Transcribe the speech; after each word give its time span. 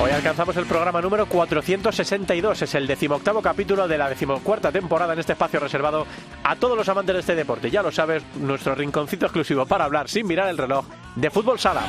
Hoy 0.00 0.12
alcanzamos 0.12 0.56
el 0.56 0.66
programa 0.66 1.02
número 1.02 1.26
462, 1.26 2.62
es 2.62 2.74
el 2.76 2.86
decimoctavo 2.86 3.42
capítulo 3.42 3.88
de 3.88 3.98
la 3.98 4.08
decimocuarta 4.08 4.70
temporada 4.70 5.12
en 5.12 5.18
este 5.18 5.32
espacio 5.32 5.58
reservado 5.58 6.06
a 6.44 6.54
todos 6.54 6.76
los 6.76 6.88
amantes 6.88 7.14
de 7.14 7.20
este 7.20 7.34
deporte. 7.34 7.68
Ya 7.68 7.82
lo 7.82 7.90
sabes, 7.90 8.22
nuestro 8.36 8.76
rinconcito 8.76 9.26
exclusivo 9.26 9.66
para 9.66 9.86
hablar 9.86 10.08
sin 10.08 10.28
mirar 10.28 10.50
el 10.50 10.56
reloj 10.56 10.86
de 11.16 11.30
fútbol 11.30 11.58
sala. 11.58 11.82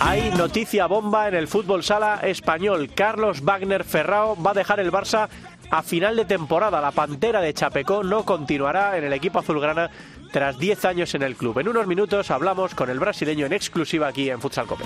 Hay 0.00 0.30
noticia 0.30 0.86
bomba 0.86 1.28
en 1.28 1.34
el 1.34 1.48
fútbol 1.48 1.84
sala 1.84 2.20
español. 2.22 2.90
Carlos 2.94 3.42
Wagner 3.42 3.84
Ferrao 3.84 4.42
va 4.42 4.52
a 4.52 4.54
dejar 4.54 4.80
el 4.80 4.90
Barça 4.90 5.28
a 5.70 5.82
final 5.82 6.16
de 6.16 6.24
temporada. 6.24 6.80
La 6.80 6.92
Pantera 6.92 7.42
de 7.42 7.52
Chapecó 7.52 8.02
no 8.02 8.24
continuará 8.24 8.96
en 8.96 9.04
el 9.04 9.12
equipo 9.12 9.40
azulgrana 9.40 9.90
tras 10.32 10.58
10 10.58 10.84
años 10.84 11.14
en 11.14 11.22
el 11.22 11.36
club. 11.36 11.58
En 11.58 11.68
unos 11.68 11.86
minutos 11.86 12.30
hablamos 12.30 12.74
con 12.74 12.90
el 12.90 12.98
brasileño 12.98 13.46
en 13.46 13.52
exclusiva 13.52 14.08
aquí 14.08 14.30
en 14.30 14.40
Futsal 14.40 14.66
Cope. 14.66 14.84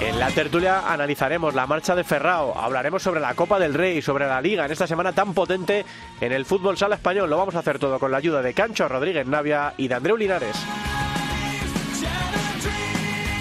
En 0.00 0.18
la 0.18 0.30
tertulia 0.30 0.90
analizaremos 0.90 1.54
la 1.54 1.66
marcha 1.66 1.94
de 1.94 2.04
Ferrao, 2.04 2.58
hablaremos 2.58 3.02
sobre 3.02 3.20
la 3.20 3.34
Copa 3.34 3.58
del 3.58 3.74
Rey, 3.74 4.00
sobre 4.00 4.26
la 4.26 4.40
Liga 4.40 4.64
en 4.64 4.72
esta 4.72 4.86
semana 4.86 5.12
tan 5.12 5.34
potente 5.34 5.84
en 6.20 6.32
el 6.32 6.46
fútbol 6.46 6.78
sala 6.78 6.94
español. 6.94 7.28
Lo 7.28 7.36
vamos 7.36 7.54
a 7.54 7.58
hacer 7.58 7.78
todo 7.78 7.98
con 7.98 8.10
la 8.10 8.16
ayuda 8.16 8.40
de 8.40 8.54
Cancho 8.54 8.88
Rodríguez 8.88 9.26
Navia 9.26 9.74
y 9.76 9.88
de 9.88 9.94
Andreu 9.94 10.16
Linares. 10.16 10.56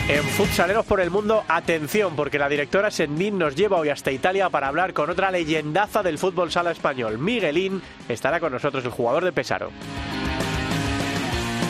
En 0.09 0.23
Futsaleros 0.23 0.87
por 0.87 1.01
el 1.01 1.11
Mundo, 1.11 1.43
atención, 1.47 2.15
porque 2.15 2.39
la 2.39 2.49
directora 2.49 2.89
Sendín 2.89 3.37
nos 3.37 3.55
lleva 3.55 3.77
hoy 3.77 3.89
hasta 3.89 4.11
Italia 4.11 4.49
para 4.49 4.67
hablar 4.67 4.91
con 4.91 5.07
otra 5.11 5.29
leyendaza 5.29 6.01
del 6.01 6.17
fútbol 6.17 6.51
sala 6.51 6.71
español. 6.71 7.19
Miguelín 7.19 7.79
estará 8.07 8.39
con 8.39 8.51
nosotros, 8.51 8.83
el 8.83 8.89
jugador 8.89 9.23
de 9.23 9.31
Pesaro. 9.31 9.69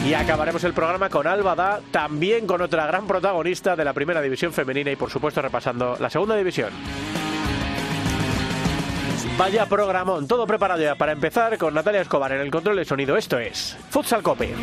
Y 0.08 0.14
acabaremos 0.14 0.64
el 0.64 0.74
programa 0.74 1.10
con 1.10 1.28
Alba 1.28 1.82
también 1.92 2.48
con 2.48 2.62
otra 2.62 2.88
gran 2.88 3.08
protagonista 3.08 3.76
de 3.76 3.84
la 3.84 3.92
primera 3.92 4.22
división 4.22 4.54
femenina 4.54 4.90
y 4.90 4.96
por 4.96 5.10
supuesto 5.10 5.42
repasando 5.42 5.98
la 6.00 6.10
segunda 6.10 6.38
división. 6.38 6.70
Vaya 9.38 9.66
programón, 9.66 10.30
todo 10.30 10.48
preparado 10.48 10.82
ya 10.82 10.96
para 10.96 11.12
empezar 11.12 11.58
con 11.58 11.74
Natalia 11.74 12.00
Escobar 12.00 12.32
en 12.32 12.40
el 12.40 12.52
control 12.52 12.78
de 12.78 12.86
sonido. 12.86 13.18
Esto 13.18 13.38
es 13.38 13.76
Futsal 13.90 14.24
Cope. 14.24 14.56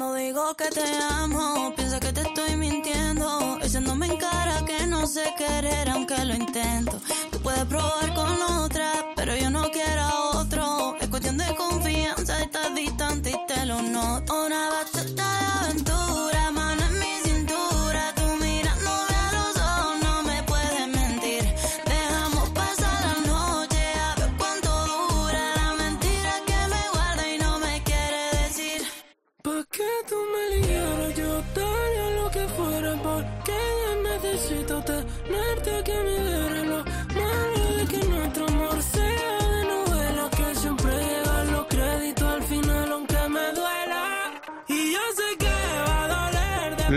Cuando 0.00 0.16
digo 0.16 0.54
que 0.54 0.64
te 0.70 0.96
amo, 1.10 1.74
piensa 1.76 2.00
que 2.00 2.10
te 2.10 2.22
estoy 2.22 2.56
mintiendo. 2.56 3.58
Echándome 3.60 4.06
en 4.06 4.16
cara 4.16 4.64
que 4.64 4.86
no 4.86 5.06
sé 5.06 5.24
querer, 5.36 5.90
aunque 5.90 6.24
lo 6.24 6.34
intento. 6.34 6.98
Tú 7.30 7.38
puedes 7.40 7.66
probar 7.66 8.14
con 8.14 8.40
otra, 8.62 8.92
pero 9.14 9.36
yo 9.36 9.50
no 9.50 9.70
quiero 9.70 10.00
a 10.00 10.40
otro. 10.40 10.96
Es 11.02 11.08
cuestión 11.08 11.36
de 11.36 11.54
confianza, 11.54 12.40
estás 12.40 12.74
distante 12.74 13.32
y 13.32 13.46
te 13.46 13.66
lo 13.66 13.82
noto. 13.82 14.46
Una 14.46 14.70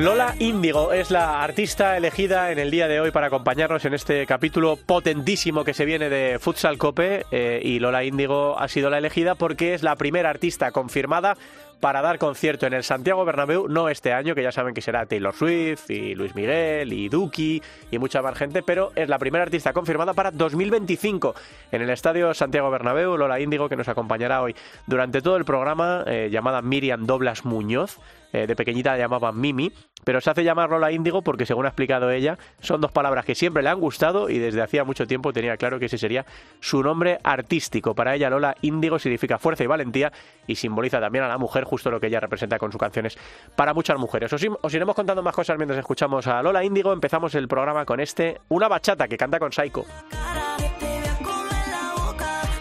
Lola 0.03 0.36
Índigo 0.38 0.91
es 0.91 1.12
la 1.12 1.41
artista 1.41 1.96
elegida 1.96 2.52
en 2.52 2.59
el 2.59 2.72
día 2.72 2.90
de 2.90 3.00
hoy 3.00 3.12
para 3.12 3.28
acompañarnos 3.28 3.86
en 3.86 3.94
este 3.94 4.25
capítulo 4.25 4.75
potentísimo 4.75 5.64
que 5.64 5.74
se 5.74 5.86
viene 5.86 6.09
de 6.09 6.40
Futsal 6.40 6.78
Cope 6.78 7.25
eh, 7.31 7.62
y 7.64 7.80
Lola 7.80 8.03
Índigo 8.03 8.59
ha 8.59 8.68
sido 8.68 8.90
la 8.90 8.97
elegida 8.97 9.36
porque 9.36 9.74
es 9.74 9.81
la 9.81 9.96
primera 9.96 10.30
artista 10.30 10.74
confirmada 10.74 11.38
para 11.80 12.02
dar 12.02 12.18
concierto 12.18 12.68
en 12.68 12.74
el 12.74 12.84
Santiago 12.84 13.24
Bernabéu, 13.24 13.69
no 13.69 13.88
este 13.88 14.12
año, 14.12 14.36
que 14.36 14.44
ya 14.44 14.52
saben 14.52 14.74
que 14.74 14.81
será 14.81 15.06
Taylor 15.06 15.34
Swift 15.34 15.90
y 15.90 16.16
Luis 16.16 16.35
Miguel 16.35 16.91
y 16.91 17.08
Duki 17.08 17.62
y 17.90 17.97
mucha 17.97 18.22
más 18.22 18.38
gente, 18.38 18.62
pero 18.62 18.91
es 18.96 19.08
la 19.08 19.20
primera 19.20 19.44
artista 19.44 19.72
confirmada 19.72 20.14
para 20.14 20.31
2025 20.31 21.34
en 21.72 21.81
el 21.81 21.90
Estadio 21.90 22.34
Santiago 22.34 22.70
Bernabéu, 22.70 23.16
Lola 23.16 23.40
Índigo, 23.40 23.70
que 23.70 23.78
nos 23.78 23.88
acompañará 23.88 24.41
hoy 24.41 24.53
durante 24.85 25.22
todo 25.22 25.38
el 25.38 25.46
programa, 25.46 26.03
eh, 26.08 26.28
llamada 26.30 26.62
Miriam 26.62 27.06
Doblas 27.06 27.46
Muñoz, 27.46 28.00
eh, 28.34 28.48
de 28.48 28.56
pequeñita 28.56 28.92
la 28.92 28.98
llamaban 28.98 29.40
Mimi, 29.40 29.72
pero 30.04 30.20
se 30.20 30.30
hace 30.30 30.44
llamar 30.44 30.70
Lola 30.70 30.92
Índigo 30.92 31.22
porque, 31.22 31.46
según 31.46 31.66
ha 31.66 31.70
explicado 31.70 32.12
ella, 32.12 32.38
son 32.60 32.82
dos 32.82 32.92
palabras 32.92 33.26
que 33.26 33.36
siempre 33.36 33.64
le 33.64 33.70
han 33.70 33.80
gustado 33.80 34.30
y 34.30 34.40
desde 34.40 34.62
hacía 34.62 34.84
mucho 34.84 35.06
tiempo 35.06 35.32
tenía 35.32 35.56
claro 35.56 35.80
que 35.80 35.86
ese 35.86 35.98
sería 35.98 36.26
su 36.60 36.84
nombre 36.84 37.20
artístico. 37.24 37.96
Para 37.96 38.16
ella, 38.16 38.30
Lola 38.30 38.56
Índigo 38.62 39.00
significa 39.00 39.38
fuerza 39.38 39.64
y 39.64 39.68
valentía 39.68 40.12
y 40.48 40.56
simboliza 40.56 41.00
también 41.00 41.24
a 41.24 41.28
la 41.28 41.38
mujer, 41.38 41.64
justo 41.64 41.92
lo 41.92 42.00
que 42.00 42.08
ella 42.08 42.20
representa 42.20 42.58
con 42.58 42.72
sus 42.72 42.80
canciones 42.80 43.18
para 43.56 43.74
muchas 43.74 43.98
mujeres. 43.98 44.34
Os, 44.34 44.44
os 44.62 44.74
iremos 44.74 44.96
contando 44.96 45.24
más 45.24 45.36
cosas 45.36 45.58
mientras 45.58 45.80
escuchamos 45.80 46.28
a 46.28 46.42
Lola 46.42 46.64
Índigo. 46.64 46.92
Empezamos 46.92 47.36
el 47.36 47.48
programa 47.48 47.86
con 47.86 48.00
este, 48.00 48.42
una 48.50 48.68
bachata 48.68 49.08
que 49.08 49.18
canta 49.18 49.40
con 49.40 49.52
Saiko. 49.52 49.86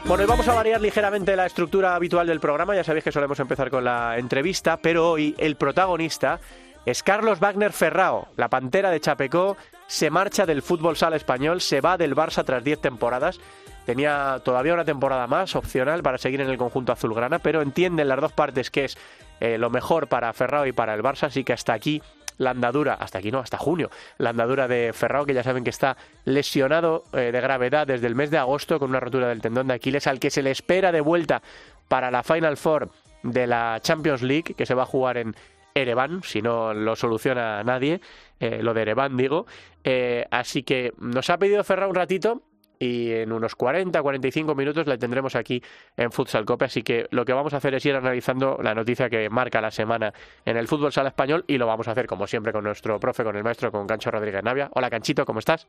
Bueno, 0.05 0.25
y 0.25 0.27
vamos 0.27 0.49
a 0.49 0.55
variar 0.55 0.81
ligeramente 0.81 1.37
la 1.37 1.47
estructura 1.47 1.95
habitual 1.95 2.27
del 2.27 2.41
programa. 2.41 2.75
Ya 2.75 2.85
sabéis 2.85 3.05
que 3.05 3.13
solemos 3.13 3.39
empezar 3.39 3.71
con 3.71 3.85
la 3.85 4.19
entrevista, 4.19 4.77
pero 4.77 5.11
hoy 5.11 5.35
el 5.39 5.57
protagonista 5.57 6.41
es 6.85 7.03
Carlos 7.03 7.39
Wagner 7.39 7.73
Ferrao. 7.73 8.29
La 8.37 8.49
pantera 8.49 8.91
de 8.91 9.01
Chapecó 9.01 9.57
se 9.87 10.11
marcha 10.11 10.45
del 10.45 10.61
fútbol 10.61 10.97
sala 10.97 11.17
español, 11.17 11.61
se 11.61 11.81
va 11.81 11.97
del 11.97 12.17
Barça 12.17 12.45
tras 12.45 12.65
10 12.65 12.81
temporadas. 12.81 13.39
Tenía 13.87 14.41
todavía 14.45 14.75
una 14.75 14.85
temporada 14.85 15.27
más 15.29 15.55
opcional 15.55 16.03
para 16.03 16.19
seguir 16.19 16.41
en 16.41 16.51
el 16.51 16.59
conjunto 16.59 16.93
azulgrana, 16.93 17.39
pero 17.39 17.63
entienden 17.63 18.09
las 18.09 18.21
dos 18.21 18.33
partes 18.33 18.71
que 18.71 18.87
es 18.87 18.99
eh, 19.41 19.57
lo 19.57 19.71
mejor 19.71 20.09
para 20.09 20.33
Ferrao 20.33 20.67
y 20.67 20.73
para 20.73 20.95
el 20.95 21.03
Barça, 21.03 21.29
así 21.29 21.45
que 21.45 21.53
hasta 21.53 21.73
aquí 21.73 22.03
la 22.39 22.51
andadura, 22.51 22.95
hasta 22.95 23.19
aquí 23.19 23.31
no, 23.31 23.41
hasta 23.41 23.59
junio, 23.59 23.91
la 24.19 24.31
andadura 24.31 24.69
de 24.69 24.93
Ferrao, 24.93 25.27
que 25.27 25.35
ya 25.35 25.43
saben 25.43 25.65
que 25.65 25.71
está 25.71 25.97
lesionado 26.25 27.05
eh, 27.13 27.31
de 27.33 27.41
gravedad 27.41 27.87
desde 27.87 28.07
el 28.07 28.15
mes 28.15 28.31
de 28.31 28.39
agosto 28.39 28.79
con 28.79 28.91
una 28.91 29.01
rotura 29.01 29.29
del 29.29 29.41
tendón 29.41 29.69
de 29.69 29.75
Aquiles, 29.75 30.07
al 30.07 30.21
que 30.21 30.31
se 30.31 30.43
le 30.43 30.51
espera 30.51 30.93
de 30.93 31.01
vuelta 31.01 31.43
para 31.89 32.11
la 32.11 32.23
Final 32.23 32.57
Four 32.57 32.91
de 33.23 33.47
la 33.47 33.79
Champions 33.81 34.23
League, 34.23 34.55
que 34.55 34.67
se 34.67 34.75
va 34.75 34.83
a 34.83 34.87
jugar 34.87 35.17
en 35.17 35.35
Ereván, 35.75 36.23
si 36.23 36.43
no 36.43 36.75
lo 36.75 36.97
soluciona 36.97 37.63
nadie, 37.65 38.01
eh, 38.41 38.63
lo 38.63 38.75
de 38.75 38.83
Ereván 38.83 39.17
digo. 39.17 39.47
Eh, 39.85 40.27
así 40.31 40.63
que 40.63 40.93
nos 40.99 41.31
ha 41.31 41.39
pedido 41.39 41.65
Ferrao 41.65 41.89
un 41.89 41.95
ratito 41.95 42.43
y 42.83 43.13
en 43.13 43.31
unos 43.31 43.55
40, 43.55 44.03
45 44.03 44.57
minutos 44.57 44.89
la 44.89 44.99
tendremos 44.99 45.37
aquí 45.37 45.63
en 45.97 46.11
Futsal 46.11 46.45
Cope, 46.45 46.65
así 46.65 46.83
que 46.83 47.07
lo 47.13 47.25
que 47.25 47.33
vamos 47.33 47.55
a 47.55 47.59
hacer 47.59 47.75
es 47.75 47.87
ir 47.87 47.95
analizando 47.95 48.59
la 48.61 48.75
noticia 48.75 49.09
que 49.09 49.31
marca 49.31 49.61
la 49.61 49.71
semana 49.71 50.13
en 50.45 50.57
el 50.57 50.67
fútbol 50.67 50.93
sala 50.93 51.11
español 51.11 51.45
y 51.47 51.59
lo 51.59 51.69
vamos 51.69 51.87
a 51.87 51.93
hacer 51.93 52.09
como 52.09 52.27
siempre 52.27 52.53
con 52.53 52.65
nuestro 52.65 52.99
profe, 52.99 53.23
con 53.23 53.37
el 53.37 53.45
maestro, 53.45 53.71
con 53.71 53.87
Cancho 53.87 54.11
Rodríguez 54.11 54.43
Navia. 54.43 54.69
Hola 54.75 54.91
Canchito, 54.91 55.25
¿cómo 55.25 55.39
estás? 55.39 55.69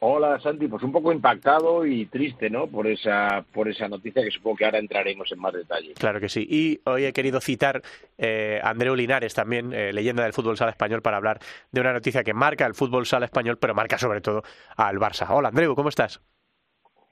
Hola 0.00 0.38
Santi, 0.40 0.68
pues 0.68 0.82
un 0.82 0.92
poco 0.92 1.12
impactado 1.12 1.86
y 1.86 2.06
triste, 2.06 2.50
¿no? 2.50 2.66
Por 2.66 2.86
esa, 2.86 3.44
por 3.52 3.68
esa 3.68 3.88
noticia 3.88 4.22
que 4.22 4.30
supongo 4.30 4.56
que 4.56 4.64
ahora 4.66 4.78
entraremos 4.78 5.30
en 5.32 5.38
más 5.38 5.54
detalle. 5.54 5.94
Claro 5.94 6.20
que 6.20 6.28
sí. 6.28 6.46
Y 6.48 6.80
hoy 6.84 7.04
he 7.04 7.12
querido 7.12 7.40
citar 7.40 7.82
eh, 8.18 8.60
a 8.62 8.70
Andreu 8.70 8.94
Linares, 8.94 9.34
también 9.34 9.72
eh, 9.72 9.92
leyenda 9.92 10.24
del 10.24 10.32
fútbol 10.32 10.56
sala 10.56 10.72
español, 10.72 11.00
para 11.00 11.16
hablar 11.16 11.38
de 11.72 11.80
una 11.80 11.92
noticia 11.92 12.22
que 12.22 12.34
marca 12.34 12.66
el 12.66 12.74
fútbol 12.74 13.06
sala 13.06 13.24
español, 13.24 13.58
pero 13.58 13.74
marca 13.74 13.96
sobre 13.96 14.20
todo 14.20 14.42
al 14.76 14.98
Barça. 14.98 15.26
Hola 15.30 15.48
Andreu, 15.48 15.74
¿cómo 15.74 15.88
estás? 15.88 16.20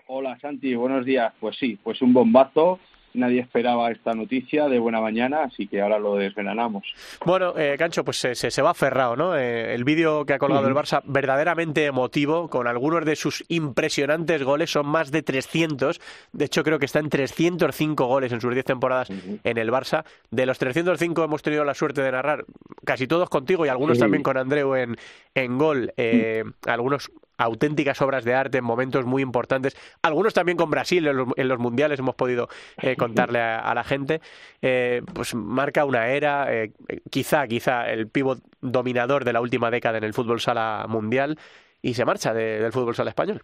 Hola 0.07 0.39
Santi, 0.41 0.75
buenos 0.75 1.07
días. 1.07 1.33
Pues 1.41 1.57
sí, 1.57 1.79
pues 1.83 2.03
un 2.03 2.13
bombazo 2.13 2.79
nadie 3.15 3.41
esperaba 3.41 3.91
esta 3.91 4.15
noticia 4.15 4.69
de 4.69 4.79
buena 4.79 5.01
mañana, 5.01 5.45
así 5.45 5.67
que 5.67 5.81
ahora 5.81 5.99
lo 5.99 6.17
desgranamos. 6.17 6.85
Bueno, 7.25 7.55
eh, 7.57 7.77
Cancho, 7.79 8.05
pues 8.05 8.19
se, 8.19 8.35
se, 8.35 8.63
va 8.63 8.71
aferrado, 8.71 9.17
¿no? 9.17 9.37
Eh, 9.37 9.75
el 9.75 9.85
vídeo 9.85 10.25
que 10.25 10.35
ha 10.35 10.39
colgado 10.39 10.67
el 10.67 10.75
Barça, 10.75 11.03
verdaderamente 11.05 11.85
emotivo, 11.85 12.49
con 12.49 12.67
algunos 12.67 13.05
de 13.05 13.17
sus 13.17 13.45
impresionantes 13.49 14.43
goles, 14.43 14.71
son 14.71 14.87
más 14.87 15.11
de 15.11 15.23
300. 15.23 16.01
De 16.33 16.45
hecho, 16.45 16.63
creo 16.63 16.79
que 16.79 16.87
está 16.87 16.99
en 16.99 17.09
305 17.09 18.07
goles 18.07 18.33
en 18.33 18.41
sus 18.41 18.53
10 18.53 18.65
temporadas 18.65 19.11
en 19.11 19.59
el 19.59 19.71
Barça. 19.71 20.05
De 20.31 20.47
los 20.47 20.59
305 20.59 21.25
hemos 21.25 21.43
tenido 21.43 21.65
la 21.65 21.75
suerte 21.75 22.03
de 22.03 22.13
narrar 22.13 22.45
casi 22.85 23.07
todos 23.07 23.29
contigo 23.29 23.67
y 23.67 23.69
algunos 23.69 23.99
también 23.99 24.23
con 24.23 24.37
Andreu 24.37 24.75
en, 24.75 24.97
en 25.35 25.59
gol. 25.59 25.93
Eh, 25.97 26.45
algunos 26.67 27.11
auténticas 27.43 28.01
obras 28.01 28.25
de 28.25 28.35
arte 28.35 28.59
en 28.59 28.65
momentos 28.65 29.05
muy 29.05 29.23
importantes. 29.23 29.77
Algunos 30.03 30.35
también 30.35 30.57
con 30.57 30.71
Brasil 30.71 31.07
en 31.07 31.49
los, 31.49 31.59
mundiales 31.59 31.99
hemos 31.99 32.15
podido 32.15 32.49
eh, 32.81 32.97
contarle 32.99 33.41
a, 33.41 33.75
la 33.75 33.85
gente. 33.85 34.21
Eh, 34.61 35.03
pues 35.13 35.35
marca 35.35 35.85
una 35.85 36.09
era, 36.09 36.53
eh, 36.55 36.73
quizá, 37.11 37.47
quizá 37.47 37.91
el 37.91 38.09
pívot 38.09 38.41
dominador 38.61 39.25
de 39.25 39.33
la 39.33 39.41
última 39.41 39.71
década 39.71 39.99
en 39.99 40.05
el 40.05 40.15
fútbol 40.15 40.41
sala 40.41 40.87
mundial 40.89 41.39
y 41.83 41.95
se 41.95 42.05
marcha 42.05 42.33
del 42.33 42.73
fútbol 42.73 42.95
sala 42.95 43.11
español. 43.11 43.43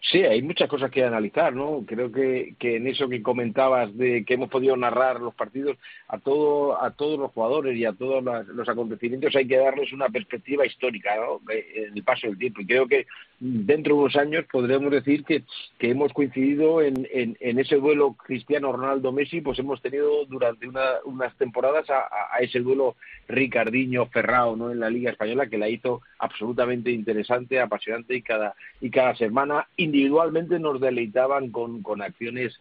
Sí, 0.00 0.18
hay 0.18 0.42
muchas 0.42 0.68
cosas 0.68 0.90
que 0.90 1.02
analizar, 1.02 1.54
¿no? 1.54 1.84
Creo 1.86 2.12
que, 2.12 2.54
en 2.60 2.86
eso 2.86 3.08
que 3.08 3.22
comentabas 3.22 3.96
de 3.96 4.24
que 4.24 4.34
hemos 4.34 4.50
podido 4.50 4.76
narrar 4.76 5.20
los 5.20 5.34
partidos 5.34 5.78
a 6.08 6.18
todo, 6.18 6.82
a 6.82 6.90
todos 6.90 7.18
los 7.18 7.30
jugadores 7.30 7.76
y 7.78 7.86
a 7.86 7.92
todos 7.92 8.22
los 8.48 8.68
acontecimientos 8.68 9.34
hay 9.34 9.46
que 9.46 9.56
darles 9.56 9.92
una 9.92 10.10
perspectiva 10.10 10.66
histórica, 10.66 11.16
¿no? 11.16 11.40
En 11.50 11.96
el 11.96 12.02
paso 12.02 12.26
del 12.26 12.36
tiempo. 12.36 12.60
Y 12.60 12.66
creo 12.66 12.86
que 12.86 13.06
dentro 13.38 13.94
de 13.94 14.00
unos 14.02 14.16
años 14.16 14.44
podremos 14.50 14.90
decir 14.90 15.24
que, 15.24 15.44
hemos 15.80 16.12
coincidido 16.12 16.82
en, 16.82 17.06
ese 17.40 17.76
duelo 17.76 18.14
Cristiano 18.14 18.72
Ronaldo 18.72 19.12
Messi, 19.12 19.40
pues 19.40 19.58
hemos 19.58 19.80
tenido 19.80 20.26
durante 20.26 20.68
una, 20.68 20.96
unas 21.04 21.34
temporadas 21.36 21.88
a, 21.90 22.08
a, 22.34 22.38
ese 22.40 22.60
duelo 22.60 22.96
Ricardiño 23.28 24.06
Ferrao, 24.06 24.56
¿no? 24.56 24.70
En 24.70 24.80
la 24.80 24.90
Liga 24.90 25.10
española 25.10 25.46
que 25.46 25.58
la 25.58 25.68
hizo 25.68 26.02
absolutamente 26.18 26.90
interesante, 26.90 27.60
apasionante 27.60 28.14
y 28.14 28.22
cada 28.22 28.54
y 28.80 28.90
cada 28.90 29.14
semana 29.16 29.61
individualmente 29.76 30.58
nos 30.58 30.80
deleitaban 30.80 31.50
con, 31.50 31.82
con 31.82 32.02
acciones 32.02 32.58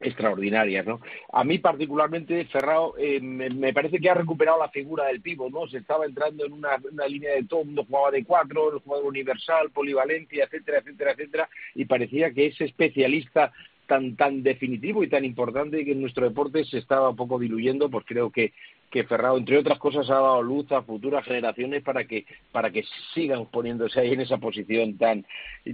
extraordinarias, 0.00 0.86
¿no? 0.86 1.00
A 1.32 1.44
mí 1.44 1.58
particularmente 1.58 2.46
Ferrao 2.46 2.94
eh, 2.96 3.20
me, 3.20 3.72
parece 3.74 3.98
que 3.98 4.08
ha 4.08 4.14
recuperado 4.14 4.58
la 4.58 4.70
figura 4.70 5.06
del 5.06 5.20
pivo, 5.20 5.50
¿no? 5.50 5.68
Se 5.68 5.78
estaba 5.78 6.06
entrando 6.06 6.46
en 6.46 6.52
una, 6.54 6.70
una 6.90 7.06
línea 7.06 7.34
de 7.34 7.44
todo, 7.44 7.64
mundo 7.64 7.84
jugaba 7.86 8.10
de 8.10 8.24
cuatro, 8.24 8.72
el 8.72 8.78
jugador 8.80 9.06
universal, 9.06 9.70
polivalencia, 9.70 10.44
etcétera, 10.44 10.78
etcétera, 10.78 11.12
etcétera, 11.12 11.48
y 11.74 11.84
parecía 11.84 12.32
que 12.32 12.46
ese 12.46 12.64
especialista 12.64 13.52
tan 13.86 14.16
tan 14.16 14.42
definitivo 14.42 15.04
y 15.04 15.08
tan 15.08 15.24
importante 15.24 15.84
que 15.84 15.92
en 15.92 16.00
nuestro 16.00 16.24
deporte 16.24 16.64
se 16.64 16.78
estaba 16.78 17.10
un 17.10 17.16
poco 17.16 17.38
diluyendo, 17.38 17.90
pues 17.90 18.06
creo 18.06 18.30
que 18.30 18.52
que 18.90 19.04
Ferrao, 19.04 19.38
entre 19.38 19.58
otras 19.58 19.78
cosas, 19.78 20.10
ha 20.10 20.14
dado 20.14 20.42
luz 20.42 20.70
a 20.72 20.82
futuras 20.82 21.24
generaciones 21.24 21.82
para 21.82 22.04
que, 22.04 22.26
para 22.50 22.70
que 22.70 22.84
sigan 23.14 23.46
poniéndose 23.46 24.00
ahí 24.00 24.12
en 24.12 24.20
esa 24.20 24.38
posición 24.38 24.98
tan, 24.98 25.24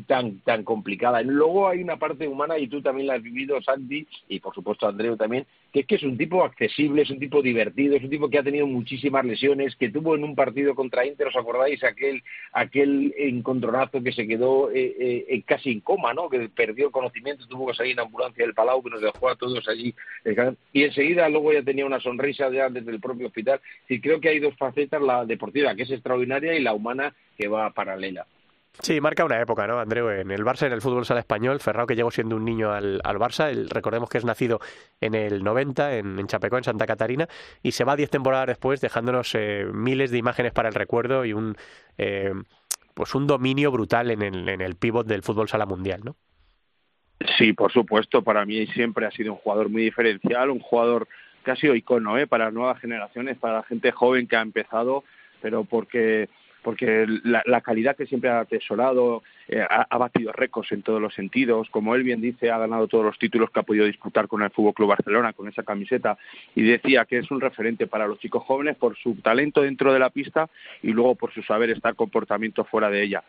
tan, 0.07 0.41
tan 0.41 0.65
complicada. 0.65 1.23
Luego 1.23 1.69
hay 1.69 1.83
una 1.83 1.97
parte 1.97 2.29
humana, 2.29 2.59
y 2.59 2.69
tú 2.69 2.83
también 2.83 3.07
la 3.07 3.15
has 3.15 3.23
vivido, 3.23 3.61
Sandy, 3.63 4.07
y 4.29 4.41
por 4.41 4.55
supuesto 4.55 4.87
Andreu 4.87 5.17
también, 5.17 5.47
es 5.81 5.87
que 5.87 5.96
es 5.96 6.02
un 6.02 6.17
tipo 6.17 6.44
accesible, 6.44 7.02
es 7.02 7.11
un 7.11 7.19
tipo 7.19 7.43
divertido, 7.43 7.96
es 7.96 8.02
un 8.02 8.11
tipo 8.11 8.28
que 8.28 8.38
ha 8.38 8.43
tenido 8.43 8.67
muchísimas 8.67 9.25
lesiones, 9.25 9.76
que 9.76 9.90
tuvo 9.90 10.14
en 10.14 10.25
un 10.25 10.34
partido 10.34 10.75
contra 10.75 11.06
Inter, 11.06 11.28
¿os 11.28 11.37
acordáis? 11.37 11.82
Aquel, 11.84 12.23
aquel 12.52 13.14
encontronazo 13.17 14.02
que 14.02 14.12
se 14.12 14.26
quedó 14.26 14.70
eh, 14.70 15.26
eh, 15.28 15.43
casi 15.44 15.70
en 15.70 15.81
coma, 15.81 16.14
¿no? 16.14 16.28
Que 16.28 16.49
perdió 16.49 16.87
el 16.87 16.93
conocimiento, 16.93 17.46
tuvo 17.46 17.69
que 17.69 17.75
salir 17.75 17.93
en 17.93 18.00
ambulancia 18.00 18.44
del 18.44 18.55
Palau, 18.55 18.82
que 18.82 18.90
nos 18.90 19.02
dejó 19.02 19.28
a 19.28 19.37
todos 19.37 19.67
allí. 19.69 19.94
Y 20.73 20.84
enseguida 20.84 21.28
luego 21.28 21.52
ya 21.52 21.62
tenía 21.62 21.87
una 21.87 22.00
sonrisa 22.00 22.50
ya 22.50 22.69
desde 22.69 22.90
el 22.90 23.00
propio 23.00 23.26
hospital. 23.26 23.61
Sí, 23.88 24.00
creo 24.00 24.20
que 24.20 24.31
hay 24.31 24.38
dos 24.38 24.56
facetas, 24.56 25.02
la 25.02 25.25
deportiva, 25.25 25.75
que 25.75 25.82
es 25.82 25.90
extraordinaria, 25.90 26.55
y 26.55 26.62
la 26.62 26.75
humana, 26.75 27.14
que 27.37 27.49
va 27.49 27.70
paralela. 27.70 28.26
Sí, 28.81 29.00
marca 29.00 29.25
una 29.25 29.40
época, 29.40 29.67
¿no, 29.67 29.78
Andreu? 29.78 30.11
En 30.11 30.31
el 30.31 30.44
Barça, 30.44 30.67
en 30.67 30.73
el 30.73 30.81
fútbol 30.81 31.05
sala 31.05 31.20
español, 31.20 31.61
Ferrao 31.61 31.87
que 31.87 31.96
llegó 31.96 32.11
siendo 32.11 32.37
un 32.37 32.44
niño 32.44 32.73
al, 32.73 33.00
al 33.05 33.17
Barça, 33.17 33.52
recordemos 33.69 34.08
que 34.11 34.19
es 34.19 34.25
nacido 34.25 34.61
en 35.00 35.14
el 35.14 35.43
90, 35.43 35.96
en, 35.96 36.19
en, 36.19 36.26
Chapecó, 36.26 36.58
en 36.58 36.64
Santa 36.64 36.87
Catarina, 36.87 37.26
y 37.62 37.73
se 37.73 37.84
va 37.84 37.96
diez 37.96 38.11
temporadas 38.11 38.49
después 38.49 38.81
dejándonos 38.81 39.34
eh, 39.34 39.67
miles 39.73 40.11
de 40.11 40.19
imágenes 40.19 40.52
para 40.52 40.69
el 40.69 40.75
recuerdo 40.75 41.25
y 41.25 41.32
un, 41.32 41.56
eh, 41.96 42.32
pues 42.94 43.14
un 43.14 43.26
dominio 43.26 43.70
brutal 43.70 44.11
en 44.11 44.23
el, 44.23 44.49
en 44.49 44.61
el 44.61 44.76
pívot 44.76 45.06
del 45.06 45.22
fútbol 45.22 45.49
sala 45.49 45.67
mundial, 45.67 46.00
¿no? 46.05 46.17
Sí, 47.38 47.55
por 47.55 47.72
supuesto, 47.72 48.22
para 48.22 48.44
mí 48.44 48.67
siempre 48.69 49.06
ha 49.06 49.11
sido 49.11 49.32
un 49.32 49.38
jugador 49.38 49.70
muy 49.70 49.82
diferencial, 49.82 50.50
un 50.50 50.61
jugador 50.61 51.08
que 51.44 51.50
ha 51.50 51.56
sido 51.56 51.75
icono 51.75 52.19
¿eh? 52.19 52.26
para 52.26 52.50
nuevas 52.50 52.81
generaciones, 52.81 53.38
para 53.38 53.58
la 53.58 53.62
gente 53.62 53.93
joven 53.93 54.26
que 54.26 54.37
ha 54.37 54.43
empezado, 54.43 55.05
pero 55.40 55.64
porque 55.64 56.29
porque 56.67 57.07
la, 57.23 57.61
calidad 57.61 57.95
que 57.95 58.07
siempre 58.07 58.29
ha 58.29 58.41
atesorado 58.41 59.23
eh, 59.47 59.61
ha, 59.61 59.87
ha, 59.89 59.99
batido 59.99 60.33
récords 60.33 60.73
en 60.73 60.83
todos 60.83 61.01
los 61.01 61.15
sentidos. 61.15 61.71
Como 61.71 61.95
él 61.95 62.03
bien 62.03 62.21
dice, 62.21 62.51
ha 62.51 62.59
ganado 62.59 62.89
todos 62.89 63.05
los 63.05 63.17
títulos 63.21 63.53
que 63.53 63.61
ha 63.61 63.63
podido 63.63 63.87
disputar 63.87 64.27
con 64.27 64.43
el 64.43 64.51
Fútbol 64.51 64.75
Club 64.75 64.89
Barcelona, 64.89 65.33
con 65.33 65.47
esa 65.47 65.63
camiseta, 65.63 66.19
y 66.57 66.65
decía 66.65 67.05
que 67.05 67.19
es 67.19 67.31
un 67.31 67.41
referente 67.41 67.87
para 67.87 68.09
los 68.09 68.19
chicos 68.19 68.43
jóvenes 68.43 68.75
por 68.79 68.97
su 68.97 69.15
talento 69.15 69.63
dentro 69.63 69.93
de 69.93 70.01
la 70.01 70.11
pista 70.11 70.51
y 70.83 70.91
luego 70.91 71.15
por 71.15 71.33
su 71.33 71.41
saber 71.45 71.71
estar 71.71 71.95
comportamiento 71.95 72.65
fuera 72.65 72.91
de 72.91 73.05
ella 73.05 73.23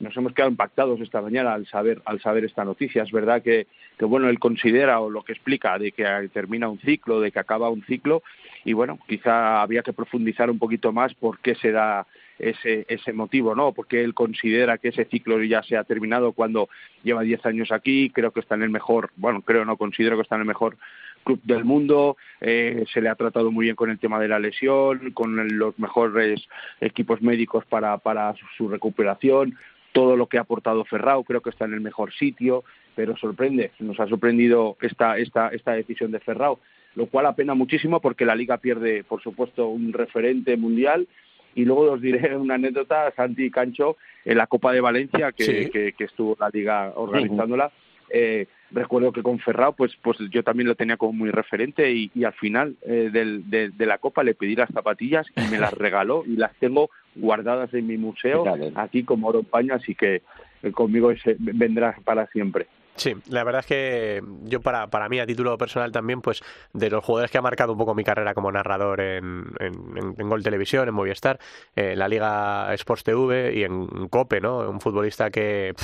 nos 0.00 0.16
hemos 0.16 0.32
quedado 0.32 0.50
impactados 0.50 1.00
esta 1.00 1.22
mañana 1.22 1.54
al 1.54 1.66
saber 1.68 2.02
al 2.06 2.20
saber 2.20 2.44
esta 2.44 2.64
noticia. 2.64 3.04
Es 3.04 3.12
verdad 3.12 3.40
que, 3.40 3.68
que 3.96 4.04
bueno 4.04 4.28
él 4.28 4.40
considera 4.40 5.00
o 5.00 5.08
lo 5.08 5.22
que 5.22 5.32
explica 5.32 5.78
de 5.78 5.92
que 5.92 6.04
termina 6.32 6.68
un 6.68 6.80
ciclo, 6.80 7.20
de 7.20 7.30
que 7.30 7.38
acaba 7.38 7.70
un 7.70 7.84
ciclo 7.84 8.22
y 8.64 8.72
bueno 8.72 8.98
quizá 9.06 9.62
había 9.62 9.82
que 9.82 9.92
profundizar 9.92 10.50
un 10.50 10.58
poquito 10.58 10.92
más 10.92 11.14
por 11.14 11.38
qué 11.38 11.54
se 11.54 11.70
da 11.70 12.06
ese, 12.42 12.84
ese 12.88 13.12
motivo, 13.12 13.54
¿no? 13.54 13.72
Porque 13.72 14.02
él 14.02 14.14
considera 14.14 14.78
que 14.78 14.88
ese 14.88 15.04
ciclo 15.06 15.42
ya 15.42 15.62
se 15.62 15.76
ha 15.76 15.84
terminado 15.84 16.32
cuando 16.32 16.68
lleva 17.02 17.22
10 17.22 17.46
años 17.46 17.72
aquí, 17.72 18.10
creo 18.10 18.32
que 18.32 18.40
está 18.40 18.56
en 18.56 18.62
el 18.62 18.70
mejor, 18.70 19.10
bueno, 19.16 19.42
creo 19.42 19.64
no, 19.64 19.76
considero 19.76 20.16
que 20.16 20.22
está 20.22 20.34
en 20.34 20.42
el 20.42 20.48
mejor 20.48 20.76
club 21.24 21.40
del 21.44 21.64
mundo, 21.64 22.16
eh, 22.40 22.84
se 22.92 23.00
le 23.00 23.08
ha 23.08 23.14
tratado 23.14 23.50
muy 23.50 23.66
bien 23.66 23.76
con 23.76 23.90
el 23.90 23.98
tema 23.98 24.18
de 24.18 24.28
la 24.28 24.40
lesión, 24.40 25.12
con 25.12 25.56
los 25.56 25.78
mejores 25.78 26.46
equipos 26.80 27.22
médicos 27.22 27.64
para, 27.66 27.96
para 27.98 28.34
su 28.56 28.68
recuperación, 28.68 29.56
todo 29.92 30.16
lo 30.16 30.26
que 30.26 30.38
ha 30.38 30.42
aportado 30.42 30.84
Ferrao, 30.84 31.22
creo 31.24 31.42
que 31.42 31.50
está 31.50 31.66
en 31.66 31.74
el 31.74 31.80
mejor 31.80 32.12
sitio, 32.12 32.64
pero 32.94 33.16
sorprende, 33.16 33.70
nos 33.78 34.00
ha 34.00 34.06
sorprendido 34.06 34.76
esta, 34.80 35.16
esta, 35.18 35.48
esta 35.48 35.72
decisión 35.72 36.10
de 36.10 36.20
Ferrao, 36.20 36.58
lo 36.94 37.06
cual 37.06 37.26
apena 37.26 37.54
muchísimo 37.54 38.00
porque 38.00 38.26
la 38.26 38.34
liga 38.34 38.58
pierde, 38.58 39.04
por 39.04 39.22
supuesto, 39.22 39.68
un 39.68 39.92
referente 39.92 40.56
mundial. 40.56 41.06
Y 41.54 41.64
luego 41.64 41.92
os 41.92 42.00
diré 42.00 42.36
una 42.36 42.54
anécdota, 42.54 43.12
Santi 43.16 43.50
Cancho, 43.50 43.96
en 44.24 44.38
la 44.38 44.46
Copa 44.46 44.72
de 44.72 44.80
Valencia, 44.80 45.32
que, 45.32 45.44
¿Sí? 45.44 45.70
que, 45.70 45.92
que 45.92 46.04
estuvo 46.04 46.36
la 46.38 46.50
liga 46.50 46.92
organizándola. 46.94 47.72
Eh, 48.14 48.46
recuerdo 48.72 49.12
que 49.12 49.22
con 49.22 49.38
Ferrao, 49.38 49.72
pues, 49.72 49.96
pues 50.02 50.18
yo 50.30 50.42
también 50.42 50.68
lo 50.68 50.74
tenía 50.74 50.98
como 50.98 51.14
muy 51.14 51.30
referente 51.30 51.90
y, 51.92 52.10
y 52.14 52.24
al 52.24 52.34
final 52.34 52.76
eh, 52.82 53.08
del, 53.10 53.48
de, 53.48 53.70
de, 53.70 53.86
la 53.86 53.98
Copa 53.98 54.22
le 54.22 54.34
pedí 54.34 54.54
las 54.54 54.70
zapatillas 54.70 55.26
y 55.34 55.50
me 55.50 55.58
las 55.58 55.72
regaló 55.78 56.22
y 56.26 56.36
las 56.36 56.54
tengo 56.56 56.90
guardadas 57.14 57.72
en 57.72 57.86
mi 57.86 57.96
museo 57.96 58.44
aquí 58.74 59.02
como 59.04 59.28
oro 59.28 59.42
paño, 59.42 59.74
así 59.74 59.94
que 59.94 60.22
eh, 60.62 60.72
conmigo 60.72 61.10
ese, 61.10 61.36
vendrá 61.38 61.96
para 62.04 62.26
siempre. 62.28 62.66
Sí, 62.96 63.14
la 63.28 63.42
verdad 63.42 63.60
es 63.60 63.66
que 63.66 64.22
yo 64.44 64.60
para, 64.60 64.88
para 64.88 65.08
mí, 65.08 65.18
a 65.18 65.26
título 65.26 65.56
personal 65.56 65.90
también, 65.90 66.20
pues 66.20 66.42
de 66.72 66.90
los 66.90 67.02
jugadores 67.02 67.30
que 67.30 67.38
ha 67.38 67.42
marcado 67.42 67.72
un 67.72 67.78
poco 67.78 67.94
mi 67.94 68.04
carrera 68.04 68.34
como 68.34 68.52
narrador 68.52 69.00
en, 69.00 69.44
en, 69.58 70.14
en 70.18 70.28
Gol 70.28 70.42
Televisión, 70.42 70.88
en 70.88 70.94
Movistar, 70.94 71.38
en 71.74 71.98
la 71.98 72.06
Liga 72.06 72.72
Sports 72.74 73.04
TV 73.04 73.54
y 73.54 73.64
en 73.64 74.08
COPE, 74.08 74.40
¿no? 74.40 74.58
Un 74.70 74.80
futbolista 74.80 75.30
que... 75.30 75.74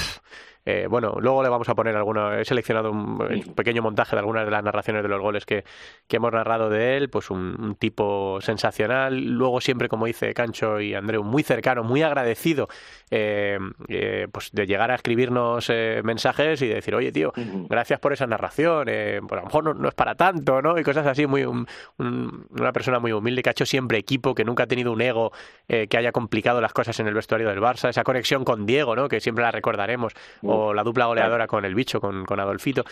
eh, 0.64 0.86
bueno, 0.88 1.14
luego 1.20 1.42
le 1.42 1.48
vamos 1.48 1.68
a 1.68 1.74
poner 1.74 1.96
alguno. 1.96 2.34
He 2.34 2.44
seleccionado 2.44 2.90
un, 2.90 3.20
un, 3.20 3.54
pequeño 3.54 3.82
montaje 3.82 4.16
de 4.16 4.20
algunas 4.20 4.44
de 4.44 4.50
las 4.50 4.62
narraciones 4.62 5.02
de 5.02 5.08
los 5.08 5.20
goles 5.20 5.46
que, 5.46 5.64
que 6.06 6.16
hemos 6.16 6.32
narrado 6.32 6.68
de 6.70 6.96
él. 6.96 7.10
Pues 7.10 7.30
un, 7.30 7.56
un, 7.58 7.74
tipo 7.76 8.38
sensacional. 8.40 9.18
Luego, 9.18 9.60
siempre, 9.60 9.88
como 9.88 10.06
dice 10.06 10.34
Cancho 10.34 10.80
y 10.80 10.94
Andreu, 10.94 11.22
muy 11.22 11.42
cercano, 11.42 11.84
muy 11.84 12.02
agradecido 12.02 12.68
eh, 13.10 13.58
eh, 13.88 14.28
pues 14.30 14.50
de 14.52 14.66
llegar 14.66 14.90
a 14.90 14.94
escribirnos 14.94 15.70
mensajes 16.02 16.60
y 16.62 16.68
decir, 16.68 16.94
oye, 16.94 17.12
tío, 17.12 17.32
gracias 17.68 18.00
por 18.00 18.12
esa 18.12 18.26
narración. 18.26 18.84
Pues 18.84 19.32
a 19.32 19.36
lo 19.36 19.44
mejor 19.44 19.64
no, 19.64 19.74
no, 19.74 19.88
es 19.88 19.94
para 19.94 20.14
tanto, 20.14 20.60
¿no? 20.62 20.78
Y 20.78 20.82
cosas 20.82 21.06
así. 21.06 21.26
Muy, 21.26 21.44
un, 21.44 21.66
una 21.98 22.72
persona 22.72 22.98
muy 22.98 23.12
humilde 23.12 23.42
que 23.42 23.50
ha 23.50 23.52
hecho 23.52 23.66
siempre 23.66 23.98
equipo, 23.98 24.34
que 24.34 24.44
nunca 24.44 24.64
ha 24.64 24.66
tenido 24.66 24.92
un 24.92 25.00
ego 25.00 25.32
eh, 25.68 25.86
que 25.88 25.98
haya 25.98 26.12
complicado 26.12 26.60
las 26.60 26.72
cosas 26.72 26.98
en 27.00 27.06
el 27.06 27.14
vestuario 27.14 27.48
del 27.48 27.60
Barça. 27.60 27.88
Esa 27.88 28.04
conexión 28.04 28.44
con 28.44 28.66
Diego, 28.66 28.96
¿no? 28.96 29.08
Que 29.08 29.20
siempre 29.20 29.44
la 29.44 29.50
recordaremos. 29.50 30.14
O 30.48 30.74
la 30.74 30.82
dupla 30.82 31.06
goleadora 31.06 31.46
con 31.46 31.64
el 31.64 31.74
bicho, 31.74 32.00
con, 32.00 32.24
con 32.24 32.40
Adolfito. 32.40 32.84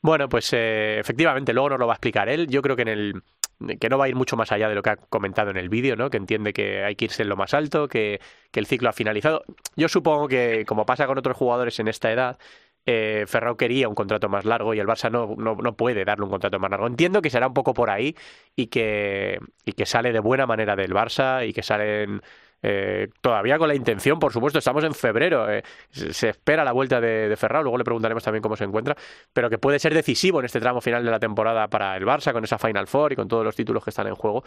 Bueno, 0.00 0.28
pues 0.28 0.52
eh, 0.52 0.98
efectivamente, 0.98 1.52
luego 1.52 1.70
nos 1.70 1.80
lo 1.80 1.86
va 1.86 1.94
a 1.94 1.96
explicar 1.96 2.28
él. 2.28 2.46
Yo 2.46 2.62
creo 2.62 2.76
que 2.76 2.82
en 2.82 2.88
el 2.88 3.22
que 3.80 3.88
no 3.88 3.98
va 3.98 4.04
a 4.04 4.08
ir 4.08 4.14
mucho 4.14 4.36
más 4.36 4.52
allá 4.52 4.68
de 4.68 4.74
lo 4.76 4.82
que 4.82 4.90
ha 4.90 4.96
comentado 4.96 5.50
en 5.50 5.56
el 5.56 5.68
vídeo, 5.68 5.96
¿no? 5.96 6.10
Que 6.10 6.16
entiende 6.16 6.52
que 6.52 6.84
hay 6.84 6.94
que 6.94 7.06
irse 7.06 7.22
en 7.22 7.28
lo 7.28 7.36
más 7.36 7.54
alto, 7.54 7.88
que, 7.88 8.20
que 8.52 8.60
el 8.60 8.66
ciclo 8.66 8.88
ha 8.88 8.92
finalizado. 8.92 9.42
Yo 9.74 9.88
supongo 9.88 10.28
que, 10.28 10.64
como 10.66 10.86
pasa 10.86 11.06
con 11.06 11.18
otros 11.18 11.36
jugadores 11.36 11.80
en 11.80 11.88
esta 11.88 12.12
edad, 12.12 12.38
eh, 12.86 13.24
Ferrao 13.26 13.56
quería 13.56 13.88
un 13.88 13.94
contrato 13.94 14.28
más 14.28 14.44
largo 14.44 14.74
y 14.74 14.78
el 14.78 14.86
Barça 14.86 15.10
no, 15.10 15.34
no, 15.36 15.56
no, 15.56 15.76
puede 15.76 16.04
darle 16.04 16.24
un 16.24 16.30
contrato 16.30 16.58
más 16.58 16.70
largo. 16.70 16.86
Entiendo 16.86 17.20
que 17.20 17.30
será 17.30 17.48
un 17.48 17.54
poco 17.54 17.74
por 17.74 17.90
ahí 17.90 18.16
y 18.54 18.68
que, 18.68 19.40
y 19.64 19.72
que 19.72 19.86
sale 19.86 20.12
de 20.12 20.20
buena 20.20 20.46
manera 20.46 20.76
del 20.76 20.94
Barça 20.94 21.46
y 21.46 21.52
que 21.52 21.62
salen 21.62 22.22
eh, 22.62 23.08
todavía 23.20 23.58
con 23.58 23.68
la 23.68 23.74
intención, 23.74 24.18
por 24.18 24.32
supuesto, 24.32 24.58
estamos 24.58 24.82
en 24.84 24.94
febrero, 24.94 25.50
eh, 25.50 25.62
se 25.90 26.30
espera 26.30 26.64
la 26.64 26.72
vuelta 26.72 27.00
de, 27.00 27.28
de, 27.28 27.36
Ferrao, 27.36 27.62
luego 27.62 27.78
le 27.78 27.84
preguntaremos 27.84 28.22
también 28.22 28.42
cómo 28.42 28.56
se 28.56 28.64
encuentra, 28.64 28.96
pero 29.32 29.48
que 29.48 29.58
puede 29.58 29.78
ser 29.78 29.94
decisivo 29.94 30.40
en 30.40 30.46
este 30.46 30.60
tramo 30.60 30.80
final 30.80 31.04
de 31.04 31.10
la 31.10 31.20
temporada 31.20 31.68
para 31.68 31.96
el 31.96 32.04
Barça, 32.04 32.32
con 32.32 32.42
esa 32.44 32.58
Final 32.58 32.86
Four 32.86 33.12
y 33.12 33.16
con 33.16 33.28
todos 33.28 33.44
los 33.44 33.54
títulos 33.54 33.84
que 33.84 33.90
están 33.90 34.08
en 34.08 34.14
juego. 34.14 34.42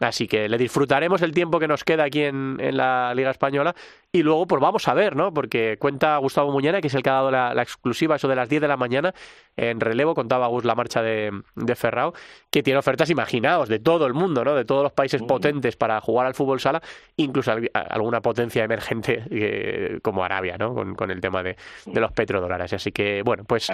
Así 0.00 0.26
que 0.26 0.48
le 0.48 0.58
disfrutaremos 0.58 1.22
el 1.22 1.32
tiempo 1.32 1.60
que 1.60 1.68
nos 1.68 1.84
queda 1.84 2.04
aquí 2.04 2.22
en, 2.22 2.56
en 2.60 2.76
la 2.76 3.14
Liga 3.14 3.30
Española 3.30 3.74
y 4.14 4.22
luego, 4.22 4.46
pues 4.46 4.60
vamos 4.60 4.86
a 4.88 4.94
ver, 4.94 5.16
¿no? 5.16 5.32
Porque 5.32 5.78
cuenta 5.78 6.18
Gustavo 6.18 6.52
Muñana, 6.52 6.80
que 6.80 6.88
es 6.88 6.94
el 6.94 7.02
que 7.02 7.08
ha 7.08 7.14
dado 7.14 7.30
la, 7.30 7.54
la 7.54 7.62
exclusiva, 7.62 8.16
eso 8.16 8.28
de 8.28 8.36
las 8.36 8.48
10 8.48 8.60
de 8.60 8.68
la 8.68 8.76
mañana, 8.76 9.14
en 9.56 9.80
relevo, 9.80 10.14
contaba 10.14 10.48
Gus 10.48 10.64
la 10.64 10.74
marcha 10.74 11.00
de, 11.00 11.30
de, 11.54 11.74
Ferrao, 11.74 12.12
que 12.50 12.62
tiene 12.62 12.78
ofertas, 12.78 13.08
imaginaos, 13.08 13.70
de 13.70 13.78
todo 13.78 14.06
el 14.06 14.12
mundo, 14.12 14.44
¿no? 14.44 14.54
De 14.54 14.64
todos 14.66 14.82
los 14.82 14.92
países 14.92 15.22
potentes 15.22 15.76
para 15.76 16.00
jugar 16.00 16.26
al 16.26 16.34
fútbol 16.34 16.60
sala, 16.60 16.82
incluso 17.16 17.51
alguna 17.72 18.20
potencia 18.20 18.64
emergente 18.64 19.24
eh, 19.30 19.98
como 20.02 20.24
Arabia, 20.24 20.56
¿no? 20.58 20.74
Con, 20.74 20.94
con 20.94 21.10
el 21.10 21.20
tema 21.20 21.42
de, 21.42 21.56
de, 21.86 22.00
los 22.00 22.12
petrodólares. 22.12 22.72
Así 22.72 22.92
que, 22.92 23.22
bueno, 23.22 23.44
pues 23.44 23.70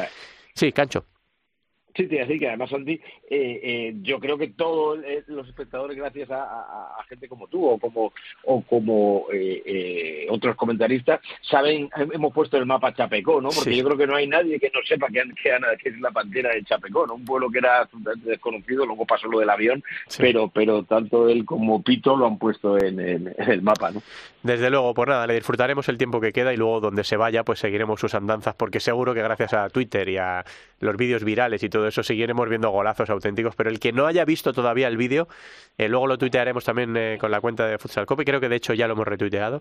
sí, 0.54 0.72
Cancho. 0.72 1.04
Sí, 1.94 2.06
te 2.06 2.16
decir 2.16 2.38
que 2.38 2.48
además, 2.48 2.70
Santi, 2.70 2.92
eh, 2.92 3.00
eh, 3.30 3.94
yo 4.02 4.20
creo 4.20 4.38
que 4.38 4.48
todos 4.48 5.00
eh, 5.04 5.24
los 5.26 5.48
espectadores, 5.48 5.96
gracias 5.96 6.30
a, 6.30 6.42
a, 6.42 6.96
a, 7.00 7.04
gente 7.08 7.28
como 7.28 7.48
tú 7.48 7.66
o 7.66 7.78
como, 7.78 8.12
o 8.44 8.62
como 8.62 9.26
eh, 9.32 9.62
eh, 9.64 10.26
otros 10.30 10.54
comentaristas, 10.54 11.20
saben, 11.42 11.90
hemos 12.12 12.32
puesto 12.32 12.56
el 12.56 12.66
mapa 12.66 12.94
Chapecó, 12.94 13.40
¿no? 13.40 13.48
Porque 13.48 13.70
sí. 13.70 13.76
yo 13.76 13.84
creo 13.84 13.96
que 13.96 14.06
no 14.06 14.14
hay 14.14 14.28
nadie 14.28 14.60
que 14.60 14.70
no 14.72 14.80
sepa 14.86 15.08
que, 15.08 15.22
que, 15.42 15.50
que, 15.82 15.88
es 15.88 16.00
la 16.00 16.10
pantera 16.10 16.54
de 16.54 16.62
Chapecó, 16.62 17.06
¿no? 17.06 17.14
Un 17.14 17.24
pueblo 17.24 17.50
que 17.50 17.58
era 17.58 17.80
absolutamente 17.80 18.30
desconocido, 18.30 18.86
luego 18.86 19.04
pasó 19.04 19.26
lo 19.26 19.40
del 19.40 19.50
avión, 19.50 19.82
sí. 20.06 20.22
pero, 20.22 20.48
pero 20.48 20.84
tanto 20.84 21.28
él 21.28 21.44
como 21.44 21.82
Pito 21.82 22.16
lo 22.16 22.26
han 22.26 22.38
puesto 22.38 22.78
en, 22.78 23.00
en, 23.00 23.34
en 23.36 23.50
el 23.50 23.62
mapa, 23.62 23.90
¿no? 23.90 24.02
Desde 24.42 24.70
luego, 24.70 24.94
pues 24.94 25.08
nada, 25.08 25.26
le 25.26 25.34
disfrutaremos 25.34 25.88
el 25.88 25.98
tiempo 25.98 26.20
que 26.20 26.32
queda 26.32 26.54
y 26.54 26.56
luego 26.56 26.80
donde 26.80 27.02
se 27.02 27.16
vaya, 27.16 27.44
pues 27.44 27.58
seguiremos 27.58 27.98
sus 27.98 28.14
andanzas, 28.14 28.54
porque 28.54 28.78
seguro 28.78 29.12
que 29.12 29.22
gracias 29.22 29.52
a 29.52 29.68
Twitter 29.68 30.08
y 30.08 30.16
a 30.16 30.44
los 30.80 30.96
vídeos 30.96 31.24
virales 31.24 31.62
y 31.64 31.68
todo 31.68 31.87
eso 31.88 32.02
seguiremos 32.02 32.48
viendo 32.48 32.70
golazos 32.70 33.10
auténticos, 33.10 33.54
pero 33.56 33.70
el 33.70 33.80
que 33.80 33.92
no 33.92 34.06
haya 34.06 34.24
visto 34.24 34.52
todavía 34.52 34.88
el 34.88 34.96
vídeo, 34.96 35.28
eh, 35.76 35.88
luego 35.88 36.06
lo 36.06 36.18
tuitearemos 36.18 36.64
también 36.64 36.96
eh, 36.96 37.18
con 37.20 37.30
la 37.30 37.40
cuenta 37.40 37.66
de 37.66 37.78
Futsal 37.78 38.06
Copy, 38.06 38.24
creo 38.24 38.40
que 38.40 38.48
de 38.48 38.56
hecho 38.56 38.74
ya 38.74 38.86
lo 38.86 38.94
hemos 38.94 39.06
retuiteado, 39.06 39.60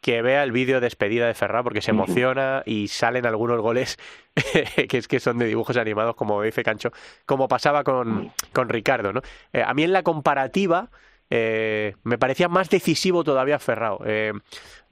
que 0.00 0.22
vea 0.22 0.42
el 0.42 0.52
vídeo 0.52 0.76
de 0.76 0.86
despedida 0.86 1.26
de 1.26 1.34
Ferran 1.34 1.64
porque 1.64 1.82
se 1.82 1.90
emociona 1.90 2.62
y 2.66 2.88
salen 2.88 3.26
algunos 3.26 3.60
goles 3.60 3.98
que 4.88 4.98
es 4.98 5.08
que 5.08 5.20
son 5.20 5.38
de 5.38 5.46
dibujos 5.46 5.76
animados, 5.76 6.16
como 6.16 6.42
dice 6.42 6.62
Cancho, 6.62 6.90
como 7.24 7.48
pasaba 7.48 7.84
con, 7.84 8.32
con 8.52 8.68
Ricardo, 8.68 9.12
¿no? 9.12 9.22
Eh, 9.52 9.62
a 9.62 9.74
mí 9.74 9.82
en 9.82 9.92
la 9.92 10.02
comparativa... 10.02 10.90
Eh, 11.28 11.96
me 12.04 12.18
parecía 12.18 12.48
más 12.48 12.70
decisivo 12.70 13.24
todavía 13.24 13.58
Ferrao. 13.58 14.00
Eh, 14.06 14.32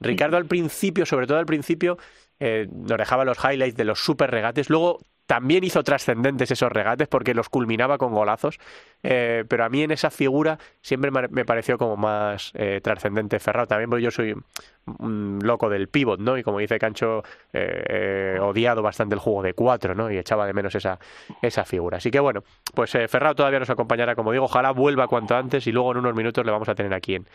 Ricardo 0.01 0.37
al 0.37 0.45
principio, 0.45 1.05
sobre 1.05 1.27
todo 1.27 1.37
al 1.37 1.45
principio, 1.45 1.97
eh, 2.39 2.67
nos 2.69 2.97
dejaba 2.97 3.25
los 3.25 3.37
highlights 3.43 3.77
de 3.77 3.85
los 3.85 3.99
super 3.99 4.31
regates. 4.31 4.69
Luego 4.69 4.99
también 5.25 5.63
hizo 5.63 5.83
trascendentes 5.83 6.51
esos 6.51 6.71
regates 6.71 7.07
porque 7.07 7.33
los 7.33 7.49
culminaba 7.49 7.97
con 7.97 8.13
golazos, 8.13 8.59
eh, 9.03 9.43
pero 9.47 9.65
a 9.65 9.69
mí 9.69 9.81
en 9.81 9.91
esa 9.91 10.11
figura 10.11 10.59
siempre 10.81 11.11
me 11.11 11.45
pareció 11.45 11.77
como 11.77 11.97
más 11.97 12.51
eh, 12.53 12.79
trascendente 12.83 13.39
Ferrao. 13.39 13.65
También 13.65 13.89
porque 13.89 14.03
yo 14.03 14.11
soy 14.11 14.35
un 14.99 15.39
loco 15.41 15.69
del 15.69 15.87
pivot, 15.87 16.19
¿no? 16.19 16.37
Y 16.37 16.43
como 16.43 16.59
dice 16.59 16.77
Cancho, 16.77 17.23
eh, 17.53 18.37
odiado 18.39 18.83
bastante 18.83 19.15
el 19.15 19.19
juego 19.19 19.41
de 19.41 19.53
cuatro, 19.53 19.95
¿no? 19.95 20.11
Y 20.11 20.17
echaba 20.17 20.45
de 20.45 20.53
menos 20.53 20.75
esa, 20.75 20.99
esa 21.41 21.65
figura. 21.65 21.97
Así 21.97 22.11
que 22.11 22.19
bueno, 22.19 22.43
pues 22.73 22.91
Ferrao 22.91 23.33
todavía 23.33 23.59
nos 23.59 23.69
acompañará, 23.69 24.15
como 24.15 24.31
digo, 24.31 24.45
ojalá 24.45 24.71
vuelva 24.71 25.07
cuanto 25.07 25.35
antes 25.35 25.65
y 25.65 25.71
luego 25.71 25.91
en 25.91 25.97
unos 25.97 26.15
minutos 26.15 26.45
le 26.45 26.51
vamos 26.51 26.69
a 26.69 26.75
tener 26.75 26.93
aquí 26.93 27.15
en, 27.15 27.25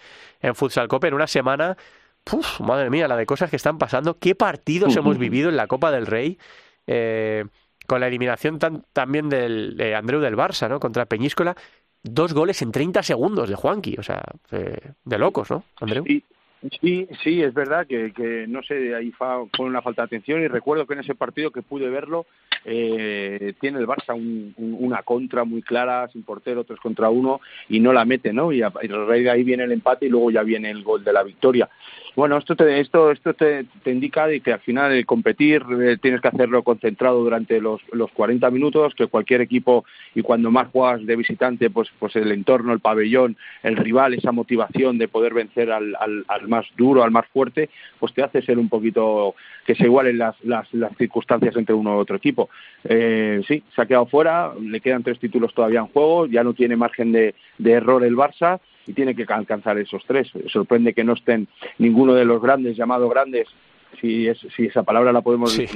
en 0.41 0.55
Futsal 0.55 0.87
Copa 0.87 1.09
en 1.09 1.15
una 1.15 1.27
semana. 1.27 1.77
Uf, 2.33 2.61
madre 2.61 2.91
mía, 2.91 3.09
la 3.09 3.17
de 3.17 3.27
cosas 3.27 3.51
que 3.51 3.57
están 3.57 3.79
pasando. 3.79 4.19
¿Qué 4.19 4.37
partidos 4.37 4.97
hemos 4.97 5.19
vivido 5.19 5.49
en 5.49 5.57
la 5.57 5.67
Copa 5.67 5.91
del 5.91 6.07
Rey? 6.07 6.39
Eh, 6.87 7.45
con 7.91 7.99
la 7.99 8.07
eliminación 8.07 8.61
tan, 8.61 8.85
también 8.93 9.29
del, 9.29 9.77
de 9.77 9.97
Andreu 9.97 10.21
del 10.21 10.37
Barça, 10.37 10.69
¿no? 10.69 10.79
Contra 10.79 11.07
Peñíscola, 11.07 11.57
dos 12.05 12.33
goles 12.33 12.63
en 12.63 12.71
30 12.71 13.03
segundos 13.03 13.49
de 13.49 13.57
Juanqui, 13.57 13.97
o 13.99 14.03
sea, 14.05 14.23
eh, 14.53 14.93
de 15.05 15.19
locos, 15.19 15.51
¿no, 15.51 15.65
Andreu? 15.81 16.05
Sí. 16.07 16.25
Sí, 16.81 17.09
sí, 17.23 17.43
es 17.43 17.55
verdad 17.55 17.87
que, 17.87 18.13
que 18.13 18.45
no 18.47 18.63
sé, 18.63 18.95
ahí 18.95 19.13
fue 19.13 19.47
una 19.61 19.81
falta 19.81 20.03
de 20.03 20.07
atención 20.07 20.43
y 20.43 20.49
recuerdo 20.49 20.87
que 20.87 20.93
en 20.93 21.01
ese 21.01 21.15
partido 21.15 21.51
que 21.51 21.63
pude 21.63 21.89
verlo 21.89 22.27
eh, 22.67 23.55
tiene 23.61 23.79
el 23.79 23.87
Barça 23.87 24.15
un, 24.15 24.53
un, 24.59 24.77
una 24.79 25.03
contra 25.03 25.45
muy 25.45 25.63
clara, 25.63 26.07
sin 26.09 26.23
portero, 26.23 26.65
tres 26.65 26.79
contra 26.79 27.09
uno 27.09 27.41
y 27.71 27.81
no 27.81 27.95
la 27.95 28.05
mete, 28.05 28.35
¿no? 28.35 28.53
Y 28.53 28.61
a, 28.61 28.71
y 28.83 28.89
de 28.89 29.31
ahí 29.31 29.43
viene 29.43 29.65
el 29.65 29.73
empate 29.73 30.07
y 30.07 30.11
luego 30.11 30.31
ya 30.31 30.43
viene 30.43 30.71
el 30.71 30.83
gol 30.83 31.03
de 31.03 31.15
la 31.15 31.23
victoria. 31.23 31.71
Bueno, 32.17 32.37
esto 32.37 32.57
te, 32.57 32.81
esto, 32.81 33.13
esto 33.13 33.35
te, 33.35 33.65
te 33.83 33.91
indica 33.91 34.27
de 34.27 34.41
que 34.41 34.53
al 34.53 34.61
final 34.61 34.93
el 34.93 35.07
competir 35.07 35.65
eh, 35.81 35.97
tienes 36.03 36.21
que 36.21 36.29
hacerlo 36.29 36.63
concentrado 36.63 37.21
durante 37.23 37.61
los, 37.61 37.81
los 37.93 38.11
40 38.11 38.51
minutos, 38.51 38.95
que 38.95 39.07
cualquier 39.07 39.41
equipo 39.41 39.85
y 40.15 40.23
cuando 40.23 40.51
más 40.51 40.69
juegas 40.69 41.07
de 41.07 41.17
visitante, 41.17 41.71
pues, 41.71 41.89
pues 41.99 42.17
el 42.17 42.33
entorno, 42.33 42.73
el 42.73 42.81
pabellón, 42.81 43.37
el 43.63 43.77
rival, 43.77 44.15
esa 44.15 44.33
motivación 44.33 44.99
de 44.99 45.09
poder 45.09 45.35
vencer 45.35 45.71
al, 45.71 45.97
al, 45.99 46.25
al 46.29 46.49
más 46.51 46.67
duro, 46.77 47.03
al 47.03 47.11
más 47.11 47.27
fuerte, 47.29 47.71
pues 47.99 48.13
te 48.13 48.23
hace 48.23 48.43
ser 48.43 48.59
un 48.59 48.69
poquito 48.69 49.35
que 49.65 49.75
se 49.75 49.85
igualen 49.85 50.19
las, 50.19 50.37
las, 50.45 50.67
las 50.75 50.95
circunstancias 50.99 51.57
entre 51.57 51.75
uno 51.75 51.97
u 51.97 51.99
otro 52.01 52.17
equipo. 52.17 52.51
Eh, 52.85 53.41
sí, 53.49 53.63
se 53.75 53.81
ha 53.81 53.87
quedado 53.87 54.07
fuera, 54.07 54.53
le 54.61 54.81
quedan 54.81 55.03
tres 55.03 55.19
títulos 55.19 55.55
todavía 55.55 55.81
en 55.81 55.87
juego, 55.87 56.27
ya 56.27 56.45
no 56.45 56.53
tiene 56.53 56.77
margen 56.77 57.13
de, 57.13 57.35
de 57.57 57.73
error 57.73 58.05
el 58.05 58.17
Barça 58.17 58.61
y 58.87 58.93
tiene 58.93 59.15
que 59.15 59.25
alcanzar 59.29 59.79
esos 59.79 60.05
tres. 60.07 60.31
Sorprende 60.49 60.93
que 60.93 61.05
no 61.05 61.15
estén 61.15 61.49
ninguno 61.79 62.13
de 62.13 62.25
los 62.25 62.43
grandes, 62.43 62.77
llamados 62.77 63.09
grandes, 63.09 63.49
si, 64.01 64.29
es, 64.29 64.39
si 64.57 64.67
esa 64.67 64.83
palabra 64.83 65.13
la 65.13 65.23
podemos 65.23 65.53
sí. 65.53 65.67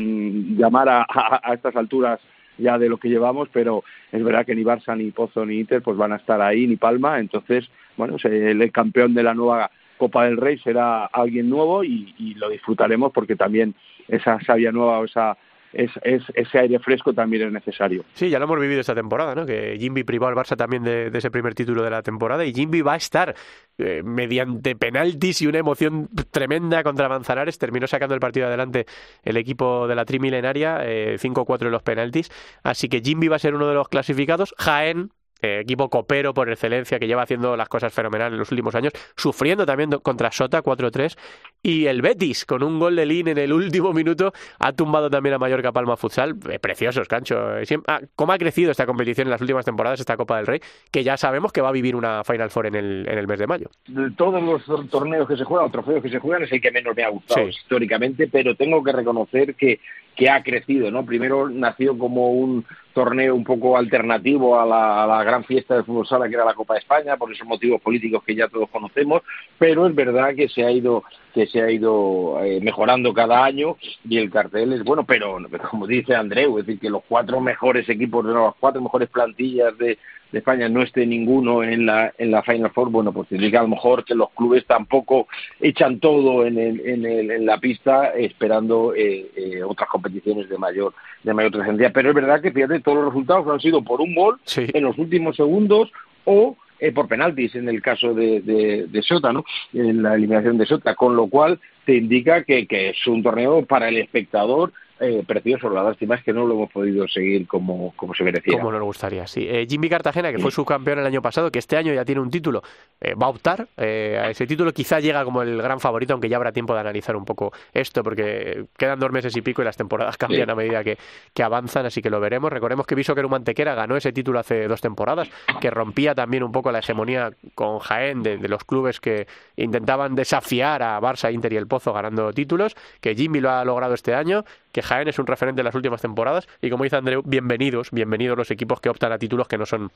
llamar 0.57 0.89
a, 0.89 1.03
a, 1.03 1.41
a 1.43 1.55
estas 1.55 1.75
alturas 1.77 2.21
ya 2.57 2.79
de 2.79 2.89
lo 2.89 2.99
que 2.99 3.09
llevamos, 3.09 3.49
pero 3.53 3.83
es 4.13 4.23
verdad 4.23 4.47
que 4.47 4.55
ni 4.55 4.63
Barça, 4.63 4.97
ni 4.97 5.11
Pozo, 5.11 5.45
ni 5.45 5.59
Inter 5.59 5.83
pues 5.83 5.97
van 5.97 6.13
a 6.13 6.17
estar 6.17 6.41
ahí, 6.41 6.69
ni 6.69 6.77
Palma, 6.77 7.19
entonces, 7.19 7.69
bueno, 7.97 8.17
el, 8.23 8.63
el 8.63 8.71
campeón 8.71 9.13
de 9.13 9.25
la 9.25 9.35
nueva 9.35 9.73
Copa 9.97 10.25
del 10.25 10.37
Rey 10.37 10.59
será 10.59 11.07
alguien 11.07 11.49
nuevo 11.49 11.85
y, 11.85 12.35
lo 12.37 12.49
disfrutaremos 12.49 13.13
porque 13.13 13.37
también 13.37 13.75
esa 14.09 14.41
savia 14.41 14.73
nueva 14.73 14.99
o 14.99 15.05
esa 15.05 15.37
es, 15.73 15.91
es, 16.03 16.23
ese 16.35 16.59
aire 16.59 16.79
fresco 16.79 17.13
también 17.13 17.47
es 17.47 17.53
necesario. 17.53 18.05
Sí, 18.15 18.31
ya 18.31 18.39
lo 18.39 18.45
hemos 18.45 18.61
vivido 18.61 18.81
esta 18.81 18.95
temporada, 18.95 19.35
¿no? 19.35 19.45
Que 19.45 19.77
Jimby 19.79 20.05
privó 20.05 20.27
al 20.27 20.35
Barça 20.35 20.57
también 20.57 20.85
de, 20.85 21.11
de 21.11 21.19
ese 21.19 21.31
primer 21.31 21.55
título 21.55 21.83
de 21.83 21.91
la 21.91 22.03
temporada 22.03 22.45
y 22.45 22.53
Jimby 22.53 22.83
va 22.83 22.95
a 22.95 22.97
estar 22.97 23.35
eh, 23.79 24.03
mediante 24.05 24.77
penaltis 24.77 25.43
y 25.43 25.47
una 25.49 25.59
emoción 25.59 26.09
tremenda 26.31 26.83
contra 26.83 27.09
Manzanares. 27.09 27.59
Terminó 27.59 27.87
sacando 27.87 28.15
el 28.15 28.21
partido 28.21 28.47
adelante 28.47 28.87
el 29.23 29.37
equipo 29.37 29.89
de 29.89 29.95
la 29.97 30.05
trimilenaria, 30.05 30.79
eh, 30.83 31.17
5-4 31.19 31.67
en 31.67 31.73
los 31.73 31.83
penaltis. 31.83 32.31
Así 32.63 32.89
que 32.89 33.01
Jimby 33.01 33.29
va 33.29 33.37
a 33.37 33.41
ser 33.41 33.55
uno 33.55 33.69
de 33.69 33.75
los 33.75 33.89
clasificados. 33.89 34.55
Jaén 34.59 35.11
eh, 35.43 35.61
equipo 35.61 35.91
copero 35.91 36.33
por 36.33 36.51
excelencia 36.51 36.99
que 36.99 37.07
lleva 37.07 37.23
haciendo 37.23 37.57
las 37.57 37.69
cosas 37.69 37.93
fenomenales 37.93 38.33
en 38.33 38.39
los 38.39 38.51
últimos 38.51 38.75
años, 38.75 38.93
sufriendo 39.17 39.67
también 39.67 39.91
contra 40.03 40.31
Sota 40.33 40.63
4-3 40.63 41.17
y 41.63 41.87
el 41.87 42.03
Betis 42.03 42.45
con 42.45 42.63
un 42.63 42.79
gol 42.79 42.97
de 42.97 43.07
Lin 43.07 43.29
en 43.29 43.39
el 43.39 43.53
último 43.53 43.93
minuto 43.93 44.33
ha 44.59 44.73
tumbado 44.73 45.11
también 45.11 45.35
a 45.35 45.39
Mallorca 45.39 45.73
Palma 45.73 45.97
Futsal, 45.97 46.37
eh, 46.51 46.59
preciosos, 46.59 47.09
Cancho. 47.09 47.59
Eh, 47.59 47.65
ah, 47.87 48.01
¿Cómo 48.15 48.33
ha 48.33 48.39
crecido 48.39 48.71
esta 48.71 48.87
competición 48.87 49.27
en 49.27 49.31
las 49.31 49.41
últimas 49.41 49.65
temporadas, 49.65 50.01
esta 50.01 50.17
Copa 50.17 50.37
del 50.37 50.47
Rey, 50.47 50.61
que 50.91 51.03
ya 51.03 51.17
sabemos 51.17 51.53
que 51.53 51.61
va 51.61 51.71
a 51.71 51.73
vivir 51.73 51.97
una 51.97 52.23
Final 52.25 52.51
Four 52.51 52.67
en 52.67 52.75
el, 52.75 53.09
en 53.09 53.19
el 53.19 53.27
mes 53.27 53.39
de 53.39 53.47
mayo? 53.47 53.71
De 53.87 54.11
todos 54.13 54.43
los 54.43 54.91
torneos 54.91 55.27
que 55.27 55.37
se 55.37 55.45
juegan, 55.45 55.69
o 55.69 55.71
trofeos 55.71 56.03
que 56.03 56.11
se 56.11 56.19
juegan, 56.19 56.45
es 56.45 56.53
el 56.53 56.61
que 56.61 56.71
menos 56.71 56.95
me 56.95 57.03
ha 57.03 57.09
gustado 57.09 57.47
sí. 57.47 57.51
históricamente, 57.51 58.29
pero 58.31 58.55
tengo 58.55 58.83
que 58.83 58.93
reconocer 58.93 59.55
que 59.55 59.81
que 60.17 60.31
ha 60.31 60.43
crecido, 60.43 60.91
¿no? 60.91 61.05
Primero 61.05 61.49
nació 61.49 61.99
como 61.99 62.31
un 62.31 62.65
torneo 62.95 63.35
un 63.35 63.45
poco 63.45 63.77
alternativo 63.77 64.59
a 64.59 64.65
la, 64.65 65.03
a 65.03 65.07
la, 65.07 65.25
gran 65.25 65.45
fiesta 65.45 65.75
del 65.75 65.85
fútbol 65.85 66.07
sala 66.07 66.29
que 66.29 66.35
era 66.37 66.45
la 66.45 66.55
Copa 66.55 66.75
de 66.75 66.81
España 66.81 67.17
por 67.17 67.31
esos 67.33 67.47
motivos 67.47 67.81
políticos 67.83 68.23
que 68.25 68.37
ya 68.37 68.49
todos 68.49 68.71
conocemos 68.71 69.23
pero 69.59 69.87
es 69.87 69.95
verdad 69.95 70.35
que 70.35 70.49
se 70.49 70.65
ha 70.65 70.71
ido 70.71 71.03
que 71.35 71.47
se 71.49 71.61
ha 71.61 71.71
ido 71.71 72.41
eh, 72.45 72.61
mejorando 72.63 73.13
cada 73.13 73.45
año 73.45 73.77
y 74.09 74.19
el 74.19 74.31
cartel 74.31 74.73
es 74.73 74.85
bueno 74.85 75.05
pero, 75.05 75.39
como 75.69 75.89
dice 75.89 76.15
Andreu 76.15 76.57
es 76.59 76.67
decir 76.67 76.81
que 76.81 76.89
los 76.89 77.03
cuatro 77.09 77.41
mejores 77.41 77.89
equipos 77.89 78.25
de 78.25 78.33
las 78.33 78.55
cuatro 78.61 78.81
mejores 78.81 79.11
plantillas 79.11 79.77
de, 79.77 79.99
de 80.33 80.39
España 80.39 80.69
no 80.69 80.83
esté 80.83 81.07
ninguno 81.07 81.63
en 81.63 81.87
la 81.87 82.13
en 82.19 82.31
la 82.31 82.43
Final 82.43 82.71
Four, 82.73 82.91
bueno, 82.91 83.13
pues 83.13 83.29
significa 83.29 83.61
a 83.61 83.63
lo 83.63 83.69
mejor 83.69 84.05
que 84.05 84.15
los 84.15 84.31
clubes 84.31 84.67
tampoco 84.67 85.29
echan 85.61 86.01
todo 86.01 86.45
en 86.45 86.59
el, 86.59 86.81
en, 86.81 87.07
el, 87.07 87.31
en 87.31 87.47
la 87.47 87.59
pista 87.59 88.09
esperando 88.11 88.95
eh, 88.95 89.31
eh, 89.37 89.63
otras 89.63 89.89
competiciones 89.89 90.49
de 90.49 90.59
mayor 90.59 90.93
de 91.23 91.35
mayor 91.35 91.53
trascendencia. 91.53 91.93
Pero 91.93 92.09
es 92.09 92.15
verdad 92.15 92.41
que 92.41 92.53
fíjate, 92.53 92.81
todos 92.81 92.99
los 92.99 93.07
resultados 93.07 93.47
han 93.49 93.61
sido 93.61 93.83
por 93.83 94.01
un 94.01 94.15
gol 94.15 94.39
sí. 94.45 94.67
en 94.73 94.85
los 94.85 94.99
últimos 94.99 95.37
segundos 95.37 95.93
o 96.25 96.57
eh, 96.81 96.91
por 96.91 97.07
penaltis 97.07 97.55
en 97.55 97.69
el 97.69 97.81
caso 97.81 98.13
de, 98.15 98.41
de, 98.41 98.87
de 98.89 99.03
Sota, 99.03 99.33
¿no? 99.33 99.45
En 99.73 100.03
la 100.03 100.15
eliminación 100.15 100.59
de 100.59 100.67
Sota, 100.67 100.95
con 100.97 101.15
lo 101.15 101.29
cual 101.29 101.61
te 101.87 101.95
indica 101.95 102.43
que, 102.43 102.67
que 102.67 102.91
es 102.91 103.07
un 103.07 103.23
torneo 103.23 103.65
para 103.65 103.89
el 103.89 103.99
espectador 103.99 104.73
eh, 105.05 105.25
precioso. 105.27 105.69
La 105.71 105.83
lástima 105.83 106.17
es 106.17 106.25
que 106.25 106.33
no 106.33 106.47
lo 106.47 106.55
hemos 106.55 106.71
podido 106.73 107.07
seguir 107.09 107.47
como, 107.47 107.93
como 107.97 108.15
se 108.15 108.25
merecía. 108.25 108.59
Como 108.59 108.73
nos 108.73 108.83
gustaría, 108.83 109.27
sí. 109.27 109.47
Eh, 109.49 109.67
Jimmy 109.69 109.89
Cartagena, 109.89 110.33
que 110.33 110.39
fue 110.39 110.51
subcampeón 110.51 110.99
el 111.01 111.07
año 111.07 111.23
pasado, 111.23 111.51
que 111.51 111.59
este 111.59 111.77
año 111.77 111.93
ya 111.93 112.05
tiene 112.05 112.21
un 112.21 112.31
título, 112.31 112.63
eh, 113.01 113.15
va 113.15 113.27
a 113.27 113.31
optar 113.31 113.69
eh, 113.77 114.19
a 114.21 114.31
ese 114.31 114.47
título. 114.47 114.73
Quizá 114.73 115.01
llega 115.01 115.25
como 115.25 115.43
el 115.43 115.61
gran 115.61 115.81
favorito, 115.81 116.13
aunque 116.15 116.29
ya 116.29 116.37
habrá 116.37 116.53
tiempo 116.53 116.75
de 116.75 116.81
analizar 116.81 117.17
un 117.17 117.25
poco 117.25 117.53
esto, 117.73 118.03
porque 118.03 118.67
quedan 118.77 118.99
dos 118.99 119.11
meses 119.13 119.37
y 119.37 119.43
pico 119.43 119.63
y 119.63 119.65
las 119.65 119.77
temporadas 119.77 120.17
cambian 120.19 120.47
Sí. 120.47 120.51
a 120.51 120.55
medida 120.55 120.85
que, 120.85 120.99
que 121.33 121.43
avanzan, 121.43 121.87
así 121.87 122.03
que 122.03 122.11
lo 122.11 122.21
veremos. 122.21 122.53
Recordemos 122.53 122.87
que 122.87 122.95
Viso 122.95 123.15
Mantequera 123.29 123.75
ganó 123.75 123.97
ese 123.97 124.13
título 124.13 124.39
hace 124.39 124.69
dos 124.69 124.81
temporadas, 124.81 125.29
que 125.61 125.71
rompía 125.71 126.15
también 126.15 126.43
un 126.43 126.53
poco 126.53 126.71
la 126.73 126.81
hegemonía 126.81 127.31
con 127.55 127.79
Jaén 127.79 128.23
de, 128.23 128.37
de 128.39 128.49
los 128.49 128.65
clubes 128.65 129.01
que 129.01 129.27
intentaban 129.57 130.15
desafiar 130.15 130.83
a 130.83 131.01
Barça, 131.01 131.33
Inter 131.33 131.53
y 131.53 131.57
el 131.57 131.67
Pozo 131.67 131.93
ganando 131.93 132.33
títulos, 132.33 132.75
que 133.01 133.15
Jimmy 133.15 133.41
lo 133.41 133.51
ha 133.51 133.65
logrado 133.65 133.95
este 133.95 134.15
año, 134.15 134.45
que 134.75 134.83
Jaén 134.83 135.07
es 135.07 135.21
un 135.21 135.27
referente 135.27 135.61
en 135.61 135.67
las 135.67 135.75
últimas 135.77 136.03
temporadas 136.03 136.49
y 136.61 136.69
como 136.69 136.83
dice 136.83 136.97
Andreu, 136.97 137.23
bienvenidos, 137.25 137.93
bienvenidos 137.93 138.37
los 138.37 138.51
equipos 138.51 138.81
que 138.81 138.89
optan 138.89 139.13
a 139.13 139.19
títulos 139.19 139.47
que 139.47 139.57
no 139.57 139.67
son 139.67 139.93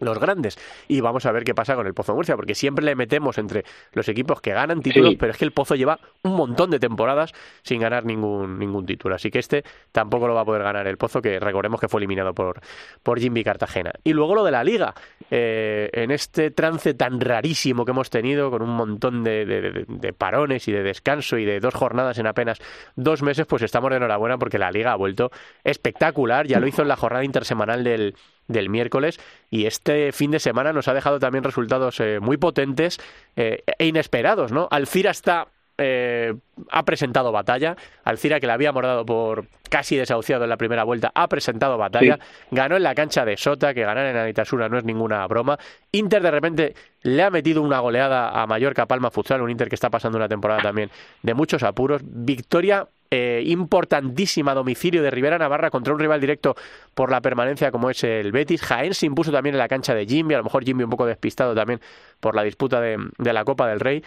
los 0.00 0.18
grandes. 0.18 0.58
Y 0.88 1.00
vamos 1.00 1.26
a 1.26 1.32
ver 1.32 1.44
qué 1.44 1.54
pasa 1.54 1.74
con 1.74 1.86
el 1.86 1.94
Pozo 1.94 2.14
Murcia, 2.14 2.36
porque 2.36 2.54
siempre 2.54 2.84
le 2.84 2.94
metemos 2.94 3.38
entre 3.38 3.64
los 3.92 4.08
equipos 4.08 4.40
que 4.40 4.52
ganan 4.52 4.80
títulos, 4.80 5.10
Sí. 5.10 5.16
pero 5.16 5.32
es 5.32 5.38
que 5.38 5.44
el 5.44 5.52
Pozo 5.52 5.74
lleva 5.74 5.98
un 6.22 6.34
montón 6.36 6.70
de 6.70 6.78
temporadas 6.78 7.32
sin 7.62 7.80
ganar 7.80 8.04
ningún, 8.04 8.58
ningún 8.58 8.86
título. 8.86 9.14
Así 9.14 9.30
que 9.30 9.38
este 9.38 9.64
tampoco 9.92 10.28
lo 10.28 10.34
va 10.34 10.42
a 10.42 10.44
poder 10.44 10.62
ganar 10.62 10.86
el 10.86 10.96
Pozo, 10.98 11.20
que 11.22 11.40
recordemos 11.40 11.80
que 11.80 11.88
fue 11.88 12.00
eliminado 12.00 12.34
por, 12.34 12.60
por 13.02 13.18
Jimmy 13.20 13.42
Cartagena. 13.44 13.92
Y 14.04 14.12
luego 14.12 14.34
lo 14.34 14.44
de 14.44 14.50
la 14.52 14.64
Liga, 14.64 14.94
eh, 15.30 15.90
en 15.92 16.10
este 16.10 16.50
trance 16.50 16.94
tan 16.94 17.20
rarísimo 17.20 17.84
que 17.84 17.90
hemos 17.90 18.10
tenido, 18.10 18.50
con 18.50 18.62
un 18.62 18.70
montón 18.76 19.24
de, 19.24 19.44
de- 19.44 19.60
de- 19.60 19.84
de 19.88 20.12
parones 20.12 20.68
y 20.68 20.72
de 20.72 20.82
descanso 20.82 21.38
y 21.38 21.44
de 21.44 21.60
dos 21.60 21.74
jornadas 21.74 22.18
en 22.18 22.26
apenas 22.26 22.58
dos 22.96 23.22
meses, 23.22 23.46
pues 23.46 23.62
estamos 23.62 23.90
de 23.90 23.96
enhorabuena 23.96 24.38
porque 24.38 24.58
la 24.58 24.70
Liga 24.70 24.92
ha 24.92 24.96
vuelto 24.96 25.30
espectacular. 25.64 26.46
Ya 26.46 26.60
lo 26.60 26.66
hizo 26.66 26.82
en 26.82 26.88
la 26.88 26.96
jornada 26.96 27.24
intersemanal 27.24 27.84
del, 27.84 28.14
del 28.48 28.68
miércoles 28.68 29.20
y 29.50 29.66
este 29.66 30.12
fin 30.12 30.30
de 30.30 30.40
semana 30.40 30.72
nos 30.72 30.88
ha 30.88 30.94
dejado 30.94 31.20
también 31.20 31.44
resultados 31.44 32.00
eh, 32.00 32.18
muy 32.20 32.36
potentes 32.36 32.98
eh, 33.36 33.62
e 33.78 33.86
inesperados, 33.86 34.50
¿no? 34.52 34.68
Alcira 34.70 35.10
está 35.10 35.48
eh, 35.78 36.34
ha 36.70 36.84
presentado 36.84 37.32
batalla. 37.32 37.76
Alcira, 38.04 38.40
que 38.40 38.46
le 38.46 38.52
habíamos 38.52 38.82
dado 38.82 39.06
por 39.06 39.46
casi 39.70 39.96
desahuciado 39.96 40.44
en 40.44 40.50
la 40.50 40.56
primera 40.56 40.84
vuelta, 40.84 41.12
ha 41.14 41.28
presentado 41.28 41.78
batalla. 41.78 42.18
Ganó 42.50 42.76
en 42.76 42.82
la 42.82 42.94
cancha 42.94 43.24
de 43.24 43.36
Sota, 43.36 43.74
que 43.74 43.82
ganar 43.82 44.06
en 44.06 44.16
Anitasura 44.16 44.68
no 44.68 44.78
es 44.78 44.84
ninguna 44.84 45.26
broma. 45.26 45.58
Inter 45.92 46.22
de 46.22 46.30
repente 46.30 46.74
le 47.02 47.22
ha 47.22 47.30
metido 47.30 47.62
una 47.62 47.78
goleada 47.80 48.30
a 48.30 48.46
Mallorca 48.46 48.86
Palma 48.86 49.10
Futsal, 49.10 49.40
un 49.40 49.50
Inter 49.50 49.68
que 49.68 49.76
está 49.76 49.88
pasando 49.88 50.18
una 50.18 50.28
temporada 50.28 50.62
también 50.62 50.90
de 51.22 51.34
muchos 51.34 51.62
apuros. 51.62 52.02
Victoria 52.04 52.88
eh, 53.10 53.42
importantísima 53.46 54.52
domicilio 54.52 55.02
de 55.02 55.10
Rivera 55.10 55.38
Navarra 55.38 55.70
contra 55.70 55.94
un 55.94 55.98
rival 55.98 56.20
directo 56.20 56.56
por 56.94 57.10
la 57.10 57.20
permanencia 57.20 57.70
como 57.70 57.88
es 57.88 58.02
el 58.04 58.32
Betis. 58.32 58.62
Jaén 58.62 58.94
se 58.94 59.06
impuso 59.06 59.32
también 59.32 59.54
en 59.54 59.58
la 59.58 59.68
cancha 59.68 59.94
de 59.94 60.06
Jimmy, 60.06 60.34
a 60.34 60.38
lo 60.38 60.44
mejor 60.44 60.64
Jimmy 60.64 60.82
un 60.82 60.90
poco 60.90 61.06
despistado 61.06 61.54
también 61.54 61.80
por 62.20 62.34
la 62.34 62.42
disputa 62.42 62.80
de, 62.80 62.98
de 63.16 63.32
la 63.32 63.44
Copa 63.44 63.68
del 63.68 63.80
Rey 63.80 64.02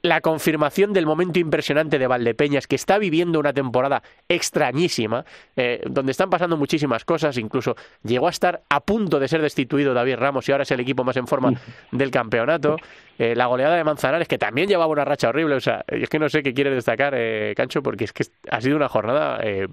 la 0.00 0.20
confirmación 0.20 0.92
del 0.92 1.04
momento 1.04 1.38
impresionante 1.38 1.98
de 1.98 2.06
Valdepeñas, 2.06 2.66
que 2.66 2.76
está 2.76 2.98
viviendo 2.98 3.38
una 3.38 3.52
temporada 3.52 4.02
extrañísima, 4.28 5.24
eh, 5.56 5.82
donde 5.86 6.12
están 6.12 6.30
pasando 6.30 6.56
muchísimas 6.56 7.04
cosas, 7.04 7.36
incluso 7.36 7.76
llegó 8.02 8.26
a 8.26 8.30
estar 8.30 8.62
a 8.70 8.80
punto 8.80 9.20
de 9.20 9.28
ser 9.28 9.42
destituido 9.42 9.92
David 9.92 10.16
Ramos 10.16 10.48
y 10.48 10.52
ahora 10.52 10.62
es 10.62 10.70
el 10.70 10.80
equipo 10.80 11.04
más 11.04 11.16
en 11.16 11.26
forma 11.26 11.52
del 11.90 12.10
campeonato. 12.10 12.76
Eh, 13.18 13.36
la 13.36 13.46
goleada 13.46 13.76
de 13.76 13.84
Manzanares, 13.84 14.26
que 14.26 14.38
también 14.38 14.68
llevaba 14.68 14.90
una 14.90 15.04
racha 15.04 15.28
horrible, 15.28 15.54
o 15.56 15.60
sea, 15.60 15.84
es 15.86 16.08
que 16.08 16.18
no 16.18 16.28
sé 16.28 16.42
qué 16.42 16.54
quiere 16.54 16.70
destacar, 16.70 17.14
eh, 17.16 17.52
Cancho, 17.56 17.82
porque 17.82 18.04
es 18.04 18.12
que 18.12 18.24
ha 18.50 18.60
sido 18.60 18.76
una 18.76 18.88
jornada 18.88 19.38
eh, 19.42 19.68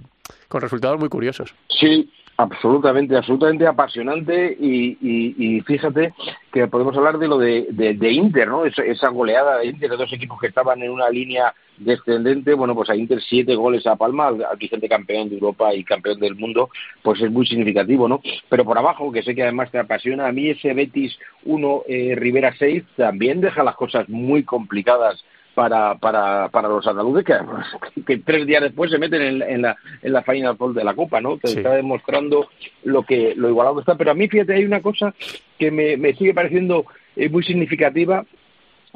con 0.48 0.62
resultados 0.62 1.00
muy 1.00 1.10
curiosos. 1.10 1.56
Sí, 1.70 2.12
absolutamente, 2.40 3.18
absolutamente 3.18 3.68
apasionante 3.68 4.56
y, 4.58 5.62
fíjate 5.66 6.14
que 6.54 6.68
podemos 6.68 6.96
hablar 6.96 7.18
de 7.20 7.28
lo 7.28 7.38
de, 7.38 8.12
Inter, 8.12 8.48
¿no? 8.48 8.66
Esa, 8.66 8.82
esa, 8.84 9.10
goleada 9.10 9.58
de 9.58 9.68
Inter 9.68 9.90
de 9.90 9.98
dos 9.98 10.14
equipos 10.14 10.40
que 10.40 10.48
estaban 10.48 10.82
en 10.82 10.90
una 10.90 11.10
línea 11.10 11.54
descendente, 11.78 12.54
bueno, 12.54 12.76
pues 12.76 12.90
a 12.90 12.96
Inter 12.96 13.22
siete 13.22 13.56
goles 13.56 13.86
a 13.88 13.98
Palma, 13.98 14.28
al, 14.28 14.44
al 14.46 14.56
vigente 14.56 14.88
campeón 14.88 15.28
de 15.28 15.36
Europa 15.36 15.74
y 15.76 15.84
campeón 15.84 16.20
del 16.22 16.36
mundo, 16.36 16.70
pues 17.04 17.22
es 17.22 17.30
muy 17.30 17.46
significativo, 17.46 18.08
¿no? 18.08 18.22
Pero 18.48 18.64
por 18.64 18.78
abajo, 18.78 19.12
que 19.12 19.22
sé 19.22 19.36
que 19.36 19.44
además 19.44 19.70
te 19.70 19.80
apasiona, 19.80 20.28
a 20.28 20.32
mí 20.32 20.50
ese 20.50 20.74
Betis 20.74 21.20
1, 21.44 21.84
eh, 21.90 22.16
Rivera 22.16 22.56
6, 22.58 22.84
también 22.96 23.42
deja 23.42 23.64
las 23.64 23.76
cosas 23.76 24.08
muy 24.08 24.44
complicadas 24.44 25.22
para, 25.60 25.96
para, 25.96 26.48
para 26.48 26.70
los 26.70 26.88
andaluces 26.88 27.26
que, 27.26 28.04
que, 28.04 28.18
tres 28.20 28.48
días 28.48 28.62
después 28.62 28.90
se 28.90 28.98
meten 28.98 29.22
en, 29.22 29.42
en, 29.42 29.62
la, 29.62 29.76
en 30.02 30.14
la 30.14 30.24
Final 30.24 30.56
Four 30.56 30.74
de 30.74 30.86
la 30.86 30.94
Copa, 30.94 31.20
¿no? 31.20 31.38
Te 31.38 31.50
sí. 31.50 31.58
está 31.58 31.74
demostrando 31.74 32.48
lo 32.86 33.04
que 33.04 33.34
lo 33.36 33.50
igualado 33.50 33.76
que 33.76 33.82
está. 33.82 33.96
Pero 33.96 34.12
a 34.12 34.14
mí, 34.14 34.30
fíjate, 34.30 34.54
hay 34.54 34.64
una 34.64 34.82
cosa 34.82 35.14
que 35.58 35.70
me, 35.70 35.98
me 35.98 36.14
sigue 36.14 36.34
pareciendo 36.34 36.86
eh, 37.18 37.28
muy 37.28 37.44
significativa 37.44 38.24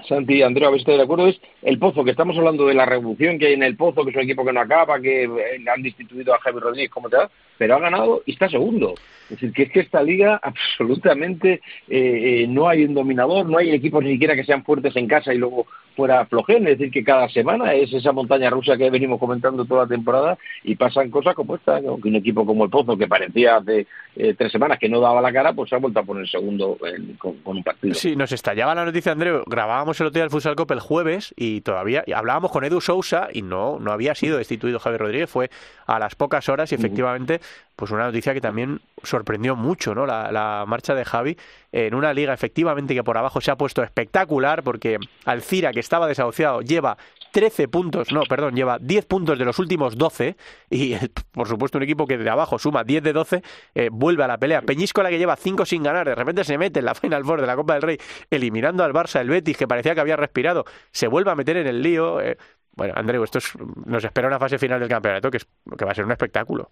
Santi 0.08 0.36
y 0.36 0.42
Andrea, 0.42 0.68
a 0.68 0.72
ver 0.72 0.80
si 0.80 0.84
estáis 0.84 0.98
de 0.98 1.04
acuerdo, 1.04 1.28
es 1.28 1.40
el 1.62 1.78
Pozo, 1.78 2.04
que 2.04 2.12
estamos 2.12 2.36
hablando 2.38 2.66
de 2.66 2.74
la 2.74 2.86
revolución 2.86 3.38
que 3.38 3.48
hay 3.48 3.54
en 3.54 3.64
el 3.64 3.76
Pozo, 3.76 4.04
que 4.04 4.10
es 4.10 4.16
un 4.16 4.24
equipo 4.24 4.44
que 4.44 4.52
no 4.52 4.62
acaba, 4.62 5.00
que 5.00 5.24
eh, 5.24 5.66
han 5.72 5.84
destituido 5.84 6.34
a 6.34 6.40
Javi 6.40 6.60
Rodríguez, 6.60 6.90
como 6.90 7.10
te 7.10 7.18
da, 7.18 7.30
pero 7.58 7.76
ha 7.76 7.80
ganado 7.80 8.24
y 8.26 8.32
está 8.32 8.50
segundo. 8.50 8.96
Es 9.26 9.30
decir, 9.30 9.54
que 9.54 9.64
es 9.64 9.72
que 9.72 9.80
esta 9.82 10.02
liga 10.02 10.40
absolutamente 10.42 11.62
eh, 11.88 12.42
eh, 12.44 12.46
no 12.48 12.68
hay 12.68 12.86
un 12.86 12.96
dominador, 12.96 13.48
no 13.48 13.58
hay 13.58 13.72
equipos 13.72 14.04
ni 14.04 14.14
siquiera 14.14 14.36
que 14.36 14.44
sean 14.44 14.64
fuertes 14.64 14.96
en 14.96 15.08
casa 15.08 15.34
y 15.34 15.38
luego 15.38 15.68
fuera 15.96 16.26
flojen, 16.26 16.68
es 16.68 16.78
decir, 16.78 16.92
que 16.92 17.04
cada 17.04 17.30
semana 17.30 17.74
es 17.74 17.94
esa 17.94 18.12
montaña 18.12 18.50
rusa 18.50 18.78
que 18.78 18.90
venimos 18.90 19.20
comentando 19.20 19.66
toda 19.66 19.84
la 19.84 19.88
temporada 19.88 20.38
y 20.64 20.76
pasan 20.76 21.10
cosas 21.10 21.36
como 21.36 21.56
esta, 21.56 21.80
¿no? 21.80 21.98
que 21.98 22.10
un 22.10 22.16
equipo 22.16 22.46
como 22.46 22.66
el 22.66 22.70
Pozo, 22.70 22.98
que 22.98 23.08
parecía 23.08 23.58
hace 23.58 23.88
eh, 24.16 24.34
tres 24.38 24.52
semanas 24.52 24.80
que 24.80 24.90
no 24.90 25.00
daba 25.00 25.22
la 25.22 25.32
cara, 25.32 25.54
pues 25.54 25.70
se 25.70 25.76
ha 25.76 25.80
vuelto 25.80 26.00
a 26.00 26.04
poner 26.04 26.28
segundo 26.28 26.78
en, 26.86 27.14
con, 27.16 27.38
con, 27.38 27.58
un 27.58 27.64
partido. 27.64 27.94
Sí, 27.94 28.16
nos 28.16 28.32
estallaba 28.32 28.76
la 28.76 28.86
noticia, 28.86 29.12
Andreu, 29.12 29.44
grabábamos 29.46 30.00
el 30.02 30.08
otro 30.08 30.18
día 30.18 30.24
el 30.24 30.30
Futsal 30.30 30.56
Cup 30.56 30.72
el 30.72 30.80
jueves 30.80 31.34
y 31.38 31.62
todavía 31.62 32.04
y 32.06 32.14
hablábamos 32.14 32.52
con 32.52 32.64
Edu 32.64 32.82
Sousa 32.82 33.30
y 33.32 33.42
no, 33.42 33.80
no 33.80 33.92
había 33.92 34.16
sido 34.16 34.38
destituido 34.38 34.80
Javier 34.80 35.02
Rodríguez, 35.02 35.30
fue 35.30 35.50
a 35.86 36.00
las 36.00 36.16
pocas 36.16 36.50
horas 36.50 36.72
y 36.72 36.76
efectivamente 36.76 37.40
pues 37.76 37.92
una 37.92 38.06
noticia 38.06 38.34
que 38.34 38.42
también 38.42 38.82
sorprendió 39.04 39.56
mucho, 39.56 39.96
¿no? 39.96 40.06
La, 40.06 40.64
marcha 40.68 40.96
de 40.96 41.06
Javi 41.06 41.38
en 41.72 41.96
una 41.96 42.14
liga 42.14 42.34
efectivamente 42.34 42.94
que 42.94 43.04
por 43.04 43.18
abajo 43.18 43.42
se 43.42 43.52
ha 43.52 43.58
puesto 43.58 43.84
espectacular 43.84 44.64
porque 44.64 44.98
Alcira, 45.26 45.72
que 45.72 45.80
estaba 45.80 46.08
desahuciado, 46.08 46.62
lleva 46.62 46.98
13 47.32 47.68
puntos, 47.68 48.12
no, 48.12 48.22
perdón, 48.30 48.56
lleva 48.56 48.78
10 48.80 49.06
puntos 49.06 49.40
de 49.40 49.46
los 49.46 49.58
últimos 49.58 49.98
12 49.98 50.38
y 50.70 50.96
por 51.32 51.48
supuesto 51.48 51.80
un 51.80 51.84
equipo 51.84 52.06
que 52.06 52.18
de 52.18 52.30
abajo 52.30 52.60
suma 52.60 52.84
10 52.84 53.04
de 53.04 53.14
12 53.14 53.44
eh, 53.74 53.90
vuelve 53.92 54.24
a 54.24 54.28
la 54.28 54.38
pelea. 54.38 54.62
Peñíscola 54.62 55.10
que 55.10 55.18
lleva 55.18 55.36
5 55.36 55.66
sin 55.66 55.84
ganar, 55.84 56.08
de 56.08 56.16
repente 56.16 56.44
se 56.44 56.58
mete 56.58 56.80
en 56.80 56.86
la 56.86 56.96
Final 56.96 57.26
Four 57.26 57.42
de 57.42 57.48
la 57.48 57.56
Copa 57.56 57.74
del 57.74 57.82
Rey 57.82 57.98
eliminando 58.30 58.84
al 58.84 58.94
Barça, 58.94 59.20
el 59.20 59.30
Betis 59.30 59.58
que 59.58 59.68
parecía 59.68 59.96
que 59.96 60.02
había 60.02 60.16
respirado, 60.16 60.66
se 60.92 61.08
vuelve 61.08 61.32
a 61.32 61.36
meter 61.36 61.58
en 61.58 61.68
el 61.68 61.82
lío. 61.82 62.22
Eh, 62.22 62.38
bueno, 62.76 62.94
Andreu, 62.96 63.24
esto 63.24 63.38
es, 63.40 63.54
nos 63.86 64.04
espera 64.04 64.28
una 64.28 64.40
fase 64.40 64.58
final 64.58 64.80
del 64.80 64.90
campeonato 64.90 65.30
que, 65.30 65.38
es, 65.38 65.48
que 65.78 65.86
va 65.86 65.92
a 65.92 65.96
ser 65.96 66.06
un 66.06 66.12
espectáculo. 66.12 66.70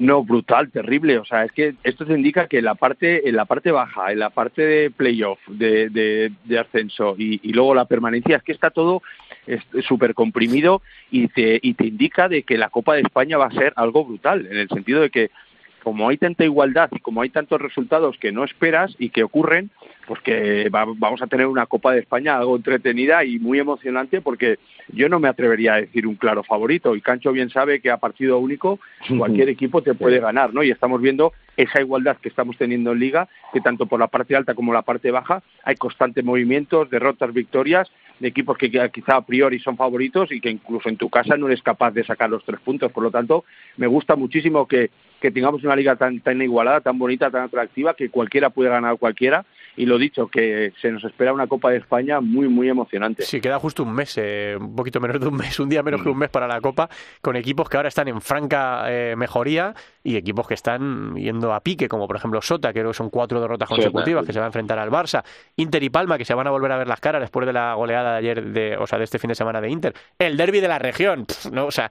No, 0.00 0.24
brutal, 0.24 0.70
terrible. 0.70 1.18
O 1.18 1.26
sea, 1.26 1.44
es 1.44 1.52
que 1.52 1.74
esto 1.84 2.06
te 2.06 2.14
indica 2.14 2.48
que 2.48 2.58
en 2.58 2.64
la 2.64 2.74
parte, 2.74 3.28
en 3.28 3.36
la 3.36 3.44
parte 3.44 3.70
baja, 3.70 4.10
en 4.10 4.18
la 4.18 4.30
parte 4.30 4.62
de 4.62 4.90
playoff, 4.90 5.38
de, 5.46 5.90
de, 5.90 6.32
de 6.44 6.58
ascenso 6.58 7.14
y, 7.18 7.38
y, 7.42 7.52
luego 7.52 7.74
la 7.74 7.84
permanencia, 7.84 8.38
es 8.38 8.42
que 8.42 8.52
está 8.52 8.70
todo 8.70 9.02
súper 9.86 10.14
comprimido 10.14 10.80
y 11.10 11.28
te, 11.28 11.60
y 11.62 11.74
te 11.74 11.86
indica 11.86 12.30
de 12.30 12.44
que 12.44 12.56
la 12.56 12.70
Copa 12.70 12.94
de 12.94 13.02
España 13.02 13.36
va 13.36 13.46
a 13.46 13.52
ser 13.52 13.74
algo 13.76 14.06
brutal, 14.06 14.46
en 14.50 14.56
el 14.56 14.68
sentido 14.70 15.02
de 15.02 15.10
que 15.10 15.30
como 15.82 16.08
hay 16.08 16.16
tanta 16.16 16.44
igualdad 16.44 16.90
y 16.92 17.00
como 17.00 17.22
hay 17.22 17.30
tantos 17.30 17.60
resultados 17.60 18.16
que 18.18 18.32
no 18.32 18.44
esperas 18.44 18.94
y 18.98 19.10
que 19.10 19.22
ocurren, 19.22 19.70
pues 20.06 20.20
que 20.22 20.68
va, 20.68 20.84
vamos 20.96 21.22
a 21.22 21.26
tener 21.26 21.46
una 21.46 21.66
Copa 21.66 21.92
de 21.92 22.00
España 22.00 22.36
algo 22.36 22.56
entretenida 22.56 23.24
y 23.24 23.38
muy 23.38 23.58
emocionante 23.58 24.20
porque 24.20 24.58
yo 24.88 25.08
no 25.08 25.20
me 25.20 25.28
atrevería 25.28 25.74
a 25.74 25.80
decir 25.80 26.06
un 26.06 26.16
claro 26.16 26.42
favorito 26.42 26.96
y 26.96 27.00
Cancho 27.00 27.32
bien 27.32 27.50
sabe 27.50 27.80
que 27.80 27.90
a 27.90 27.98
partido 27.98 28.38
único 28.38 28.80
cualquier 29.18 29.48
equipo 29.48 29.82
te 29.82 29.94
puede 29.94 30.20
ganar, 30.20 30.52
¿no? 30.52 30.62
Y 30.62 30.70
estamos 30.70 31.00
viendo 31.00 31.32
esa 31.56 31.80
igualdad 31.80 32.16
que 32.16 32.28
estamos 32.28 32.56
teniendo 32.56 32.92
en 32.92 32.98
liga, 32.98 33.28
que 33.52 33.60
tanto 33.60 33.86
por 33.86 34.00
la 34.00 34.08
parte 34.08 34.36
alta 34.36 34.54
como 34.54 34.72
la 34.72 34.82
parte 34.82 35.10
baja 35.10 35.42
hay 35.64 35.76
constantes 35.76 36.24
movimientos, 36.24 36.90
derrotas, 36.90 37.32
victorias 37.32 37.90
de 38.20 38.28
equipos 38.28 38.56
que 38.56 38.70
quizá 38.70 39.16
a 39.16 39.26
priori 39.26 39.58
son 39.58 39.76
favoritos 39.76 40.30
y 40.30 40.40
que 40.40 40.50
incluso 40.50 40.88
en 40.88 40.96
tu 40.96 41.08
casa 41.08 41.36
no 41.36 41.48
eres 41.48 41.62
capaz 41.62 41.90
de 41.90 42.04
sacar 42.04 42.30
los 42.30 42.44
tres 42.44 42.60
puntos. 42.60 42.92
Por 42.92 43.02
lo 43.02 43.10
tanto, 43.10 43.44
me 43.76 43.86
gusta 43.86 44.14
muchísimo 44.14 44.68
que, 44.68 44.90
que 45.20 45.30
tengamos 45.30 45.64
una 45.64 45.74
liga 45.74 45.96
tan, 45.96 46.20
tan 46.20 46.40
igualada, 46.40 46.80
tan 46.80 46.98
bonita, 46.98 47.30
tan 47.30 47.44
atractiva, 47.44 47.94
que 47.94 48.10
cualquiera 48.10 48.50
puede 48.50 48.70
ganar 48.70 48.98
cualquiera 48.98 49.44
y 49.76 49.86
lo 49.86 49.98
dicho, 49.98 50.28
que 50.28 50.72
se 50.80 50.90
nos 50.90 51.04
espera 51.04 51.32
una 51.32 51.46
Copa 51.46 51.70
de 51.70 51.78
España 51.78 52.20
muy, 52.20 52.48
muy 52.48 52.68
emocionante. 52.68 53.22
Sí, 53.22 53.40
queda 53.40 53.58
justo 53.58 53.82
un 53.82 53.92
mes, 53.92 54.16
eh, 54.18 54.56
un 54.58 54.74
poquito 54.74 55.00
menos 55.00 55.20
de 55.20 55.28
un 55.28 55.36
mes, 55.36 55.58
un 55.60 55.68
día 55.68 55.82
menos 55.82 56.02
que 56.02 56.08
un 56.08 56.18
mes 56.18 56.30
para 56.30 56.46
la 56.46 56.60
Copa, 56.60 56.88
con 57.20 57.36
equipos 57.36 57.68
que 57.68 57.76
ahora 57.76 57.88
están 57.88 58.08
en 58.08 58.20
franca 58.20 58.84
eh, 58.88 59.14
mejoría 59.16 59.74
y 60.02 60.16
equipos 60.16 60.46
que 60.46 60.54
están 60.54 61.14
yendo 61.16 61.52
a 61.52 61.60
pique, 61.60 61.88
como 61.88 62.06
por 62.06 62.16
ejemplo 62.16 62.40
Sota, 62.42 62.72
que 62.72 62.80
creo 62.80 62.90
que 62.90 62.96
son 62.96 63.10
cuatro 63.10 63.40
derrotas 63.40 63.68
consecutivas, 63.68 64.24
que 64.24 64.32
se 64.32 64.38
va 64.38 64.46
a 64.46 64.48
enfrentar 64.48 64.78
al 64.78 64.90
Barça, 64.90 65.22
Inter 65.56 65.82
y 65.82 65.90
Palma, 65.90 66.18
que 66.18 66.24
se 66.24 66.34
van 66.34 66.46
a 66.46 66.50
volver 66.50 66.72
a 66.72 66.78
ver 66.78 66.88
las 66.88 67.00
caras 67.00 67.20
después 67.20 67.46
de 67.46 67.52
la 67.52 67.74
goleada 67.74 68.12
de 68.12 68.18
ayer, 68.18 68.44
de, 68.52 68.76
o 68.76 68.86
sea, 68.86 68.98
de 68.98 69.04
este 69.04 69.18
fin 69.18 69.28
de 69.28 69.34
semana 69.34 69.60
de 69.60 69.70
Inter, 69.70 69.94
el 70.18 70.36
derby 70.36 70.60
de 70.60 70.68
la 70.68 70.78
región, 70.78 71.26
no, 71.52 71.66
o 71.66 71.70
sea, 71.70 71.90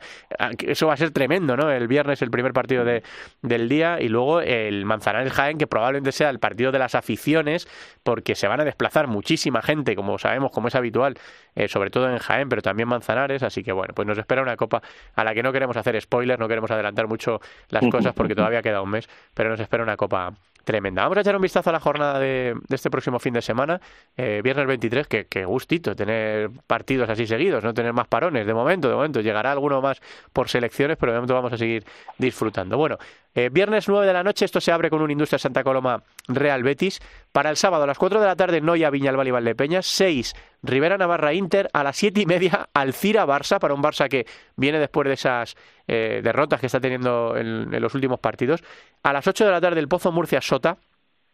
eso 0.59 0.87
va 0.87 0.93
a 0.93 0.97
ser 0.97 1.11
tremendo, 1.11 1.55
¿no? 1.55 1.71
El 1.71 1.87
viernes 1.87 2.21
el 2.21 2.31
primer 2.31 2.53
partido 2.53 2.83
de, 2.83 3.03
del 3.41 3.69
día 3.69 3.99
y 4.01 4.09
luego 4.09 4.41
el 4.41 4.85
Manzanares 4.85 5.31
Jaén, 5.33 5.57
que 5.57 5.67
probablemente 5.67 6.11
sea 6.11 6.29
el 6.29 6.39
partido 6.39 6.71
de 6.71 6.79
las 6.79 6.95
aficiones, 6.95 7.67
porque 8.03 8.35
se 8.35 8.47
van 8.47 8.61
a 8.61 8.63
desplazar 8.63 9.07
muchísima 9.07 9.61
gente, 9.61 9.95
como 9.95 10.17
sabemos, 10.17 10.51
como 10.51 10.67
es 10.67 10.75
habitual, 10.75 11.17
eh, 11.55 11.67
sobre 11.67 11.89
todo 11.89 12.09
en 12.09 12.17
Jaén, 12.17 12.49
pero 12.49 12.61
también 12.61 12.87
Manzanares, 12.89 13.43
así 13.43 13.63
que 13.63 13.71
bueno, 13.71 13.93
pues 13.93 14.07
nos 14.07 14.17
espera 14.17 14.41
una 14.41 14.55
copa 14.57 14.81
a 15.15 15.23
la 15.23 15.33
que 15.33 15.43
no 15.43 15.51
queremos 15.51 15.77
hacer 15.77 15.99
spoilers, 16.01 16.39
no 16.39 16.47
queremos 16.47 16.71
adelantar 16.71 17.07
mucho 17.07 17.39
las 17.69 17.83
cosas 17.91 18.13
porque 18.13 18.35
todavía 18.35 18.61
queda 18.61 18.81
un 18.81 18.89
mes, 18.89 19.09
pero 19.33 19.49
nos 19.49 19.59
espera 19.59 19.83
una 19.83 19.97
copa 19.97 20.33
tremenda. 20.69 21.01
Vamos 21.01 21.17
a 21.17 21.21
echar 21.21 21.35
un 21.35 21.41
vistazo 21.41 21.71
a 21.71 21.73
la 21.73 21.79
jornada 21.79 22.19
de, 22.19 22.55
este 22.69 22.91
próximo 22.91 23.17
fin 23.17 23.33
de 23.33 23.41
semana, 23.41 23.81
eh, 24.15 24.41
viernes 24.43 24.67
23, 24.67 25.07
que, 25.07 25.25
que, 25.25 25.43
gustito 25.43 25.95
tener 25.95 26.51
partidos 26.67 27.09
así 27.09 27.25
seguidos, 27.25 27.63
no 27.63 27.73
tener 27.73 27.91
más 27.91 28.07
parones 28.07 28.45
de 28.45 28.53
momento, 28.53 28.87
de 28.87 28.93
momento 28.93 29.19
llegará 29.19 29.51
alguno 29.51 29.81
más 29.81 29.99
por 30.31 30.47
selecciones, 30.47 30.95
pero 30.97 31.11
de 31.11 31.17
momento 31.17 31.33
vamos 31.33 31.53
a 31.53 31.57
seguir 31.57 31.83
disfrutando. 32.19 32.77
Bueno, 32.77 32.99
eh, 33.35 33.49
viernes 33.51 33.87
9 33.87 34.05
de 34.05 34.13
la 34.13 34.23
noche, 34.23 34.45
esto 34.45 34.59
se 34.59 34.71
abre 34.71 34.89
con 34.89 35.01
un 35.01 35.11
Industria 35.11 35.39
Santa 35.39 35.63
Coloma 35.63 36.03
Real 36.27 36.61
Betis. 36.61 36.99
Para 37.31 37.49
el 37.49 37.57
sábado 37.57 37.83
a 37.83 37.87
las 37.87 37.97
4 37.97 38.19
de 38.19 38.25
la 38.25 38.35
tarde, 38.35 38.59
Noya 38.59 38.89
Viñalbal 38.89 39.27
y 39.27 39.31
Valdepeñas. 39.31 39.85
6, 39.85 40.33
Rivera 40.63 40.97
Navarra 40.97 41.33
Inter. 41.33 41.69
A 41.73 41.83
las 41.83 41.95
7 41.97 42.21
y 42.21 42.25
media, 42.25 42.69
Alcira 42.73 43.25
Barça, 43.25 43.59
para 43.59 43.73
un 43.73 43.83
Barça 43.83 44.09
que 44.09 44.25
viene 44.55 44.79
después 44.79 45.07
de 45.07 45.13
esas 45.13 45.55
eh, 45.89 46.21
derrotas 46.23 46.59
que 46.59 46.67
está 46.67 46.79
teniendo 46.79 47.35
en, 47.35 47.81
los 47.81 47.95
últimos 47.95 48.19
partidos. 48.19 48.63
A 49.01 49.11
las 49.11 49.27
8 49.27 49.45
de 49.45 49.51
la 49.51 49.59
tarde, 49.59 49.79
el 49.79 49.87
Pozo 49.87 50.11
Murcia 50.11 50.39
Sota. 50.39 50.77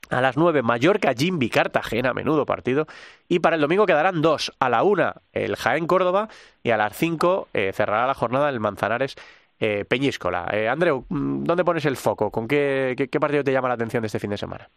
A 0.10 0.22
las 0.22 0.38
9, 0.38 0.62
Mallorca, 0.62 1.14
Jimby, 1.14 1.50
Cartagena, 1.50 2.14
menudo 2.14 2.46
partido. 2.46 2.88
Y 3.28 3.40
para 3.40 3.56
el 3.56 3.62
domingo 3.62 3.86
quedarán 3.86 4.22
dos. 4.22 4.54
A 4.60 4.70
la 4.70 4.84
1, 4.84 5.14
el 5.34 5.56
Jaén 5.58 5.88
Córdoba. 5.88 6.30
Y 6.64 6.70
a 6.70 6.78
las 6.78 6.96
5 6.96 7.50
eh, 7.54 7.72
cerrará 7.74 8.08
la 8.08 8.14
jornada 8.14 8.50
el 8.50 8.62
Manzanares 8.62 9.16
eh, 9.60 9.84
Peñíscola. 9.86 10.48
Eh, 10.54 10.70
Andreu, 10.70 11.06
¿dónde 11.10 11.66
pones 11.66 11.86
el 11.86 11.98
foco? 11.98 12.32
¿Con 12.32 12.48
qué, 12.48 12.94
qué, 12.96 13.08
qué, 13.10 13.20
partido 13.20 13.44
te 13.44 13.52
llama 13.52 13.68
la 13.68 13.74
atención 13.74 14.02
de 14.02 14.08
este 14.08 14.20
fin 14.20 14.30
de 14.30 14.38
semana? 14.38 14.70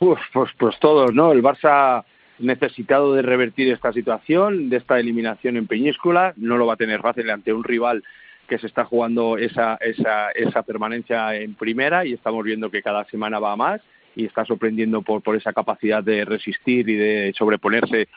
Uf, 0.00 0.18
pues, 0.32 0.50
pues 0.58 0.78
todos, 0.78 1.12
¿no? 1.12 1.32
El 1.32 1.42
Barça 1.42 2.04
necesitado 2.38 3.14
de 3.14 3.22
revertir 3.22 3.72
esta 3.72 3.92
situación, 3.92 4.68
de 4.68 4.76
esta 4.76 4.98
eliminación 4.98 5.56
en 5.56 5.66
Peñíscola, 5.66 6.34
no 6.36 6.56
lo 6.56 6.66
va 6.66 6.74
a 6.74 6.76
tener 6.76 7.00
fácil 7.00 7.30
ante 7.30 7.52
un 7.52 7.64
rival 7.64 8.04
que 8.46 8.58
se 8.58 8.66
está 8.66 8.84
jugando 8.84 9.38
esa, 9.38 9.76
esa, 9.76 10.30
esa 10.30 10.62
permanencia 10.62 11.34
en 11.34 11.54
primera 11.54 12.04
y 12.04 12.12
estamos 12.12 12.44
viendo 12.44 12.70
que 12.70 12.82
cada 12.82 13.04
semana 13.06 13.38
va 13.38 13.56
más 13.56 13.80
y 14.14 14.24
está 14.24 14.44
sorprendiendo 14.44 15.02
por, 15.02 15.22
por 15.22 15.36
esa 15.36 15.52
capacidad 15.52 16.02
de 16.02 16.24
resistir 16.24 16.88
y 16.88 16.94
de 16.94 17.34
sobreponerse 17.36 18.08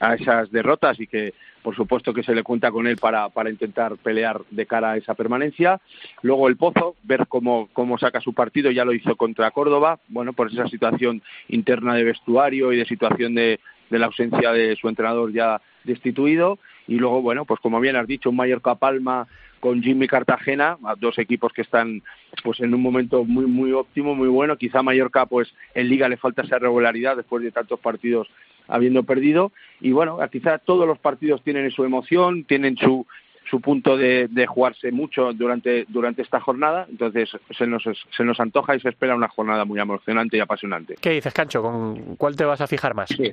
a 0.00 0.14
esas 0.14 0.50
derrotas 0.52 1.00
y 1.00 1.06
que 1.06 1.34
por 1.62 1.74
supuesto 1.74 2.14
que 2.14 2.22
se 2.22 2.34
le 2.34 2.44
cuenta 2.44 2.70
con 2.70 2.86
él 2.86 2.96
para, 2.96 3.28
para 3.30 3.50
intentar 3.50 3.96
pelear 3.96 4.40
de 4.50 4.66
cara 4.66 4.92
a 4.92 4.96
esa 4.96 5.14
permanencia. 5.14 5.80
Luego 6.22 6.48
el 6.48 6.56
Pozo, 6.56 6.94
ver 7.02 7.26
cómo, 7.26 7.68
cómo 7.72 7.98
saca 7.98 8.20
su 8.20 8.32
partido, 8.32 8.70
ya 8.70 8.84
lo 8.84 8.94
hizo 8.94 9.16
contra 9.16 9.50
Córdoba, 9.50 9.98
bueno, 10.08 10.32
por 10.32 10.50
esa 10.50 10.68
situación 10.68 11.20
interna 11.48 11.94
de 11.94 12.04
vestuario 12.04 12.72
y 12.72 12.76
de 12.76 12.86
situación 12.86 13.34
de, 13.34 13.60
de 13.90 13.98
la 13.98 14.06
ausencia 14.06 14.52
de 14.52 14.76
su 14.76 14.88
entrenador 14.88 15.32
ya 15.32 15.60
destituido. 15.84 16.58
Y 16.86 16.94
luego, 16.94 17.20
bueno, 17.20 17.44
pues 17.44 17.60
como 17.60 17.80
bien 17.80 17.96
has 17.96 18.06
dicho, 18.06 18.30
un 18.30 18.36
Mallorca 18.36 18.76
Palma 18.76 19.26
con 19.60 19.82
Jimmy 19.82 20.06
Cartagena, 20.06 20.78
dos 20.98 21.18
equipos 21.18 21.52
que 21.52 21.62
están 21.62 22.02
pues 22.42 22.60
en 22.60 22.74
un 22.74 22.82
momento 22.82 23.24
muy 23.24 23.46
muy 23.46 23.72
óptimo, 23.72 24.14
muy 24.14 24.28
bueno. 24.28 24.56
Quizá 24.56 24.82
Mallorca 24.82 25.26
pues 25.26 25.52
en 25.74 25.88
liga 25.88 26.08
le 26.08 26.16
falta 26.16 26.42
esa 26.42 26.58
regularidad 26.58 27.16
después 27.16 27.42
de 27.42 27.52
tantos 27.52 27.80
partidos 27.80 28.28
habiendo 28.66 29.02
perdido 29.02 29.52
y 29.80 29.92
bueno, 29.92 30.18
quizá 30.30 30.58
todos 30.58 30.86
los 30.86 30.98
partidos 30.98 31.42
tienen 31.42 31.70
su 31.70 31.84
emoción, 31.84 32.44
tienen 32.44 32.76
su 32.76 33.06
su 33.50 33.62
punto 33.62 33.96
de, 33.96 34.28
de 34.28 34.46
jugarse 34.46 34.92
mucho 34.92 35.32
durante 35.32 35.86
durante 35.88 36.22
esta 36.22 36.38
jornada, 36.38 36.86
entonces 36.90 37.30
se 37.56 37.66
nos 37.66 37.82
se 37.82 38.24
nos 38.24 38.38
antoja 38.40 38.76
y 38.76 38.80
se 38.80 38.90
espera 38.90 39.16
una 39.16 39.28
jornada 39.28 39.64
muy 39.64 39.80
emocionante 39.80 40.36
y 40.36 40.40
apasionante. 40.40 40.96
¿Qué 41.00 41.10
dices, 41.10 41.32
Cancho? 41.32 41.62
¿Con 41.62 42.16
cuál 42.16 42.36
te 42.36 42.44
vas 42.44 42.60
a 42.60 42.66
fijar 42.66 42.94
más? 42.94 43.08
Sí. 43.08 43.32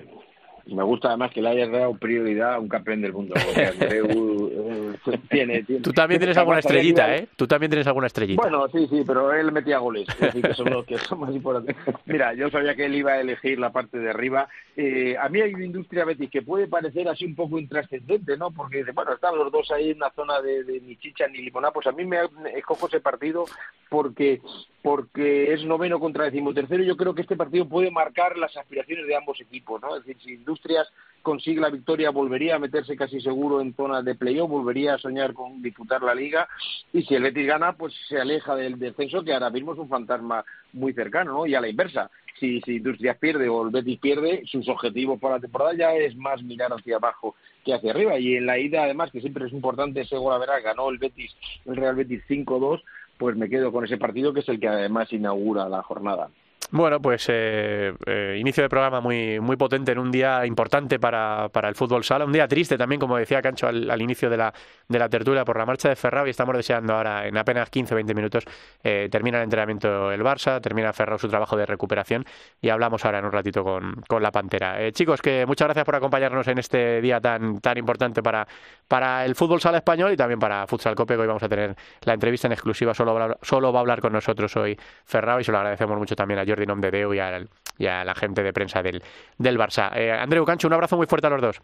Me 0.68 0.82
gusta 0.82 1.10
además 1.10 1.32
que 1.32 1.42
le 1.42 1.50
hayas 1.50 1.72
dado 1.72 1.94
prioridad 1.94 2.56
a 2.56 2.60
un 2.60 2.68
campeón 2.68 3.02
del 3.02 3.14
mundo. 3.14 3.36
Porque 3.36 3.66
Andreu, 3.82 4.85
tiene, 5.30 5.64
tiene, 5.64 5.82
Tú 5.82 5.92
también 5.92 6.20
tienes 6.20 6.38
alguna 6.38 6.60
estrellita, 6.60 7.16
¿eh? 7.16 7.28
Tú 7.36 7.48
también 7.48 7.70
tienes 7.70 7.88
alguna 7.88 8.08
estrellita. 8.08 8.42
Bueno, 8.42 8.68
sí, 8.70 8.88
sí, 8.90 9.04
pero 9.06 9.34
él 9.34 9.52
metía 9.52 9.78
goles, 9.80 10.08
así 10.22 10.42
que 10.42 10.54
son 10.54 10.70
los 10.70 10.86
que 10.86 10.98
son 10.98 11.20
más 11.20 11.34
importantes. 11.34 11.76
Mira, 12.06 12.34
yo 12.34 12.50
sabía 12.50 12.76
que 12.76 12.86
él 12.86 12.96
iba 12.96 13.14
a 13.14 13.22
elegir 13.22 13.60
la 13.60 13.72
parte 13.72 13.98
de 13.98 14.10
arriba. 14.10 14.48
Eh, 14.76 15.16
a 15.18 15.30
mí 15.30 15.42
hay 15.42 15.54
una 15.54 15.66
industria 15.66 16.06
Betis 16.06 16.30
que 16.30 16.42
puede 16.42 16.68
parecer 16.68 17.08
así 17.08 17.26
un 17.26 17.36
poco 17.36 17.60
intrascendente, 17.60 18.38
¿no? 18.38 18.52
Porque 18.52 18.84
bueno, 18.94 19.14
están 19.14 19.38
los 19.38 19.52
dos 19.52 19.72
ahí 19.72 19.92
en 19.92 19.98
una 19.98 20.12
zona 20.12 20.42
de, 20.42 20.64
de 20.64 20.82
ni 20.82 20.98
chicha 20.98 21.28
ni 21.28 21.40
limoná. 21.40 21.72
Pues 21.72 21.88
a 21.88 21.92
mí 21.92 22.06
me 22.06 22.18
escojo 22.56 22.88
ese 22.88 23.00
partido 23.00 23.46
porque 23.90 24.42
porque 24.82 25.52
es 25.52 25.66
noveno 25.66 26.00
contra 26.00 26.26
decimotercero. 26.26 26.84
Yo 26.84 26.96
creo 26.96 27.16
que 27.16 27.24
este 27.24 27.36
partido 27.36 27.68
puede 27.68 27.90
marcar 27.90 28.38
las 28.38 28.56
aspiraciones 28.56 29.08
de 29.08 29.16
ambos 29.16 29.42
equipos, 29.42 29.82
¿no? 29.82 29.98
Es 29.98 30.06
decir, 30.06 30.22
si 30.22 30.34
Industrias 30.34 30.88
consigue 31.24 31.60
la 31.60 31.72
victoria, 31.72 32.12
volvería 32.12 32.56
a 32.56 32.60
meterse 32.60 32.96
casi 32.96 33.20
seguro 33.20 33.62
en 33.62 33.74
zona 33.76 34.04
de 34.04 34.14
playoff, 34.14 34.48
volvería 34.48 34.85
a 34.88 34.98
soñar 34.98 35.34
con 35.34 35.62
disputar 35.62 36.02
la 36.02 36.16
liga. 36.16 36.48
Y 36.94 37.04
si 37.04 37.16
el 37.16 37.24
Betis 37.24 37.48
gana, 37.48 37.74
pues 37.74 37.94
se 38.08 38.20
aleja 38.20 38.56
del 38.56 38.80
descenso, 38.80 39.24
que 39.24 39.34
ahora 39.34 39.50
mismo 39.50 39.74
es 39.74 39.80
un 39.80 39.90
fantasma 39.90 40.44
muy 40.74 40.94
cercano, 40.94 41.34
¿no? 41.34 41.46
Y 41.46 41.56
a 41.56 41.62
la 41.62 41.70
inversa. 41.70 42.10
Si, 42.40 42.60
si 42.62 42.78
Industrias 42.78 43.18
pierde 43.18 43.48
o 43.48 43.66
el 43.66 43.72
Betis 43.72 44.00
pierde, 44.00 44.44
sus 44.46 44.68
objetivos 44.68 45.20
para 45.20 45.36
la 45.36 45.42
temporada 45.42 45.74
ya 45.74 45.94
es 45.96 46.16
más 46.18 46.44
mirar 46.44 46.74
hacia 46.74 46.98
abajo 46.98 47.36
que 47.64 47.74
hacia 47.74 47.92
arriba. 47.92 48.20
Y 48.20 48.36
en 48.36 48.46
la 48.46 48.60
ida, 48.60 48.84
además, 48.84 49.12
que 49.12 49.22
siempre 49.22 49.46
es 49.46 49.54
importante 49.54 50.02
ese 50.02 50.18
gol 50.18 50.34
a 50.34 50.38
ver, 50.38 50.50
ganó 50.64 50.90
el 50.90 50.98
Betis, 50.98 51.36
el 51.66 51.76
Real 51.76 51.96
Betis 51.96 52.24
5-2 52.28 52.82
pues 53.18 53.36
me 53.36 53.50
quedo 53.50 53.72
con 53.72 53.86
ese 53.86 53.98
partido 53.98 54.34
que 54.34 54.42
es 54.42 54.50
el 54.50 54.60
que 54.60 54.68
además 54.68 55.12
inaugura 55.14 55.70
la 55.70 55.82
jornada. 55.84 56.30
Bueno, 56.72 57.00
pues 57.00 57.28
eh, 57.30 57.94
eh, 58.06 58.38
inicio 58.40 58.64
de 58.64 58.70
programa 58.70 59.00
muy, 59.00 59.40
muy 59.40 59.56
potente 59.56 59.92
en 59.92 60.00
un 60.00 60.12
día 60.12 60.46
importante 60.46 61.00
para, 61.00 61.48
para 61.50 61.70
el 61.70 61.76
fútbol 61.76 62.04
sala, 62.04 62.26
un 62.26 62.34
día 62.34 62.48
triste 62.48 62.76
también, 62.76 63.00
como 63.00 63.18
decía 63.18 63.42
Cancho 63.42 63.68
al, 63.68 63.90
al 63.90 64.02
inicio 64.02 64.30
de 64.32 64.38
la, 64.38 64.54
de 64.88 65.00
la 65.00 65.08
tertulia, 65.08 65.46
por 65.46 65.58
la 65.58 65.66
marcha 65.66 65.90
de 65.90 65.96
Ferrao 65.96 66.26
y 66.26 66.32
estamos 66.32 66.56
deseando 66.58 66.96
ahora, 66.96 67.28
en 67.28 67.38
apenas 67.38 67.72
15-20 67.72 68.16
minutos, 68.16 68.44
eh, 68.84 69.08
termina 69.12 69.38
el 69.38 69.44
entrenamiento 69.44 70.12
el 70.12 70.22
Barça, 70.22 70.60
termina 70.60 70.92
Ferrao 70.92 71.20
su 71.20 71.30
trabajo 71.30 71.56
de 71.56 71.68
recuperación 71.68 72.26
y 72.60 72.70
hablamos 72.70 73.06
ahora 73.06 73.20
en 73.20 73.26
un 73.26 73.32
ratito 73.32 73.64
con, 73.64 74.02
con 74.08 74.24
la 74.24 74.32
Pantera. 74.32 74.82
Eh, 74.82 74.92
chicos, 74.92 75.22
que 75.22 75.46
muchas 75.46 75.68
gracias 75.68 75.86
por 75.86 75.96
acompañarnos 75.96 76.48
en 76.48 76.58
este 76.58 77.00
día 77.00 77.22
tan, 77.22 77.60
tan 77.60 77.78
importante 77.78 78.24
para, 78.24 78.48
para 78.88 79.24
el 79.24 79.36
fútbol 79.36 79.62
sala 79.62 79.78
español 79.78 80.12
y 80.14 80.18
también 80.18 80.40
para 80.40 80.66
Futsal 80.66 80.96
Cope, 80.96 81.14
que 81.14 81.22
hoy 81.22 81.28
vamos 81.28 81.44
a 81.44 81.50
tener 81.50 81.76
la 82.02 82.14
entrevista 82.14 82.48
en 82.48 82.54
exclusiva, 82.54 82.94
solo, 82.94 83.38
solo 83.44 83.72
va 83.72 83.80
a 83.80 83.82
hablar 83.82 84.02
con 84.02 84.12
nosotros 84.12 84.56
hoy 84.58 84.78
Ferrao 85.06 85.40
y 85.40 85.44
se 85.44 85.52
lo 85.52 85.60
agradecemos 85.60 85.98
mucho 85.98 86.16
también 86.16 86.40
a 86.40 86.44
Jordi 86.46 86.55
Nom 86.64 86.80
de 86.80 86.92
Deu 86.92 87.14
y 87.14 87.20
a, 87.20 87.44
y 87.78 87.86
a, 87.88 88.06
la 88.06 88.16
gente 88.16 88.44
de 88.44 88.54
prensa 88.54 88.82
del, 88.82 89.04
del 89.38 89.60
Barça. 89.60 89.92
Eh, 89.96 90.12
Andreu 90.12 90.46
Cancho, 90.46 90.68
un 90.68 90.74
abrazo 90.74 90.96
muy 90.96 91.08
fuerte 91.08 91.28
a 91.28 91.32
los 91.32 91.42
dos. 91.42 91.62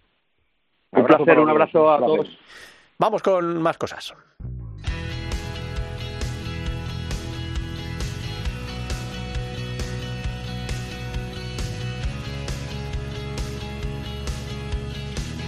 Un 0.92 1.06
placer, 1.06 1.40
un 1.40 1.50
abrazo 1.50 1.92
a 1.92 2.00
todos. 2.00 2.38
Vamos 3.00 3.24
con 3.24 3.62
más 3.62 3.78
cosas. 3.78 4.14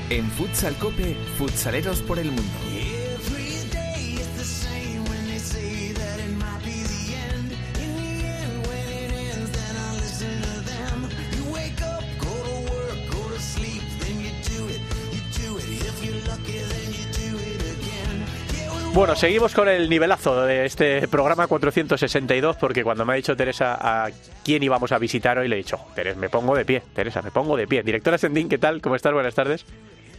En 0.09 0.29
Futsal 0.29 0.75
Cope, 0.75 1.15
futsaleros 1.37 2.01
por 2.03 2.19
el 2.19 2.27
mundo. 2.27 2.59
Bueno, 18.93 19.15
seguimos 19.15 19.55
con 19.55 19.67
el 19.67 19.89
nivelazo 19.89 20.45
de 20.45 20.65
este 20.65 21.07
programa 21.07 21.47
462 21.47 22.57
porque 22.57 22.83
cuando 22.83 23.03
me 23.05 23.13
ha 23.13 23.15
dicho 23.15 23.35
Teresa 23.35 23.75
a 23.81 24.11
quién 24.45 24.61
íbamos 24.61 24.91
a 24.91 24.99
visitar 24.99 25.39
hoy 25.39 25.47
le 25.47 25.55
he 25.55 25.57
dicho, 25.57 25.79
Teresa, 25.95 26.19
me 26.19 26.29
pongo 26.29 26.55
de 26.55 26.63
pie, 26.63 26.83
Teresa, 26.93 27.23
me 27.23 27.31
pongo 27.31 27.57
de 27.57 27.65
pie. 27.65 27.81
Directora 27.81 28.19
Sendín, 28.19 28.47
¿qué 28.47 28.59
tal? 28.59 28.81
¿Cómo 28.81 28.95
estás? 28.95 29.11
Buenas 29.11 29.33
tardes. 29.33 29.65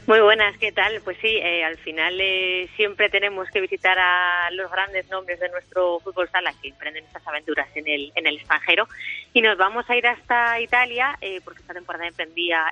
Muy 0.06 0.20
buenas, 0.20 0.58
¿qué 0.58 0.70
tal? 0.70 1.00
Pues 1.02 1.16
sí, 1.16 1.28
eh, 1.28 1.64
al 1.64 1.78
final 1.78 2.20
eh, 2.20 2.68
siempre 2.76 3.08
tenemos 3.08 3.48
que 3.48 3.62
visitar 3.62 3.98
a 3.98 4.50
los 4.50 4.70
grandes 4.70 5.08
nombres 5.08 5.40
de 5.40 5.48
nuestro 5.48 5.98
fútbol 6.00 6.28
sala 6.28 6.52
que 6.60 6.68
emprenden 6.68 7.04
estas 7.04 7.26
aventuras 7.26 7.74
en 7.74 7.88
el, 7.88 8.12
en 8.14 8.26
el 8.26 8.36
extranjero. 8.36 8.86
Y 9.32 9.40
nos 9.40 9.56
vamos 9.56 9.88
a 9.88 9.96
ir 9.96 10.06
hasta 10.06 10.60
Italia, 10.60 11.16
eh, 11.22 11.40
porque 11.42 11.60
esta 11.60 11.72
temporada 11.72 12.06
emprendía 12.06 12.70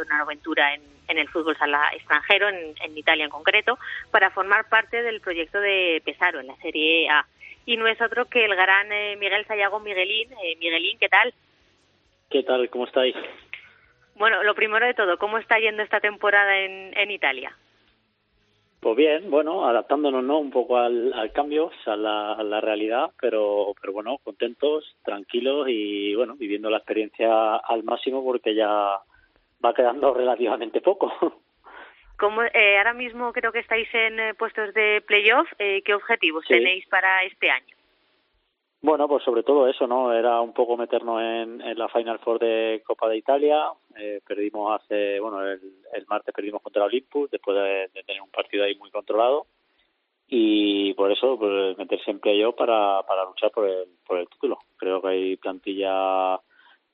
una 0.00 0.20
aventura 0.20 0.72
en, 0.74 0.82
en, 1.08 1.18
el 1.18 1.28
fútbol 1.30 1.56
sala 1.56 1.90
extranjero, 1.94 2.48
en, 2.48 2.74
en, 2.80 2.96
Italia 2.96 3.24
en 3.24 3.30
concreto, 3.30 3.76
para 4.12 4.30
formar 4.30 4.68
parte 4.68 5.02
del 5.02 5.20
proyecto 5.20 5.58
de 5.58 6.00
Pesaro 6.04 6.38
en 6.38 6.46
la 6.46 6.56
Serie 6.58 7.10
A. 7.10 7.26
Y 7.66 7.76
no 7.76 7.88
es 7.88 8.00
otro 8.00 8.26
que 8.26 8.44
el 8.44 8.54
gran 8.54 8.88
Miguel 9.18 9.44
Sayago 9.46 9.80
Miguelín. 9.80 10.28
Miguelín, 10.60 10.96
¿qué 11.00 11.08
tal? 11.08 11.34
¿Qué 12.30 12.44
tal? 12.44 12.70
¿Cómo 12.70 12.86
estáis? 12.86 13.16
Bueno, 14.22 14.40
lo 14.44 14.54
primero 14.54 14.86
de 14.86 14.94
todo, 14.94 15.18
¿cómo 15.18 15.38
está 15.38 15.58
yendo 15.58 15.82
esta 15.82 15.98
temporada 15.98 16.56
en, 16.56 16.96
en 16.96 17.10
Italia? 17.10 17.56
Pues 18.78 18.94
bien, 18.94 19.28
bueno, 19.32 19.66
adaptándonos 19.66 20.22
¿no? 20.22 20.38
un 20.38 20.52
poco 20.52 20.76
al, 20.76 21.12
al 21.12 21.32
cambio, 21.32 21.72
a 21.86 21.96
la, 21.96 22.34
a 22.34 22.42
la 22.44 22.60
realidad, 22.60 23.10
pero, 23.20 23.74
pero 23.80 23.92
bueno, 23.92 24.18
contentos, 24.22 24.96
tranquilos 25.04 25.66
y 25.68 26.14
bueno, 26.14 26.36
viviendo 26.36 26.70
la 26.70 26.76
experiencia 26.76 27.56
al 27.56 27.82
máximo 27.82 28.22
porque 28.22 28.54
ya 28.54 29.00
va 29.64 29.74
quedando 29.74 30.14
relativamente 30.14 30.80
poco. 30.80 31.12
Como, 32.16 32.44
eh, 32.44 32.78
ahora 32.78 32.94
mismo 32.94 33.32
creo 33.32 33.50
que 33.50 33.58
estáis 33.58 33.92
en 33.92 34.20
eh, 34.20 34.34
puestos 34.34 34.72
de 34.72 35.02
playoff. 35.04 35.48
Eh, 35.58 35.82
¿Qué 35.84 35.94
objetivos 35.94 36.44
Sí. 36.46 36.54
tenéis 36.54 36.86
para 36.86 37.24
este 37.24 37.50
año? 37.50 37.74
Bueno, 38.84 39.06
pues 39.06 39.22
sobre 39.22 39.44
todo 39.44 39.68
eso, 39.68 39.86
¿no? 39.86 40.12
Era 40.12 40.40
un 40.40 40.52
poco 40.52 40.76
meternos 40.76 41.22
en, 41.22 41.60
en 41.60 41.78
la 41.78 41.88
Final 41.88 42.18
Four 42.18 42.40
de 42.40 42.82
Copa 42.84 43.08
de 43.08 43.16
Italia. 43.16 43.66
Eh, 43.96 44.20
perdimos 44.26 44.72
hace, 44.74 45.20
bueno, 45.20 45.40
el, 45.48 45.60
martes 46.08 46.34
perdimos 46.34 46.60
contra 46.62 46.82
Olympus 46.84 47.30
después 47.30 47.56
de, 47.56 47.88
de 47.94 48.02
tener 48.02 48.20
un 48.20 48.30
partido 48.30 48.64
ahí 48.64 48.74
muy 48.74 48.90
controlado. 48.90 49.46
Y 50.26 50.94
por 50.94 51.12
eso, 51.12 51.38
pues 51.38 51.78
meterse 51.78 52.10
en 52.10 52.18
playoff 52.18 52.56
para, 52.56 53.02
para 53.04 53.24
luchar 53.24 53.52
por 53.52 53.68
el, 53.68 53.86
por 54.04 54.18
el 54.18 54.28
título. 54.28 54.58
Creo 54.76 55.00
que 55.00 55.08
hay 55.08 55.36
plantilla 55.36 56.40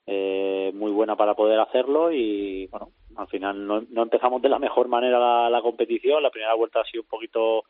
eh, 0.06 0.70
muy 0.74 0.90
buena 0.90 1.16
para 1.16 1.34
poder 1.34 1.58
hacerlo 1.58 2.12
y, 2.12 2.66
bueno, 2.66 2.90
al 3.16 3.28
final 3.28 3.66
no, 3.66 3.82
no 3.88 4.02
empezamos 4.02 4.42
de 4.42 4.50
la 4.50 4.58
mejor 4.58 4.88
manera 4.88 5.18
la, 5.18 5.48
la 5.48 5.62
competición. 5.62 6.22
La 6.22 6.30
primera 6.30 6.52
vuelta 6.52 6.80
ha 6.80 6.84
sido 6.84 7.02
un 7.04 7.08
poquito 7.08 7.64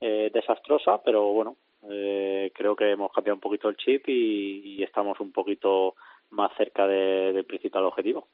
eh, 0.00 0.30
desastrosa, 0.34 1.00
pero 1.04 1.32
bueno, 1.32 1.54
eh, 1.88 2.50
creo 2.54 2.76
que 2.76 2.90
hemos 2.90 3.12
cambiado 3.12 3.36
un 3.36 3.40
poquito 3.40 3.68
el 3.68 3.76
chip 3.76 4.08
y, 4.08 4.76
y 4.76 4.82
estamos 4.82 5.20
un 5.20 5.32
poquito 5.32 5.94
más 6.30 6.50
cerca 6.56 6.86
de, 6.86 7.32
del 7.32 7.44
principal 7.44 7.84
objetivo. 7.84 8.28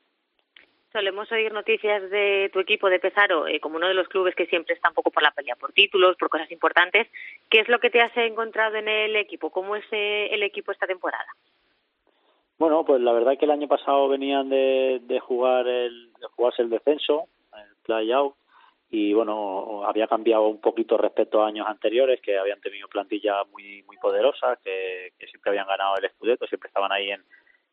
Solemos 0.92 1.30
oír 1.30 1.52
noticias 1.52 2.10
de 2.10 2.48
tu 2.52 2.60
equipo 2.60 2.88
de 2.88 2.98
Pesaro 2.98 3.46
eh, 3.46 3.60
como 3.60 3.76
uno 3.76 3.88
de 3.88 3.94
los 3.94 4.08
clubes 4.08 4.34
que 4.34 4.46
siempre 4.46 4.74
está 4.74 4.88
un 4.88 4.94
poco 4.94 5.10
por 5.10 5.22
la 5.22 5.30
pelea, 5.30 5.54
por 5.56 5.72
títulos, 5.72 6.16
por 6.16 6.30
cosas 6.30 6.50
importantes. 6.50 7.08
¿Qué 7.50 7.60
es 7.60 7.68
lo 7.68 7.80
que 7.80 7.90
te 7.90 8.00
has 8.00 8.16
encontrado 8.16 8.76
en 8.76 8.88
el 8.88 9.14
equipo? 9.16 9.50
¿Cómo 9.50 9.76
es 9.76 9.84
eh, 9.90 10.28
el 10.32 10.42
equipo 10.42 10.72
esta 10.72 10.86
temporada? 10.86 11.26
Bueno, 12.58 12.84
pues 12.86 13.02
la 13.02 13.12
verdad 13.12 13.36
que 13.38 13.44
el 13.44 13.50
año 13.50 13.68
pasado 13.68 14.08
venían 14.08 14.48
de, 14.48 15.00
de 15.02 15.20
jugar 15.20 15.68
el, 15.68 16.12
de 16.14 16.26
jugarse 16.34 16.62
el 16.62 16.70
descenso, 16.70 17.28
el 17.52 17.76
play-out, 17.84 18.34
y 18.90 19.12
bueno, 19.12 19.84
había 19.84 20.06
cambiado 20.06 20.46
un 20.46 20.60
poquito 20.60 20.96
respecto 20.96 21.42
a 21.42 21.48
años 21.48 21.66
anteriores, 21.68 22.20
que 22.20 22.38
habían 22.38 22.60
tenido 22.60 22.88
plantillas 22.88 23.46
muy 23.50 23.82
muy 23.84 23.96
poderosas, 23.96 24.58
que, 24.62 25.12
siempre 25.28 25.50
habían 25.50 25.66
ganado 25.66 25.96
el 25.96 26.08
Scudetto, 26.10 26.46
siempre 26.46 26.68
estaban 26.68 26.92
ahí 26.92 27.10
en, 27.10 27.22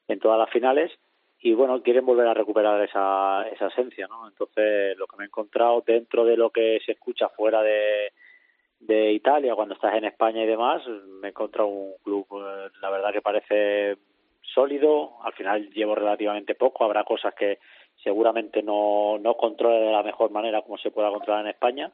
en 0.07 0.19
todas 0.19 0.39
las 0.39 0.49
finales, 0.49 0.91
y 1.39 1.53
bueno, 1.53 1.83
quieren 1.83 2.05
volver 2.05 2.27
a 2.27 2.33
recuperar 2.33 2.81
esa, 2.81 3.45
esa 3.51 3.67
esencia, 3.67 4.07
¿no? 4.07 4.27
Entonces, 4.29 4.97
lo 4.97 5.05
que 5.07 5.17
me 5.17 5.25
he 5.25 5.27
encontrado 5.27 5.83
dentro 5.85 6.23
de 6.23 6.37
lo 6.37 6.49
que 6.51 6.79
se 6.85 6.93
escucha 6.93 7.27
fuera 7.27 7.61
de, 7.61 8.13
de 8.79 9.11
Italia, 9.11 9.53
cuando 9.53 9.75
estás 9.75 9.93
en 9.95 10.05
España 10.05 10.43
y 10.43 10.47
demás, 10.47 10.81
me 10.87 11.27
he 11.27 11.31
encontrado 11.31 11.67
un 11.67 11.95
club, 12.03 12.25
eh, 12.31 12.69
la 12.81 12.89
verdad 12.89 13.11
que 13.11 13.21
parece 13.21 13.97
sólido, 14.41 15.17
al 15.23 15.33
final 15.33 15.69
llevo 15.71 15.95
relativamente 15.95 16.55
poco, 16.55 16.83
habrá 16.83 17.03
cosas 17.03 17.33
que 17.33 17.59
seguramente 18.03 18.61
no, 18.61 19.17
no 19.19 19.35
controle 19.35 19.79
de 19.79 19.91
la 19.91 20.03
mejor 20.03 20.31
manera 20.31 20.61
como 20.61 20.77
se 20.77 20.91
pueda 20.91 21.09
controlar 21.09 21.45
en 21.45 21.51
España, 21.51 21.91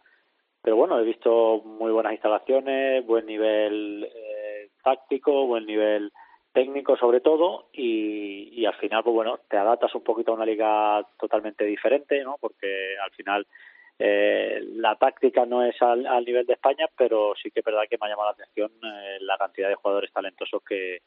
pero 0.61 0.75
bueno, 0.75 0.99
he 0.99 1.03
visto 1.03 1.61
muy 1.63 1.91
buenas 1.91 2.13
instalaciones, 2.13 3.05
buen 3.05 3.25
nivel 3.25 4.09
eh, 4.13 4.69
táctico, 4.83 5.45
buen 5.45 5.65
nivel 5.65 6.11
técnico 6.51 6.97
sobre 6.97 7.21
todo 7.21 7.69
y, 7.73 8.65
al 8.65 8.75
final 8.75 9.03
pues 9.03 9.13
bueno 9.13 9.39
te 9.49 9.57
adaptas 9.57 9.95
un 9.95 10.03
poquito 10.03 10.31
a 10.31 10.35
una 10.35 10.45
liga 10.45 11.03
totalmente 11.17 11.63
diferente 11.63 12.21
no 12.23 12.37
porque 12.39 12.95
al 13.03 13.11
final 13.11 13.47
eh, 13.97 14.59
la 14.73 14.95
táctica 14.95 15.45
no 15.45 15.63
es 15.63 15.81
al, 15.81 16.05
al, 16.05 16.25
nivel 16.25 16.45
de 16.45 16.53
España 16.53 16.87
pero 16.95 17.33
sí 17.41 17.49
que 17.49 17.61
es 17.61 17.65
verdad 17.65 17.83
que 17.89 17.97
me 17.97 18.07
ha 18.07 18.09
llamado 18.09 18.29
la 18.29 18.33
atención 18.33 18.71
eh, 18.83 19.17
la 19.21 19.37
cantidad 19.37 19.69
de 19.69 19.75
jugadores 19.75 20.11
talentosos 20.11 20.61
que, 20.63 20.99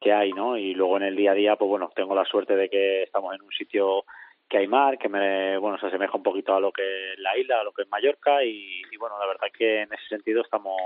que 0.00 0.12
hay 0.12 0.32
no 0.32 0.56
y 0.56 0.74
luego 0.74 0.98
en 0.98 1.04
el 1.04 1.16
día 1.16 1.32
a 1.32 1.34
día 1.34 1.56
pues 1.56 1.68
bueno 1.68 1.90
tengo 1.94 2.14
la 2.14 2.24
suerte 2.24 2.54
de 2.54 2.68
que 2.68 3.02
estamos 3.04 3.34
en 3.34 3.42
un 3.42 3.52
sitio 3.52 4.04
que 4.50 4.58
hay 4.58 4.66
mar 4.66 4.98
que 4.98 5.08
me 5.08 5.56
bueno 5.56 5.78
se 5.78 5.86
asemeja 5.86 6.16
un 6.16 6.22
poquito 6.22 6.54
a 6.54 6.60
lo 6.60 6.72
que 6.72 7.12
es 7.12 7.18
la 7.18 7.38
isla 7.38 7.60
a 7.60 7.64
lo 7.64 7.72
que 7.72 7.82
es 7.82 7.88
Mallorca 7.88 8.44
y, 8.44 8.82
y 8.90 8.96
bueno 8.98 9.18
la 9.18 9.26
verdad 9.26 9.48
que 9.56 9.82
en 9.82 9.92
ese 9.92 10.06
sentido 10.08 10.42
estamos 10.42 10.76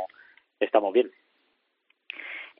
estamos 0.61 0.93
bien 0.93 1.11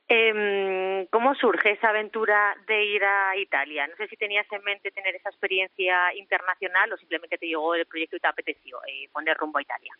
Eh, 0.07 1.07
¿Cómo 1.09 1.33
surge 1.33 1.71
esa 1.71 1.89
aventura 1.89 2.55
de 2.67 2.85
ir 2.85 3.03
a 3.03 3.35
Italia? 3.37 3.87
No 3.87 3.95
sé 3.95 4.07
si 4.07 4.15
tenías 4.15 4.45
en 4.51 4.63
mente 4.63 4.91
tener 4.91 5.15
esa 5.15 5.29
experiencia 5.29 6.13
internacional 6.13 6.93
o 6.93 6.97
simplemente 6.97 7.39
te 7.39 7.47
llegó 7.47 7.73
el 7.73 7.87
proyecto 7.87 8.15
y 8.15 8.19
te 8.19 8.27
apeteció 8.27 8.77
eh, 8.85 9.09
poner 9.11 9.35
rumbo 9.35 9.57
a 9.57 9.63
Italia. 9.63 9.93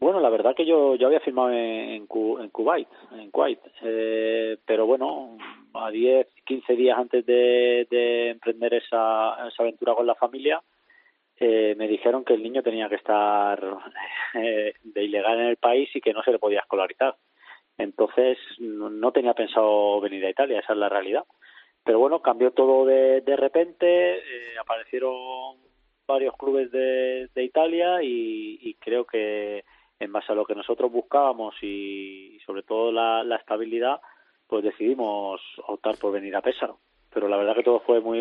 Bueno, 0.00 0.20
la 0.20 0.30
verdad 0.30 0.54
que 0.56 0.66
yo, 0.66 0.96
yo 0.96 1.06
había 1.06 1.20
firmado 1.20 1.50
en, 1.52 2.06
en 2.06 2.06
Kuwait, 2.06 2.88
en 3.12 3.30
Kuwait, 3.30 3.60
eh, 3.82 4.58
pero 4.66 4.84
bueno, 4.84 5.38
a 5.72 5.90
10, 5.90 6.26
15 6.46 6.76
días 6.76 6.98
antes 6.98 7.26
de, 7.26 7.86
de 7.90 8.30
emprender 8.30 8.74
esa, 8.74 9.48
esa 9.48 9.62
aventura 9.62 9.94
con 9.94 10.06
la 10.06 10.14
familia, 10.14 10.62
eh, 11.38 11.74
me 11.76 11.86
dijeron 11.86 12.24
que 12.24 12.32
el 12.34 12.42
niño 12.42 12.62
tenía 12.62 12.88
que 12.88 12.94
estar 12.94 13.62
eh, 14.34 14.74
de 14.82 15.04
ilegal 15.04 15.40
en 15.40 15.46
el 15.46 15.56
país 15.56 15.90
y 15.94 16.00
que 16.00 16.14
no 16.14 16.22
se 16.22 16.32
le 16.32 16.38
podía 16.38 16.60
escolarizar. 16.60 17.14
Entonces 17.78 18.38
no, 18.58 19.12
tenía 19.12 19.34
pensado 19.34 20.00
venir 20.00 20.24
a 20.24 20.30
Italia, 20.30 20.60
esa 20.60 20.72
es 20.72 20.78
la 20.78 20.88
realidad. 20.88 21.24
Pero 21.84 21.98
bueno, 21.98 22.22
cambió 22.22 22.52
todo 22.52 22.86
de, 22.86 23.20
de 23.20 23.36
repente, 23.36 24.16
eh, 24.16 24.58
aparecieron 24.58 25.56
varios 26.06 26.34
clubes 26.36 26.70
de, 26.72 27.28
de 27.34 27.44
Italia 27.44 28.02
y, 28.02 28.74
creo 28.80 29.04
que 29.04 29.64
en 29.98 30.12
base 30.12 30.32
a 30.32 30.34
lo 30.34 30.44
que 30.44 30.54
nosotros 30.54 30.90
buscábamos 30.90 31.54
y, 31.62 32.38
sobre 32.46 32.62
todo 32.62 32.92
la, 32.92 33.36
estabilidad, 33.36 34.00
pues 34.46 34.64
decidimos 34.64 35.40
optar 35.66 35.96
por 35.98 36.12
venir 36.12 36.34
a 36.36 36.42
Pésaro. 36.42 36.78
Pero 37.12 37.28
la 37.28 37.36
verdad 37.36 37.54
que 37.54 37.62
todo 37.62 37.80
fue 37.80 38.00
muy 38.00 38.20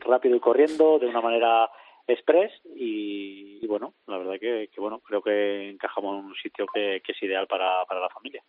rápido 0.00 0.36
y 0.36 0.40
corriendo, 0.40 0.98
de 0.98 1.06
una 1.06 1.20
manera 1.20 1.70
express 2.06 2.52
y, 2.74 3.66
bueno, 3.66 3.94
la 4.06 4.18
verdad 4.18 4.38
que, 4.38 4.68
bueno, 4.76 5.00
creo 5.00 5.22
que 5.22 5.70
encajamos 5.70 6.18
en 6.18 6.26
un 6.26 6.34
sitio 6.36 6.66
que, 6.72 7.00
que 7.04 7.12
es 7.12 7.22
ideal 7.22 7.46
para, 7.46 7.84
para 7.86 8.00
la 8.00 8.08
familia. 8.10 8.42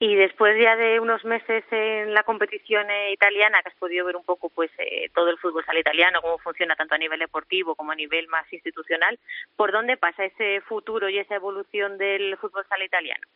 Y 0.00 0.14
después 0.14 0.56
ya 0.62 0.76
de 0.76 1.00
unos 1.00 1.24
meses 1.24 1.64
en 1.72 2.14
la 2.14 2.22
competición 2.22 2.88
eh, 2.88 3.12
italiana, 3.12 3.60
que 3.62 3.70
has 3.70 3.78
podido 3.78 4.06
ver 4.06 4.14
un 4.14 4.22
poco 4.22 4.48
pues 4.48 4.70
eh, 4.78 5.10
todo 5.12 5.28
el 5.28 5.38
fútbol 5.38 5.64
sala 5.64 5.80
italiano, 5.80 6.22
cómo 6.22 6.38
funciona 6.38 6.76
tanto 6.76 6.94
a 6.94 6.98
nivel 6.98 7.18
deportivo 7.18 7.74
como 7.74 7.90
a 7.90 7.96
nivel 7.96 8.28
más 8.28 8.50
institucional, 8.52 9.18
¿por 9.56 9.72
dónde 9.72 9.96
pasa 9.96 10.24
ese 10.24 10.60
futuro 10.60 11.08
y 11.08 11.18
esa 11.18 11.34
evolución 11.34 11.98
del 11.98 12.36
fútbol 12.36 12.64
sala 12.68 12.84
italiano? 12.84 13.26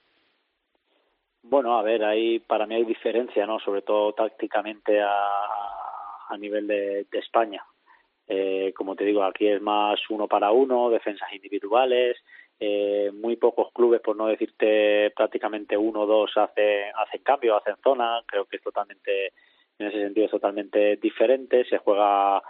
Bueno, 1.42 1.76
a 1.76 1.83
ver, 1.83 2.05
ahí 2.05 2.38
para 2.38 2.66
mí 2.66 2.76
hay 2.76 2.85
diferencia, 2.85 3.46
¿no? 3.46 3.59
Sobre 3.59 3.83
todo 3.83 4.12
tácticamente 4.12 5.00
a, 5.00 5.28
a 6.28 6.37
nivel 6.38 6.66
de, 6.66 7.05
de 7.11 7.18
España. 7.18 7.64
Eh, 8.28 8.72
como 8.76 8.94
te 8.94 9.05
digo, 9.05 9.24
aquí 9.24 9.48
es 9.48 9.61
más 9.61 9.98
uno 10.09 10.28
para 10.28 10.52
uno, 10.52 10.88
defensas 10.88 11.33
individuales, 11.33 12.16
eh, 12.61 13.11
muy 13.12 13.37
pocos 13.37 13.72
clubes, 13.72 14.00
por 14.00 14.16
no 14.16 14.28
decirte 14.28 15.11
prácticamente 15.16 15.76
uno 15.76 16.02
o 16.02 16.07
dos, 16.07 16.37
hacen, 16.37 16.92
hacen 16.96 17.22
cambio, 17.22 17.57
hacen 17.57 17.76
zona. 17.83 18.22
Creo 18.26 18.44
que 18.46 18.57
es 18.57 18.62
totalmente, 18.62 19.33
en 19.78 19.88
ese 19.88 20.00
sentido, 20.00 20.26
es 20.26 20.33
totalmente 20.33 20.96
diferente. 20.96 21.64
Se 21.64 21.78
juega, 21.78 22.40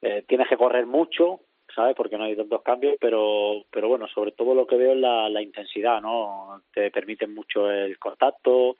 eh, 0.00 0.24
tienes 0.26 0.48
que 0.48 0.56
correr 0.56 0.86
mucho, 0.86 1.40
¿sabes? 1.74 1.94
Porque 1.96 2.18
no 2.18 2.24
hay 2.24 2.36
tantos 2.36 2.62
cambios, 2.62 2.96
pero, 3.00 3.64
pero 3.70 3.88
bueno, 3.88 4.08
sobre 4.08 4.32
todo 4.32 4.54
lo 4.54 4.66
que 4.66 4.76
veo 4.76 4.92
es 4.92 4.98
la, 4.98 5.28
la 5.28 5.42
intensidad, 5.42 6.00
¿no? 6.00 6.62
Te 6.72 6.90
permiten 6.90 7.34
mucho 7.34 7.70
el 7.70 7.98
contacto, 7.98 8.76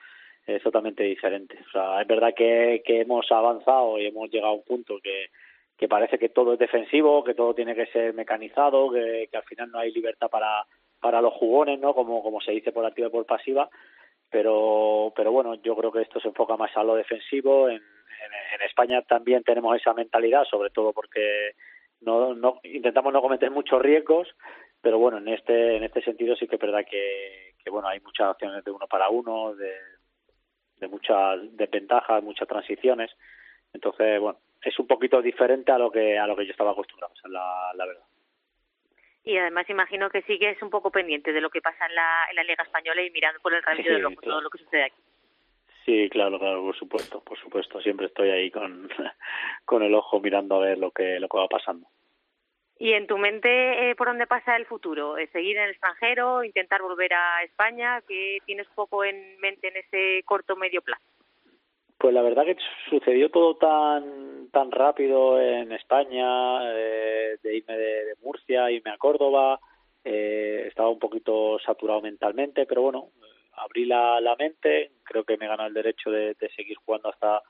es 0.46 0.62
totalmente 0.62 1.04
diferente. 1.04 1.58
O 1.68 1.70
sea, 1.70 2.02
es 2.02 2.08
verdad 2.08 2.34
que, 2.34 2.82
hemos 2.86 3.30
avanzado 3.30 3.98
y 3.98 4.06
hemos 4.06 4.30
llegado 4.30 4.52
a 4.52 4.56
un 4.56 4.64
punto 4.64 4.98
que 5.02 5.30
que 5.76 5.88
parece 5.88 6.18
que 6.18 6.28
todo 6.28 6.52
es 6.52 6.58
defensivo, 6.58 7.24
que 7.24 7.32
todo 7.32 7.54
tiene 7.54 7.74
que 7.74 7.86
ser 7.86 8.12
mecanizado, 8.12 8.92
que, 8.92 9.30
que 9.30 9.36
al 9.38 9.44
final 9.44 9.70
no 9.70 9.78
hay 9.78 9.90
libertad 9.90 10.28
para, 10.28 10.66
para 11.00 11.22
los 11.22 11.32
jugones, 11.32 11.80
¿no? 11.80 11.94
Como, 11.94 12.22
como 12.22 12.38
se 12.42 12.52
dice 12.52 12.70
por 12.70 12.84
activa 12.84 13.08
y 13.08 13.10
por 13.10 13.24
pasiva, 13.24 13.66
pero, 14.28 15.10
pero 15.16 15.32
bueno, 15.32 15.54
yo 15.54 15.74
creo 15.74 15.90
que 15.90 16.02
esto 16.02 16.20
se 16.20 16.28
enfoca 16.28 16.58
más 16.58 16.76
a 16.76 16.84
lo 16.84 16.96
defensivo. 16.96 17.70
En, 17.70 17.76
en, 17.76 17.80
en 17.80 18.66
España 18.66 19.00
también 19.02 19.42
tenemos 19.42 19.74
esa 19.74 19.94
mentalidad, 19.94 20.44
sobre 20.44 20.68
todo 20.68 20.92
porque 20.92 21.52
no, 22.00 22.34
no 22.34 22.60
intentamos 22.64 23.12
no 23.12 23.20
cometer 23.22 23.50
muchos 23.50 23.80
riesgos, 23.80 24.28
pero 24.80 24.98
bueno, 24.98 25.18
en 25.18 25.28
este 25.28 25.76
en 25.76 25.84
este 25.84 26.02
sentido 26.02 26.36
sí 26.36 26.46
que 26.46 26.56
es 26.56 26.60
verdad 26.60 26.84
que, 26.88 27.54
que 27.62 27.70
bueno, 27.70 27.88
hay 27.88 28.00
muchas 28.00 28.28
opciones 28.30 28.64
de 28.64 28.70
uno 28.70 28.86
para 28.86 29.08
uno, 29.08 29.54
de, 29.54 29.72
de 30.76 30.88
muchas 30.88 31.38
desventajas, 31.56 32.22
muchas 32.22 32.48
transiciones. 32.48 33.10
Entonces, 33.72 34.20
bueno, 34.20 34.38
es 34.62 34.78
un 34.78 34.86
poquito 34.86 35.22
diferente 35.22 35.72
a 35.72 35.78
lo 35.78 35.90
que 35.90 36.18
a 36.18 36.26
lo 36.26 36.36
que 36.36 36.46
yo 36.46 36.52
estaba 36.52 36.72
acostumbrado, 36.72 37.12
la, 37.24 37.72
la 37.74 37.86
verdad. 37.86 38.04
Y 39.22 39.36
además 39.36 39.68
imagino 39.68 40.08
que 40.08 40.22
sigues 40.22 40.60
un 40.62 40.70
poco 40.70 40.90
pendiente 40.90 41.32
de 41.32 41.40
lo 41.42 41.50
que 41.50 41.60
pasa 41.60 41.86
en 41.86 41.94
la, 41.94 42.26
en 42.30 42.36
la 42.36 42.44
Liga 42.44 42.64
Española 42.64 43.02
y 43.02 43.10
mirando 43.10 43.38
por 43.40 43.54
el 43.54 43.62
rabillo 43.62 43.88
Sí, 43.88 43.94
del 43.94 44.06
ojo 44.06 44.20
todo 44.22 44.40
lo 44.40 44.50
que 44.50 44.58
sucede 44.58 44.84
aquí. 44.84 45.02
Sí, 45.84 46.08
claro, 46.10 46.38
claro, 46.38 46.62
por 46.62 46.76
supuesto, 46.76 47.22
por 47.22 47.38
supuesto. 47.38 47.80
Siempre 47.80 48.06
estoy 48.06 48.30
ahí 48.30 48.50
con, 48.50 48.88
con 49.64 49.82
el 49.82 49.94
ojo 49.94 50.20
mirando 50.20 50.56
a 50.56 50.60
ver 50.60 50.78
lo 50.78 50.90
que 50.90 51.18
lo 51.18 51.28
que 51.28 51.38
va 51.38 51.48
pasando. 51.48 51.86
¿Y 52.78 52.92
en 52.92 53.06
tu 53.06 53.18
mente 53.18 53.90
eh, 53.90 53.94
por 53.94 54.08
dónde 54.08 54.26
pasa 54.26 54.56
el 54.56 54.64
futuro? 54.66 55.18
¿Eh, 55.18 55.28
¿Seguir 55.32 55.58
en 55.58 55.64
el 55.64 55.70
extranjero? 55.70 56.44
¿Intentar 56.44 56.80
volver 56.80 57.12
a 57.12 57.42
España? 57.42 58.00
¿Qué 58.08 58.38
tienes 58.46 58.66
poco 58.74 59.04
en 59.04 59.38
mente 59.40 59.68
en 59.68 59.76
ese 59.76 60.22
corto 60.24 60.56
medio 60.56 60.80
plazo? 60.80 61.04
Pues 61.98 62.14
la 62.14 62.22
verdad 62.22 62.46
que 62.46 62.56
sucedió 62.88 63.30
todo 63.30 63.56
tan 63.56 64.48
tan 64.50 64.70
rápido 64.70 65.40
en 65.40 65.72
España, 65.72 66.60
eh, 66.74 67.36
de 67.42 67.56
irme 67.56 67.76
de, 67.76 68.04
de 68.06 68.14
Murcia, 68.22 68.70
irme 68.70 68.90
a 68.90 68.98
Córdoba, 68.98 69.60
eh, 70.04 70.64
estaba 70.66 70.88
un 70.88 70.98
poquito 70.98 71.58
saturado 71.58 72.00
mentalmente, 72.00 72.64
pero 72.66 72.82
bueno, 72.82 73.08
abrí 73.52 73.84
la, 73.84 74.20
la 74.20 74.36
mente, 74.36 74.92
creo 75.02 75.24
que 75.24 75.36
me 75.36 75.46
ganó 75.46 75.66
el 75.66 75.74
derecho 75.74 76.10
de, 76.10 76.36
seguir 76.56 76.76
jugando 76.84 77.08
hasta 77.08 77.42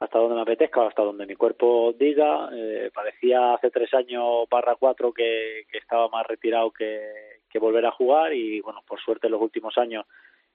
hasta 0.00 0.18
donde 0.18 0.34
me 0.34 0.42
apetezca, 0.42 0.86
hasta 0.86 1.02
donde 1.02 1.24
mi 1.24 1.34
cuerpo 1.34 1.94
diga. 1.96 2.50
Eh, 2.52 2.90
parecía 2.92 3.54
hace 3.54 3.70
tres 3.70 3.94
años 3.94 4.44
barra 4.50 4.74
cuatro 4.76 5.12
que, 5.12 5.64
estaba 5.72 6.08
más 6.08 6.26
retirado 6.26 6.70
que, 6.70 7.32
volver 7.60 7.86
a 7.86 7.92
jugar 7.92 8.34
y 8.34 8.60
bueno, 8.60 8.82
por 8.84 9.00
suerte 9.00 9.28
en 9.28 9.32
los 9.32 9.40
últimos 9.40 9.78
años 9.78 10.04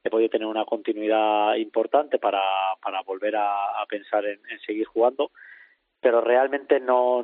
he 0.04 0.10
podido 0.10 0.30
tener 0.30 0.48
una 0.48 0.66
continuidad 0.66 1.56
importante 1.56 2.20
para, 2.20 2.42
para 2.82 3.02
volver 3.04 3.38
a, 3.38 3.86
pensar 3.88 4.26
en, 4.26 4.38
en 4.52 4.60
seguir 4.60 4.86
jugando, 4.86 5.32
pero 6.02 6.20
realmente 6.20 6.82
no 6.82 7.24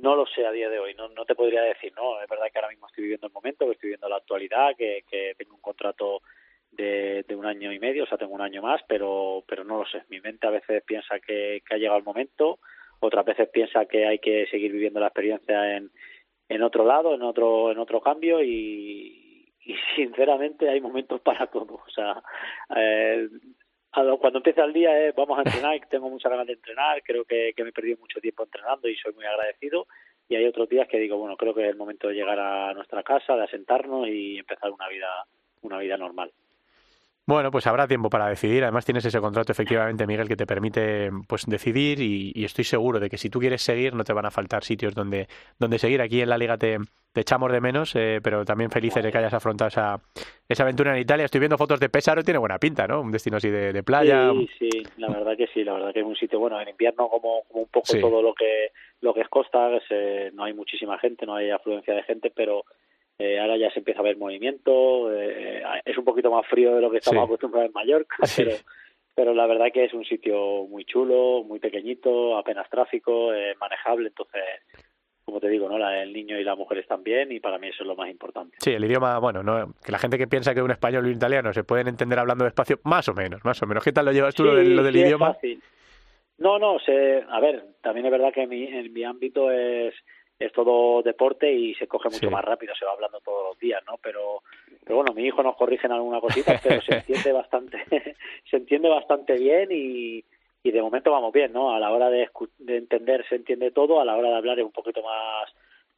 no 0.00 0.16
lo 0.16 0.26
sé 0.26 0.46
a 0.46 0.52
día 0.52 0.68
de 0.68 0.78
hoy, 0.78 0.94
no, 0.94 1.08
no 1.08 1.24
te 1.24 1.34
podría 1.34 1.62
decir, 1.62 1.92
no, 1.96 2.20
es 2.20 2.28
verdad 2.28 2.46
que 2.52 2.58
ahora 2.58 2.70
mismo 2.70 2.86
estoy 2.86 3.02
viviendo 3.02 3.26
el 3.26 3.32
momento, 3.32 3.66
que 3.66 3.72
estoy 3.72 3.88
viviendo 3.88 4.08
la 4.08 4.16
actualidad, 4.16 4.76
que, 4.76 5.04
que 5.08 5.34
tengo 5.36 5.54
un 5.54 5.60
contrato 5.60 6.22
de, 6.70 7.24
de 7.26 7.36
un 7.36 7.46
año 7.46 7.72
y 7.72 7.78
medio, 7.78 8.04
o 8.04 8.06
sea, 8.06 8.18
tengo 8.18 8.34
un 8.34 8.40
año 8.40 8.62
más, 8.62 8.80
pero, 8.88 9.44
pero 9.46 9.64
no 9.64 9.78
lo 9.78 9.86
sé. 9.86 10.02
Mi 10.08 10.20
mente 10.20 10.46
a 10.46 10.50
veces 10.50 10.82
piensa 10.84 11.18
que, 11.20 11.62
que 11.66 11.74
ha 11.74 11.78
llegado 11.78 11.98
el 11.98 12.04
momento, 12.04 12.58
otras 13.00 13.24
veces 13.24 13.48
piensa 13.48 13.86
que 13.86 14.06
hay 14.06 14.18
que 14.18 14.46
seguir 14.50 14.72
viviendo 14.72 15.00
la 15.00 15.06
experiencia 15.06 15.76
en, 15.76 15.90
en 16.48 16.62
otro 16.62 16.84
lado, 16.84 17.14
en 17.14 17.22
otro, 17.22 17.72
en 17.72 17.78
otro 17.78 18.00
cambio 18.00 18.42
y, 18.42 19.52
y 19.64 19.74
sinceramente 19.96 20.68
hay 20.68 20.80
momentos 20.80 21.20
para 21.20 21.46
todo. 21.46 21.82
O 21.86 21.90
sea, 21.90 22.22
eh, 22.76 23.28
cuando 23.92 24.38
empieza 24.38 24.64
el 24.64 24.72
día 24.72 25.08
es 25.08 25.14
vamos 25.14 25.38
a 25.38 25.42
entrenar, 25.42 25.80
tengo 25.88 26.08
muchas 26.08 26.30
ganas 26.30 26.46
de 26.46 26.54
entrenar, 26.54 27.02
creo 27.02 27.24
que, 27.24 27.52
que 27.56 27.62
me 27.62 27.70
he 27.70 27.72
perdido 27.72 27.98
mucho 27.98 28.20
tiempo 28.20 28.44
entrenando 28.44 28.88
y 28.88 28.96
soy 28.96 29.12
muy 29.14 29.24
agradecido. 29.24 29.86
Y 30.28 30.36
hay 30.36 30.46
otros 30.46 30.68
días 30.68 30.86
que 30.86 30.98
digo, 30.98 31.18
bueno, 31.18 31.36
creo 31.36 31.52
que 31.52 31.64
es 31.64 31.70
el 31.70 31.76
momento 31.76 32.06
de 32.06 32.14
llegar 32.14 32.38
a 32.38 32.72
nuestra 32.72 33.02
casa, 33.02 33.34
de 33.34 33.44
asentarnos 33.44 34.06
y 34.06 34.38
empezar 34.38 34.70
una 34.70 34.88
vida, 34.88 35.26
una 35.62 35.78
vida 35.78 35.96
normal. 35.96 36.32
Bueno, 37.26 37.50
pues 37.52 37.66
habrá 37.68 37.86
tiempo 37.86 38.10
para 38.10 38.28
decidir. 38.28 38.64
Además 38.64 38.84
tienes 38.84 39.04
ese 39.04 39.20
contrato 39.20 39.52
efectivamente, 39.52 40.04
Miguel, 40.06 40.26
que 40.26 40.36
te 40.36 40.46
permite 40.46 41.10
pues 41.28 41.46
decidir 41.46 42.00
y, 42.00 42.32
y 42.34 42.44
estoy 42.44 42.64
seguro 42.64 42.98
de 42.98 43.08
que 43.08 43.18
si 43.18 43.30
tú 43.30 43.38
quieres 43.38 43.62
seguir 43.62 43.94
no 43.94 44.02
te 44.02 44.12
van 44.12 44.26
a 44.26 44.30
faltar 44.32 44.64
sitios 44.64 44.94
donde, 44.94 45.28
donde 45.58 45.78
seguir. 45.78 46.00
Aquí 46.02 46.20
en 46.22 46.28
la 46.28 46.38
liga 46.38 46.58
te, 46.58 46.78
te 47.12 47.20
echamos 47.20 47.52
de 47.52 47.60
menos, 47.60 47.94
eh, 47.94 48.18
pero 48.20 48.44
también 48.44 48.70
felices 48.70 49.04
de 49.04 49.12
que 49.12 49.18
hayas 49.18 49.34
afrontado 49.34 49.68
esa, 49.68 50.00
esa 50.48 50.62
aventura 50.64 50.92
en 50.94 51.02
Italia. 51.02 51.24
Estoy 51.26 51.38
viendo 51.38 51.56
fotos 51.58 51.78
de 51.78 51.88
Pesaro, 51.88 52.24
tiene 52.24 52.38
buena 52.38 52.58
pinta, 52.58 52.88
¿no? 52.88 53.00
Un 53.00 53.12
destino 53.12 53.36
así 53.36 53.48
de, 53.48 53.72
de 53.72 53.82
playa. 53.84 54.32
Sí, 54.32 54.48
sí, 54.58 54.82
la 54.96 55.08
verdad 55.08 55.36
que 55.36 55.46
sí, 55.54 55.62
la 55.62 55.74
verdad 55.74 55.92
que 55.92 56.00
es 56.00 56.06
un 56.06 56.16
sitio 56.16 56.40
bueno 56.40 56.60
en 56.60 56.68
invierno 56.68 57.08
como, 57.08 57.42
como 57.48 57.62
un 57.62 57.68
poco 57.68 57.86
Sí. 57.86 58.00
todo 58.00 58.22
lo 58.22 58.34
que 58.34 58.72
lo 59.02 59.14
que 59.14 59.20
es 59.20 59.28
costa, 59.28 59.74
es, 59.76 59.84
eh, 59.90 60.30
no 60.34 60.44
hay 60.44 60.52
muchísima 60.52 60.98
gente, 60.98 61.24
no 61.26 61.34
hay 61.36 61.50
afluencia 61.50 61.94
de 61.94 62.02
gente, 62.02 62.30
pero 62.34 62.64
eh, 63.20 63.38
ahora 63.38 63.56
ya 63.56 63.70
se 63.70 63.78
empieza 63.80 64.00
a 64.00 64.04
ver 64.04 64.16
movimiento, 64.16 65.12
eh, 65.14 65.62
es 65.84 65.96
un 65.96 66.04
poquito 66.04 66.30
más 66.30 66.46
frío 66.48 66.74
de 66.74 66.80
lo 66.80 66.90
que 66.90 66.98
estamos 66.98 67.22
Sí. 67.22 67.24
acostumbrados 67.26 67.68
en 67.68 67.72
Mallorca, 67.74 68.16
pero 68.36 68.52
pero 69.14 69.34
la 69.34 69.46
verdad 69.46 69.66
que 69.72 69.84
es 69.84 69.92
un 69.92 70.04
sitio 70.04 70.64
muy 70.66 70.84
chulo, 70.86 71.42
muy 71.44 71.58
pequeñito, 71.58 72.38
apenas 72.38 72.70
tráfico, 72.70 73.34
eh, 73.34 73.54
manejable, 73.60 74.08
entonces 74.08 74.42
como 75.24 75.38
te 75.40 75.48
digo, 75.48 75.68
no, 75.68 75.78
la, 75.78 76.02
el 76.02 76.12
niño 76.12 76.38
y 76.40 76.42
la 76.42 76.56
mujer 76.56 76.78
están 76.78 77.04
bien 77.04 77.30
y 77.30 77.38
para 77.38 77.56
mí 77.58 77.68
eso 77.68 77.82
es 77.84 77.86
lo 77.86 77.94
más 77.94 78.10
importante. 78.10 78.56
Sí, 78.60 78.70
el 78.72 78.84
idioma, 78.84 79.18
bueno, 79.20 79.42
no, 79.44 79.74
que 79.84 79.92
la 79.92 79.98
gente 79.98 80.18
que 80.18 80.26
piensa 80.26 80.54
que 80.54 80.62
un 80.62 80.72
español 80.72 81.06
y 81.06 81.10
un 81.10 81.16
italiano 81.16 81.52
se 81.52 81.62
pueden 81.62 81.86
entender 81.86 82.18
hablando 82.18 82.44
despacio, 82.44 82.80
más 82.84 83.08
o 83.08 83.14
menos, 83.14 83.44
más 83.44 83.62
o 83.62 83.66
menos. 83.66 83.84
¿Qué 83.84 83.92
tal 83.92 84.06
lo 84.06 84.12
llevas 84.12 84.34
tú 84.34 84.42
lo 84.44 84.56
del, 84.56 84.74
lo 84.74 84.82
del 84.82 84.94
sí, 84.94 85.00
es 85.02 85.06
idioma? 85.06 85.34
fácil. 85.34 85.62
No, 86.38 86.58
no, 86.58 86.78
sé, 86.80 87.22
a 87.28 87.38
ver, 87.38 87.62
también 87.82 88.06
es 88.06 88.12
verdad 88.12 88.32
que 88.32 88.46
mi, 88.48 88.64
en 88.64 88.92
mi 88.92 89.04
ámbito 89.04 89.52
es, 89.52 89.94
es 90.40 90.52
todo 90.52 91.02
deporte 91.02 91.52
y 91.52 91.74
se 91.74 91.86
coge 91.86 92.08
mucho 92.08 92.26
Sí. 92.26 92.26
más 92.28 92.44
rápido, 92.44 92.74
se 92.74 92.84
va 92.86 92.92
hablando 92.92 93.20
todos 93.20 93.50
los 93.50 93.58
días, 93.58 93.82
¿no? 93.86 93.98
Pero, 94.02 94.42
pero 94.82 94.96
bueno, 94.96 95.12
mi 95.12 95.24
hijo 95.26 95.42
nos 95.42 95.54
corrige 95.56 95.86
en 95.86 95.92
alguna 95.92 96.18
cosita, 96.20 96.58
pero 96.64 96.80
se 96.80 96.94
entiende 96.96 97.32
bastante, 97.32 97.78
se 98.50 98.56
entiende 98.56 98.88
bastante 98.88 99.34
bien 99.34 99.68
y, 99.70 100.24
y 100.62 100.70
de 100.70 100.82
momento 100.82 101.10
vamos 101.10 101.32
bien, 101.32 101.52
¿no? 101.52 101.74
A 101.74 101.78
la 101.78 101.92
hora 101.92 102.08
de, 102.08 102.28
de 102.58 102.76
entender 102.78 103.24
se 103.28 103.36
entiende 103.36 103.70
todo, 103.70 104.00
a 104.00 104.04
la 104.04 104.16
hora 104.16 104.30
de 104.30 104.36
hablar 104.36 104.58
es 104.58 104.64
un 104.64 104.72
poquito 104.72 105.02
más 105.02 105.52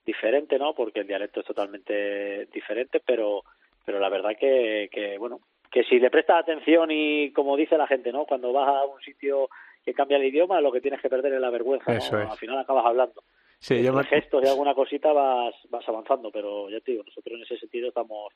diferente, 0.04 0.58
¿no? 0.58 0.74
Porque 0.74 1.00
el 1.00 1.06
dialecto 1.06 1.40
es 1.40 1.46
totalmente 1.46 2.46
diferente, 2.46 3.00
pero, 3.06 3.44
pero 3.84 4.00
la 4.00 4.08
verdad 4.08 4.36
que, 4.36 4.88
que 4.92 5.18
bueno, 5.18 5.38
que 5.70 5.84
si 5.84 6.00
le 6.00 6.10
prestas 6.10 6.40
atención 6.42 6.90
y 6.90 7.30
como 7.32 7.56
dice 7.56 7.78
la 7.78 7.86
gente, 7.86 8.10
¿no? 8.12 8.24
Cuando 8.26 8.52
vas 8.52 8.68
a 8.68 8.84
un 8.84 9.00
sitio 9.02 9.48
que 9.84 9.94
cambia 9.94 10.16
el 10.16 10.24
idioma, 10.24 10.60
lo 10.60 10.72
que 10.72 10.80
tienes 10.80 11.00
que 11.00 11.08
perder 11.08 11.32
es 11.34 11.40
la 11.40 11.50
vergüenza, 11.50 11.92
¿no? 11.92 11.98
Eso 11.98 12.18
es. 12.20 12.28
Al 12.30 12.36
final 12.38 12.58
acabas 12.58 12.84
hablando. 12.86 13.22
Sí, 13.62 13.80
yo 13.80 13.92
me- 13.92 14.02
gestos 14.02 14.42
y 14.44 14.48
alguna 14.48 14.74
cosita 14.74 15.12
vas, 15.12 15.54
vas 15.70 15.88
avanzando, 15.88 16.32
pero 16.32 16.68
ya 16.68 16.80
te 16.80 16.90
digo, 16.90 17.04
nosotros 17.04 17.36
en 17.36 17.44
ese 17.44 17.58
sentido 17.58 17.88
estamos 17.88 18.32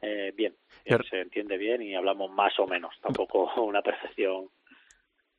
eh, 0.00 0.32
bien, 0.34 0.54
se 1.10 1.20
entiende 1.20 1.58
bien 1.58 1.82
y 1.82 1.94
hablamos 1.94 2.30
más 2.30 2.58
o 2.58 2.66
menos, 2.66 2.94
tampoco 3.02 3.52
una 3.62 3.82
perfección 3.82 4.48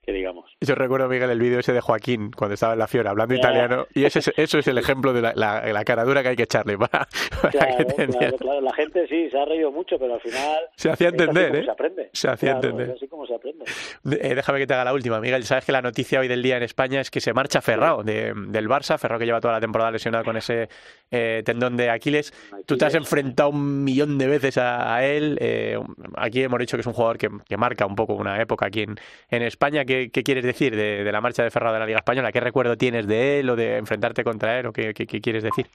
que 0.04 0.12
digamos. 0.12 0.56
Yo 0.62 0.76
recuerdo, 0.76 1.08
Miguel, 1.08 1.30
el 1.30 1.40
vídeo 1.40 1.60
ese 1.60 1.72
de 1.74 1.80
Joaquín 1.82 2.32
cuando 2.32 2.54
estaba 2.56 2.74
en 2.74 2.80
la 2.80 2.88
Fiora 2.88 3.12
hablando 3.12 3.34
italiano 3.36 3.88
y 3.94 4.04
ese, 4.06 4.20
es- 4.20 4.34
eso 4.36 4.60
es 4.60 4.68
el 4.68 4.78
ejemplo 4.78 5.14
de 5.14 5.22
la, 5.22 5.34
la, 5.36 5.62
la 5.72 5.84
caradura 5.86 6.22
que 6.22 6.30
hay 6.30 6.36
que 6.36 6.44
echarle 6.44 6.78
para, 6.78 7.08
para 7.42 7.52
que 7.52 7.58
Claro, 7.58 7.78
te 7.78 7.86
claro, 7.96 8.04
entienda. 8.12 8.38
claro, 8.38 8.62
la 8.62 8.74
gente 8.74 9.08
sí, 9.08 9.30
se 9.30 9.38
ha 9.40 9.46
reído 9.46 9.72
mucho, 9.72 9.98
pero 9.98 10.16
al 10.16 10.22
final 10.22 10.58
Se 10.76 10.90
hacía 10.92 11.08
entender, 11.10 11.56
¿eh? 11.56 11.64
se 11.64 11.72
aprende. 11.72 12.10
Se 12.14 12.28
hacía 12.30 12.52
entender. 12.52 12.90
Es 12.90 12.96
así 12.98 13.08
como 13.08 13.26
se 13.26 13.34
aprende. 13.36 13.64
Eh, 14.12 14.36
déjame 14.36 14.60
que 14.60 14.68
te 14.68 14.74
haga 14.74 14.84
la 14.86 14.94
última, 14.94 15.20
Miguel. 15.22 15.44
Sabes 15.46 15.66
que 15.66 15.72
la 15.72 15.82
noticia 15.82 16.20
hoy 16.20 16.28
del 16.28 16.44
día 16.44 16.58
en 16.58 16.64
España 16.64 17.00
es 17.00 17.10
que 17.10 17.22
se 17.22 17.34
marcha 17.34 17.62
Ferrao 17.62 18.04
de, 18.04 18.34
del 18.48 18.68
Barça, 18.68 18.98
Ferrao 18.98 19.18
que 19.20 19.26
lleva 19.26 19.40
toda 19.40 19.54
la 19.54 19.62
temporada 19.62 19.92
lesionado 19.92 20.24
con 20.26 20.36
ese 20.38 20.68
eh, 21.12 21.42
tendón 21.46 21.78
de 21.78 21.90
Aquiles. 21.90 22.34
Tú 22.66 22.78
te 22.78 22.86
has 22.86 22.94
Aquiles. 22.94 23.08
enfrentado 23.08 23.50
un 23.50 23.84
millón 23.84 24.18
de 24.18 24.28
veces 24.28 24.58
a, 24.58 24.96
a 24.96 25.06
él. 25.06 25.38
eh, 25.40 25.80
aquí 26.18 26.44
hemos 26.44 26.60
dicho 26.60 26.76
que 26.78 26.82
es 26.82 26.88
un 26.88 26.94
jugador 26.94 27.18
que, 27.18 27.30
que 27.48 27.56
marca 27.58 27.86
un 27.86 27.96
poco 27.96 28.14
una 28.16 28.42
época 28.42 28.66
aquí 28.66 28.82
en, 28.82 28.96
en 29.30 29.44
España. 29.44 29.86
¿Qué, 30.12 30.24
quieres 30.24 30.44
decir 30.44 30.76
de, 30.76 31.10
la 31.12 31.22
marcha 31.22 31.44
de 31.44 31.52
Ferrao 31.52 31.74
de 31.74 31.80
la 31.80 31.86
Liga 31.86 32.00
Española? 32.00 32.32
¿Qué 32.32 32.40
recuerdo 32.40 32.78
tienes 32.78 33.08
de 33.08 33.40
él 33.40 33.50
o 33.50 33.56
de 33.56 33.78
enfrentarte 33.78 34.24
contra 34.24 34.60
él? 34.60 34.68
¿O 34.68 34.74
qué, 34.74 34.94
qué- 34.94 35.08
qué 35.08 35.22
quieres 35.22 35.44
decir? 35.44 35.68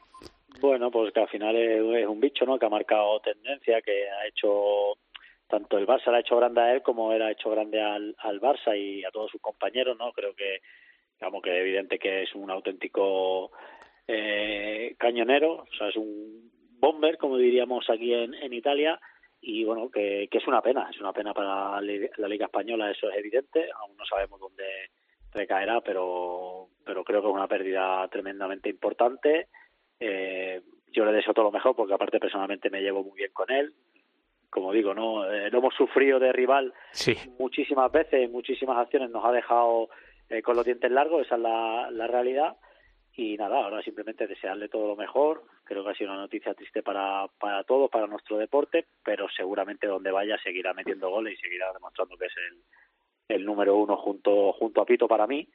Bueno, 0.61 0.91
pues 0.91 1.13
que 1.13 1.21
al 1.21 1.29
final 1.29 1.55
es, 1.57 2.07
un 2.07 2.21
bicho, 2.21 2.45
¿no? 2.45 2.59
Que 2.59 2.67
ha 2.67 2.71
marcado 2.71 3.21
tendencia, 3.21 3.81
que 3.81 4.09
ha 4.11 4.27
hecho 4.27 4.95
tanto 5.47 5.79
el 5.79 5.87
Barça 5.87 6.11
le 6.11 6.19
ha 6.19 6.21
hecho 6.21 6.37
grande 6.37 6.61
a 6.61 6.75
él 6.75 6.83
como 6.83 7.13
él 7.13 7.23
ha 7.23 7.31
hecho 7.31 7.51
grande 7.51 7.81
al, 7.81 8.15
Barça 8.41 8.77
y 8.77 9.03
a 9.05 9.11
todos 9.11 9.31
sus 9.31 9.41
compañeros, 9.41 9.97
¿no? 9.99 10.13
Creo 10.13 10.35
que, 10.35 10.61
digamos 11.19 11.43
que 11.43 11.51
es 11.51 11.61
evidente 11.61 11.99
que 11.99 12.25
es 12.25 12.35
un 12.35 12.51
auténtico 12.51 13.51
eh, 14.07 14.95
cañonero, 14.99 15.53
o 15.63 15.77
sea, 15.79 15.89
es 15.89 15.97
un 15.97 16.51
bomber, 16.79 17.17
como 17.17 17.39
diríamos 17.39 17.89
aquí 17.89 18.13
en 18.13 18.53
Italia, 18.53 19.01
y 19.41 19.65
bueno, 19.65 19.91
que, 19.91 20.29
que 20.31 20.39
es 20.39 20.47
una 20.47 20.61
pena, 20.61 20.89
es 20.91 21.01
una 21.01 21.13
pena 21.13 21.33
para 21.33 21.73
la, 21.73 21.81
Liga- 21.81 22.11
la 22.17 22.29
Liga 22.29 22.47
Española, 22.47 22.91
eso 22.91 23.09
es 23.11 23.17
evidente, 23.17 23.71
aún 23.73 23.97
no 23.97 24.05
sabemos 24.05 24.41
dónde 24.41 24.65
recaerá, 25.33 25.81
pero, 25.81 26.69
pero 26.85 27.05
creo 27.05 27.21
que 27.23 27.29
es 27.29 27.35
una 27.35 27.47
pérdida 27.49 28.07
tremendamente 28.09 28.69
importante. 28.69 29.49
Eh, 30.01 30.63
yo 30.93 31.05
le 31.05 31.13
deseo 31.13 31.35
todo 31.35 31.47
lo 31.47 31.53
mejor 31.53 31.77
porque 31.77 31.95
aparte 31.95 32.19
personalmente 32.19 32.71
me 32.71 32.81
llevo 32.81 33.03
muy 33.05 33.17
bien 33.17 33.31
con 33.33 33.51
él. 33.51 33.75
Como 34.51 34.73
digo, 34.73 34.95
no 34.95 35.31
Eh, 35.31 35.51
lo 35.51 35.59
hemos 35.59 35.75
sufrido 35.75 36.19
de 36.19 36.33
rival 36.33 36.73
Sí. 36.93 37.15
muchísimas 37.39 37.93
veces, 37.93 38.23
en 38.25 38.33
muchísimas 38.33 38.79
acciones 38.79 39.11
nos 39.11 39.25
ha 39.25 39.33
dejado 39.33 39.91
eh, 40.31 40.41
con 40.43 40.57
los 40.57 40.65
dientes 40.65 40.91
largos, 40.91 41.27
esa 41.27 41.35
es 41.37 41.41
la, 41.43 41.91
la 41.91 42.07
realidad. 42.07 42.57
Y 43.21 43.37
nada, 43.37 43.65
ahora 43.65 43.83
simplemente 43.83 44.29
desearle 44.29 44.69
todo 44.69 44.87
lo 44.87 44.95
mejor. 44.95 45.43
Creo 45.65 45.83
que 45.83 45.91
ha 45.91 45.95
sido 45.95 46.13
una 46.13 46.21
noticia 46.21 46.55
triste 46.55 46.85
para, 46.85 47.27
para 47.41 47.65
todos, 47.65 47.91
para 47.91 48.07
nuestro 48.07 48.39
deporte, 48.39 48.87
pero 49.05 49.27
seguramente 49.29 49.89
donde 49.89 50.13
vaya 50.13 50.39
seguirá 50.41 50.73
metiendo 50.73 51.11
goles 51.11 51.35
y 51.35 51.43
seguirá 51.43 51.73
demostrando 51.73 52.17
que 52.17 52.27
es 52.27 52.33
el, 52.37 53.37
el 53.37 53.45
número 53.45 53.77
uno 53.77 53.97
junto 53.97 54.53
junto 54.53 54.81
a 54.81 54.87
Pito 54.87 55.09
para 55.09 55.27
mí 55.27 55.49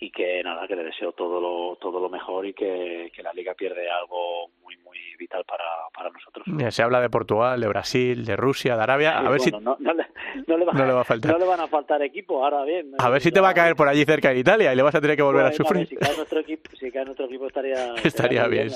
y 0.00 0.10
que 0.10 0.42
nada 0.42 0.66
que 0.66 0.76
le 0.76 0.84
deseo 0.84 1.12
todo 1.12 1.40
lo 1.40 1.76
todo 1.76 2.00
lo 2.00 2.08
mejor 2.08 2.46
y 2.46 2.52
que, 2.52 3.10
que 3.14 3.22
la 3.22 3.32
liga 3.32 3.54
pierde 3.54 3.88
algo 3.90 4.48
muy 4.62 4.76
muy 4.78 4.98
vital 5.18 5.44
para, 5.44 5.64
para 5.94 6.10
nosotros. 6.10 6.46
Se 6.74 6.82
habla 6.82 7.00
de 7.00 7.08
Portugal 7.08 7.60
de 7.60 7.68
Brasil 7.68 8.24
de 8.24 8.36
Rusia 8.36 8.76
de 8.76 8.82
Arabia. 8.82 9.18
A 9.18 9.30
ver 9.30 9.40
si 9.40 9.50
no, 9.50 9.60
no, 9.60 9.76
le, 9.92 10.06
no, 10.46 10.56
le 10.56 10.64
va, 10.64 10.72
a 11.00 11.04
faltar. 11.04 11.32
no 11.32 11.38
le 11.38 11.46
van 11.46 11.60
a 11.60 11.68
faltar 11.68 12.02
equipos 12.02 12.42
ahora 12.42 12.64
bien 12.64 12.92
a 12.98 13.08
ver 13.08 13.20
si 13.20 13.30
te 13.30 13.40
va 13.40 13.50
a 13.50 13.54
caer 13.54 13.76
por 13.76 13.88
allí 13.88 14.04
cerca 14.04 14.30
de 14.30 14.38
Italia 14.38 14.72
y 14.72 14.76
le 14.76 14.82
vas 14.82 14.94
a 14.94 15.00
tener 15.00 15.16
que 15.16 15.22
volver 15.22 15.46
a 15.46 15.52
sufrir. 15.52 15.86
si 15.86 15.96
cae 15.96 16.16
nuestro 16.16 16.40
equipo 16.40 16.70
si 16.76 16.90
cae 16.90 17.04
nuestro 17.04 17.26
equipo 17.26 17.46
estaría 17.46 17.94
estaría, 18.04 18.46
bien, 18.48 18.70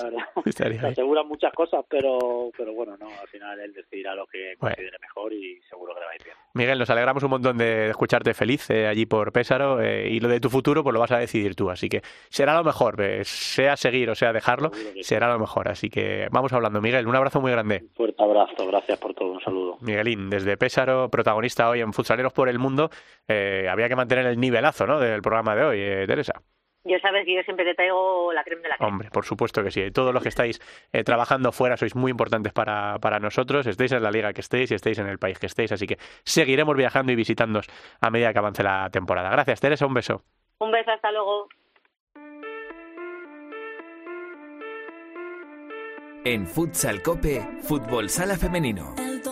estaría 0.45 0.81
se 0.81 0.87
aseguran 0.87 1.27
muchas 1.27 1.53
cosas 1.53 1.85
pero 1.89 2.51
pero 2.57 2.73
bueno 2.73 2.97
no 2.97 3.09
al 3.21 3.29
final 3.29 3.59
él 3.61 3.73
decidirá 3.73 4.14
lo 4.14 4.27
que 4.27 4.55
considere 4.59 4.97
mejor 5.01 5.33
y 5.33 5.61
seguro 5.69 5.95
que 5.95 6.01
le 6.01 6.07
va 6.07 6.12
a 6.12 6.16
ir 6.16 6.25
bien. 6.25 6.37
Miguel 6.55 6.79
nos 6.79 6.91
alegramos 6.91 7.23
un 7.23 7.31
montón 7.31 7.59
de 7.59 7.91
escucharte 7.91 8.35
feliz 8.35 8.69
eh, 8.71 8.87
allí 8.87 9.07
por 9.07 9.33
Pésaro 9.33 9.81
eh, 9.81 10.09
y 10.09 10.21
lo 10.21 10.29
de 10.29 10.41
tu 10.41 10.51
futuro 10.51 10.83
pues 10.83 10.93
lo 10.93 11.01
vas 11.01 11.08
a 11.13 11.19
decidir 11.19 11.55
tú, 11.55 11.71
así 11.71 11.89
que 11.89 12.03
será 12.29 12.55
lo 12.57 12.65
mejor, 12.65 13.01
eh, 13.01 13.25
sea 13.25 13.77
seguir 13.77 14.11
o 14.11 14.15
sea 14.15 14.33
dejarlo, 14.33 14.71
será 15.01 15.33
lo 15.33 15.39
mejor, 15.39 15.69
así 15.69 15.91
que 15.91 16.29
vamos 16.31 16.53
hablando. 16.53 16.81
Miguel, 16.81 17.07
un 17.07 17.17
abrazo 17.17 17.41
muy 17.41 17.53
grande. 17.53 17.85
Fuerte 17.95 18.23
abrazo, 18.23 18.67
gracias 18.67 18.99
por 18.99 19.15
todo, 19.15 19.33
un 19.33 19.41
saludo. 19.41 19.79
Miguelín, 19.81 20.31
desde 20.31 20.57
Pésaro, 20.57 21.09
protagonista 21.09 21.69
hoy 21.69 21.81
en 21.81 21.93
Futsaleros 21.93 22.33
por 22.33 22.49
el 22.49 22.59
Mundo, 22.59 22.91
había 23.29 23.89
que 23.89 23.97
mantener 23.97 24.27
el 24.27 24.41
nivelazo 24.41 24.87
¿no? 24.87 24.99
del 24.99 25.23
programa 25.23 25.55
de 25.55 25.65
hoy, 25.65 26.07
Teresa. 26.07 26.43
Ya 26.89 26.99
sabes 27.01 27.27
que 27.27 27.35
yo 27.35 27.43
siempre 27.43 27.67
te 27.67 27.75
traigo 27.75 28.33
la 28.33 28.43
crema 28.45 28.63
de 28.63 28.69
la 28.69 28.77
crema. 28.77 28.89
Hombre, 28.89 29.11
por 29.11 29.25
supuesto 29.25 29.63
que 29.63 29.71
sí. 29.71 29.91
Todos 29.91 30.15
los 30.15 30.23
que 30.23 30.31
estáis 30.31 30.61
eh, 30.93 31.05
trabajando 31.05 31.53
fuera 31.53 31.77
sois 31.77 31.95
muy 31.95 32.11
importantes 32.11 32.53
para, 32.53 32.99
para 32.99 33.19
nosotros. 33.19 33.67
Estéis 33.67 33.93
en 33.93 34.03
la 34.03 34.11
liga 34.11 34.33
que 34.33 34.41
estéis 34.41 34.71
y 34.71 34.75
estéis 34.75 34.99
en 34.99 35.07
el 35.07 35.19
país 35.19 35.39
que 35.39 35.47
estéis. 35.47 35.73
Así 35.73 35.87
que 35.87 35.99
seguiremos 36.25 36.77
viajando 36.77 37.13
y 37.13 37.17
visitándoos 37.17 37.67
a 38.01 38.11
medida 38.11 38.33
que 38.33 38.39
avance 38.39 38.63
la 38.63 38.89
temporada. 38.91 39.29
Gracias, 39.31 39.61
Teresa. 39.61 39.87
Un 39.87 39.95
beso. 39.95 40.25
Un 40.61 40.73
beso, 40.73 40.91
hasta 40.91 41.13
luego. 41.13 41.49
En 46.25 46.47
Futsal 46.47 47.01
Cope, 47.03 47.47
Fútbol 47.63 48.11
Sala 48.11 48.37
Femenino. 48.37 48.95
El 48.99 49.23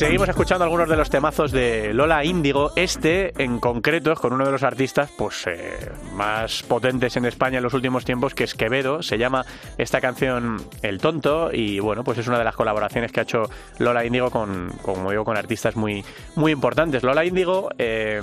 Seguimos 0.00 0.30
escuchando 0.30 0.64
algunos 0.64 0.88
de 0.88 0.96
los 0.96 1.10
temazos 1.10 1.52
de 1.52 1.92
Lola 1.92 2.24
Índigo. 2.24 2.72
Este, 2.74 3.34
en 3.36 3.60
concreto, 3.60 4.12
es 4.12 4.18
con 4.18 4.32
uno 4.32 4.46
de 4.46 4.50
los 4.50 4.62
artistas 4.62 5.12
pues 5.14 5.46
eh, 5.46 5.92
más 6.14 6.62
potentes 6.62 7.18
en 7.18 7.26
España 7.26 7.58
en 7.58 7.64
los 7.64 7.74
últimos 7.74 8.06
tiempos, 8.06 8.34
que 8.34 8.44
es 8.44 8.54
Quevedo. 8.54 9.02
Se 9.02 9.18
llama 9.18 9.44
esta 9.76 10.00
canción 10.00 10.56
El 10.80 11.02
Tonto 11.02 11.50
y 11.52 11.80
bueno, 11.80 12.02
pues 12.02 12.16
es 12.16 12.26
una 12.28 12.38
de 12.38 12.44
las 12.44 12.56
colaboraciones 12.56 13.12
que 13.12 13.20
ha 13.20 13.24
hecho 13.24 13.42
Lola 13.78 14.02
Índigo 14.02 14.30
con, 14.30 14.70
como 14.80 15.10
digo, 15.10 15.26
con 15.26 15.36
artistas 15.36 15.76
muy, 15.76 16.02
muy 16.34 16.52
importantes. 16.52 17.02
Lola 17.02 17.26
Índigo, 17.26 17.68
eh, 17.76 18.22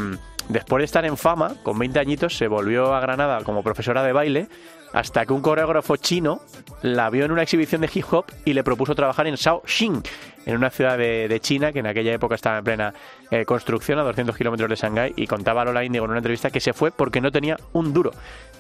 después 0.50 0.82
de 0.82 0.86
estar 0.86 1.06
en 1.06 1.16
fama, 1.16 1.58
con 1.62 1.78
20 1.78 2.00
añitos, 2.00 2.36
se 2.36 2.48
volvió 2.48 2.96
a 2.96 3.00
Granada 3.02 3.44
como 3.44 3.62
profesora 3.62 4.02
de 4.02 4.14
baile 4.14 4.48
hasta 4.94 5.28
que 5.28 5.34
un 5.34 5.42
coreógrafo 5.42 5.98
chino 5.98 6.42
la 6.82 7.12
vio 7.12 7.26
en 7.26 7.32
una 7.32 7.44
exhibición 7.44 7.82
de 7.82 7.90
hip 7.94 8.06
hop 8.10 8.26
y 8.46 8.54
le 8.54 8.64
propuso 8.64 8.96
trabajar 8.96 9.28
en 9.28 9.36
Shaoxing, 9.36 10.02
en 10.48 10.56
una 10.56 10.70
ciudad 10.70 10.98
de, 10.98 11.40
China 11.42 11.74
que 11.74 11.80
en 11.80 11.88
aquella 11.88 12.14
época 12.14 12.36
estaba 12.36 12.60
en 12.60 12.64
plena 12.64 12.94
eh, 13.30 13.44
construcción 13.44 14.00
a 14.00 14.04
200 14.04 14.36
kilómetros 14.36 14.70
de 14.70 14.76
Shanghái 14.78 15.14
y 15.18 15.28
contaba 15.28 15.66
Lola 15.66 15.84
Índigo 15.84 16.06
en 16.06 16.12
una 16.12 16.20
entrevista 16.20 16.50
que 16.50 16.62
se 16.62 16.72
fue 16.72 16.90
porque 16.90 17.20
no 17.20 17.34
tenía 17.34 17.58
un 17.74 17.94
duro. 17.94 18.12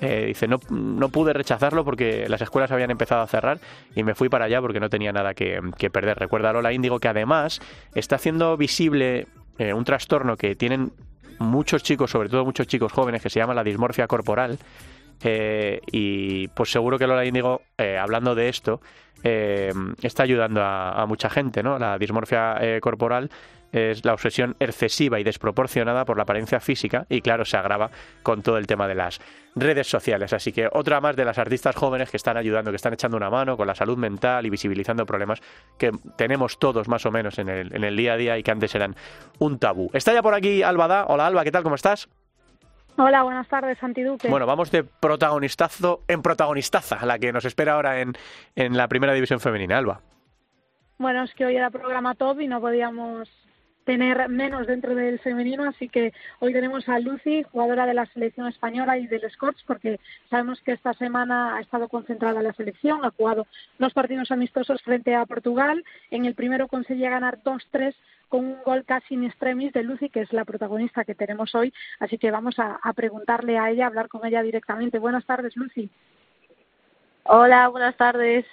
Eh, 0.01 0.25
dice, 0.27 0.49
no, 0.49 0.59
no 0.69 1.07
pude 1.07 1.31
rechazarlo 1.31 1.85
porque 1.85 2.27
las 2.27 2.41
escuelas 2.41 2.71
habían 2.71 2.91
empezado 2.91 3.21
a 3.21 3.27
cerrar 3.27 3.59
y 3.95 4.03
me 4.03 4.15
fui 4.15 4.27
para 4.27 4.45
allá 4.45 4.59
porque 4.59 4.81
no 4.81 4.89
tenía 4.89 5.13
nada 5.13 5.33
que, 5.33 5.61
perder. 5.89 6.19
Recuerda 6.19 6.51
Lola 6.51 6.73
Índigo 6.73 6.99
que 6.99 7.07
además 7.07 7.61
está 7.95 8.17
haciendo 8.17 8.57
visible 8.57 9.27
eh, 9.57 9.71
un 9.71 9.85
trastorno 9.85 10.35
que 10.35 10.55
tienen 10.55 10.91
muchos 11.39 11.83
chicos, 11.83 12.11
sobre 12.11 12.27
todo 12.27 12.43
muchos 12.43 12.67
chicos 12.67 12.91
jóvenes, 12.91 13.21
que 13.21 13.29
se 13.29 13.39
llama 13.39 13.53
la 13.53 13.63
dismorfia 13.63 14.07
corporal. 14.07 14.59
Y 15.23 16.47
pues 16.49 16.71
seguro 16.71 16.97
que 16.97 17.07
Lola 17.07 17.25
Índigo, 17.25 17.61
hablando 17.77 18.35
de 18.35 18.49
esto, 18.49 18.81
eh, 19.23 19.73
está 20.01 20.23
ayudando 20.23 20.61
a, 20.63 21.05
mucha 21.07 21.29
gente, 21.29 21.63
¿no? 21.63 21.79
La 21.79 21.97
dismorfia 21.97 22.57
eh, 22.61 22.79
corporal 22.79 23.29
es 23.71 24.05
la 24.05 24.13
obsesión 24.13 24.55
excesiva 24.59 25.19
y 25.19 25.25
desproporcionada 25.25 26.05
por 26.05 26.15
la 26.15 26.23
apariencia 26.23 26.61
física 26.61 27.05
y 27.09 27.19
claro, 27.19 27.43
se 27.43 27.57
agrava 27.57 27.91
con 28.23 28.41
todo 28.41 28.57
el 28.57 28.65
tema 28.65 28.87
de 28.87 28.95
las 28.95 29.19
redes 29.55 29.87
sociales. 29.87 30.31
Así 30.31 30.53
que 30.53 30.69
otra 30.71 31.01
más 31.01 31.17
de 31.17 31.25
las 31.25 31.37
artistas 31.37 31.75
jóvenes 31.75 32.09
que 32.09 32.15
están 32.15 32.37
ayudando, 32.37 32.71
que 32.71 32.77
están 32.77 32.93
echando 32.93 33.17
una 33.17 33.29
mano 33.29 33.57
con 33.57 33.67
la 33.67 33.75
salud 33.75 33.97
mental 33.97 34.45
y 34.45 34.49
visibilizando 34.49 35.05
problemas 35.05 35.41
que 35.77 35.91
tenemos 36.15 36.59
todos 36.59 36.87
más 36.87 37.05
o 37.05 37.11
menos 37.11 37.39
en 37.39 37.49
el, 37.49 37.75
en 37.75 37.83
el 37.83 37.97
día 37.97 38.13
a 38.13 38.17
día 38.17 38.37
y 38.37 38.43
que 38.43 38.51
antes 38.51 38.73
eran 38.73 38.95
un 39.39 39.59
tabú. 39.59 39.89
Está 39.93 40.13
ya 40.13 40.21
por 40.21 40.33
aquí 40.33 40.63
Alba 40.63 41.05
Hola 41.09 41.27
Alba, 41.27 41.43
¿qué 41.43 41.51
tal? 41.51 41.63
¿Cómo 41.63 41.75
estás? 41.75 42.07
Hola, 42.97 43.21
buenas 43.21 43.47
tardes, 43.47 43.77
Santi 43.77 44.01
Duque. 44.01 44.27
Bueno, 44.27 44.47
vamos 44.47 44.71
de 44.71 44.83
protagonistazo 44.83 46.01
en 46.07 46.23
protagonistaza, 46.23 47.05
la 47.05 47.19
que 47.19 47.31
nos 47.31 47.45
espera 47.45 47.73
ahora 47.73 48.01
en, 48.01 48.13
en 48.55 48.75
la 48.75 48.87
primera 48.87 49.13
división 49.13 49.39
femenina, 49.39 49.77
Alba. 49.77 50.01
Bueno, 50.97 51.23
es 51.23 51.33
que 51.35 51.45
hoy 51.45 51.55
era 51.55 51.69
programa 51.69 52.15
top 52.15 52.41
y 52.41 52.47
no 52.47 52.59
podíamos 52.59 53.29
tener 53.87 54.27
menos 54.27 54.67
dentro 54.67 54.93
del 54.95 55.17
femenino, 55.19 55.63
así 55.63 55.87
que 55.87 56.11
hoy 56.39 56.51
tenemos 56.51 56.89
a 56.89 56.99
Lucy, 56.99 57.43
jugadora 57.43 57.85
de 57.85 57.93
la 57.93 58.05
selección 58.07 58.45
española 58.47 58.97
y 58.97 59.07
del 59.07 59.31
Scorch, 59.31 59.63
porque 59.65 59.97
sabemos 60.29 60.59
que 60.61 60.73
esta 60.73 60.93
semana 60.93 61.55
ha 61.55 61.61
estado 61.61 61.87
concentrada 61.87 62.41
la 62.41 62.51
selección, 62.51 63.05
ha 63.05 63.11
jugado 63.11 63.47
dos 63.79 63.93
partidos 63.93 64.29
amistosos 64.29 64.81
frente 64.81 65.15
a 65.15 65.25
Portugal, 65.25 65.85
en 66.11 66.25
el 66.25 66.35
primero 66.35 66.67
conseguía 66.67 67.09
ganar 67.09 67.41
2-3 67.43 67.95
con 68.27 68.43
un 68.43 68.57
gol 68.65 68.83
casi 68.83 69.13
in 69.13 69.23
extremis 69.23 69.71
de 69.71 69.83
Lucy, 69.83 70.09
que 70.09 70.19
es 70.19 70.33
la 70.33 70.43
protagonista 70.43 71.05
que 71.05 71.15
tenemos 71.15 71.55
hoy. 71.55 71.73
Así 72.01 72.17
que 72.17 72.29
vamos 72.29 72.59
a, 72.59 72.77
preguntarle 72.93 73.57
a 73.57 73.69
ella, 73.69 73.87
hablar 73.87 74.09
con 74.09 74.25
ella 74.25 74.43
directamente. 74.43 74.99
Buenas 74.99 75.25
tardes, 75.25 75.55
Lucy. 75.55 75.89
Hola, 77.23 77.69
buenas 77.69 77.95
tardes. 77.95 78.45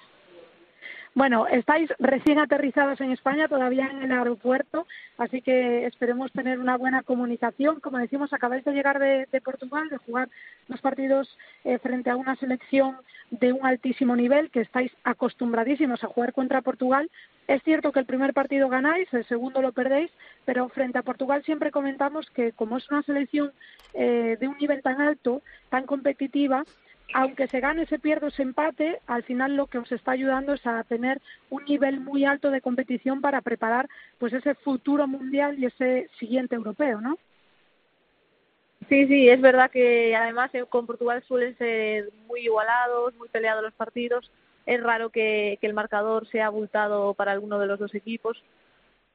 Bueno, 1.16 1.46
estáis 1.46 1.88
recién 2.00 2.40
aterrizados 2.40 3.00
en 3.00 3.12
España, 3.12 3.46
todavía 3.46 3.86
en 3.86 4.02
el 4.02 4.10
aeropuerto, 4.10 4.84
así 5.16 5.42
que 5.42 5.86
esperemos 5.86 6.32
tener 6.32 6.58
una 6.58 6.76
buena 6.76 7.04
comunicación. 7.04 7.78
Como 7.78 7.98
decimos, 7.98 8.32
acabáis 8.32 8.64
de 8.64 8.72
llegar 8.72 8.98
de, 8.98 9.40
Portugal, 9.40 9.88
de 9.90 9.98
jugar 9.98 10.28
dos 10.66 10.80
partidos 10.80 11.38
eh, 11.62 11.78
frente 11.78 12.10
a 12.10 12.16
una 12.16 12.34
selección 12.34 12.96
de 13.30 13.52
un 13.52 13.64
altísimo 13.64 14.16
nivel, 14.16 14.50
que 14.50 14.62
estáis 14.62 14.90
acostumbradísimos 15.04 16.02
a 16.02 16.08
jugar 16.08 16.32
contra 16.32 16.62
Portugal. 16.62 17.08
Es 17.46 17.62
cierto 17.62 17.92
que 17.92 18.00
el 18.00 18.06
primer 18.06 18.34
partido 18.34 18.68
ganáis, 18.68 19.06
el 19.14 19.24
segundo 19.26 19.62
lo 19.62 19.70
perdéis, 19.70 20.10
pero 20.44 20.68
frente 20.68 20.98
a 20.98 21.02
Portugal 21.02 21.44
siempre 21.44 21.70
comentamos 21.70 22.28
que 22.30 22.50
como 22.50 22.76
es 22.76 22.90
una 22.90 23.02
selección 23.02 23.52
eh, 23.92 24.36
de 24.40 24.48
un 24.48 24.56
nivel 24.58 24.82
tan 24.82 25.00
alto, 25.00 25.42
tan 25.68 25.86
competitiva, 25.86 26.64
aunque 27.12 27.46
se 27.48 27.60
gane, 27.60 27.86
se 27.86 27.98
pierda 27.98 28.28
o 28.28 28.30
se 28.30 28.42
empate, 28.42 29.00
al 29.06 29.22
final 29.24 29.56
lo 29.56 29.66
que 29.66 29.78
os 29.78 29.92
está 29.92 30.12
ayudando 30.12 30.54
es 30.54 30.66
a 30.66 30.82
tener 30.84 31.20
un 31.50 31.64
nivel 31.64 32.00
muy 32.00 32.24
alto 32.24 32.50
de 32.50 32.60
competición 32.60 33.20
para 33.20 33.40
preparar 33.42 33.88
pues 34.18 34.32
ese 34.32 34.54
futuro 34.54 35.06
mundial 35.06 35.58
y 35.58 35.66
ese 35.66 36.08
siguiente 36.18 36.54
europeo, 36.54 37.00
¿no? 37.00 37.18
Sí, 38.88 39.06
sí, 39.06 39.28
es 39.28 39.40
verdad 39.40 39.70
que 39.70 40.14
además 40.14 40.50
eh, 40.54 40.64
con 40.68 40.86
Portugal 40.86 41.22
suelen 41.26 41.56
ser 41.56 42.10
muy 42.26 42.40
igualados, 42.40 43.14
muy 43.14 43.28
peleados 43.28 43.62
los 43.62 43.74
partidos. 43.74 44.30
Es 44.66 44.82
raro 44.82 45.10
que, 45.10 45.58
que 45.60 45.66
el 45.66 45.74
marcador 45.74 46.26
sea 46.28 46.46
abultado 46.46 47.14
para 47.14 47.32
alguno 47.32 47.58
de 47.58 47.66
los 47.66 47.78
dos 47.78 47.94
equipos. 47.94 48.42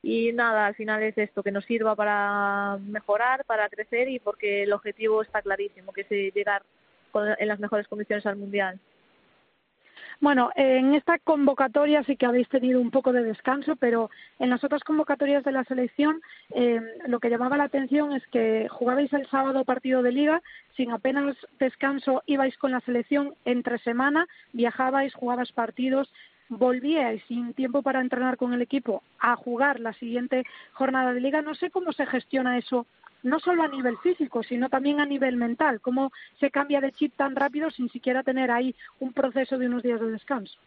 Y 0.02 0.32
nada, 0.32 0.66
al 0.68 0.76
final 0.76 1.04
es 1.04 1.18
esto, 1.18 1.44
que 1.44 1.52
nos 1.52 1.66
sirva 1.66 1.96
para 1.96 2.78
mejorar, 2.82 3.44
para 3.46 3.70
crecer 3.70 4.08
y 4.08 4.20
porque 4.20 4.64
el 4.64 4.74
objetivo 4.74 5.22
está 5.22 5.42
clarísimo, 5.42 5.92
que 5.92 6.02
es 6.02 6.34
llegar 6.34 6.64
en 7.38 7.48
las 7.48 7.60
mejores 7.60 7.88
condiciones 7.88 8.26
al 8.26 8.38
Mundial. 8.38 8.80
Bueno, 10.22 10.50
en 10.56 10.96
esta 10.96 11.18
convocatoria 11.18 12.04
sí 12.04 12.18
que 12.18 12.26
habéis 12.26 12.50
tenido 12.50 12.82
un 12.82 12.92
poco 12.92 13.14
de 13.14 13.24
descanso, 13.24 13.78
pero 13.78 14.10
en 14.38 14.50
las 14.50 14.62
otras 14.66 14.84
convocatorias 14.84 15.46
de 15.46 15.54
la 15.54 15.64
selección 15.64 16.22
eh, 16.54 16.82
lo 17.08 17.22
que 17.22 17.30
llamaba 17.30 17.56
la 17.56 17.64
atención 17.66 18.12
es 18.12 18.28
que 18.28 18.68
jugabais 18.70 19.14
el 19.14 19.28
sábado 19.28 19.64
partido 19.64 20.04
de 20.04 20.12
liga, 20.12 20.42
sin 20.76 20.92
apenas 20.92 21.38
descanso 21.58 22.22
ibais 22.26 22.58
con 22.58 22.72
la 22.72 22.82
selección 22.82 23.34
entre 23.46 23.78
semana, 23.80 24.28
viajabais, 24.52 25.14
jugabais 25.14 25.54
partidos, 25.54 26.12
volvíais 26.50 27.24
sin 27.30 27.54
tiempo 27.54 27.82
para 27.82 28.02
entrenar 28.02 28.36
con 28.36 28.54
el 28.54 28.62
equipo 28.62 29.04
a 29.20 29.38
jugar 29.38 29.80
la 29.80 29.94
siguiente 29.94 30.44
jornada 30.74 31.14
de 31.14 31.22
liga. 31.22 31.42
No 31.42 31.56
sé 31.56 31.72
cómo 31.72 31.94
se 31.94 32.06
gestiona 32.06 32.58
eso 32.58 32.86
no 33.24 33.40
solo 33.40 33.64
a 33.64 33.68
nivel 33.68 33.98
físico, 33.98 34.44
sino 34.44 34.70
también 34.70 35.00
a 35.00 35.06
nivel 35.06 35.36
mental, 35.36 35.82
cómo 35.82 36.12
se 36.40 36.52
cambia 36.52 36.82
de 36.82 36.92
chip 36.92 37.16
tan 37.16 37.36
rápido 37.36 37.70
sin 37.72 37.90
siquiera 37.90 38.24
tener 38.24 38.52
ahí 38.52 38.76
un 39.00 39.14
proceso 39.14 39.58
de 39.58 39.68
unos 39.68 39.84
días 39.84 40.00
de 40.00 40.12
descanso. 40.12 40.58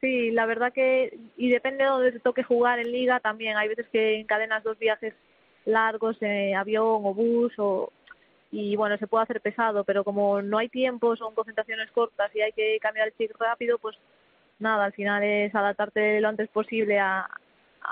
Sí, 0.00 0.30
la 0.30 0.44
verdad 0.44 0.72
que, 0.72 1.18
y 1.36 1.48
depende 1.48 1.84
de 1.84 1.90
dónde 1.90 2.12
te 2.12 2.20
toque 2.20 2.42
jugar 2.42 2.78
en 2.78 2.92
liga 2.92 3.20
también, 3.20 3.56
hay 3.56 3.68
veces 3.68 3.86
que 3.88 4.20
encadenas 4.20 4.62
dos 4.62 4.78
viajes 4.78 5.14
largos, 5.64 6.16
eh, 6.20 6.54
avión 6.54 7.00
o 7.02 7.14
bus, 7.14 7.52
o, 7.58 7.90
y 8.52 8.76
bueno, 8.76 8.98
se 8.98 9.06
puede 9.06 9.24
hacer 9.24 9.40
pesado, 9.40 9.84
pero 9.84 10.04
como 10.04 10.42
no 10.42 10.58
hay 10.58 10.68
tiempo, 10.68 11.16
son 11.16 11.34
concentraciones 11.34 11.90
cortas 11.92 12.30
y 12.34 12.42
hay 12.42 12.52
que 12.52 12.78
cambiar 12.80 13.08
el 13.08 13.14
chip 13.16 13.32
rápido, 13.38 13.78
pues 13.78 13.96
nada, 14.58 14.84
al 14.84 14.92
final 14.92 15.22
es 15.22 15.54
adaptarte 15.54 16.20
lo 16.20 16.28
antes 16.28 16.48
posible 16.50 16.98
a, 17.00 17.28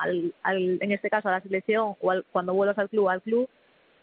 al, 0.00 0.34
al, 0.42 0.78
en 0.80 0.92
este 0.92 1.10
caso 1.10 1.28
a 1.28 1.32
la 1.32 1.40
selección 1.40 1.94
o 2.00 2.22
cuando 2.32 2.54
vuelvas 2.54 2.78
al 2.78 2.88
club, 2.88 3.08
al 3.08 3.22
club, 3.22 3.48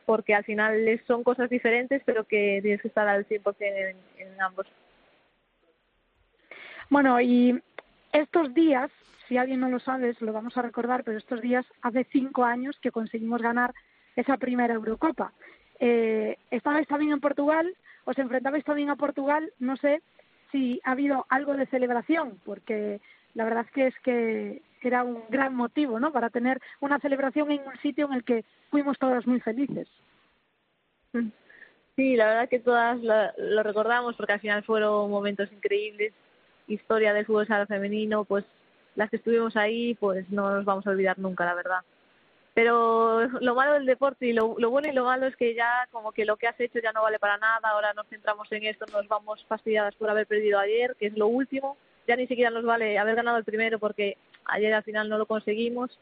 porque 0.05 0.33
al 0.33 0.43
final 0.43 1.01
son 1.07 1.23
cosas 1.23 1.49
diferentes, 1.49 2.01
pero 2.05 2.23
que 2.25 2.59
tienes 2.61 2.81
que 2.81 2.87
estar 2.87 3.07
al 3.07 3.27
100% 3.27 3.55
en, 3.59 3.97
en 4.17 4.41
ambos. 4.41 4.67
Bueno, 6.89 7.21
y 7.21 7.61
estos 8.11 8.53
días, 8.53 8.91
si 9.27 9.37
alguien 9.37 9.61
no 9.61 9.69
lo 9.69 9.79
sabe, 9.79 10.13
lo 10.19 10.33
vamos 10.33 10.57
a 10.57 10.61
recordar, 10.61 11.03
pero 11.03 11.17
estos 11.17 11.41
días 11.41 11.65
hace 11.81 12.05
cinco 12.11 12.43
años 12.43 12.77
que 12.81 12.91
conseguimos 12.91 13.41
ganar 13.41 13.73
esa 14.15 14.37
primera 14.37 14.73
Eurocopa. 14.73 15.31
Eh, 15.79 16.37
estabais 16.51 16.87
también 16.87 17.13
en 17.13 17.21
Portugal, 17.21 17.73
os 18.03 18.17
enfrentabais 18.17 18.63
también 18.65 18.89
a 18.89 18.97
Portugal, 18.97 19.51
no 19.59 19.77
sé 19.77 20.01
si 20.51 20.81
ha 20.83 20.91
habido 20.91 21.25
algo 21.29 21.55
de 21.55 21.65
celebración, 21.67 22.39
porque 22.45 22.99
la 23.33 23.45
verdad 23.45 23.65
que 23.73 23.87
es 23.87 23.95
que 24.03 24.61
era 24.87 25.03
un 25.03 25.23
gran 25.29 25.55
motivo, 25.55 25.99
¿no? 25.99 26.11
Para 26.11 26.29
tener 26.29 26.59
una 26.79 26.99
celebración 26.99 27.51
en 27.51 27.61
un 27.67 27.77
sitio 27.81 28.07
en 28.07 28.13
el 28.13 28.23
que 28.23 28.45
fuimos 28.69 28.97
todas 28.97 29.25
muy 29.27 29.39
felices. 29.39 29.87
Sí, 31.95 32.15
la 32.15 32.25
verdad 32.25 32.49
que 32.49 32.59
todas 32.59 32.99
lo, 33.01 33.63
recordamos 33.63 34.15
porque 34.15 34.33
al 34.33 34.39
final 34.39 34.63
fueron 34.63 35.09
momentos 35.11 35.51
increíbles, 35.51 36.13
historia 36.67 37.13
del 37.13 37.25
fútbol 37.25 37.47
sala 37.47 37.65
femenino, 37.65 38.23
pues 38.23 38.45
las 38.95 39.09
que 39.09 39.17
estuvimos 39.17 39.55
ahí, 39.57 39.95
pues 39.95 40.29
no 40.29 40.49
nos 40.51 40.65
vamos 40.65 40.87
a 40.87 40.91
olvidar 40.91 41.19
nunca, 41.19 41.45
la 41.45 41.53
verdad. 41.53 41.79
Pero 42.53 43.27
lo 43.39 43.55
malo 43.55 43.73
del 43.73 43.85
deporte 43.85 44.25
y 44.27 44.33
lo, 44.33 44.55
lo 44.57 44.69
bueno 44.69 44.89
y 44.89 44.93
lo 44.93 45.05
malo 45.05 45.25
es 45.27 45.35
que 45.35 45.53
ya 45.53 45.87
como 45.91 46.11
que 46.11 46.25
lo 46.25 46.37
que 46.37 46.47
has 46.47 46.59
hecho 46.59 46.79
ya 46.79 46.91
no 46.91 47.01
vale 47.01 47.19
para 47.19 47.37
nada, 47.37 47.69
ahora 47.69 47.93
nos 47.93 48.07
centramos 48.07 48.51
en 48.51 48.65
esto, 48.65 48.85
nos 48.91 49.07
vamos 49.07 49.45
fastidiadas 49.45 49.95
por 49.95 50.09
haber 50.09 50.27
perdido 50.27 50.59
ayer, 50.59 50.95
que 50.99 51.07
es 51.07 51.17
lo 51.17 51.27
último, 51.27 51.77
ya 52.07 52.15
ni 52.15 52.27
siquiera 52.27 52.49
nos 52.49 52.65
vale 52.65 52.97
haber 52.99 53.15
ganado 53.15 53.37
el 53.37 53.45
primero 53.45 53.79
porque 53.79 54.17
ayer 54.45 54.73
al 54.73 54.83
final 54.83 55.09
no 55.09 55.17
lo 55.17 55.25
conseguimos. 55.25 55.99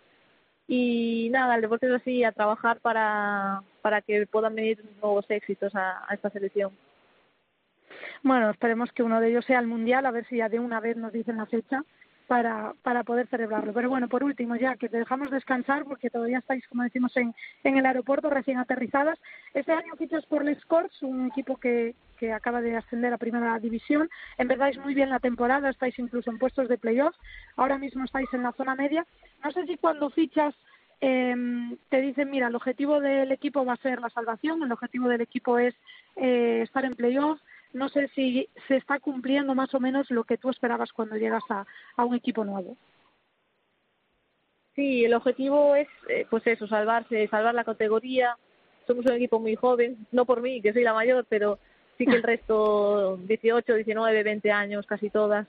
Y 0.68 1.30
nada, 1.32 1.56
el 1.56 1.62
deporte 1.62 1.88
es 1.88 1.94
así, 1.94 2.24
a 2.24 2.32
trabajar 2.32 2.80
para, 2.80 3.64
para 3.82 4.02
que 4.02 4.28
puedan 4.28 4.54
venir 4.56 4.84
nuevos 5.02 5.26
éxitos 5.30 5.74
a, 5.76 6.06
a 6.08 6.14
esta 6.14 6.30
selección. 6.30 6.72
Bueno, 8.22 8.50
esperemos 8.52 8.92
que 8.92 9.04
uno 9.04 9.20
de 9.20 9.30
ellos 9.30 9.46
sea 9.46 9.60
el 9.60 9.68
Mundial, 9.68 10.06
a 10.06 10.12
ver 10.12 10.28
si 10.28 10.38
ya 10.38 10.50
de 10.50 10.60
una 10.60 10.80
vez 10.80 10.96
nos 10.96 11.12
dicen 11.12 11.38
la 11.38 11.48
fecha 11.48 11.84
para, 12.30 12.76
para 12.84 13.04
poder 13.04 13.26
celebrarlo. 13.28 13.74
Pero 13.74 13.90
bueno, 13.90 14.08
por 14.08 14.24
último, 14.24 14.56
ya 14.56 14.76
que 14.76 14.88
te 14.88 15.00
dejamos 15.00 15.32
descansar 15.32 15.84
porque 15.84 16.12
todavía 16.12 16.38
estáis, 16.38 16.66
como 16.68 16.84
decimos, 16.84 17.18
en, 17.18 17.34
en 17.64 17.78
el 17.78 17.86
aeropuerto 17.88 18.30
recién 18.30 18.60
aterrizadas. 18.60 19.18
Este 19.56 19.72
año 19.72 19.96
fichas 19.98 20.28
por 20.28 20.46
Les 20.46 20.64
Corts, 20.66 21.02
un 21.02 21.26
equipo 21.26 21.58
que, 21.58 21.96
que 22.20 22.32
acaba 22.32 22.62
de 22.62 22.78
ascender 22.78 23.12
a 23.12 23.18
primera 23.18 23.58
división. 23.58 24.12
Empezáis 24.38 24.78
muy 24.78 24.94
bien 24.94 25.10
la 25.10 25.18
temporada, 25.20 25.72
estáis 25.72 25.98
incluso 25.98 26.30
en 26.30 26.38
puestos 26.38 26.70
de 26.70 26.78
playoff. 26.78 27.16
Ahora 27.56 27.80
mismo 27.80 28.06
estáis 28.06 28.32
en 28.32 28.44
la 28.44 28.52
zona 28.52 28.76
media. 28.76 29.08
No 29.44 29.52
sé 29.52 29.66
si 29.66 29.78
cuando 29.78 30.12
fichas 30.12 30.54
eh, 31.02 31.36
te 31.90 32.00
dicen, 32.00 32.30
mira, 32.30 32.50
el 32.50 32.56
objetivo 32.56 33.00
del 33.00 33.32
equipo 33.32 33.66
va 33.66 33.74
a 33.74 33.78
ser 33.78 34.02
la 34.02 34.12
salvación, 34.12 34.62
el 34.62 34.72
objetivo 34.72 35.08
del 35.08 35.22
equipo 35.22 35.58
es 35.58 35.74
eh, 36.16 36.62
estar 36.62 36.86
en 36.86 36.94
playoff 36.94 37.40
no 37.74 37.90
sé 37.90 38.10
si 38.16 38.50
se 38.68 38.78
está 38.78 39.00
cumpliendo 39.00 39.56
más 39.56 39.74
o 39.74 39.80
menos 39.80 40.10
lo 40.10 40.24
que 40.24 40.38
tú 40.38 40.50
esperabas 40.50 40.92
cuando 40.92 41.18
llegas 41.18 41.44
a, 41.50 41.66
a 41.96 42.06
un 42.06 42.16
equipo 42.16 42.44
nuevo. 42.44 42.78
Sí, 44.76 45.04
el 45.04 45.14
objetivo 45.14 45.76
es, 45.76 45.88
eh, 46.08 46.26
pues 46.30 46.46
eso, 46.48 46.68
salvarse, 46.68 47.28
salvar 47.28 47.54
la 47.54 47.64
categoría. 47.64 48.38
Somos 48.88 49.06
un 49.06 49.14
equipo 49.14 49.40
muy 49.40 49.56
joven, 49.56 50.08
no 50.12 50.26
por 50.26 50.42
mí, 50.42 50.62
que 50.62 50.74
soy 50.74 50.84
la 50.84 50.94
mayor, 50.94 51.26
pero 51.28 51.60
sí 51.98 52.06
que 52.06 52.16
el 52.16 52.24
resto, 52.24 53.18
18, 53.18 53.74
19, 53.74 54.24
20 54.24 54.52
años, 54.52 54.86
casi 54.86 55.10
todas, 55.10 55.48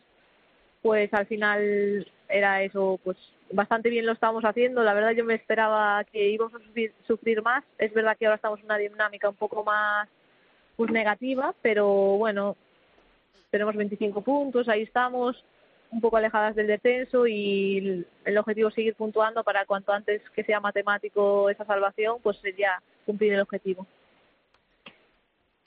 pues 0.82 1.12
al 1.14 1.26
final 1.26 2.10
era 2.28 2.62
eso, 2.62 2.98
pues 3.04 3.16
bastante 3.52 3.88
bien 3.88 4.06
lo 4.06 4.12
estábamos 4.12 4.44
haciendo. 4.44 4.82
La 4.82 4.94
verdad 4.94 5.12
yo 5.12 5.24
me 5.24 5.34
esperaba 5.34 6.04
que 6.04 6.30
íbamos 6.30 6.54
a 6.54 6.64
sufrir, 6.64 6.92
sufrir 7.06 7.42
más. 7.42 7.64
Es 7.78 7.92
verdad 7.94 8.16
que 8.18 8.26
ahora 8.26 8.36
estamos 8.36 8.58
en 8.60 8.66
una 8.66 8.78
dinámica 8.78 9.28
un 9.28 9.36
poco 9.36 9.64
más 9.64 10.08
pues 10.76 10.90
negativa, 10.90 11.54
pero 11.62 11.88
bueno, 12.18 12.56
tenemos 13.50 13.76
25 13.76 14.22
puntos, 14.22 14.68
ahí 14.68 14.82
estamos, 14.82 15.44
un 15.90 16.00
poco 16.00 16.16
alejadas 16.16 16.54
del 16.54 16.68
descenso 16.68 17.26
y 17.26 18.06
el 18.24 18.38
objetivo 18.38 18.68
es 18.68 18.74
seguir 18.74 18.94
puntuando 18.94 19.42
para 19.42 19.64
cuanto 19.66 19.92
antes 19.92 20.22
que 20.30 20.44
sea 20.44 20.60
matemático 20.60 21.50
esa 21.50 21.64
salvación, 21.64 22.18
pues 22.22 22.38
sería 22.38 22.80
cumplir 23.04 23.34
el 23.34 23.40
objetivo. 23.40 23.86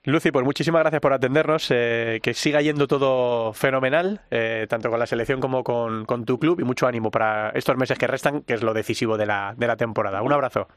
Lucy, 0.06 0.32
pues 0.32 0.44
muchísimas 0.44 0.82
gracias 0.82 1.02
por 1.02 1.14
atendernos. 1.14 1.68
Eh, 1.72 2.20
que 2.22 2.34
siga 2.34 2.62
yendo 2.62 2.88
todo 2.88 3.54
fenomenal, 3.54 4.20
eh, 4.32 4.68
tanto 4.70 4.90
con 4.90 5.00
la 5.00 5.06
selección 5.06 5.40
como 5.40 5.64
con, 5.64 6.06
con, 6.06 6.26
tu 6.26 6.38
club, 6.40 6.60
y 6.60 6.66
mucho 6.66 6.88
ánimo 6.88 7.10
para 7.10 7.52
estos 7.52 7.78
meses 7.78 7.98
que 7.98 8.08
restan, 8.08 8.42
que 8.42 8.56
es 8.56 8.64
lo 8.64 8.74
decisivo 8.74 9.18
de 9.18 9.26
la, 9.26 9.54
de 9.58 9.66
la 9.66 9.78
temporada. 9.78 10.22
Un 10.22 10.34
abrazo. 10.34 10.68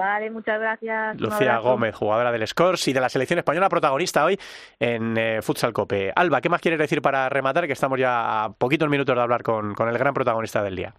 Vale, 0.00 0.30
muchas 0.30 0.58
gracias. 0.58 1.20
Lucía 1.20 1.58
Gómez, 1.58 1.94
jugadora 1.94 2.32
del 2.32 2.46
Scores 2.46 2.88
y 2.88 2.94
de 2.94 3.02
la 3.02 3.10
selección 3.10 3.38
española, 3.38 3.68
protagonista 3.68 4.24
hoy 4.24 4.38
en 4.78 5.14
eh, 5.18 5.42
Futsal 5.42 5.74
Cope. 5.74 6.10
Alba, 6.16 6.40
¿qué 6.40 6.48
más 6.48 6.62
quieres 6.62 6.80
decir 6.80 7.02
para 7.02 7.28
rematar? 7.28 7.66
Que 7.66 7.74
estamos 7.74 7.98
ya 7.98 8.44
a 8.44 8.50
poquitos 8.50 8.88
minutos 8.88 9.14
de 9.14 9.20
hablar 9.20 9.42
con, 9.42 9.74
con 9.74 9.90
el 9.90 9.98
gran 9.98 10.14
protagonista 10.14 10.62
del 10.62 10.74
día. 10.74 10.94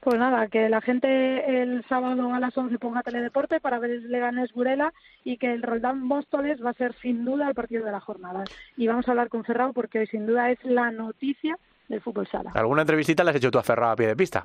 Pues 0.00 0.18
nada, 0.18 0.46
que 0.48 0.68
la 0.68 0.82
gente 0.82 1.62
el 1.62 1.86
sábado 1.88 2.34
a 2.34 2.38
las 2.38 2.54
11 2.54 2.78
ponga 2.78 3.02
teledeporte 3.02 3.60
para 3.60 3.78
ver 3.78 3.92
el 3.92 4.12
Leganés 4.12 4.52
Burela 4.52 4.92
y 5.24 5.38
que 5.38 5.54
el 5.54 5.62
Roldán 5.62 6.02
Móstoles 6.02 6.62
va 6.62 6.70
a 6.70 6.74
ser 6.74 6.94
sin 7.00 7.24
duda 7.24 7.48
el 7.48 7.54
partido 7.54 7.86
de 7.86 7.92
la 7.92 8.00
jornada. 8.00 8.44
Y 8.76 8.88
vamos 8.88 9.08
a 9.08 9.12
hablar 9.12 9.30
con 9.30 9.42
Ferrao 9.42 9.72
porque 9.72 10.00
hoy 10.00 10.06
sin 10.08 10.26
duda 10.26 10.50
es 10.50 10.62
la 10.64 10.90
noticia 10.90 11.58
del 11.88 12.02
fútbol 12.02 12.26
sala. 12.26 12.50
¿Alguna 12.52 12.82
entrevistita 12.82 13.24
le 13.24 13.30
has 13.30 13.36
hecho 13.36 13.50
tú 13.50 13.58
a 13.58 13.62
Ferrao 13.62 13.92
a 13.92 13.96
pie 13.96 14.08
de 14.08 14.16
pista? 14.16 14.44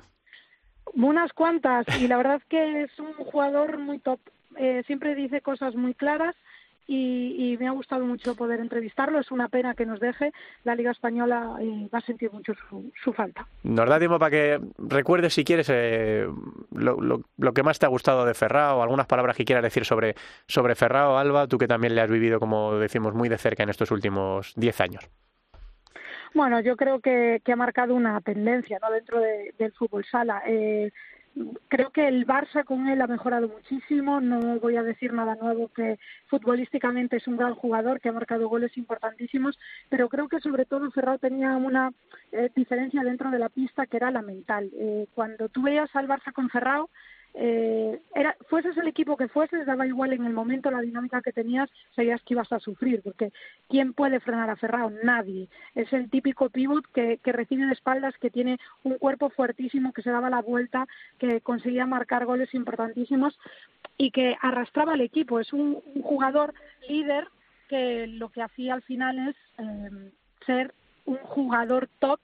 Unas 0.94 1.32
cuantas, 1.32 1.86
y 2.00 2.08
la 2.08 2.16
verdad 2.16 2.42
que 2.48 2.82
es 2.82 2.98
un 2.98 3.12
jugador 3.14 3.78
muy 3.78 3.98
top. 3.98 4.20
Eh, 4.56 4.82
siempre 4.86 5.14
dice 5.14 5.40
cosas 5.40 5.74
muy 5.74 5.94
claras 5.94 6.36
y, 6.86 7.56
me 7.58 7.68
ha 7.68 7.70
gustado 7.70 8.04
mucho 8.04 8.34
poder 8.34 8.60
entrevistarlo. 8.60 9.18
Es 9.20 9.30
una 9.30 9.48
pena 9.48 9.74
que 9.74 9.86
nos 9.86 10.00
deje. 10.00 10.32
La 10.64 10.74
Liga 10.74 10.90
Española 10.90 11.56
eh, 11.60 11.88
va 11.92 11.98
a 11.98 12.02
sentir 12.02 12.30
mucho 12.32 12.54
su, 12.54 12.92
su, 13.02 13.12
falta. 13.12 13.46
Nos 13.62 13.88
da 13.88 13.98
tiempo 13.98 14.18
para 14.18 14.30
que 14.30 14.60
recuerdes, 14.78 15.34
si 15.34 15.44
quieres, 15.44 15.68
eh, 15.70 16.26
lo, 16.72 17.00
lo, 17.00 17.22
lo, 17.38 17.52
que 17.52 17.62
más 17.62 17.78
te 17.78 17.86
ha 17.86 17.88
gustado 17.88 18.24
de 18.24 18.34
Ferrao, 18.34 18.82
algunas 18.82 19.06
palabras 19.06 19.36
que 19.36 19.44
quieras 19.44 19.62
decir 19.62 19.84
sobre, 19.84 20.14
sobre 20.46 20.74
Ferrao, 20.74 21.18
Alba, 21.18 21.46
tú 21.46 21.58
que 21.58 21.68
también 21.68 21.94
le 21.94 22.00
has 22.00 22.10
vivido, 22.10 22.40
como 22.40 22.74
decimos, 22.74 23.14
muy 23.14 23.28
de 23.28 23.38
cerca 23.38 23.62
en 23.62 23.70
estos 23.70 23.90
últimos 23.90 24.52
diez 24.56 24.80
años. 24.80 25.08
Bueno, 26.34 26.60
yo 26.60 26.76
creo 26.76 27.00
que, 27.00 27.42
ha 27.46 27.56
marcado 27.56 27.94
una 27.94 28.20
tendencia 28.20 28.78
¿no? 28.80 28.90
dentro 28.90 29.20
de, 29.20 29.54
del 29.58 29.72
fútbol 29.72 30.04
sala. 30.04 30.42
Eh, 30.46 30.90
creo 31.68 31.90
que 31.90 32.08
el 32.08 32.26
Barça 32.26 32.64
con 32.64 32.88
él 32.88 33.00
ha 33.00 33.06
mejorado 33.06 33.48
muchísimo. 33.48 34.20
No 34.20 34.58
voy 34.60 34.76
a 34.76 34.82
decir 34.82 35.12
nada 35.12 35.34
nuevo 35.34 35.68
que 35.68 35.98
futbolísticamente 36.26 37.16
es 37.16 37.26
un 37.26 37.36
gran 37.36 37.54
jugador 37.54 38.00
que 38.00 38.08
ha 38.08 38.12
marcado 38.12 38.48
goles 38.48 38.76
importantísimos, 38.76 39.58
pero 39.88 40.08
creo 40.08 40.28
que 40.28 40.40
sobre 40.40 40.64
todo 40.64 40.90
Ferrao 40.90 41.18
tenía 41.18 41.56
una 41.56 41.92
eh, 42.32 42.50
diferencia 42.54 43.02
dentro 43.02 43.30
de 43.30 43.38
la 43.38 43.48
pista 43.48 43.86
que 43.86 43.96
era 43.96 44.10
la 44.10 44.22
mental. 44.22 44.70
Eh, 44.74 45.06
cuando 45.14 45.48
tú 45.48 45.62
veías 45.62 45.94
al 45.94 46.08
Barça 46.08 46.32
con 46.32 46.50
Ferrao, 46.50 46.90
eh, 47.34 48.00
era, 48.14 48.36
fueses 48.48 48.76
el 48.76 48.88
equipo 48.88 49.16
que 49.16 49.28
fueses, 49.28 49.64
daba 49.64 49.86
igual 49.86 50.12
en 50.12 50.24
el 50.24 50.32
momento 50.32 50.70
la 50.70 50.80
dinámica 50.80 51.22
que 51.22 51.32
tenías, 51.32 51.70
sabías 51.96 52.20
que 52.22 52.34
ibas 52.34 52.52
a 52.52 52.60
sufrir, 52.60 53.00
porque 53.02 53.32
¿quién 53.68 53.94
puede 53.94 54.20
frenar 54.20 54.50
a 54.50 54.56
Ferrao? 54.56 54.90
Nadie. 55.02 55.48
Es 55.74 55.92
el 55.92 56.10
típico 56.10 56.50
pivot 56.50 56.84
que, 56.92 57.18
que 57.18 57.32
recibe 57.32 57.66
de 57.66 57.72
espaldas, 57.72 58.16
que 58.18 58.30
tiene 58.30 58.58
un 58.84 58.98
cuerpo 58.98 59.30
fuertísimo, 59.30 59.92
que 59.92 60.02
se 60.02 60.10
daba 60.10 60.30
la 60.30 60.42
vuelta, 60.42 60.86
que 61.18 61.40
conseguía 61.40 61.86
marcar 61.86 62.26
goles 62.26 62.52
importantísimos 62.54 63.38
y 63.96 64.10
que 64.10 64.36
arrastraba 64.40 64.92
al 64.92 65.00
equipo. 65.00 65.40
Es 65.40 65.52
un, 65.52 65.82
un 65.94 66.02
jugador 66.02 66.54
líder 66.88 67.28
que 67.68 68.06
lo 68.06 68.28
que 68.28 68.42
hacía 68.42 68.74
al 68.74 68.82
final 68.82 69.28
es 69.28 69.36
eh, 69.58 70.10
ser 70.44 70.74
un 71.06 71.16
jugador 71.16 71.88
top 71.98 72.20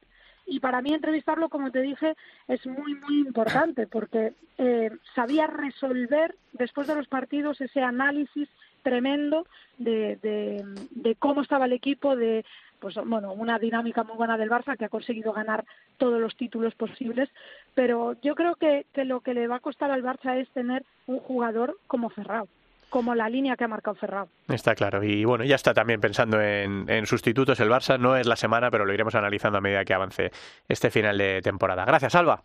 y 0.48 0.60
para 0.60 0.80
mí 0.80 0.92
entrevistarlo, 0.92 1.48
como 1.48 1.70
te 1.70 1.82
dije, 1.82 2.16
es 2.48 2.66
muy, 2.66 2.94
muy 2.94 3.20
importante 3.20 3.86
porque 3.86 4.32
eh, 4.56 4.90
sabía 5.14 5.46
resolver 5.46 6.34
después 6.52 6.86
de 6.86 6.94
los 6.94 7.06
partidos 7.06 7.60
ese 7.60 7.82
análisis 7.82 8.48
tremendo 8.82 9.46
de, 9.76 10.16
de, 10.22 10.64
de 10.90 11.14
cómo 11.16 11.42
estaba 11.42 11.66
el 11.66 11.74
equipo, 11.74 12.16
de 12.16 12.44
pues 12.80 12.94
bueno, 13.04 13.32
una 13.32 13.58
dinámica 13.58 14.04
muy 14.04 14.16
buena 14.16 14.38
del 14.38 14.50
Barça 14.50 14.76
que 14.76 14.84
ha 14.84 14.88
conseguido 14.88 15.32
ganar 15.32 15.64
todos 15.98 16.20
los 16.20 16.36
títulos 16.36 16.74
posibles, 16.76 17.28
pero 17.74 18.16
yo 18.22 18.34
creo 18.34 18.54
que, 18.54 18.86
que 18.92 19.04
lo 19.04 19.20
que 19.20 19.34
le 19.34 19.48
va 19.48 19.56
a 19.56 19.60
costar 19.60 19.90
al 19.90 20.04
Barça 20.04 20.36
es 20.40 20.48
tener 20.50 20.84
un 21.06 21.18
jugador 21.18 21.76
como 21.88 22.08
Ferrao 22.08 22.48
como 22.88 23.14
la 23.14 23.28
línea 23.28 23.56
que 23.56 23.64
ha 23.64 23.68
marcado 23.68 23.94
Ferrao. 23.94 24.28
Está 24.48 24.74
claro. 24.74 25.02
Y 25.02 25.24
bueno, 25.24 25.44
ya 25.44 25.54
está 25.54 25.74
también 25.74 26.00
pensando 26.00 26.40
en, 26.40 26.88
en, 26.88 27.06
sustitutos 27.06 27.60
el 27.60 27.68
Barça. 27.68 27.98
No 27.98 28.16
es 28.16 28.26
la 28.26 28.36
semana, 28.36 28.70
pero 28.70 28.84
lo 28.84 28.92
iremos 28.92 29.14
analizando 29.14 29.58
a 29.58 29.60
medida 29.60 29.84
que 29.84 29.94
avance 29.94 30.30
este 30.68 30.90
final 30.90 31.18
de 31.18 31.40
temporada. 31.42 31.84
Gracias, 31.84 32.14
Alba. 32.14 32.44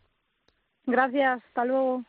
Gracias. 0.86 1.44
Hasta 1.48 1.66
luego. 1.66 2.04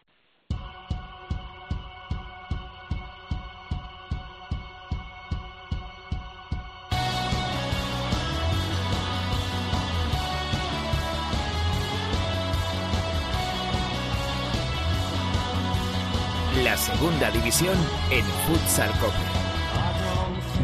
Segunda 16.76 17.30
división 17.30 17.76
en 18.10 18.24
Futsal 18.46 18.90
Cope. 19.00 19.44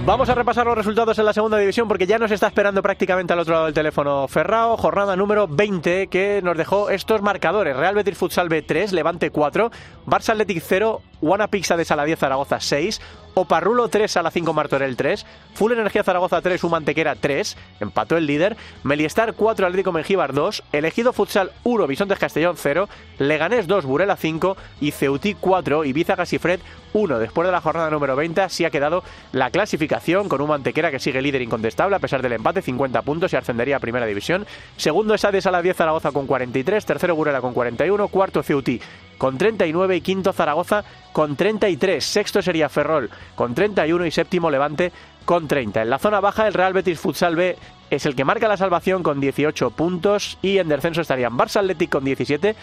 Vamos 0.06 0.28
a 0.30 0.34
repasar 0.34 0.66
los 0.66 0.76
resultados 0.76 1.18
en 1.18 1.26
la 1.26 1.32
segunda 1.32 1.58
división 1.58 1.86
porque 1.86 2.06
ya 2.06 2.18
nos 2.18 2.30
está 2.30 2.46
esperando 2.46 2.82
prácticamente 2.82 3.32
al 3.32 3.38
otro 3.38 3.52
lado 3.52 3.66
del 3.66 3.74
teléfono 3.74 4.26
Ferrao, 4.28 4.76
jornada 4.76 5.14
número 5.14 5.46
20 5.46 6.06
que 6.08 6.40
nos 6.42 6.56
dejó 6.56 6.90
estos 6.90 7.20
marcadores. 7.20 7.76
Real 7.76 7.94
Betis 7.94 8.16
Futsal 8.16 8.48
B3, 8.48 8.92
Levante 8.92 9.30
4, 9.30 9.70
Barça 10.06 10.30
Athletic 10.30 10.62
0, 10.66 11.02
Guana 11.20 11.48
Pixa 11.48 11.76
de 11.76 11.84
Sala 11.84 12.04
10 12.04 12.18
Zaragoza 12.18 12.60
6, 12.60 13.00
Oparrulo 13.34 13.88
3 13.88 14.16
a 14.16 14.22
la 14.22 14.30
5 14.30 14.52
Martorell 14.52 14.96
3, 14.96 15.24
Full 15.54 15.72
Energía 15.72 16.02
Zaragoza 16.02 16.40
3, 16.40 16.62
Humantequera 16.64 17.14
3, 17.14 17.56
empató 17.80 18.16
el 18.16 18.26
líder, 18.26 18.56
Meliestar 18.82 19.34
4, 19.34 19.66
Atlético 19.66 19.92
Mengíbar 19.92 20.32
2, 20.32 20.64
Elegido 20.72 21.12
Futsal 21.12 21.52
1, 21.62 21.86
Bisontes 21.86 22.18
Castellón 22.18 22.56
0, 22.56 22.88
Leganés 23.18 23.66
2, 23.66 23.84
Burela 23.84 24.16
5 24.16 24.56
y 24.80 24.90
Ceutí 24.90 25.34
4, 25.34 25.84
Ibiza 25.84 26.16
Gasifred 26.16 26.60
1. 26.92 27.18
Después 27.18 27.46
de 27.46 27.52
la 27.52 27.60
jornada 27.60 27.90
número 27.90 28.16
20 28.16 28.40
así 28.40 28.64
ha 28.64 28.70
quedado 28.70 29.04
la 29.32 29.50
clasificación 29.50 30.28
con 30.28 30.40
un 30.40 30.48
Mantequera 30.48 30.90
que 30.90 30.98
sigue 30.98 31.22
líder 31.22 31.42
incontestable 31.42 31.96
a 31.96 32.00
pesar 32.00 32.22
del 32.22 32.32
empate, 32.32 32.62
50 32.62 33.02
puntos 33.02 33.32
y 33.32 33.36
ascendería 33.36 33.76
a 33.76 33.80
Primera 33.80 34.06
División. 34.06 34.46
Segundo 34.76 35.14
es 35.14 35.24
Ades 35.24 35.46
a 35.46 35.52
la 35.52 35.62
10 35.62 35.76
Zaragoza 35.76 36.10
con 36.10 36.26
43, 36.26 36.84
tercero 36.84 37.14
Burela 37.14 37.40
con 37.40 37.54
41, 37.54 38.08
cuarto 38.08 38.42
Ceutí 38.42 38.80
con 39.18 39.36
39 39.36 39.96
y 39.96 40.00
quinto 40.00 40.32
Zaragoza 40.32 40.82
con 41.12 41.36
33. 41.36 42.04
Sexto 42.04 42.42
sería 42.42 42.68
Ferrol 42.68 43.10
con 43.34 43.54
31 43.54 44.06
y 44.06 44.10
séptimo 44.10 44.50
Levante 44.50 44.92
con 45.24 45.48
30. 45.48 45.82
En 45.82 45.90
la 45.90 45.98
zona 45.98 46.20
baja 46.20 46.46
el 46.46 46.54
Real 46.54 46.72
Betis 46.72 46.98
Futsal 46.98 47.36
B 47.36 47.56
es 47.90 48.06
el 48.06 48.14
que 48.14 48.24
marca 48.24 48.48
la 48.48 48.56
salvación 48.56 49.02
con 49.02 49.20
18 49.20 49.70
puntos 49.70 50.38
y 50.42 50.58
en 50.58 50.68
descenso 50.68 51.00
estarían 51.00 51.36
Barça 51.36 51.60
Athletic 51.60 51.90
con 51.90 52.04
17, 52.04 52.54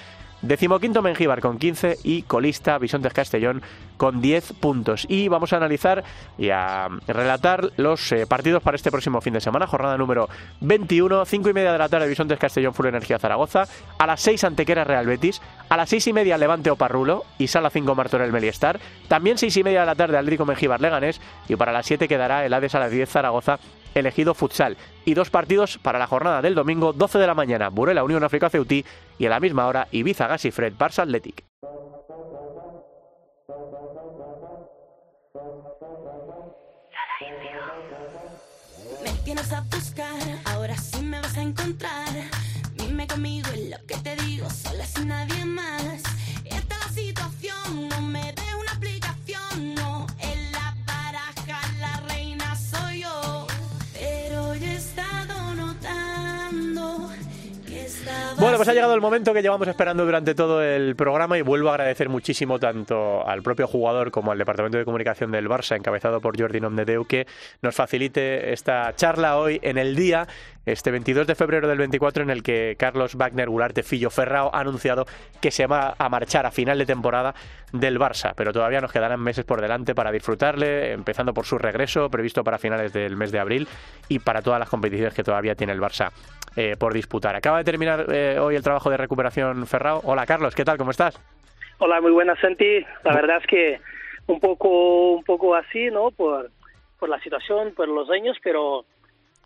Decimoquinto 0.41 1.01
Mengíbar 1.01 1.41
con 1.41 1.57
15 1.57 1.97
y 2.03 2.21
colista 2.21 2.77
Bisontes 2.77 3.11
Castellón 3.11 3.63
con 3.97 4.21
10 4.21 4.53
puntos. 4.53 5.05
Y 5.09 5.27
vamos 5.29 5.51
a 5.51 5.57
analizar 5.57 6.03
y 6.37 6.51
a 6.51 6.87
relatar 7.07 7.71
los 7.77 8.11
eh, 8.11 8.27
partidos 8.27 8.61
para 8.61 8.75
este 8.75 8.91
próximo 8.91 9.19
fin 9.19 9.33
de 9.33 9.41
semana. 9.41 9.65
Jornada 9.65 9.97
número 9.97 10.29
21, 10.61 11.25
5 11.25 11.49
y 11.49 11.53
media 11.53 11.71
de 11.71 11.79
la 11.79 11.89
tarde 11.89 12.07
Bisontes 12.07 12.37
Castellón 12.37 12.75
Full 12.75 12.85
Energía 12.85 13.17
Zaragoza. 13.17 13.63
A 13.97 14.05
las 14.05 14.21
6 14.21 14.43
Antequera 14.43 14.83
Real 14.83 15.07
Betis. 15.07 15.41
A 15.69 15.75
las 15.75 15.89
6 15.89 16.07
y 16.07 16.13
media 16.13 16.37
Levante 16.37 16.71
Oparrulo 16.71 17.25
y 17.37 17.47
Sala 17.47 17.69
5 17.69 17.93
Martorell 17.93 18.31
Meliestar. 18.31 18.79
También 19.07 19.37
6 19.37 19.57
y 19.57 19.63
media 19.63 19.81
de 19.81 19.85
la 19.85 19.95
tarde 19.95 20.17
Atlético 20.17 20.45
Mengíbar 20.45 20.79
Leganés. 20.79 21.19
Y 21.49 21.55
para 21.55 21.73
las 21.73 21.85
7 21.85 22.07
quedará 22.07 22.45
el 22.45 22.53
Hades 22.53 22.75
a 22.75 22.79
las 22.79 22.91
10 22.91 23.09
Zaragoza 23.09 23.59
elegido 23.93 24.33
futsal. 24.33 24.77
Y 25.05 25.13
dos 25.13 25.29
partidos 25.29 25.77
para 25.77 25.99
la 25.99 26.07
jornada 26.07 26.41
del 26.41 26.55
domingo, 26.55 26.93
12 26.93 27.19
de 27.19 27.27
la 27.27 27.33
mañana, 27.33 27.69
Burela 27.69 28.03
Unión 28.03 28.23
África 28.23 28.49
Ceutí 28.49 28.85
y 29.17 29.25
a 29.25 29.29
la 29.29 29.39
misma 29.39 29.67
hora 29.67 29.87
Ibiza 29.91 30.27
Gasifred 30.27 30.73
Barça 30.73 31.03
Athletic. 31.03 31.43
Dime 42.87 43.05
conmigo 43.05 43.49
en 43.53 43.71
lo 43.71 43.77
que 43.85 43.97
te 43.97 44.15
digo, 44.23 44.49
sola 44.49 44.85
sin 44.85 45.09
nadie 45.09 45.43
más. 45.43 46.01
Esta 46.45 46.75
es 46.75 46.85
la 46.85 46.89
situación, 46.89 47.89
no 47.89 48.01
me 48.01 48.21
de 48.21 48.55
una 48.57 48.71
aplicación, 48.71 49.75
no. 49.75 50.07
En 50.19 50.51
la 50.53 50.73
baraja 50.85 51.59
la 51.81 52.01
reina 52.07 52.55
soy 52.55 53.01
yo. 53.01 53.45
Pero 53.93 54.55
yo 54.55 54.65
he 54.65 54.75
estado 54.75 55.53
notando 55.55 57.09
que 57.67 57.87
estabas 57.87 58.39
Bueno, 58.39 58.55
pues 58.55 58.69
ha 58.69 58.73
llegado 58.73 58.95
el 58.95 59.01
momento 59.01 59.33
que 59.33 59.41
llevamos 59.41 59.67
esperando 59.67 60.05
durante 60.05 60.33
todo 60.33 60.63
el 60.63 60.95
programa 60.95 61.37
y 61.37 61.41
vuelvo 61.41 61.67
a 61.67 61.73
agradecer 61.73 62.07
muchísimo 62.07 62.57
tanto 62.57 63.27
al 63.27 63.43
propio 63.43 63.67
jugador 63.67 64.11
como 64.11 64.31
al 64.31 64.37
Departamento 64.37 64.77
de 64.77 64.85
Comunicación 64.85 65.29
del 65.31 65.49
Barça, 65.49 65.75
encabezado 65.75 66.21
por 66.21 66.39
Jordi 66.39 66.61
Nomdedeu, 66.61 67.03
que 67.03 67.27
nos 67.61 67.75
facilite 67.75 68.53
esta 68.53 68.95
charla 68.95 69.37
hoy 69.37 69.59
en 69.61 69.77
el 69.77 69.93
día, 69.93 70.25
este 70.67 70.91
22 70.91 71.25
de 71.25 71.35
febrero 71.35 71.67
del 71.67 71.77
24, 71.77 72.23
en 72.23 72.29
el 72.29 72.43
que 72.43 72.75
Carlos 72.77 73.15
Wagner 73.15 73.49
Gularte 73.49 73.83
Fillo 73.83 74.09
Ferrao 74.09 74.53
ha 74.53 74.59
anunciado 74.59 75.05
que 75.41 75.49
se 75.49 75.65
va 75.65 75.95
a 75.97 76.09
marchar 76.09 76.45
a 76.45 76.51
final 76.51 76.77
de 76.77 76.85
temporada 76.85 77.33
del 77.71 77.97
Barça, 77.97 78.33
pero 78.35 78.51
todavía 78.51 78.81
nos 78.81 78.91
quedarán 78.91 79.21
meses 79.21 79.45
por 79.45 79.61
delante 79.61 79.95
para 79.95 80.11
disfrutarle, 80.11 80.91
empezando 80.91 81.33
por 81.33 81.45
su 81.45 81.57
regreso, 81.57 82.09
previsto 82.09 82.43
para 82.43 82.57
finales 82.57 82.91
del 82.91 83.15
mes 83.15 83.31
de 83.31 83.39
abril, 83.39 83.67
y 84.09 84.19
para 84.19 84.41
todas 84.41 84.59
las 84.59 84.69
competiciones 84.69 85.13
que 85.13 85.23
todavía 85.23 85.55
tiene 85.55 85.73
el 85.73 85.79
Barça 85.79 86.11
eh, 86.55 86.75
por 86.77 86.93
disputar. 86.93 87.35
Acaba 87.35 87.59
de 87.59 87.63
terminar 87.63 88.05
eh, 88.11 88.37
hoy 88.39 88.55
el 88.55 88.63
trabajo 88.63 88.89
de 88.89 88.97
recuperación 88.97 89.65
Ferrao. 89.67 90.01
Hola 90.03 90.25
Carlos, 90.25 90.53
¿qué 90.53 90.65
tal? 90.65 90.77
¿Cómo 90.77 90.91
estás? 90.91 91.17
Hola, 91.79 92.01
muy 92.01 92.11
buenas, 92.11 92.39
Santi. 92.39 92.85
La 93.03 93.13
verdad 93.13 93.37
es 93.37 93.47
que 93.47 93.79
un 94.25 94.39
poco, 94.39 95.13
un 95.13 95.23
poco 95.23 95.55
así, 95.55 95.89
¿no? 95.91 96.11
Por, 96.11 96.49
por 96.99 97.07
la 97.07 97.19
situación, 97.21 97.73
por 97.75 97.87
los 97.87 98.09
años, 98.09 98.37
pero 98.43 98.85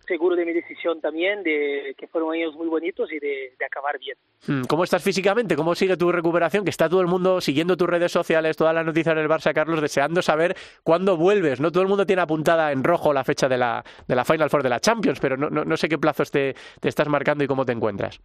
seguro 0.08 0.36
de 0.36 0.46
mi 0.46 0.54
decisión 0.54 1.02
también, 1.02 1.44
de 1.44 1.96
que 1.98 2.08
fueron 2.08 2.34
años 2.34 2.54
muy 2.56 2.68
bonitos 2.68 3.12
y 3.12 3.20
de, 3.20 3.54
de 3.58 3.66
acabar 3.66 3.98
bien. 4.00 4.18
Mm, 4.48 4.66
¿Cómo 4.68 4.84
estás 4.84 5.04
físicamente? 5.04 5.56
¿Cómo 5.56 5.76
sigue 5.76 5.98
tu 5.98 6.12
recuperación? 6.12 6.64
Que 6.64 6.70
está 6.70 6.90
todo 6.90 7.02
el 7.02 7.08
mundo 7.08 7.42
siguiendo 7.42 7.78
tus 7.78 7.90
redes 7.90 8.12
sociales, 8.12 8.58
todas 8.58 8.74
las 8.74 8.86
noticias 8.86 9.16
del 9.16 9.28
Barça, 9.28 9.54
Carlos, 9.54 9.82
deseando 9.82 10.22
saber 10.22 10.56
cuándo 10.84 11.18
vuelves. 11.18 11.60
No 11.60 11.72
todo 11.72 11.84
el 11.84 11.90
mundo 11.90 12.06
tiene 12.06 12.22
apuntada 12.22 12.72
en 12.72 12.84
rojo 12.84 13.14
la 13.14 13.24
fecha 13.24 13.48
de 13.48 13.58
la, 13.58 13.84
de 14.08 14.16
la 14.16 14.26
Final 14.26 14.50
Four 14.50 14.64
de 14.64 14.70
la 14.70 14.80
Champions, 14.80 15.20
pero 15.20 15.38
no, 15.38 15.50
no, 15.50 15.64
no 15.64 15.78
sé 15.78 15.88
qué 15.88 15.98
plazos 15.98 16.32
te, 16.32 16.56
te 16.80 16.90
estás 16.90 17.08
marcando 17.08 17.44
y 17.44 17.48
cómo 17.48 17.66
te 17.66 17.72
encuentras. 17.72 18.20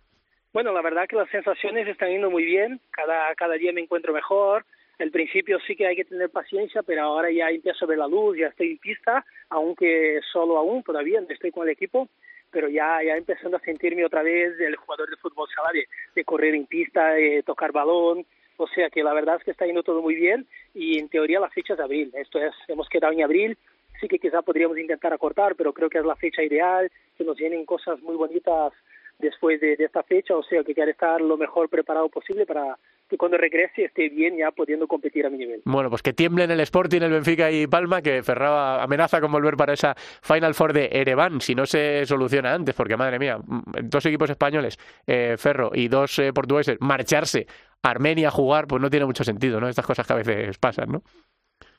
Bueno, 0.53 0.72
la 0.72 0.81
verdad 0.81 1.07
que 1.07 1.16
las 1.16 1.29
sensaciones 1.29 1.87
están 1.87 2.09
yendo 2.09 2.31
muy 2.31 2.45
bien, 2.45 2.81
cada, 2.91 3.35
cada 3.35 3.55
día 3.57 3.72
me 3.72 3.83
encuentro 3.83 4.14
mejor. 4.14 4.64
Al 4.99 5.11
principio 5.11 5.59
sí 5.66 5.76
que 5.76 5.86
hay 5.86 5.97
que 5.97 6.07
tener 6.07 6.30
paciencia, 6.30 6.82
pero 6.82 7.03
ahora 7.03 7.30
ya 7.30 7.51
empiezo 7.51 7.84
a 7.84 7.88
ver 7.88 7.99
la 7.99 8.09
luz, 8.09 8.38
ya 8.38 8.47
estoy 8.47 8.72
en 8.72 8.78
pista, 8.78 9.24
aunque 9.51 10.20
solo 10.32 10.57
aún 10.57 10.82
todavía 10.82 11.20
no 11.20 11.26
estoy 11.28 11.51
con 11.51 11.64
el 11.64 11.74
equipo, 11.74 12.09
pero 12.51 12.68
ya, 12.68 13.03
ya 13.03 13.16
empezando 13.16 13.59
a 13.59 13.61
sentirme 13.61 14.07
otra 14.07 14.22
vez 14.22 14.59
el 14.59 14.76
jugador 14.76 15.11
de 15.11 15.16
fútbol 15.16 15.49
sala, 15.55 15.70
de, 15.72 15.86
de 16.14 16.24
correr 16.24 16.55
en 16.55 16.64
pista, 16.64 17.11
de 17.11 17.42
tocar 17.42 17.72
balón, 17.72 18.24
o 18.57 18.66
sea 18.68 18.88
que 18.88 19.03
la 19.03 19.12
verdad 19.12 19.36
es 19.36 19.44
que 19.44 19.51
está 19.51 19.66
yendo 19.66 19.82
todo 19.82 20.01
muy 20.01 20.14
bien 20.14 20.47
y 20.72 20.99
en 20.99 21.11
teoría 21.11 21.40
la 21.40 21.51
fecha 21.51 21.74
es 21.74 21.80
abril, 21.80 22.11
esto 22.14 22.38
es, 22.38 22.55
hemos 22.68 22.88
quedado 22.88 23.12
en 23.12 23.22
abril, 23.22 23.59
sí 24.01 24.09
que 24.09 24.18
quizá 24.18 24.40
podríamos 24.40 24.78
intentar 24.78 25.12
acortar, 25.12 25.55
pero 25.57 25.74
creo 25.74 25.90
que 25.90 25.99
es 25.99 26.05
la 26.07 26.16
fecha 26.16 26.42
ideal, 26.42 26.90
que 27.18 27.24
nos 27.24 27.36
vienen 27.36 27.66
cosas 27.66 28.01
muy 28.01 28.16
bonitas 28.16 28.72
después 29.18 29.61
de, 29.61 29.76
de 29.76 29.84
esta 29.84 30.03
fecha, 30.03 30.34
o 30.34 30.42
sea 30.42 30.64
que 30.64 30.74
quiero 30.74 30.90
estar 30.90 31.20
lo 31.20 31.36
mejor 31.36 31.68
preparado 31.68 32.09
posible 32.09 32.47
para 32.47 32.78
que 33.09 33.16
cuando 33.16 33.36
regrese 33.36 33.84
esté 33.84 34.09
bien 34.09 34.36
ya 34.36 34.50
pudiendo 34.50 34.86
competir 34.86 35.26
a 35.26 35.30
mi 35.30 35.38
nivel. 35.38 35.62
Bueno, 35.64 35.90
pues 35.90 36.02
que 36.02 36.12
tiemblen 36.12 36.50
el 36.50 36.61
Sporting, 36.61 37.02
el 37.02 37.12
Benfica 37.12 37.50
y 37.50 37.66
Palma, 37.66 38.02
que 38.02 38.22
Ferrao 38.22 38.80
amenaza 38.80 39.20
con 39.20 39.30
volver 39.30 39.57
para 39.57 39.72
esa 39.72 39.94
Final 39.96 40.54
Four 40.54 40.72
de 40.72 40.88
Ereván, 40.92 41.40
si 41.40 41.54
no 41.54 41.66
se 41.66 42.04
soluciona 42.07 42.54
antes, 42.54 42.74
porque 42.74 42.96
madre 42.96 43.18
mía, 43.18 43.38
dos 43.82 44.04
equipos 44.07 44.30
españoles, 44.30 44.78
eh, 45.07 45.36
Ferro 45.38 45.70
y 45.72 45.88
dos 45.88 46.18
eh, 46.18 46.32
portugueses, 46.32 46.78
marcharse 46.80 47.46
a 47.82 47.90
Armenia 47.90 48.28
a 48.28 48.32
jugar, 48.32 48.66
pues 48.66 48.82
no 48.82 48.90
tiene 48.90 49.07
mucho 49.07 49.24
sentido, 49.24 49.61
¿no? 49.61 49.68
Estas 49.68 49.86
cosas 49.86 50.07
que 50.07 50.12
a 50.12 50.16
veces 50.16 50.59
pasan, 50.59 50.90
¿no? 50.90 51.02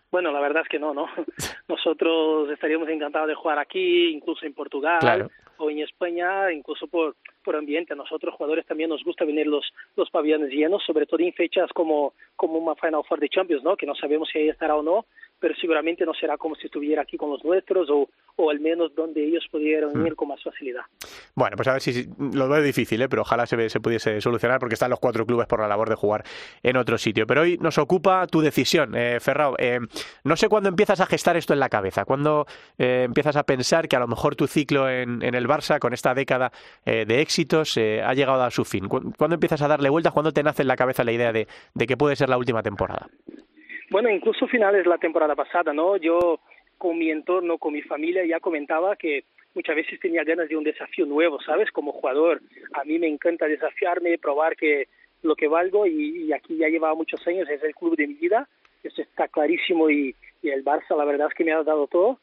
Bueno, 0.10 0.32
la 0.32 0.40
verdad 0.40 0.64
es 0.64 0.70
que 0.70 0.80
no, 0.80 0.94
¿no? 0.94 1.08
Nosotros 1.68 2.50
estaríamos 2.50 2.88
encantados 2.90 3.28
de 3.28 3.36
jugar 3.36 3.60
aquí, 3.60 4.10
incluso 4.10 4.46
en 4.46 4.54
Portugal 4.54 5.00
Claro. 5.00 5.30
O 5.58 5.70
en 5.70 5.80
España, 5.80 6.52
incluso 6.52 6.88
por, 6.88 7.16
por 7.44 7.56
ambiente. 7.56 7.94
A 7.94 7.96
nosotros 7.96 8.36
jugadores 8.36 8.66
también 8.66 8.90
nos 8.90 9.04
gusta 9.04 9.26
venir 9.26 9.48
los, 9.48 9.66
los 9.96 10.10
pabellones 10.10 10.52
llenos, 10.52 10.84
sobre 10.86 11.06
todo 11.06 11.20
en 11.22 11.34
fechas 11.34 11.72
como, 11.74 12.14
como 12.36 12.58
una 12.58 12.76
Final 12.76 13.04
Four 13.08 13.20
de 13.20 13.30
Champions, 13.30 13.64
¿no? 13.64 13.76
Que 13.76 13.86
no 13.86 13.96
sabemos 13.96 14.30
si 14.32 14.40
ahí 14.40 14.50
estará 14.50 14.76
o 14.76 14.84
no, 14.84 15.06
pero 15.40 15.56
seguramente 15.56 16.06
no 16.06 16.14
será 16.14 16.38
como 16.38 16.56
si 16.56 16.66
estuviera 16.68 17.02
aquí 17.04 17.18
con 17.18 17.30
los 17.30 17.44
nuestros 17.44 17.90
o, 17.90 18.10
o 18.38 18.50
al 18.50 18.60
menos 18.60 18.94
donde 18.96 19.24
ellos 19.24 19.46
pudieran 19.52 20.06
ir 20.06 20.16
con 20.16 20.28
más 20.30 20.42
facilidad. 20.44 20.82
Bueno, 21.36 21.56
pues 21.56 21.68
a 21.68 21.74
ver 21.74 21.82
si 21.82 22.08
lo 22.34 22.50
veo 22.50 22.62
difícil, 22.62 23.02
¿eh? 23.02 23.10
pero 23.10 23.22
ojalá 23.22 23.46
se, 23.46 23.70
se 23.70 23.80
pudiese 23.80 24.20
solucionar 24.22 24.60
porque 24.60 24.74
están 24.74 24.90
los 24.90 25.00
cuatro 25.00 25.26
clubes 25.26 25.48
por 25.48 25.60
la 25.60 25.68
labor 25.68 25.90
de 25.90 25.96
jugar 25.96 26.24
en 26.64 26.78
otro 26.78 26.98
sitio. 26.98 27.28
Pero 27.28 27.42
hoy 27.42 27.58
nos 27.60 27.78
ocupa 27.78 28.26
tu 28.28 28.42
decisión, 28.42 28.96
eh, 28.96 29.20
Ferrao. 29.20 29.56
Eh, 29.60 29.80
no 30.24 30.36
sé 30.36 30.50
cuándo 30.50 30.70
empiezas 30.70 31.00
a 31.02 31.06
gestar 31.06 31.38
esto 31.38 31.54
en 31.54 31.60
la 31.60 31.70
cabeza, 31.70 32.06
cuándo 32.06 32.46
eh, 32.78 33.04
empiezas 33.06 33.36
a 33.36 33.44
pensar 33.44 33.88
que 33.88 33.96
a 33.96 34.00
lo 34.00 34.08
mejor 34.08 34.36
tu 34.36 34.48
ciclo 34.48 34.90
en, 34.90 35.22
en 35.22 35.36
el 35.36 35.48
Barça, 35.48 35.80
con 35.80 35.94
esta 35.94 36.14
década 36.14 36.52
eh, 36.86 37.06
de 37.08 37.22
éxitos, 37.22 37.78
eh, 37.78 38.02
ha 38.04 38.14
llegado 38.14 38.44
a 38.44 38.52
su 38.52 38.66
fin. 38.66 38.88
¿Cu- 38.88 39.14
¿Cuándo 39.18 39.36
empiezas 39.36 39.62
a 39.62 39.68
darle 39.68 39.90
vueltas? 39.90 40.14
¿Cuándo 40.14 40.32
te 40.32 40.44
nace 40.44 40.64
en 40.64 40.68
la 40.68 40.76
cabeza 40.76 41.04
la 41.04 41.12
idea 41.12 41.32
de, 41.32 41.48
de 41.74 41.86
que 41.88 41.98
puede 41.98 42.16
ser 42.16 42.30
la 42.30 42.38
última 42.38 42.64
temporada? 42.64 43.08
Bueno, 43.90 44.10
incluso 44.10 44.48
finales 44.48 44.86
la 44.86 44.98
temporada 44.98 45.36
pasada, 45.36 45.74
¿no? 45.74 45.98
Yo 45.98 46.40
con 46.78 46.98
mi 46.98 47.10
entorno, 47.10 47.58
con 47.58 47.74
mi 47.74 47.82
familia, 47.82 48.26
ya 48.26 48.40
comentaba 48.40 48.96
que 48.96 49.24
muchas 49.56 49.76
veces 49.76 50.00
tenía 50.00 50.24
ganas 50.24 50.50
de 50.50 50.58
un 50.58 50.64
desafío 50.64 51.06
nuevo, 51.06 51.42
¿sabes? 51.42 51.72
Como 51.72 51.92
jugador, 51.92 52.42
a 52.74 52.84
mí 52.84 53.00
me 53.00 53.08
encanta 53.08 53.48
desafiarme, 53.48 54.18
probar 54.18 54.56
que 54.56 54.88
lo 55.24 55.36
que 55.36 55.48
valgo 55.48 55.88
y, 55.88 56.26
y 56.26 56.34
aquí 56.34 56.58
ya 56.58 56.68
llevaba 56.68 56.94
muchos 56.94 57.26
años, 57.28 57.50
es 57.50 57.64
el 57.64 57.74
club 57.74 57.96
de 57.96 58.08
mi 58.08 58.14
vida, 58.16 58.48
eso 58.84 59.02
está 59.02 59.28
clarísimo 59.28 59.90
y, 59.90 60.16
y 60.44 60.50
el 60.50 60.64
Barça 60.64 60.96
la 60.96 61.06
verdad 61.06 61.28
es 61.30 61.34
que 61.34 61.44
me 61.44 61.54
ha 61.54 61.64
dado 61.64 61.88
todo, 61.88 62.20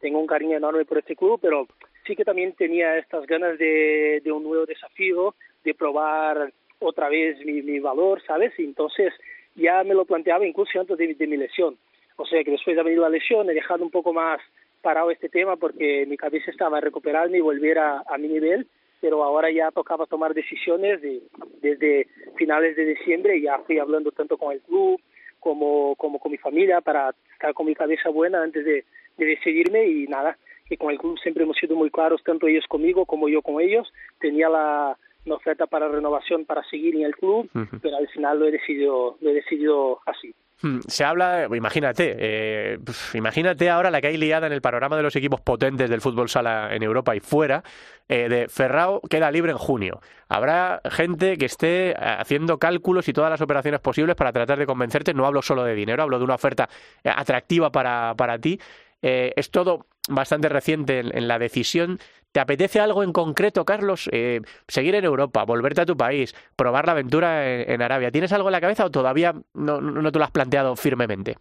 tengo 0.00 0.20
un 0.20 0.26
cariño 0.26 0.56
enorme 0.56 0.84
por 0.84 0.98
este 0.98 1.16
club, 1.16 1.40
pero 1.42 1.66
sí 2.06 2.14
que 2.14 2.24
también 2.24 2.52
tenía 2.52 2.96
estas 2.98 3.26
ganas 3.26 3.58
de, 3.58 4.20
de 4.22 4.32
un 4.32 4.44
nuevo 4.44 4.64
desafío, 4.64 5.34
de 5.64 5.74
probar 5.74 6.52
otra 6.78 7.08
vez 7.08 7.44
mi, 7.44 7.62
mi 7.62 7.80
valor, 7.80 8.22
¿sabes? 8.26 8.52
Y 8.58 8.64
entonces 8.64 9.12
ya 9.54 9.82
me 9.84 9.94
lo 9.94 10.04
planteaba 10.04 10.46
incluso 10.46 10.80
antes 10.80 10.96
de, 10.96 11.14
de 11.14 11.26
mi 11.26 11.36
lesión. 11.36 11.76
O 12.16 12.26
sea 12.26 12.42
que 12.44 12.50
después 12.50 12.76
de 12.76 12.80
haber 12.80 12.92
venido 12.92 13.04
la 13.04 13.16
lesión 13.16 13.48
he 13.48 13.54
dejado 13.54 13.84
un 13.84 13.90
poco 13.90 14.12
más 14.12 14.40
parado 14.82 15.10
este 15.10 15.28
tema 15.28 15.56
porque 15.56 16.06
mi 16.06 16.16
cabeza 16.16 16.50
estaba 16.50 16.78
en 16.78 16.84
recuperarme 16.84 17.38
y 17.38 17.40
volver 17.40 17.78
a, 17.78 18.02
a 18.06 18.18
mi 18.18 18.28
nivel, 18.28 18.66
pero 19.00 19.24
ahora 19.24 19.50
ya 19.50 19.70
tocaba 19.70 20.06
tomar 20.06 20.34
decisiones 20.34 21.00
de, 21.00 21.22
desde 21.60 22.08
finales 22.36 22.76
de 22.76 22.84
diciembre, 22.84 23.40
ya 23.40 23.58
fui 23.60 23.78
hablando 23.78 24.10
tanto 24.12 24.36
con 24.36 24.52
el 24.52 24.60
club 24.60 25.00
como, 25.38 25.96
como 25.96 26.18
con 26.18 26.32
mi 26.32 26.38
familia 26.38 26.80
para 26.80 27.14
estar 27.32 27.54
con 27.54 27.66
mi 27.66 27.74
cabeza 27.74 28.10
buena 28.10 28.42
antes 28.42 28.64
de 28.64 28.84
decidirme 29.16 29.86
y 29.86 30.06
nada, 30.06 30.38
que 30.70 30.76
con 30.76 30.90
el 30.90 30.98
club 30.98 31.18
siempre 31.18 31.42
hemos 31.42 31.56
sido 31.56 31.74
muy 31.74 31.90
claros, 31.90 32.22
tanto 32.22 32.46
ellos 32.46 32.64
conmigo 32.68 33.04
como 33.04 33.28
yo 33.28 33.42
con 33.42 33.60
ellos. 33.60 33.92
Tenía 34.20 34.48
la, 34.48 34.96
la 35.24 35.34
oferta 35.34 35.66
para 35.66 35.88
renovación 35.88 36.44
para 36.44 36.62
seguir 36.64 36.96
en 36.96 37.02
el 37.02 37.14
club, 37.14 37.48
pero 37.82 37.96
al 37.96 38.08
final 38.08 38.38
lo 38.38 38.46
he 38.46 38.50
decidido, 38.50 39.16
lo 39.20 39.30
he 39.30 39.34
decidido 39.34 40.00
así. 40.06 40.34
Hmm, 40.62 40.80
Se 40.86 41.04
habla, 41.04 41.48
imagínate, 41.54 42.16
eh, 42.18 42.78
imagínate 43.14 43.70
ahora 43.70 43.90
la 43.90 44.00
que 44.00 44.08
hay 44.08 44.18
liada 44.18 44.46
en 44.46 44.52
el 44.52 44.60
panorama 44.60 44.96
de 44.96 45.02
los 45.02 45.16
equipos 45.16 45.40
potentes 45.40 45.88
del 45.88 46.02
fútbol 46.02 46.28
sala 46.28 46.74
en 46.74 46.82
Europa 46.82 47.16
y 47.16 47.20
fuera, 47.20 47.62
eh, 48.08 48.28
de 48.28 48.48
Ferrao 48.48 49.00
queda 49.08 49.30
libre 49.30 49.52
en 49.52 49.58
junio. 49.58 50.00
Habrá 50.28 50.82
gente 50.90 51.38
que 51.38 51.46
esté 51.46 51.90
eh, 51.90 51.94
haciendo 51.98 52.58
cálculos 52.58 53.08
y 53.08 53.12
todas 53.14 53.30
las 53.30 53.40
operaciones 53.40 53.80
posibles 53.80 54.16
para 54.16 54.32
tratar 54.32 54.58
de 54.58 54.66
convencerte. 54.66 55.14
No 55.14 55.26
hablo 55.26 55.40
solo 55.40 55.64
de 55.64 55.74
dinero, 55.74 56.02
hablo 56.02 56.18
de 56.18 56.24
una 56.24 56.34
oferta 56.34 56.68
eh, 57.04 57.10
atractiva 57.14 57.70
para, 57.70 58.14
para 58.16 58.38
ti. 58.38 58.60
Eh, 59.00 59.32
es 59.36 59.50
todo 59.50 59.86
bastante 60.10 60.50
reciente 60.50 60.98
en, 60.98 61.16
en 61.16 61.26
la 61.26 61.38
decisión. 61.38 61.98
¿Te 62.32 62.38
apetece 62.38 62.78
algo 62.78 63.02
en 63.02 63.12
concreto, 63.12 63.64
Carlos? 63.64 64.08
Eh, 64.12 64.40
seguir 64.68 64.94
en 64.94 65.04
Europa, 65.04 65.44
volverte 65.44 65.80
a 65.80 65.86
tu 65.86 65.96
país, 65.96 66.34
probar 66.56 66.86
la 66.86 66.92
aventura 66.92 67.52
en, 67.52 67.70
en 67.72 67.82
Arabia. 67.82 68.12
¿Tienes 68.12 68.32
algo 68.32 68.48
en 68.48 68.52
la 68.52 68.60
cabeza 68.60 68.84
o 68.84 68.90
todavía 68.90 69.34
no, 69.54 69.80
no, 69.80 70.12
te 70.12 70.18
lo 70.18 70.24
has 70.24 70.30
planteado 70.30 70.76
firmemente? 70.76 71.36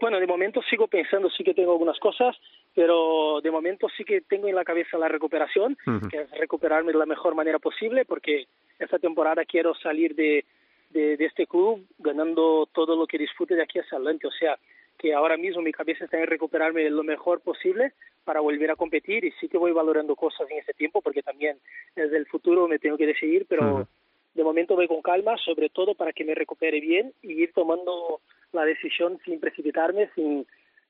Bueno, 0.00 0.18
de 0.18 0.26
momento 0.26 0.60
sigo 0.62 0.88
pensando, 0.88 1.30
sí 1.30 1.44
que 1.44 1.54
tengo 1.54 1.72
algunas 1.72 1.98
cosas, 1.98 2.34
pero 2.74 3.40
de 3.42 3.50
momento 3.50 3.86
sí 3.96 4.02
que 4.02 4.22
tengo 4.22 4.48
en 4.48 4.54
la 4.54 4.64
cabeza 4.64 4.96
la 4.96 5.08
recuperación, 5.08 5.76
que 6.10 6.22
es 6.22 6.30
recuperarme 6.32 6.92
de 6.92 6.98
la 6.98 7.06
mejor 7.06 7.34
manera 7.34 7.58
posible, 7.58 8.06
porque 8.06 8.46
esta 8.78 8.98
temporada 8.98 9.44
quiero 9.44 9.74
salir 9.74 10.14
de, 10.14 10.46
de, 10.88 11.18
de 11.18 11.24
este 11.26 11.46
club 11.46 11.86
ganando 11.98 12.66
todo 12.72 12.96
lo 12.96 13.06
que 13.06 13.18
disfrute 13.18 13.54
de 13.54 13.62
aquí 13.62 13.78
hacia 13.78 13.96
adelante. 13.96 14.26
O 14.26 14.32
sea, 14.32 14.58
que 15.00 15.14
ahora 15.14 15.38
mismo 15.38 15.62
mi 15.62 15.72
cabeza 15.72 16.04
está 16.04 16.18
en 16.18 16.26
recuperarme 16.26 16.90
lo 16.90 17.02
mejor 17.02 17.40
posible 17.40 17.94
para 18.22 18.40
volver 18.40 18.70
a 18.70 18.76
competir 18.76 19.24
y 19.24 19.32
sí 19.40 19.48
que 19.48 19.56
voy 19.56 19.72
valorando 19.72 20.14
cosas 20.14 20.46
en 20.50 20.58
ese 20.58 20.74
tiempo, 20.74 21.00
porque 21.00 21.22
también 21.22 21.56
desde 21.96 22.18
el 22.18 22.26
futuro 22.26 22.68
me 22.68 22.78
tengo 22.78 22.98
que 22.98 23.06
decidir, 23.06 23.46
pero 23.48 23.88
de 24.34 24.44
momento 24.44 24.76
voy 24.76 24.88
con 24.88 25.00
calma, 25.00 25.38
sobre 25.38 25.70
todo 25.70 25.94
para 25.94 26.12
que 26.12 26.22
me 26.22 26.34
recupere 26.34 26.80
bien 26.82 27.14
y 27.22 27.32
ir 27.32 27.50
tomando 27.54 28.20
la 28.52 28.66
decisión 28.66 29.18
sin 29.24 29.40
precipitarme, 29.40 30.10
sin, 30.14 30.46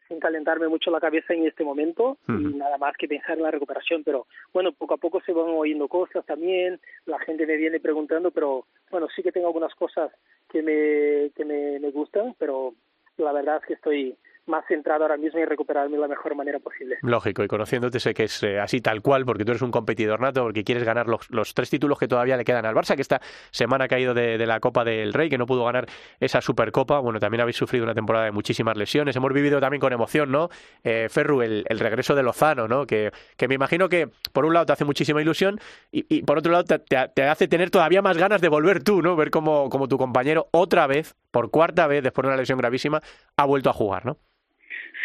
sin 0.09 0.19
calentarme 0.19 0.67
mucho 0.67 0.91
la 0.91 0.99
cabeza 0.99 1.33
en 1.33 1.47
este 1.47 1.63
momento 1.63 2.19
y 2.27 2.33
nada 2.33 2.79
más 2.79 2.97
que 2.97 3.07
pensar 3.07 3.37
en 3.37 3.45
la 3.45 3.53
recuperación. 3.53 4.03
Pero 4.03 4.27
bueno, 4.53 4.73
poco 4.73 4.95
a 4.95 4.97
poco 4.97 5.21
se 5.21 5.33
van 5.33 5.51
oyendo 5.51 5.87
cosas 5.87 6.27
también, 6.27 6.81
la 7.07 7.21
gente 7.21 7.47
me 7.47 7.57
viene 7.57 7.79
preguntando, 7.79 8.33
pero 8.33 8.65
bueno, 8.91 9.07
sí 9.15 9.23
que 9.23 9.31
tengo 9.31 9.47
algunas 9.47 9.75
cosas 9.77 10.11
que 10.49 10.63
me, 10.63 11.31
que 11.37 11.45
me, 11.45 11.79
me 11.79 11.93
gustan, 11.93 12.35
pero 12.37 12.75
la 13.17 13.33
verdad 13.33 13.57
es 13.57 13.67
que 13.67 13.75
estoy 13.75 14.19
más 14.51 14.64
centrado 14.66 15.05
ahora 15.05 15.16
mismo 15.16 15.38
en 15.40 15.48
recuperarme 15.48 15.96
de 15.96 16.03
la 16.03 16.09
mejor 16.09 16.34
manera 16.34 16.59
posible. 16.59 16.98
Lógico, 17.03 17.42
y 17.42 17.48
conociéndote 17.48 18.01
sé 18.01 18.12
que 18.12 18.24
es 18.24 18.42
eh, 18.42 18.59
así 18.61 18.80
tal 18.80 19.01
cual, 19.01 19.24
porque 19.24 19.44
tú 19.44 19.53
eres 19.53 19.62
un 19.62 19.70
competidor 19.70 20.20
nato, 20.20 20.42
porque 20.42 20.64
quieres 20.64 20.84
ganar 20.84 21.07
los, 21.07 21.55
tres 21.55 21.70
títulos 21.70 21.98
que 21.98 22.09
todavía 22.09 22.36
le 22.36 22.44
quedan 22.44 22.66
al 22.66 22.74
Barça, 22.74 22.96
que 22.96 23.03
esta 23.03 23.20
semana 23.51 23.84
ha 23.84 23.88
caído 23.88 24.12
de, 24.12 24.38
la 24.46 24.61
Copa 24.61 24.84
del 24.84 25.12
Rey, 25.12 25.30
que 25.30 25.38
no 25.38 25.46
pudo 25.46 25.64
ganar 25.64 25.86
esa 26.18 26.40
Supercopa. 26.40 26.98
Bueno, 26.98 27.20
también 27.20 27.40
habéis 27.40 27.57
sufrido 27.57 27.84
una 27.84 27.94
temporada 27.94 28.26
de 28.26 28.32
muchísimas 28.32 28.76
lesiones. 28.76 29.16
Hemos 29.16 29.32
vivido 29.32 29.61
también 29.61 29.80
con 29.80 29.92
emoción, 29.92 30.30
¿no? 30.30 30.48
Eh, 30.82 31.09
Ferru, 31.09 31.42
el, 31.42 31.64
regreso 31.78 32.14
de 32.14 32.22
Lozano, 32.22 32.68
¿no? 32.68 32.86
Que, 32.86 33.11
que 33.36 33.48
me 33.48 33.55
imagino 33.55 33.88
que 33.88 34.09
por 34.32 34.44
un 34.44 34.53
lado 34.53 34.66
te 34.66 34.72
hace 34.72 34.84
muchísima 34.84 35.22
ilusión 35.22 35.59
y, 35.90 36.05
y 36.14 36.22
por 36.22 36.38
otro 36.38 36.53
lado 36.53 36.64
te 36.64 37.22
hace 37.22 37.48
tener 37.48 37.70
todavía 37.70 38.03
más 38.03 38.18
ganas 38.18 38.40
de 38.40 38.48
volver 38.48 38.82
tú, 38.82 39.03
¿no? 39.03 39.16
Ver 39.16 39.30
cómo, 39.30 39.68
cómo 39.70 39.88
tu 39.88 39.98
compañero 39.98 40.48
otra 40.53 40.86
vez, 40.86 41.14
por 41.30 41.51
cuarta 41.51 41.86
vez, 41.86 42.03
después 42.03 42.24
de 42.24 42.28
una 42.28 42.36
lesión 42.36 42.59
gravísima, 42.59 43.01
ha 43.36 43.44
vuelto 43.44 43.70
a 43.70 43.72
jugar, 43.72 44.07
¿no? 44.07 44.18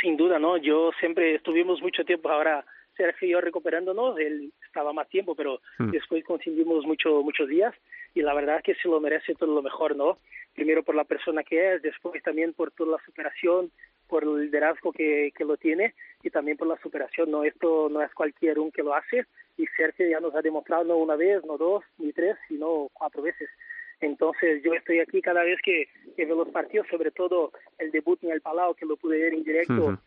Sin 0.01 0.17
duda, 0.17 0.39
¿no? 0.39 0.57
Yo 0.57 0.91
siempre 0.99 1.35
estuvimos 1.35 1.81
mucho 1.81 2.03
tiempo 2.03 2.29
ahora, 2.29 2.65
Sergio 2.97 3.27
y 3.27 3.31
yo 3.31 3.41
recuperándonos, 3.41 4.17
él 4.19 4.51
estaba 4.65 4.93
más 4.93 5.07
tiempo, 5.09 5.35
pero 5.35 5.59
Mm. 5.79 5.91
después 5.91 6.23
coincidimos 6.23 6.85
mucho, 6.85 7.21
muchos 7.23 7.47
días 7.49 7.73
y 8.13 8.21
la 8.21 8.33
verdad 8.33 8.61
que 8.63 8.75
se 8.75 8.87
lo 8.87 8.99
merece 8.99 9.35
todo 9.35 9.53
lo 9.53 9.61
mejor, 9.61 9.95
¿no? 9.95 10.17
Primero 10.53 10.83
por 10.83 10.95
la 10.95 11.03
persona 11.03 11.43
que 11.43 11.75
es, 11.75 11.81
después 11.81 12.23
también 12.23 12.53
por 12.53 12.71
toda 12.71 12.97
la 12.97 13.05
superación, 13.05 13.71
por 14.07 14.23
el 14.23 14.41
liderazgo 14.43 14.91
que, 14.93 15.31
que 15.35 15.43
lo 15.43 15.57
tiene 15.57 15.93
y 16.23 16.29
también 16.29 16.57
por 16.57 16.67
la 16.67 16.77
superación, 16.77 17.31
¿no? 17.31 17.43
Esto 17.43 17.89
no 17.89 18.01
es 18.01 18.13
cualquier 18.13 18.59
un 18.59 18.71
que 18.71 18.83
lo 18.83 18.93
hace 18.93 19.25
y 19.57 19.65
Sergio 19.75 20.07
ya 20.07 20.19
nos 20.19 20.35
ha 20.35 20.41
demostrado 20.41 20.83
no 20.85 20.97
una 20.97 21.15
vez, 21.15 21.43
no 21.45 21.57
dos, 21.57 21.83
ni 21.97 22.13
tres, 22.13 22.37
sino 22.47 22.89
cuatro 22.93 23.21
veces. 23.21 23.49
Entonces 24.05 24.61
yo 24.63 24.73
estoy 24.73 24.99
aquí 24.99 25.21
cada 25.21 25.43
vez 25.43 25.59
que, 25.63 25.87
que 26.15 26.25
veo 26.25 26.35
los 26.35 26.49
partidos, 26.49 26.87
sobre 26.89 27.11
todo 27.11 27.51
el 27.79 27.91
debut 27.91 28.23
en 28.23 28.31
el 28.31 28.41
Palau, 28.41 28.75
que 28.75 28.85
lo 28.85 28.97
pude 28.97 29.17
ver 29.17 29.33
en 29.33 29.43
directo, 29.43 29.97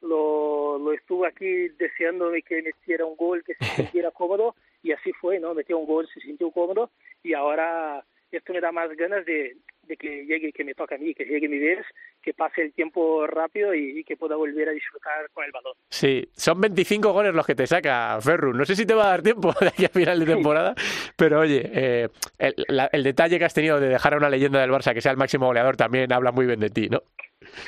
lo, 0.00 0.78
lo 0.78 0.92
estuve 0.92 1.26
aquí 1.26 1.68
deseando 1.78 2.30
de 2.30 2.42
que 2.42 2.62
metiera 2.62 3.04
un 3.04 3.16
gol, 3.16 3.42
que 3.44 3.54
se 3.54 3.64
sintiera 3.76 4.10
cómodo, 4.10 4.54
y 4.82 4.92
así 4.92 5.12
fue, 5.12 5.40
¿no? 5.40 5.54
Metió 5.54 5.76
un 5.78 5.86
gol, 5.86 6.08
se 6.12 6.20
sintió 6.20 6.50
cómodo, 6.50 6.90
y 7.22 7.34
ahora 7.34 8.04
esto 8.30 8.52
me 8.52 8.60
da 8.60 8.70
más 8.70 8.90
ganas 8.96 9.24
de, 9.26 9.56
de 9.88 9.96
que 9.96 10.24
llegue, 10.26 10.52
que 10.52 10.64
me 10.64 10.74
toque 10.74 10.94
a 10.94 10.98
mí, 10.98 11.14
que 11.14 11.24
llegue 11.24 11.48
mi 11.48 11.58
vez, 11.58 11.84
que 12.22 12.34
pase 12.34 12.62
el 12.62 12.72
tiempo 12.72 13.26
rápido 13.26 13.74
y, 13.74 13.98
y 14.00 14.04
que 14.04 14.16
pueda 14.16 14.36
volver 14.36 14.68
a 14.68 14.72
disfrutar 14.72 15.28
con 15.32 15.44
el 15.44 15.50
balón. 15.52 15.72
Sí, 15.90 16.28
son 16.36 16.60
25 16.60 17.12
goles 17.12 17.34
los 17.34 17.46
que 17.46 17.54
te 17.54 17.66
saca 17.66 18.18
Ferru. 18.20 18.52
No 18.52 18.64
sé 18.64 18.76
si 18.76 18.86
te 18.86 18.94
va 18.94 19.06
a 19.06 19.10
dar 19.10 19.22
tiempo 19.22 19.52
de 19.60 19.68
aquí 19.68 19.84
a 19.86 19.88
final 19.88 20.20
de 20.20 20.26
temporada, 20.26 20.74
pero 21.16 21.40
oye, 21.40 21.62
eh, 21.72 22.08
el, 22.38 22.54
la- 22.68 22.90
el 22.92 23.02
detalle 23.02 23.38
que 23.38 23.44
has 23.46 23.54
tenido 23.54 23.80
de 23.80 23.88
dejar 23.88 24.14
a 24.14 24.18
una 24.18 24.30
leyenda 24.30 24.60
del 24.60 24.70
Barça 24.70 24.92
que 24.94 25.00
sea 25.00 25.12
el 25.12 25.18
máximo 25.18 25.46
goleador 25.46 25.76
también 25.76 26.12
habla 26.12 26.30
muy 26.32 26.46
bien 26.46 26.60
de 26.60 26.70
ti, 26.70 26.88
¿no? 26.88 27.02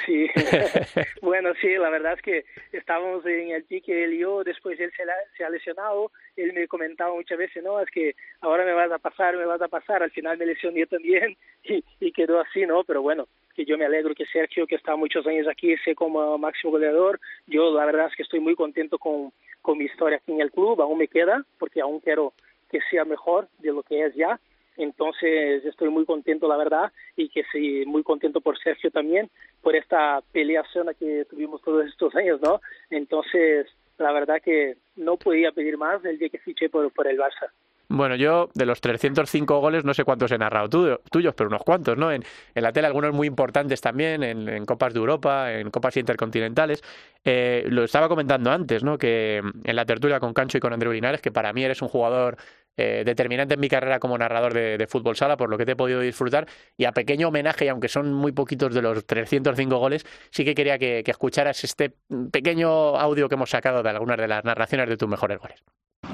Sí, 0.04 0.28
bueno, 1.22 1.50
sí, 1.60 1.68
la 1.76 1.90
verdad 1.90 2.14
es 2.14 2.22
que 2.22 2.44
estábamos 2.72 3.24
en 3.26 3.50
el 3.50 3.64
pique 3.64 4.04
él 4.04 4.14
y 4.14 4.18
yo, 4.18 4.42
después 4.42 4.78
él 4.80 4.90
se, 4.96 5.04
la- 5.04 5.14
se 5.36 5.44
ha 5.44 5.50
lesionado, 5.50 6.10
él 6.36 6.52
me 6.52 6.66
comentaba 6.66 7.14
muchas 7.14 7.38
veces, 7.38 7.62
no, 7.62 7.80
es 7.80 7.88
que 7.90 8.14
ahora 8.40 8.64
me 8.64 8.72
vas 8.72 8.90
a 8.90 8.98
pasar, 8.98 9.36
me 9.36 9.44
vas 9.44 9.62
a 9.62 9.68
pasar, 9.68 10.02
al 10.02 10.10
final 10.10 10.38
me 10.38 10.46
lesioné 10.46 10.86
también 10.86 11.36
y, 11.64 11.84
y 12.00 12.12
quedó 12.12 12.40
así, 12.40 12.66
¿no? 12.66 12.82
Pero 12.84 13.02
bueno, 13.02 13.28
que 13.54 13.64
yo 13.64 13.78
me 13.78 13.84
alegro 13.86 14.14
que 14.14 14.26
Sergio, 14.26 14.66
que 14.66 14.74
está 14.76 14.96
muchos 14.96 15.26
años 15.26 15.46
aquí, 15.48 15.76
sea 15.78 15.94
como 15.94 16.36
máximo 16.38 16.72
goleador, 16.72 17.20
yo 17.46 17.72
la 17.72 17.84
verdad 17.86 18.06
es 18.08 18.16
que 18.16 18.22
estoy 18.24 18.40
muy 18.40 18.54
contento 18.56 18.98
con, 18.98 19.32
con 19.62 19.78
mi 19.78 19.84
historia 19.84 20.18
aquí 20.18 20.32
en 20.32 20.40
el 20.40 20.50
club, 20.50 20.80
aún 20.80 20.98
me 20.98 21.08
queda, 21.08 21.44
porque 21.58 21.80
aún 21.80 22.00
quiero 22.00 22.32
que 22.70 22.80
sea 22.90 23.04
mejor 23.04 23.48
de 23.58 23.72
lo 23.72 23.82
que 23.82 24.04
es 24.04 24.14
ya, 24.14 24.40
entonces 24.82 25.64
estoy 25.64 25.90
muy 25.90 26.04
contento, 26.04 26.48
la 26.48 26.56
verdad, 26.56 26.92
y 27.16 27.28
que 27.28 27.44
sí, 27.52 27.84
muy 27.86 28.02
contento 28.02 28.40
por 28.40 28.58
Sergio 28.58 28.90
también, 28.90 29.30
por 29.62 29.76
esta 29.76 30.22
peleación 30.32 30.88
que 30.98 31.26
tuvimos 31.26 31.62
todos 31.62 31.86
estos 31.86 32.14
años, 32.14 32.40
¿no? 32.40 32.60
Entonces, 32.90 33.66
la 33.98 34.12
verdad 34.12 34.40
que 34.42 34.76
no 34.96 35.16
podía 35.16 35.52
pedir 35.52 35.76
más 35.76 36.04
el 36.04 36.18
día 36.18 36.28
que 36.28 36.38
fiché 36.38 36.68
por, 36.68 36.90
por 36.92 37.06
el 37.06 37.18
Barça. 37.18 37.50
Bueno, 37.92 38.14
yo 38.14 38.50
de 38.54 38.66
los 38.66 38.80
305 38.80 39.58
goles 39.58 39.84
no 39.84 39.94
sé 39.94 40.04
cuántos 40.04 40.30
he 40.30 40.38
narrado 40.38 40.68
tuyos, 41.10 41.34
pero 41.34 41.48
unos 41.48 41.64
cuantos, 41.64 41.98
¿no? 41.98 42.12
En, 42.12 42.22
la 42.54 42.72
tele 42.72 42.86
algunos 42.86 43.12
muy 43.12 43.26
importantes 43.26 43.80
también, 43.80 44.22
en, 44.22 44.64
Copas 44.64 44.94
de 44.94 45.00
Europa, 45.00 45.52
en 45.52 45.72
Copas 45.72 45.96
Intercontinentales. 45.96 46.84
Eh, 47.24 47.64
lo 47.66 47.82
estaba 47.82 48.08
comentando 48.08 48.52
antes, 48.52 48.84
¿no? 48.84 48.96
Que 48.96 49.38
en 49.38 49.76
la 49.76 49.84
tertulia 49.84 50.20
con 50.20 50.32
Cancho 50.32 50.58
y 50.58 50.60
con 50.60 50.72
Andreu 50.72 50.92
Linares, 50.92 51.20
que 51.20 51.32
para 51.32 51.52
mí 51.52 51.64
eres 51.64 51.82
un 51.82 51.88
jugador 51.88 52.36
eh, 52.76 53.02
determinante 53.04 53.54
en 53.54 53.60
mi 53.60 53.68
carrera 53.68 53.98
como 53.98 54.16
narrador 54.16 54.54
de, 54.54 54.86
fútbol 54.88 55.16
sala, 55.16 55.36
por 55.36 55.50
lo 55.50 55.58
que 55.58 55.66
te 55.66 55.72
he 55.72 55.76
podido 55.76 55.98
disfrutar. 55.98 56.46
Y 56.76 56.84
a 56.84 56.92
pequeño 56.92 57.26
homenaje, 57.26 57.64
y 57.64 57.68
aunque 57.68 57.88
son 57.88 58.14
muy 58.14 58.30
poquitos 58.30 58.72
de 58.72 58.82
los 58.82 59.04
305 59.04 59.78
goles, 59.78 60.06
sí 60.30 60.44
que 60.44 60.54
quería 60.54 60.78
que, 60.78 61.02
escucharas 61.04 61.64
este 61.64 61.92
pequeño 62.30 62.96
audio 62.96 63.28
que 63.28 63.34
hemos 63.34 63.50
sacado 63.50 63.82
de 63.82 63.90
algunas 63.90 64.16
de 64.16 64.28
las 64.28 64.44
narraciones 64.44 64.88
de 64.88 64.96
tus 64.96 65.08
mejores 65.08 65.40
goles. 65.40 65.60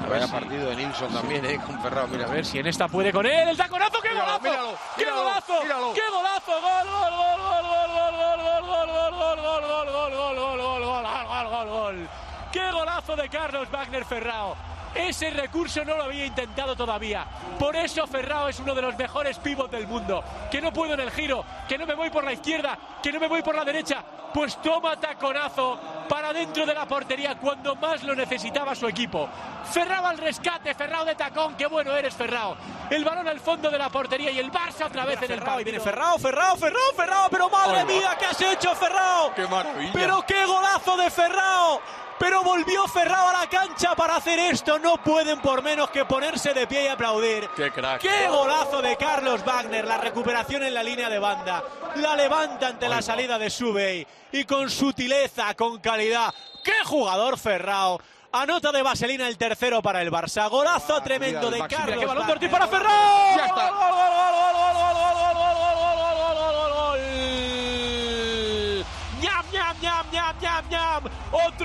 Vaya 0.08 0.28
partido 0.28 0.70
de 0.70 0.76
Nilsson 0.76 1.12
también, 1.12 1.44
¿eh? 1.44 1.60
Con 1.64 1.80
Ferrao, 1.82 2.06
mira 2.06 2.26
a 2.26 2.30
ver 2.30 2.44
si 2.44 2.58
en 2.58 2.66
esta 2.66 2.86
puede 2.86 3.12
con 3.12 3.26
él. 3.26 3.48
¡El 3.48 3.56
taconazo! 3.56 4.00
¡Qué 4.00 4.14
golazo! 4.14 4.78
¡Qué 4.96 5.10
golazo! 5.10 5.52
¡Qué 5.94 6.02
golazo! 6.10 6.52
¡Gol, 6.52 6.86
gol, 6.88 7.12
gol, 7.18 7.42
gol, 7.42 7.66
gol, 7.66 7.86
gol, 7.86 7.96
gol, 7.96 8.16
gol, 8.16 8.86
gol, 8.86 9.16
gol, 9.16 9.20
gol, 9.20 9.40
gol, 9.40 9.66
gol, 9.66 10.40
gol, 10.40 10.82
gol, 10.82 11.26
gol, 11.26 11.48
gol, 11.50 11.68
gol! 11.68 12.08
¡Qué 12.52 12.70
golazo 12.70 13.16
de 13.16 13.28
Carlos 13.28 13.70
Wagner 13.70 14.04
Ferrao! 14.04 14.56
Ese 14.96 15.30
recurso 15.30 15.84
no 15.84 15.96
lo 15.96 16.04
había 16.04 16.24
intentado 16.24 16.74
todavía. 16.74 17.26
Por 17.58 17.76
eso 17.76 18.06
Ferrao 18.06 18.48
es 18.48 18.58
uno 18.60 18.74
de 18.74 18.82
los 18.82 18.96
mejores 18.96 19.38
pivots 19.38 19.70
del 19.70 19.86
mundo. 19.86 20.24
Que 20.50 20.60
no 20.60 20.72
puedo 20.72 20.94
en 20.94 21.00
el 21.00 21.10
giro, 21.10 21.44
que 21.68 21.76
no 21.76 21.86
me 21.86 21.94
voy 21.94 22.08
por 22.10 22.24
la 22.24 22.32
izquierda, 22.32 22.78
que 23.02 23.12
no 23.12 23.20
me 23.20 23.28
voy 23.28 23.42
por 23.42 23.54
la 23.54 23.64
derecha. 23.64 24.02
Pues 24.32 24.60
toma 24.60 24.96
taconazo 24.96 25.78
para 26.08 26.32
dentro 26.32 26.64
de 26.64 26.74
la 26.74 26.86
portería 26.86 27.36
cuando 27.36 27.76
más 27.76 28.02
lo 28.04 28.14
necesitaba 28.14 28.74
su 28.74 28.88
equipo. 28.88 29.28
Ferrao 29.70 30.06
al 30.06 30.18
rescate, 30.18 30.74
Ferrao 30.74 31.04
de 31.04 31.14
tacón, 31.14 31.56
qué 31.56 31.66
bueno 31.66 31.94
eres 31.94 32.14
Ferrao. 32.14 32.56
El 32.90 33.04
balón 33.04 33.28
al 33.28 33.40
fondo 33.40 33.70
de 33.70 33.78
la 33.78 33.90
portería 33.90 34.30
y 34.30 34.38
el 34.38 34.50
Barça 34.50 34.86
otra 34.86 35.04
vez 35.04 35.20
en 35.22 35.32
el 35.32 35.38
partido. 35.40 35.60
Y 35.60 35.64
viene 35.64 35.80
Ferrao, 35.80 36.18
Ferrao, 36.18 36.56
Ferrao, 36.56 36.92
Ferrao, 36.94 37.28
pero 37.30 37.50
madre 37.50 37.84
mía, 37.84 38.16
¿qué 38.18 38.26
has 38.26 38.40
hecho 38.40 38.74
Ferrao? 38.74 39.34
¡Qué 39.34 39.46
maravilla! 39.46 39.92
Pero 39.92 40.24
qué 40.26 40.44
golazo 40.46 40.96
de 40.96 41.10
Ferrao 41.10 41.80
pero 42.18 42.42
volvió 42.42 42.86
Ferrao 42.88 43.28
a 43.28 43.32
la 43.40 43.46
cancha 43.48 43.94
para 43.94 44.16
hacer 44.16 44.38
esto. 44.38 44.78
No 44.78 44.96
pueden 45.02 45.40
por 45.40 45.62
menos 45.62 45.90
que 45.90 46.04
ponerse 46.04 46.54
de 46.54 46.66
pie 46.66 46.84
y 46.84 46.88
aplaudir. 46.88 47.48
¡Qué 47.56 47.70
crack! 47.70 48.00
¡Qué 48.00 48.28
golazo 48.28 48.82
de 48.82 48.96
Carlos 48.96 49.44
Wagner! 49.44 49.84
La 49.84 49.98
recuperación 49.98 50.62
en 50.62 50.74
la 50.74 50.82
línea 50.82 51.08
de 51.08 51.18
banda. 51.18 51.62
La 51.96 52.16
levanta 52.16 52.68
ante 52.68 52.88
la 52.88 53.02
salida 53.02 53.38
de 53.38 53.50
Subey. 53.50 54.06
Y 54.32 54.44
con 54.44 54.70
sutileza, 54.70 55.54
con 55.54 55.78
calidad. 55.78 56.32
¡Qué 56.64 56.84
jugador 56.84 57.38
Ferrao! 57.38 58.00
Anota 58.32 58.72
de 58.72 58.82
Vaselina 58.82 59.28
el 59.28 59.38
tercero 59.38 59.80
para 59.80 60.02
el 60.02 60.10
Barça. 60.10 60.48
Golazo 60.50 61.00
tremendo 61.02 61.50
de 61.50 61.66
Carlos. 61.66 61.98
¡Qué 61.98 62.06
balón 62.06 62.38
de 62.38 62.48
para 62.48 62.66
Ferrao! 62.66 63.36
¡Ya 63.36 63.46
está! 63.46 63.96
ñam, 69.82 70.06
ñam, 70.12 70.34
ñam, 70.40 70.64
ñam. 70.70 71.02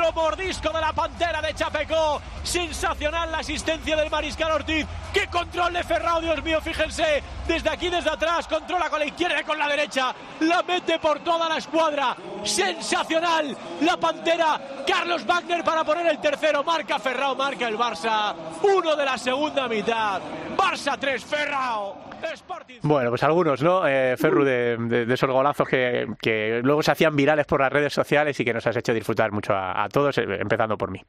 Otro 0.01 0.13
mordisco 0.13 0.69
de 0.71 0.81
la 0.81 0.93
pantera 0.93 1.41
de 1.41 1.53
Chapecó. 1.53 2.19
Sensacional 2.41 3.31
la 3.31 3.39
asistencia 3.39 3.95
del 3.95 4.09
Mariscal 4.09 4.51
Ortiz. 4.51 4.87
¡Qué 5.13 5.27
control 5.27 5.73
de 5.73 5.83
Ferrao, 5.83 6.19
Dios 6.19 6.43
mío! 6.43 6.59
Fíjense, 6.59 7.21
desde 7.47 7.69
aquí, 7.69 7.87
desde 7.87 8.09
atrás, 8.09 8.47
controla 8.47 8.89
con 8.89 8.97
la 8.97 9.05
izquierda 9.05 9.41
y 9.41 9.43
con 9.43 9.59
la 9.59 9.67
derecha. 9.67 10.15
La 10.39 10.63
mete 10.63 10.97
por 10.97 11.19
toda 11.19 11.47
la 11.47 11.57
escuadra. 11.57 12.15
Sensacional 12.43 13.55
la 13.81 13.97
pantera. 13.97 14.59
Carlos 14.87 15.23
Wagner 15.23 15.63
para 15.63 15.83
poner 15.83 16.07
el 16.07 16.19
tercero. 16.19 16.63
Marca 16.63 16.97
Ferrao, 16.97 17.35
marca 17.35 17.67
el 17.67 17.77
Barça. 17.77 18.33
Uno 18.63 18.95
de 18.95 19.05
la 19.05 19.19
segunda 19.19 19.67
mitad. 19.67 20.19
Barça 20.57 20.97
3, 20.99 21.23
Ferrao. 21.23 22.11
Bueno, 22.83 23.09
pues 23.09 23.23
algunos, 23.23 23.61
¿no? 23.61 23.87
Eh, 23.87 24.15
Ferru, 24.17 24.43
de, 24.43 25.05
esos 25.09 25.29
golazos 25.29 25.67
que, 25.67 26.61
luego 26.63 26.81
se 26.81 26.91
hacían 26.91 27.15
virales 27.15 27.45
por 27.45 27.61
las 27.61 27.71
redes 27.71 27.93
sociales 27.93 28.39
y 28.39 28.45
que 28.45 28.53
nos 28.53 28.65
has 28.65 28.75
hecho 28.75 28.93
disfrutar 28.93 29.31
mucho 29.31 29.53
a, 29.53 29.87
todos, 29.91 30.17
eh, 30.17 30.25
empezando 30.39 30.77
por 30.77 30.91
mí. 30.91 31.01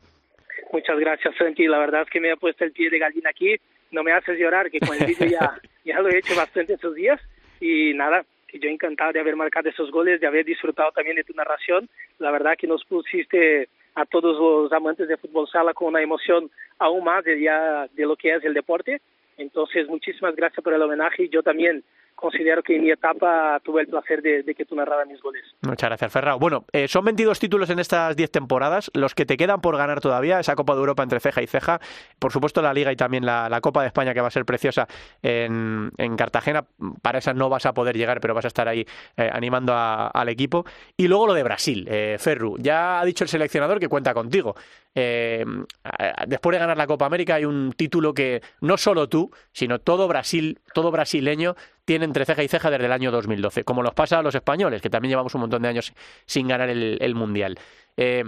Muchas 0.72 0.98
gracias, 0.98 1.34
Frankie. 1.36 1.66
La 1.66 1.78
verdad 1.78 2.02
es 2.02 2.10
que 2.10 2.20
me 2.20 2.30
ha 2.30 2.36
puesto 2.36 2.64
el 2.64 2.72
pie 2.72 2.90
de 2.90 2.98
gallina 2.98 3.30
aquí. 3.30 3.56
No 3.90 4.02
me 4.02 4.12
haces 4.12 4.38
llorar, 4.38 4.70
que 4.70 4.80
con 4.80 4.96
el 4.96 5.06
vídeo 5.06 5.26
ya, 5.26 5.60
ya 5.84 6.00
lo 6.00 6.08
he 6.08 6.18
hecho 6.18 6.34
bastante 6.34 6.74
estos 6.74 6.94
días. 6.94 7.20
Y 7.60 7.92
nada, 7.94 8.24
que 8.48 8.58
yo 8.58 8.68
encantado 8.68 9.12
de 9.12 9.20
haber 9.20 9.36
marcado 9.36 9.68
esos 9.68 9.90
goles, 9.90 10.20
de 10.20 10.26
haber 10.26 10.44
disfrutado 10.44 10.90
también 10.92 11.16
de 11.16 11.24
tu 11.24 11.34
narración. 11.34 11.88
La 12.18 12.30
verdad 12.30 12.56
que 12.58 12.66
nos 12.66 12.84
pusiste 12.84 13.68
a 13.94 14.06
todos 14.06 14.38
los 14.38 14.72
amantes 14.72 15.06
de 15.08 15.18
fútbol 15.18 15.46
sala 15.48 15.74
con 15.74 15.88
una 15.88 16.00
emoción 16.00 16.50
aún 16.78 17.04
más 17.04 17.24
de, 17.24 17.40
ya, 17.40 17.86
de 17.92 18.06
lo 18.06 18.16
que 18.16 18.34
es 18.34 18.42
el 18.44 18.54
deporte 18.54 19.00
entonces, 19.36 19.88
muchísimas 19.88 20.36
gracias 20.36 20.62
por 20.62 20.72
el 20.72 20.82
homenaje 20.82 21.28
yo 21.28 21.42
también 21.42 21.82
considero 22.22 22.62
que 22.62 22.76
en 22.76 22.84
mi 22.84 22.90
etapa 22.90 23.60
tuve 23.64 23.82
el 23.82 23.88
placer 23.88 24.22
de, 24.22 24.54
que 24.54 24.64
tú 24.64 24.76
narraras 24.76 25.08
mis 25.08 25.20
goles. 25.20 25.42
Muchas 25.62 25.90
gracias, 25.90 26.12
Ferrao. 26.12 26.38
Bueno, 26.38 26.64
eh, 26.72 26.86
son 26.86 27.04
22 27.04 27.38
títulos 27.40 27.68
en 27.68 27.80
estas 27.80 28.14
10 28.14 28.30
temporadas, 28.30 28.90
los 28.94 29.14
que 29.14 29.26
te 29.26 29.36
quedan 29.36 29.60
por 29.60 29.76
ganar 29.76 30.00
todavía, 30.00 30.38
esa 30.38 30.54
Copa 30.54 30.74
de 30.74 30.80
Europa 30.80 31.02
entre 31.02 31.18
ceja 31.18 31.42
y 31.42 31.48
ceja, 31.48 31.80
por 32.20 32.32
supuesto 32.32 32.62
la 32.62 32.72
Liga 32.72 32.92
y 32.92 32.96
también 32.96 33.26
la, 33.26 33.60
Copa 33.60 33.82
de 33.82 33.88
España 33.88 34.14
que 34.14 34.20
va 34.20 34.28
a 34.28 34.30
ser 34.30 34.44
preciosa 34.44 34.86
en, 35.22 35.90
Cartagena, 36.16 36.64
para 37.00 37.18
esa 37.18 37.32
no 37.32 37.48
vas 37.48 37.66
a 37.66 37.74
poder 37.74 37.96
llegar, 37.96 38.20
pero 38.20 38.34
vas 38.34 38.44
a 38.44 38.48
estar 38.48 38.68
ahí 38.68 38.86
eh, 39.16 39.30
animando 39.32 39.74
al 39.74 40.28
equipo. 40.28 40.64
Y 40.96 41.08
luego 41.08 41.26
lo 41.26 41.34
de 41.34 41.42
Brasil, 41.42 41.86
eh, 41.90 42.16
Ferru, 42.18 42.56
ya 42.58 43.00
ha 43.00 43.04
dicho 43.04 43.24
el 43.24 43.28
seleccionador 43.28 43.80
que 43.80 43.88
cuenta 43.88 44.14
contigo. 44.14 44.54
después 44.94 46.54
de 46.54 46.58
ganar 46.58 46.76
la 46.76 46.86
Copa 46.86 47.06
América 47.06 47.34
hay 47.34 47.44
un 47.44 47.72
título 47.72 48.14
que 48.14 48.42
no 48.60 48.76
solo 48.76 49.08
tú, 49.08 49.30
sino 49.52 49.80
todo 49.80 50.06
Brasil, 50.06 50.60
todo 50.72 50.90
brasileño 50.90 51.56
tiene 51.84 52.04
entre 52.04 52.24
ceja 52.24 52.42
y 52.42 52.48
ceja 52.48 52.70
desde 52.70 52.86
el 52.86 52.92
año 52.92 53.10
2012, 53.10 53.64
como 53.64 53.82
nos 53.82 53.94
pasa 53.94 54.18
a 54.18 54.22
los 54.22 54.34
españoles, 54.34 54.82
que 54.82 54.90
también 54.90 55.10
llevamos 55.10 55.34
un 55.34 55.42
montón 55.42 55.62
de 55.62 55.68
años 55.68 55.92
sin 56.26 56.48
ganar 56.48 56.68
el, 56.68 57.14
Mundial. 57.14 57.58
Eh, 57.96 58.24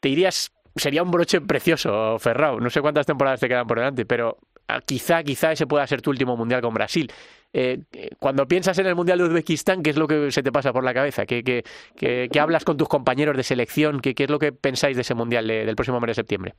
te 0.00 0.08
dirías, 0.08 0.52
sería 0.76 1.02
un 1.02 1.10
broche 1.10 1.40
precioso, 1.40 2.18
Ferrao, 2.18 2.60
no 2.60 2.70
sé 2.70 2.80
cuántas 2.80 3.06
temporadas 3.06 3.40
te 3.40 3.48
quedan 3.48 3.66
por 3.66 3.78
delante, 3.78 4.04
pero 4.04 4.38
ah, 4.68 4.80
quizá, 4.84 5.22
quizá 5.22 5.52
ese 5.52 5.66
pueda 5.66 5.86
ser 5.86 6.02
tu 6.02 6.10
último 6.10 6.36
Mundial 6.36 6.60
con 6.60 6.74
Brasil. 6.74 7.10
Eh, 7.52 7.80
cuando 8.18 8.46
piensas 8.46 8.78
en 8.78 8.86
el 8.86 8.94
Mundial 8.94 9.18
de 9.18 9.24
Uzbekistán, 9.24 9.82
¿qué 9.82 9.90
es 9.90 9.96
lo 9.96 10.06
que 10.06 10.30
se 10.30 10.42
te 10.42 10.52
pasa 10.52 10.72
por 10.72 10.84
la 10.84 10.94
cabeza? 10.94 11.26
¿Qué, 11.26 11.42
qué, 11.42 12.40
hablas 12.40 12.64
con 12.64 12.76
tus 12.76 12.88
compañeros 12.88 13.36
de 13.36 13.42
selección? 13.42 14.00
¿Qué, 14.00 14.14
es 14.16 14.30
lo 14.30 14.38
que 14.38 14.52
pensáis 14.52 14.96
de 14.96 15.02
ese 15.02 15.14
Mundial 15.14 15.46
del 15.46 15.74
próximo 15.76 16.00
mes 16.00 16.08
de 16.08 16.14
septiembre? 16.14 16.54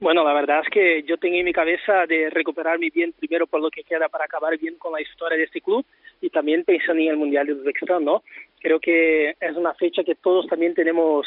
Bueno, 0.00 0.24
la 0.24 0.32
verdad 0.32 0.62
es 0.64 0.70
que 0.70 1.02
yo 1.02 1.18
tengo 1.18 1.36
en 1.36 1.44
mi 1.44 1.52
cabeza 1.52 2.06
de 2.06 2.30
recuperarme 2.30 2.88
bien 2.88 3.12
primero 3.12 3.46
por 3.46 3.60
lo 3.60 3.70
que 3.70 3.84
queda 3.84 4.08
para 4.08 4.24
acabar 4.24 4.56
bien 4.56 4.76
con 4.78 4.92
la 4.92 5.02
historia 5.02 5.36
de 5.36 5.44
este 5.44 5.60
club 5.60 5.84
y 6.22 6.30
también 6.30 6.64
pensando 6.64 7.02
en 7.02 7.08
el 7.10 7.18
Mundial 7.18 7.46
de 7.46 7.52
Uzbekistán, 7.52 8.02
¿no? 8.06 8.22
Creo 8.60 8.80
que 8.80 9.36
es 9.38 9.56
una 9.56 9.74
fecha 9.74 10.02
que 10.02 10.14
todos 10.14 10.46
también 10.46 10.72
tenemos 10.72 11.26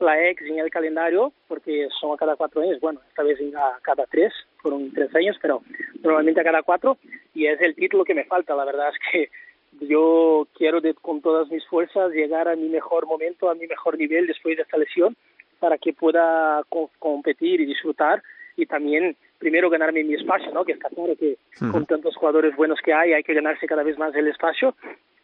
la 0.00 0.26
ex 0.26 0.40
en 0.40 0.58
el 0.58 0.70
calendario, 0.70 1.34
porque 1.48 1.88
son 2.00 2.14
a 2.14 2.16
cada 2.16 2.34
cuatro 2.34 2.62
años, 2.62 2.80
bueno, 2.80 2.98
esta 3.10 3.22
vez 3.22 3.38
a 3.54 3.78
cada 3.82 4.06
tres, 4.06 4.32
fueron 4.56 4.90
tres 4.94 5.14
años, 5.14 5.36
pero 5.42 5.62
normalmente 6.02 6.40
a 6.40 6.44
cada 6.44 6.62
cuatro, 6.62 6.96
y 7.34 7.46
es 7.46 7.60
el 7.60 7.74
título 7.74 8.04
que 8.04 8.14
me 8.14 8.24
falta, 8.24 8.56
la 8.56 8.64
verdad 8.64 8.88
es 8.88 8.98
que 9.12 9.28
yo 9.86 10.48
quiero 10.54 10.80
con 11.02 11.20
todas 11.20 11.48
mis 11.50 11.64
fuerzas 11.66 12.12
llegar 12.12 12.48
a 12.48 12.56
mi 12.56 12.70
mejor 12.70 13.06
momento, 13.06 13.50
a 13.50 13.54
mi 13.54 13.66
mejor 13.66 13.98
nivel 13.98 14.26
después 14.26 14.56
de 14.56 14.62
esta 14.62 14.78
lesión, 14.78 15.14
para 15.64 15.78
que 15.78 15.94
pueda 15.94 16.62
competir 16.98 17.62
y 17.62 17.64
disfrutar 17.64 18.22
y 18.54 18.66
también 18.66 19.16
primero 19.38 19.70
ganarme 19.70 20.04
mi 20.04 20.12
espacio, 20.12 20.52
¿no? 20.52 20.62
Que 20.62 20.72
está 20.72 20.90
claro 20.90 21.16
que 21.16 21.38
con 21.72 21.86
tantos 21.86 22.14
jugadores 22.16 22.54
buenos 22.54 22.80
que 22.84 22.92
hay 22.92 23.14
hay 23.14 23.22
que 23.22 23.32
ganarse 23.32 23.66
cada 23.66 23.82
vez 23.82 23.96
más 23.96 24.14
el 24.14 24.28
espacio, 24.28 24.74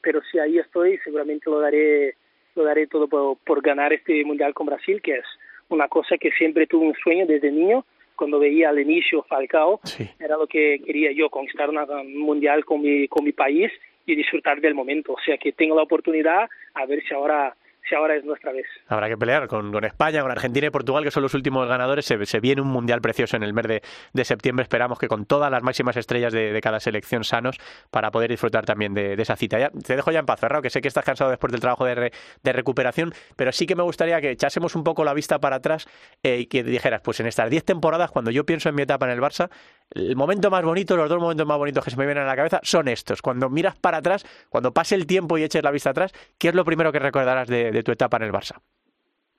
pero 0.01 0.23
si 0.23 0.39
ahí 0.39 0.57
estoy 0.57 0.97
seguramente 1.05 1.51
lo 1.51 1.61
daré 1.61 2.15
lo 2.55 2.65
daré 2.65 2.87
todo 2.87 3.07
por, 3.07 3.61
ganar 3.61 3.93
este 3.93 4.25
mundial 4.25 4.55
con 4.55 4.65
Brasil, 4.65 5.03
que 5.03 5.17
es 5.17 5.27
una 5.69 5.89
cosa 5.89 6.17
que 6.17 6.31
siempre 6.31 6.67
tuve 6.67 6.87
un 6.87 6.95
sueño 6.95 7.27
desde 7.27 7.53
niño 7.53 7.85
cuando 8.17 8.39
veía 8.39 8.71
al 8.71 8.81
inicio 8.81 9.23
Falcao, 9.25 9.79
era 10.19 10.39
lo 10.39 10.47
que 10.47 10.81
quería 10.87 11.13
yo, 11.13 11.29
conquistar 11.29 11.69
un 11.69 12.19
mundial 12.19 12.65
con 12.65 12.81
mi, 12.81 13.09
con 13.09 13.25
mi 13.25 13.33
país 13.33 13.71
y 14.07 14.15
disfrutar 14.15 14.63
del 14.63 14.73
momento. 14.73 15.13
O 15.13 15.21
sea 15.23 15.37
que 15.37 15.53
tengo 15.53 15.77
la 15.77 15.83
oportunidad, 15.83 16.49
a 16.73 16.87
ver 16.87 17.03
si 17.07 17.13
ahora 17.13 17.55
ahora 17.97 18.17
es 18.17 18.25
nuestra 18.25 18.53
vez. 18.53 18.67
Habrá 18.89 19.09
que 19.09 19.17
pelear 19.17 19.49
con, 19.49 19.85
España, 19.85 20.23
con 20.23 20.31
Argentina 20.31 20.67
y 20.67 20.71
Portugal, 20.71 21.05
que 21.05 21.11
son 21.11 21.23
los 21.23 21.35
últimos 21.35 21.69
ganadores. 21.69 22.05
Se, 22.05 22.41
viene 22.41 22.61
un 22.61 22.69
mundial 22.69 23.01
precioso 23.01 23.37
en 23.37 23.43
el 23.43 23.53
mes 23.53 23.83
de, 24.13 24.25
septiembre. 24.25 24.63
Esperamos 24.63 24.99
que 24.99 25.09
con 25.09 25.27
todas 25.27 25.51
las 25.51 25.63
máximas 25.63 25.97
estrellas 25.97 26.33
de, 26.33 26.59
cada 26.63 26.81
selección 26.81 27.25
sanos 27.25 27.59
para 27.91 28.11
poder 28.11 28.31
disfrutar 28.31 28.65
también 28.65 28.95
de, 28.95 29.15
esa 29.15 29.37
cita. 29.37 29.71
Te 29.71 29.97
dejo 29.97 30.11
ya 30.11 30.21
en 30.21 30.27
paz, 30.27 30.41
Ferrao, 30.41 30.63
que 30.63 30.71
sé 30.71 30.81
que 30.81 30.89
estás 30.89 31.05
cansado 31.05 31.31
después 31.31 31.53
del 31.53 31.61
trabajo 31.61 31.85
de, 31.85 32.13
recuperación, 32.43 33.13
pero 33.37 33.53
sí 33.53 33.67
que 33.67 33.77
me 33.77 33.83
gustaría 33.83 34.21
que 34.21 34.31
echásemos 34.31 34.75
un 34.75 34.85
poco 34.85 35.05
la 35.05 35.15
vista 35.15 35.39
para 35.39 35.57
atrás 35.57 35.87
eh, 36.23 36.39
y 36.41 36.47
que 36.47 36.63
dijeras, 36.63 37.01
pues 37.03 37.21
en 37.21 37.27
estas 37.27 37.49
10 37.49 37.65
temporadas, 37.65 38.11
cuando 38.11 38.31
yo 38.31 38.45
pienso 38.45 38.69
en 38.69 38.75
mi 38.75 38.83
etapa 38.83 39.07
en 39.07 39.13
el 39.13 39.21
Barça, 39.21 39.51
el 39.93 40.15
momento 40.15 40.51
más 40.51 40.63
bonito, 40.63 40.97
los 40.97 41.09
dos 41.09 41.21
momentos 41.21 41.47
más 41.47 41.59
bonitos 41.59 41.85
que 41.85 41.91
se 41.91 41.97
me 41.97 42.07
vienen 42.07 42.25
a 42.25 42.27
la 42.27 42.37
cabeza 42.37 42.61
son 42.63 42.89
estos. 42.89 43.23
Cuando 43.23 43.51
miras 43.51 43.77
para 43.77 43.99
atrás, 43.99 44.25
cuando 44.49 44.73
pase 44.73 44.95
el 44.95 45.07
tiempo 45.07 45.37
y 45.37 45.43
eches 45.43 45.65
la 45.65 45.71
vista 45.71 45.91
atrás, 45.91 46.13
¿qué 46.39 46.49
es 46.49 46.55
lo 46.55 46.65
primero 46.65 46.93
que 46.93 47.01
recordarás 47.01 47.49
de, 47.49 47.80
tu 47.83 47.93
etapa 47.93 48.17
en 48.17 48.25
el 48.25 48.33
Barça? 48.33 48.61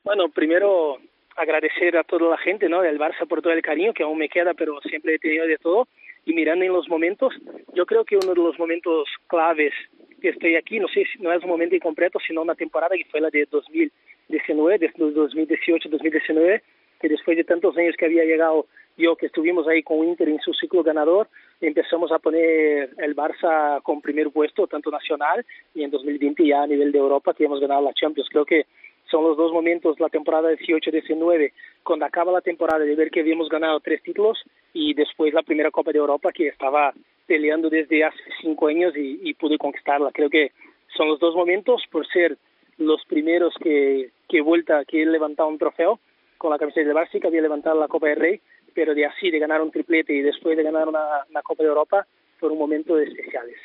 Bueno, 0.03 0.29
primero 0.29 0.97
agradecer 1.35 1.97
a 1.97 2.03
toda 2.03 2.29
la 2.29 2.37
gente, 2.37 2.67
¿no? 2.69 2.81
Del 2.81 2.99
Barça 2.99 3.27
por 3.27 3.41
todo 3.41 3.53
el 3.53 3.61
cariño 3.61 3.93
que 3.93 4.03
aún 4.03 4.17
me 4.17 4.29
queda, 4.29 4.53
pero 4.53 4.79
siempre 4.81 5.15
he 5.15 5.19
tenido 5.19 5.45
de 5.45 5.57
todo. 5.57 5.87
Y 6.25 6.33
mirando 6.33 6.65
en 6.65 6.73
los 6.73 6.87
momentos, 6.87 7.33
yo 7.73 7.85
creo 7.85 8.05
que 8.05 8.15
uno 8.15 8.33
de 8.33 8.41
los 8.41 8.59
momentos 8.59 9.07
claves 9.27 9.73
que 10.21 10.29
estoy 10.29 10.55
aquí, 10.55 10.79
no 10.79 10.87
sé 10.87 11.05
si 11.11 11.21
no 11.21 11.33
es 11.33 11.43
un 11.43 11.49
momento 11.49 11.75
incompleto, 11.75 12.19
sino 12.19 12.43
una 12.43 12.55
temporada 12.55 12.95
que 12.95 13.05
fue 13.05 13.21
la 13.21 13.29
de 13.29 13.47
2019, 13.49 14.77
desde 14.77 14.99
2018-2019, 14.99 16.61
que 16.99 17.09
después 17.09 17.35
de 17.35 17.43
tantos 17.43 17.75
años 17.75 17.95
que 17.97 18.05
había 18.05 18.23
llegado 18.23 18.67
yo, 18.97 19.15
que 19.15 19.27
estuvimos 19.27 19.67
ahí 19.67 19.83
con 19.83 20.03
Inter 20.07 20.29
en 20.29 20.39
su 20.39 20.53
ciclo 20.53 20.83
ganador, 20.83 21.27
empezamos 21.59 22.11
a 22.11 22.19
poner 22.19 22.91
el 22.97 23.15
Barça 23.15 23.81
con 23.83 24.01
primer 24.01 24.29
puesto, 24.31 24.67
tanto 24.67 24.91
nacional, 24.91 25.45
y 25.73 25.83
en 25.83 25.91
2020 25.91 26.45
ya 26.45 26.63
a 26.63 26.67
nivel 26.67 26.91
de 26.91 26.99
Europa, 26.99 27.33
que 27.33 27.45
hemos 27.45 27.59
ganado 27.59 27.81
la 27.81 27.93
Champions. 27.93 28.29
Creo 28.29 28.45
que 28.45 28.65
son 29.09 29.23
los 29.23 29.37
dos 29.37 29.51
momentos, 29.51 29.99
la 29.99 30.09
temporada 30.09 30.51
18-19, 30.51 31.51
cuando 31.83 32.05
acaba 32.05 32.31
la 32.31 32.41
temporada 32.41 32.83
de 32.83 32.95
ver 32.95 33.11
que 33.11 33.19
habíamos 33.19 33.49
ganado 33.49 33.79
tres 33.79 34.01
títulos 34.01 34.41
y 34.73 34.93
después 34.93 35.33
la 35.33 35.43
primera 35.43 35.71
Copa 35.71 35.91
de 35.91 35.99
Europa 35.99 36.31
que 36.31 36.47
estaba 36.47 36.93
peleando 37.27 37.69
desde 37.69 38.03
hace 38.03 38.19
cinco 38.41 38.67
años 38.67 38.95
y, 38.95 39.19
y 39.23 39.33
pude 39.33 39.57
conquistarla. 39.57 40.11
Creo 40.11 40.29
que 40.29 40.51
son 40.95 41.07
los 41.07 41.19
dos 41.19 41.35
momentos 41.35 41.83
por 41.91 42.07
ser 42.07 42.37
los 42.77 43.03
primeros 43.05 43.53
que, 43.61 44.11
que 44.27 44.41
vuelta, 44.41 44.83
que 44.85 45.01
he 45.01 45.05
levantado 45.05 45.49
un 45.49 45.57
trofeo 45.57 45.99
con 46.37 46.51
la 46.51 46.57
camiseta 46.57 46.87
de 46.87 46.95
Barça, 46.95 47.19
que 47.19 47.27
había 47.27 47.41
levantado 47.41 47.79
la 47.79 47.87
Copa 47.87 48.07
del 48.07 48.19
Rey, 48.19 48.41
pero 48.74 48.93
de 48.93 49.05
así, 49.05 49.32
de 49.32 49.39
ganar 49.39 49.61
un 49.61 49.72
triplete 49.72 50.13
y 50.13 50.22
después 50.22 50.57
de 50.57 50.63
ganar 50.63 50.88
una, 50.88 51.41
Copa 51.43 51.63
de 51.63 51.69
Europa, 51.69 52.07
fueron 52.39 52.57
momentos 52.57 52.99
especiales. 53.01 53.55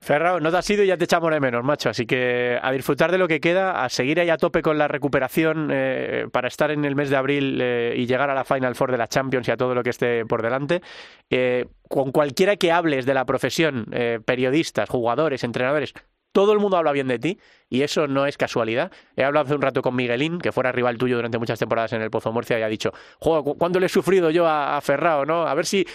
Ferrao, 0.00 0.38
no 0.38 0.50
te 0.50 0.56
has 0.58 0.70
ido 0.70 0.84
y 0.84 0.86
ya 0.86 0.96
te 0.96 1.04
echamos 1.04 1.32
de 1.32 1.40
menos, 1.40 1.64
macho. 1.64 1.88
Así 1.88 2.06
que 2.06 2.58
a 2.62 2.70
disfrutar 2.70 3.10
de 3.10 3.18
lo 3.18 3.26
que 3.26 3.40
queda, 3.40 3.84
a 3.84 3.88
seguir 3.88 4.20
ahí 4.20 4.30
a 4.30 4.36
tope 4.36 4.62
con 4.62 4.78
la 4.78 4.86
recuperación 4.86 5.70
eh, 5.72 6.26
para 6.30 6.48
estar 6.48 6.70
en 6.70 6.84
el 6.84 6.94
mes 6.94 7.10
de 7.10 7.16
abril 7.16 7.58
eh, 7.60 7.94
y 7.96 8.06
llegar 8.06 8.30
a 8.30 8.34
la 8.34 8.44
Final 8.44 8.76
Four 8.76 8.92
de 8.92 8.98
la 8.98 9.08
Champions 9.08 9.48
y 9.48 9.50
a 9.50 9.56
todo 9.56 9.74
lo 9.74 9.82
que 9.82 9.90
esté 9.90 10.24
por 10.24 10.42
delante. 10.42 10.80
Eh, 11.30 11.66
con 11.88 12.12
cualquiera 12.12 12.56
que 12.56 12.70
hables 12.70 13.06
de 13.06 13.14
la 13.14 13.24
profesión, 13.24 13.86
eh, 13.92 14.20
periodistas, 14.24 14.88
jugadores, 14.88 15.42
entrenadores, 15.42 15.92
todo 16.36 16.52
el 16.52 16.58
mundo 16.58 16.76
habla 16.76 16.92
bien 16.92 17.08
de 17.08 17.18
ti 17.18 17.40
y 17.68 17.82
eso 17.82 18.06
no 18.06 18.26
es 18.26 18.36
casualidad. 18.36 18.92
He 19.16 19.24
hablado 19.24 19.46
hace 19.46 19.54
un 19.54 19.62
rato 19.62 19.82
con 19.82 19.94
Miguelín, 19.96 20.38
que 20.38 20.52
fuera 20.52 20.72
rival 20.72 20.98
tuyo 20.98 21.16
durante 21.16 21.38
muchas 21.38 21.58
temporadas 21.58 21.92
en 21.92 22.02
el 22.02 22.10
Pozo 22.10 22.32
Murcia 22.32 22.58
y 22.58 22.62
ha 22.62 22.68
dicho, 22.68 22.92
juego, 23.18 23.54
¿cuándo 23.54 23.80
le 23.80 23.86
he 23.86 23.88
sufrido 23.88 24.30
yo 24.30 24.46
a, 24.46 24.76
a 24.76 24.80
Ferrao, 24.80 25.24
no? 25.24 25.46
A 25.46 25.54
ver 25.54 25.66
si, 25.66 25.86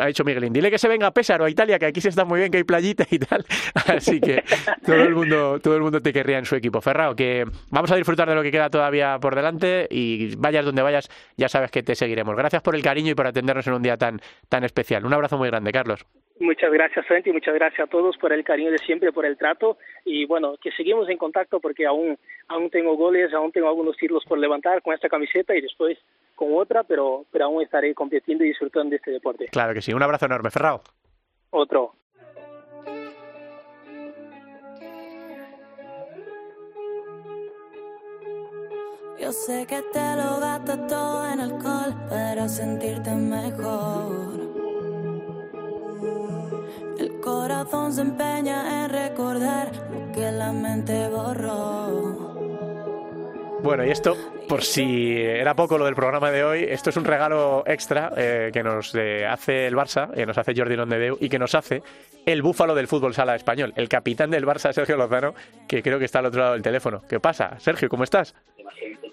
ha 0.00 0.06
dicho 0.06 0.24
Miguelín, 0.24 0.52
dile 0.52 0.70
que 0.70 0.78
se 0.78 0.88
venga 0.88 1.06
a 1.06 1.10
Pésaro, 1.12 1.44
a 1.44 1.50
Italia, 1.50 1.78
que 1.78 1.86
aquí 1.86 2.00
se 2.00 2.08
está 2.08 2.24
muy 2.24 2.40
bien, 2.40 2.50
que 2.50 2.58
hay 2.58 2.64
playita 2.64 3.06
y 3.10 3.18
tal. 3.18 3.44
Así 3.86 4.20
que 4.20 4.42
todo 4.84 4.96
el 4.96 5.14
mundo, 5.14 5.58
todo 5.60 5.76
el 5.76 5.82
mundo 5.82 6.00
te 6.00 6.12
querría 6.12 6.38
en 6.38 6.44
su 6.44 6.56
equipo. 6.56 6.80
Ferrao, 6.80 7.14
que 7.14 7.44
vamos 7.70 7.90
a 7.90 7.96
disfrutar 7.96 8.28
de 8.28 8.34
lo 8.34 8.42
que 8.42 8.50
queda 8.50 8.70
todavía 8.70 9.18
por 9.20 9.34
delante 9.34 9.86
y 9.90 10.34
vayas 10.36 10.64
donde 10.64 10.82
vayas, 10.82 11.08
ya 11.36 11.48
sabes 11.48 11.70
que 11.70 11.82
te 11.82 11.94
seguiremos. 11.94 12.36
Gracias 12.36 12.62
por 12.62 12.74
el 12.74 12.82
cariño 12.82 13.12
y 13.12 13.14
por 13.14 13.26
atendernos 13.26 13.66
en 13.66 13.74
un 13.74 13.82
día 13.82 13.96
tan, 13.96 14.20
tan 14.48 14.64
especial. 14.64 15.04
Un 15.04 15.14
abrazo 15.14 15.38
muy 15.38 15.48
grande, 15.48 15.72
Carlos. 15.72 16.06
Muchas 16.40 16.72
gracias, 16.72 17.04
Santi, 17.06 17.32
muchas 17.32 17.54
gracias 17.54 17.86
a 17.86 17.90
todos 17.90 18.16
por 18.16 18.32
el 18.32 18.44
cariño 18.44 18.70
de 18.70 18.78
siempre, 18.78 19.12
por 19.12 19.26
el 19.26 19.36
trato 19.36 19.76
y 20.06 20.24
bueno, 20.24 20.54
que 20.56 20.70
seguimos 20.72 20.99
en 21.08 21.18
contacto 21.18 21.60
porque 21.60 21.86
aún, 21.86 22.18
aún 22.48 22.70
tengo 22.70 22.96
goles, 22.96 23.32
aún 23.32 23.52
tengo 23.52 23.68
algunos 23.68 23.96
títulos 23.96 24.24
por 24.24 24.38
levantar 24.38 24.82
con 24.82 24.94
esta 24.94 25.08
camiseta 25.08 25.54
y 25.54 25.60
después 25.60 25.98
con 26.34 26.54
otra, 26.56 26.84
pero, 26.84 27.24
pero 27.30 27.46
aún 27.46 27.62
estaré 27.62 27.94
compitiendo 27.94 28.44
y 28.44 28.48
disfrutando 28.48 28.90
de 28.90 28.96
este 28.96 29.10
deporte. 29.10 29.46
Claro 29.46 29.74
que 29.74 29.82
sí. 29.82 29.92
Un 29.92 30.02
abrazo 30.02 30.26
enorme, 30.26 30.50
Ferrao. 30.50 30.80
Otro. 31.50 31.92
Yo 39.20 39.32
sé 39.32 39.66
que 39.66 39.82
te 39.92 40.16
lo 40.16 40.40
gastas 40.40 40.86
todo 40.86 41.30
en 41.30 41.40
alcohol 41.40 41.94
para 42.08 42.48
sentirte 42.48 43.10
mejor. 43.10 44.29
El 46.98 47.20
corazón 47.20 47.92
se 47.92 48.02
empeña 48.02 48.84
en 48.84 48.90
recordar 48.90 49.70
lo 49.90 50.12
que 50.12 50.30
la 50.32 50.52
mente 50.52 51.08
borró. 51.08 52.30
Bueno, 53.62 53.84
y 53.84 53.90
esto, 53.90 54.16
por 54.48 54.62
si 54.62 55.16
era 55.18 55.54
poco 55.54 55.76
lo 55.76 55.84
del 55.84 55.94
programa 55.94 56.30
de 56.30 56.44
hoy, 56.44 56.64
esto 56.66 56.88
es 56.88 56.96
un 56.96 57.04
regalo 57.04 57.62
extra 57.66 58.10
eh, 58.16 58.50
que 58.52 58.62
nos 58.62 58.94
eh, 58.94 59.26
hace 59.26 59.66
el 59.66 59.74
Barça, 59.74 60.10
que 60.14 60.24
nos 60.24 60.38
hace 60.38 60.54
Jordi 60.56 60.76
Londedeu 60.76 61.18
y 61.20 61.28
que 61.28 61.38
nos 61.38 61.54
hace 61.54 61.82
el 62.24 62.40
búfalo 62.40 62.74
del 62.74 62.88
fútbol 62.88 63.12
sala 63.12 63.36
español, 63.36 63.74
el 63.76 63.88
capitán 63.88 64.30
del 64.30 64.46
Barça, 64.46 64.72
Sergio 64.74 64.96
Lozano, 64.96 65.34
que 65.68 65.82
creo 65.82 65.98
que 65.98 66.06
está 66.06 66.20
al 66.20 66.26
otro 66.26 66.40
lado 66.40 66.52
del 66.54 66.62
teléfono. 66.62 67.02
¿Qué 67.06 67.20
pasa? 67.20 67.58
Sergio, 67.58 67.90
¿cómo 67.90 68.04
estás? 68.04 68.34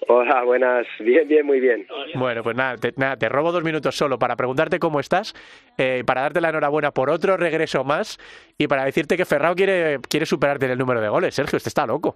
Hola, 0.10 0.44
buenas. 0.44 0.88
Bien, 1.00 1.28
bien, 1.28 1.46
muy 1.46 1.60
bien. 1.60 1.86
Bueno, 2.16 2.42
pues 2.42 2.56
nada 2.56 2.78
te, 2.78 2.94
nada, 2.96 3.18
te 3.18 3.28
robo 3.28 3.52
dos 3.52 3.64
minutos 3.64 3.96
solo 3.96 4.18
para 4.18 4.38
preguntarte 4.38 4.80
cómo 4.80 5.02
estás, 5.02 5.34
eh, 5.78 6.04
para 6.06 6.22
darte 6.22 6.40
la 6.40 6.50
enhorabuena 6.50 6.92
por 6.92 7.10
otro 7.10 7.36
regreso 7.36 7.84
más 7.84 8.18
y 8.58 8.68
para 8.68 8.86
decirte 8.86 9.18
que 9.18 9.26
Ferrao 9.26 9.54
quiere, 9.54 10.00
quiere 10.10 10.26
superarte 10.26 10.66
en 10.66 10.72
el 10.72 10.78
número 10.78 11.02
de 11.02 11.10
goles. 11.10 11.36
Sergio, 11.36 11.58
este 11.58 11.68
está 11.68 11.86
loco. 11.86 12.16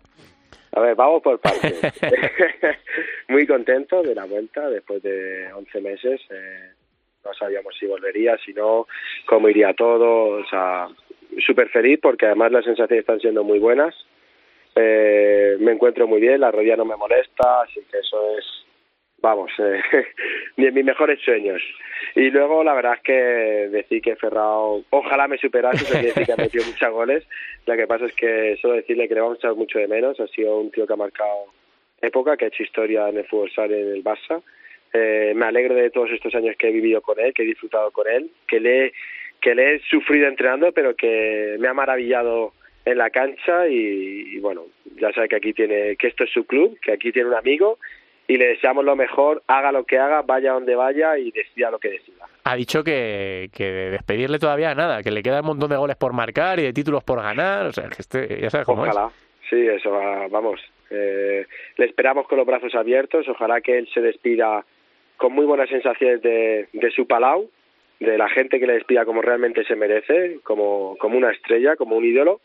A 0.74 0.80
ver, 0.80 0.96
vamos 0.96 1.22
por 1.22 1.40
partes. 1.40 1.82
muy 3.28 3.46
contento 3.46 4.02
de 4.02 4.16
la 4.16 4.24
vuelta 4.24 4.70
después 4.70 5.04
de 5.04 5.52
11 5.52 5.82
meses. 5.82 6.22
Eh, 6.30 6.72
no 7.26 7.34
sabíamos 7.34 7.76
si 7.78 7.88
volvería, 7.88 8.38
si 8.38 8.54
no, 8.54 8.88
cómo 9.26 9.50
iría 9.50 9.74
todo. 9.74 10.40
O 10.42 10.46
sea, 10.50 10.88
súper 11.46 11.68
feliz 11.70 12.00
porque 12.02 12.26
además 12.26 12.54
las 12.54 12.64
sensaciones 12.64 13.02
están 13.02 13.20
siendo 13.20 13.44
muy 13.44 13.60
buenas. 13.60 13.94
Eh, 14.76 15.58
me 15.60 15.74
encuentro 15.74 16.08
muy 16.08 16.22
bien, 16.22 16.40
la 16.40 16.52
rodilla 16.52 16.78
no 16.78 16.86
me 16.86 16.96
molesta, 16.96 17.62
así 17.62 17.82
que 17.92 18.00
eso 18.00 18.38
es, 18.38 18.46
vamos, 19.22 19.52
eh, 19.60 19.82
mis 20.58 20.86
mejores 20.86 21.20
sueños. 21.22 21.62
Y 22.16 22.30
luego 22.30 22.64
la 22.64 22.74
verdad 22.74 22.96
es 22.96 23.02
que 23.02 23.14
decir 23.14 24.02
que 24.02 24.16
Ferrao 24.16 24.84
ojalá 24.90 25.28
me 25.28 25.38
superase, 25.38 25.84
eso 25.84 25.98
decir 25.98 26.26
que 26.26 26.34
ha 26.34 26.38
metido 26.38 26.66
muchos 26.66 26.92
goles. 26.92 27.28
Lo 27.66 27.76
que 27.76 27.88
pasa 27.88 28.06
es 28.06 28.14
que 28.14 28.58
solo 28.62 28.76
decirle 28.76 29.08
que 29.08 29.16
le 29.16 29.22
vamos 29.22 29.38
a 29.38 29.40
echar 29.40 29.56
mucho 29.56 29.80
de 29.80 29.88
menos, 29.88 30.20
ha 30.20 30.28
sido 30.28 30.60
un 30.60 30.72
tío 30.72 30.88
que 30.88 30.94
ha 30.94 30.98
marcado 30.98 31.46
época, 32.02 32.36
que 32.36 32.46
ha 32.46 32.48
hecho 32.48 32.64
historia 32.64 33.10
en 33.10 33.18
el 33.18 33.26
fútbol 33.26 33.52
en 33.58 33.96
el 33.96 34.04
Barça. 34.04 34.42
Eh, 34.94 35.34
me 35.36 35.46
alegro 35.46 35.76
de 35.76 35.90
todos 35.90 36.10
estos 36.12 36.34
años 36.36 36.56
que 36.58 36.68
he 36.68 36.72
vivido 36.72 37.02
con 37.02 37.20
él, 37.20 37.34
que 37.34 37.44
he 37.44 37.46
disfrutado 37.46 37.92
con 37.92 38.08
él, 38.08 38.30
que 38.48 38.60
le, 38.60 38.94
que 39.40 39.56
le 39.56 39.76
he 39.76 39.80
sufrido 39.84 40.28
entrenando, 40.28 40.72
pero 40.74 40.96
que 40.96 41.56
me 41.60 41.68
ha 41.68 41.74
maravillado 41.74 42.54
en 42.86 42.98
la 42.98 43.10
cancha 43.10 43.68
y, 43.68 44.36
y, 44.36 44.40
bueno, 44.40 44.64
ya 45.00 45.12
sabe 45.14 45.30
que 45.30 45.36
aquí 45.36 45.54
tiene, 45.54 45.96
que 45.98 46.08
esto 46.08 46.24
es 46.24 46.32
su 46.32 46.46
club, 46.46 46.80
que 46.82 46.94
aquí 46.94 47.12
tiene 47.12 47.30
un 47.30 47.36
amigo 47.36 47.78
y 48.28 48.38
le 48.38 48.48
deseamos 48.48 48.86
lo 48.86 48.96
mejor, 48.96 49.44
haga 49.48 49.72
lo 49.72 49.84
que 49.84 49.98
haga, 49.98 50.22
vaya 50.22 50.54
donde 50.54 50.76
vaya 50.76 51.18
y 51.18 51.32
decida 51.32 51.70
lo 51.70 51.80
que 51.80 51.90
decida. 51.90 52.28
Ha 52.46 52.56
dicho 52.56 52.84
que, 52.84 53.50
que 53.54 53.66
de 53.66 53.92
despedirle 53.92 54.40
todavía 54.40 54.74
nada, 54.74 55.04
que 55.04 55.12
le 55.12 55.22
queda 55.22 55.42
un 55.42 55.48
montón 55.48 55.70
de 55.70 55.76
goles 55.76 55.98
por 55.98 56.14
marcar 56.14 56.60
y 56.60 56.64
de 56.64 56.74
títulos 56.74 57.04
por 57.04 57.22
ganar, 57.22 57.66
o 57.66 57.74
sea, 57.74 57.90
que 57.90 57.98
este, 58.02 58.40
ya 58.40 58.50
sabes 58.50 58.66
cómo 58.66 58.84
Ojalá, 58.84 59.08
es. 59.08 59.50
sí, 59.50 59.68
eso, 59.68 59.92
va, 59.92 60.28
vamos, 60.30 60.62
eh, 60.90 61.46
le 61.78 61.86
esperamos 61.86 62.28
con 62.28 62.38
los 62.38 62.48
brazos 62.48 62.74
abiertos, 62.74 63.28
ojalá 63.28 63.60
que 63.62 63.78
él 63.78 63.90
se 63.94 64.02
despida 64.02 64.66
con 65.18 65.34
muy 65.34 65.46
buenas 65.46 65.70
sensaciones 65.70 66.22
de, 66.22 66.68
de 66.72 66.92
su 66.92 67.06
palau, 67.08 67.50
de 68.00 68.18
la 68.18 68.30
gente 68.30 68.60
que 68.60 68.66
le 68.66 68.74
despida 68.74 69.06
como 69.06 69.22
realmente 69.22 69.64
se 69.66 69.76
merece, 69.76 70.40
como, 70.44 70.96
como 70.98 71.18
una 71.18 71.32
estrella, 71.32 71.76
como 71.76 71.98
un 71.98 72.06
ídolo, 72.06 72.42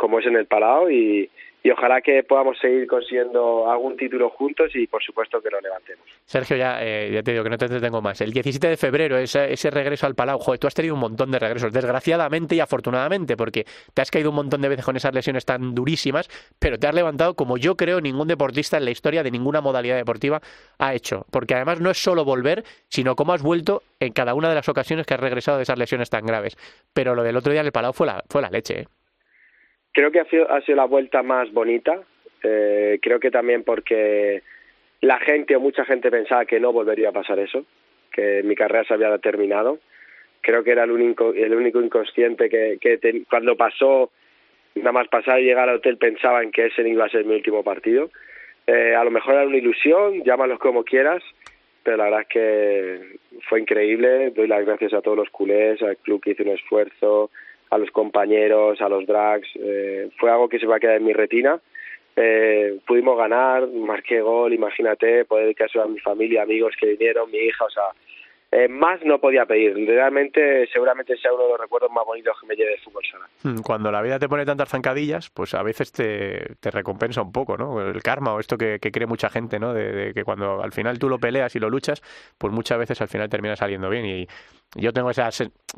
como 0.00 0.18
es 0.18 0.26
en 0.26 0.34
el 0.34 0.46
Palau 0.46 0.90
y, 0.90 1.30
ojalá 1.70 2.00
que 2.00 2.22
podamos 2.22 2.58
seguir 2.58 2.86
consiguiendo 2.86 3.70
algún 3.70 3.98
título 3.98 4.30
juntos 4.30 4.74
y 4.74 4.86
por 4.86 5.02
supuesto 5.02 5.42
que 5.42 5.50
lo 5.50 5.60
levantemos. 5.60 6.06
Sergio, 6.24 6.56
ya, 6.56 6.82
eh, 6.82 7.10
ya 7.12 7.22
te 7.22 7.32
digo 7.32 7.44
que 7.44 7.50
no 7.50 7.58
te 7.58 7.66
entretengo 7.66 8.00
más. 8.00 8.22
El 8.22 8.32
17 8.32 8.66
de 8.66 8.76
febrero, 8.78 9.18
ese, 9.18 9.52
ese 9.52 9.70
regreso 9.70 10.06
al 10.06 10.14
Palau, 10.14 10.38
joder, 10.38 10.58
tú 10.58 10.66
has 10.66 10.74
tenido 10.74 10.94
un 10.94 11.00
montón 11.00 11.30
de 11.30 11.38
regresos, 11.38 11.70
desgraciadamente 11.70 12.54
y 12.54 12.60
afortunadamente, 12.60 13.36
porque 13.36 13.66
te 13.92 14.00
has 14.00 14.10
caído 14.10 14.30
un 14.30 14.36
montón 14.36 14.62
de 14.62 14.70
veces 14.70 14.86
con 14.86 14.96
esas 14.96 15.12
lesiones 15.12 15.44
tan 15.44 15.74
durísimas, 15.74 16.30
pero 16.58 16.78
te 16.78 16.86
has 16.86 16.94
levantado 16.94 17.34
como 17.34 17.58
yo 17.58 17.76
creo 17.76 18.00
ningún 18.00 18.26
deportista 18.26 18.78
en 18.78 18.86
la 18.86 18.92
historia 18.92 19.22
de 19.22 19.30
ninguna 19.30 19.60
modalidad 19.60 19.96
deportiva 19.96 20.40
ha 20.78 20.94
hecho. 20.94 21.26
Porque 21.30 21.54
además 21.54 21.78
no 21.78 21.90
es 21.90 22.02
solo 22.02 22.24
volver, 22.24 22.64
sino 22.88 23.16
cómo 23.16 23.34
has 23.34 23.42
vuelto 23.42 23.82
en 24.00 24.14
cada 24.14 24.32
una 24.32 24.48
de 24.48 24.54
las 24.54 24.68
ocasiones 24.70 25.04
que 25.04 25.12
has 25.12 25.20
regresado 25.20 25.58
de 25.58 25.64
esas 25.64 25.78
lesiones 25.78 26.08
tan 26.08 26.24
graves. 26.24 26.56
Pero 26.94 27.14
lo 27.14 27.22
del 27.22 27.36
otro 27.36 27.52
día 27.52 27.60
en 27.60 27.66
el 27.66 27.72
Palau 27.72 27.92
fue 27.92 28.06
la, 28.06 28.24
fue 28.30 28.40
la 28.40 28.48
leche, 28.48 28.80
¿eh? 28.80 28.86
Creo 29.92 30.10
que 30.10 30.20
ha 30.20 30.24
sido, 30.26 30.50
ha 30.50 30.60
sido 30.62 30.76
la 30.76 30.84
vuelta 30.84 31.22
más 31.22 31.52
bonita. 31.52 32.00
Eh, 32.42 32.98
creo 33.02 33.20
que 33.20 33.30
también 33.30 33.64
porque 33.64 34.42
la 35.00 35.18
gente 35.18 35.56
o 35.56 35.60
mucha 35.60 35.84
gente 35.84 36.10
pensaba 36.10 36.44
que 36.44 36.60
no 36.60 36.72
volvería 36.72 37.08
a 37.08 37.12
pasar 37.12 37.38
eso, 37.38 37.64
que 38.12 38.42
mi 38.42 38.54
carrera 38.54 38.84
se 38.84 38.94
había 38.94 39.16
terminado. 39.18 39.78
Creo 40.42 40.64
que 40.64 40.70
era 40.70 40.84
el 40.84 40.90
único, 40.90 41.32
el 41.34 41.54
único 41.54 41.80
inconsciente 41.82 42.48
que, 42.48 42.78
que 42.80 43.24
cuando 43.28 43.56
pasó, 43.56 44.10
nada 44.74 44.92
más 44.92 45.08
pasar 45.08 45.40
y 45.40 45.44
llegar 45.44 45.68
al 45.68 45.76
hotel 45.76 45.98
pensaban 45.98 46.50
que 46.50 46.66
ese 46.66 46.88
iba 46.88 47.04
a 47.04 47.10
ser 47.10 47.24
mi 47.24 47.34
último 47.34 47.62
partido. 47.62 48.10
Eh, 48.66 48.94
a 48.94 49.04
lo 49.04 49.10
mejor 49.10 49.34
era 49.34 49.46
una 49.46 49.56
ilusión, 49.56 50.22
llámalos 50.22 50.58
como 50.58 50.84
quieras, 50.84 51.22
pero 51.82 51.96
la 51.96 52.04
verdad 52.04 52.20
es 52.22 52.28
que 52.28 53.18
fue 53.48 53.60
increíble. 53.60 54.30
Doy 54.30 54.46
las 54.46 54.64
gracias 54.64 54.94
a 54.94 55.02
todos 55.02 55.16
los 55.16 55.30
culés, 55.30 55.82
al 55.82 55.96
club 55.96 56.22
que 56.22 56.30
hizo 56.30 56.42
un 56.42 56.50
esfuerzo, 56.50 57.30
a 57.70 57.78
los 57.78 57.90
compañeros, 57.90 58.80
a 58.80 58.88
los 58.88 59.06
drags. 59.06 59.48
Eh, 59.54 60.10
fue 60.18 60.30
algo 60.30 60.48
que 60.48 60.58
se 60.58 60.66
va 60.66 60.76
a 60.76 60.80
quedar 60.80 60.96
en 60.96 61.04
mi 61.04 61.12
retina 61.12 61.60
eh, 62.16 62.78
pudimos 62.86 63.16
ganar, 63.16 63.66
marqué 63.68 64.20
gol, 64.20 64.52
imagínate, 64.52 65.24
poder 65.24 65.44
dedicarse 65.44 65.80
a 65.80 65.86
mi 65.86 65.98
familia, 66.00 66.42
amigos 66.42 66.74
que 66.78 66.86
vinieron, 66.86 67.30
mi 67.30 67.38
hija, 67.38 67.64
o 67.64 67.70
sea, 67.70 67.84
eh, 68.52 68.68
más 68.68 69.00
no 69.04 69.20
podía 69.20 69.46
pedir. 69.46 69.74
Realmente, 69.86 70.66
seguramente 70.72 71.16
sea 71.16 71.32
uno 71.32 71.44
de 71.44 71.48
los 71.50 71.60
recuerdos 71.60 71.90
más 71.92 72.04
bonitos 72.04 72.36
que 72.40 72.46
me 72.46 72.56
lleve 72.56 72.72
de 72.72 72.78
fútbol 72.78 73.04
sala. 73.10 73.26
Hmm, 73.44 73.62
cuando 73.62 73.92
la 73.92 74.02
vida 74.02 74.18
te 74.18 74.28
pone 74.28 74.44
tantas 74.44 74.68
zancadillas, 74.68 75.30
pues 75.30 75.54
a 75.54 75.62
veces 75.62 75.92
te, 75.92 76.56
te 76.58 76.70
recompensa 76.70 77.22
un 77.22 77.32
poco, 77.32 77.56
¿no? 77.56 77.80
El 77.80 78.02
karma 78.02 78.34
o 78.34 78.40
esto 78.40 78.58
que, 78.58 78.78
que 78.80 78.90
cree 78.90 79.06
mucha 79.06 79.30
gente, 79.30 79.60
¿no? 79.60 79.72
De, 79.72 79.92
de, 79.92 80.14
que 80.14 80.24
cuando 80.24 80.62
al 80.62 80.72
final 80.72 80.98
tú 80.98 81.08
lo 81.08 81.18
peleas 81.18 81.54
y 81.54 81.60
lo 81.60 81.70
luchas, 81.70 82.02
pues 82.38 82.52
muchas 82.52 82.78
veces 82.78 83.00
al 83.00 83.08
final 83.08 83.28
termina 83.28 83.54
saliendo 83.54 83.88
bien. 83.88 84.04
Y 84.04 84.26
yo 84.76 84.92
tengo 84.92 85.10
esa, 85.10 85.28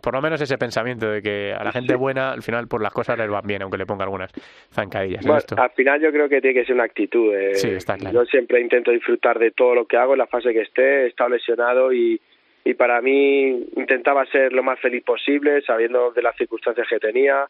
por 0.03 0.15
lo 0.15 0.21
menos 0.21 0.41
ese 0.41 0.59
pensamiento 0.59 1.11
de 1.11 1.23
que 1.23 1.53
a 1.53 1.65
la 1.65 1.73
gente 1.73 1.95
buena 1.95 2.33
al 2.33 2.43
final 2.43 2.69
por 2.69 2.83
las 2.83 2.93
cosas 2.93 3.19
les 3.19 3.29
van 3.29 3.47
bien, 3.47 3.63
aunque 3.63 3.79
le 3.79 3.87
ponga 3.87 4.05
algunas 4.05 4.31
zancadillas. 4.71 5.25
Bueno, 5.25 5.43
al 5.57 5.71
final 5.71 6.01
yo 6.01 6.13
creo 6.13 6.29
que 6.29 6.41
tiene 6.41 6.61
que 6.61 6.67
ser 6.67 6.75
una 6.75 6.85
actitud. 6.85 7.35
Eh. 7.35 7.55
Sí, 7.55 7.69
está 7.69 7.97
claro. 7.97 8.21
Yo 8.21 8.27
siempre 8.27 8.61
intento 8.61 8.91
disfrutar 8.91 9.39
de 9.39 9.51
todo 9.51 9.75
lo 9.75 9.87
que 9.87 9.97
hago 9.97 10.13
en 10.13 10.19
la 10.19 10.27
fase 10.27 10.53
que 10.53 10.63
esté. 10.63 11.05
He 11.05 11.07
estado 11.09 11.31
lesionado 11.31 11.93
y 11.93 12.21
y 12.65 12.75
para 12.75 13.01
mí 13.01 13.67
intentaba 13.77 14.25
ser 14.27 14.53
lo 14.53 14.63
más 14.63 14.79
feliz 14.79 15.03
posible, 15.05 15.63
sabiendo 15.63 16.13
de 16.13 16.23
las 16.23 16.37
circunstancias 16.37 16.87
que 16.89 16.99
tenía. 16.99 17.47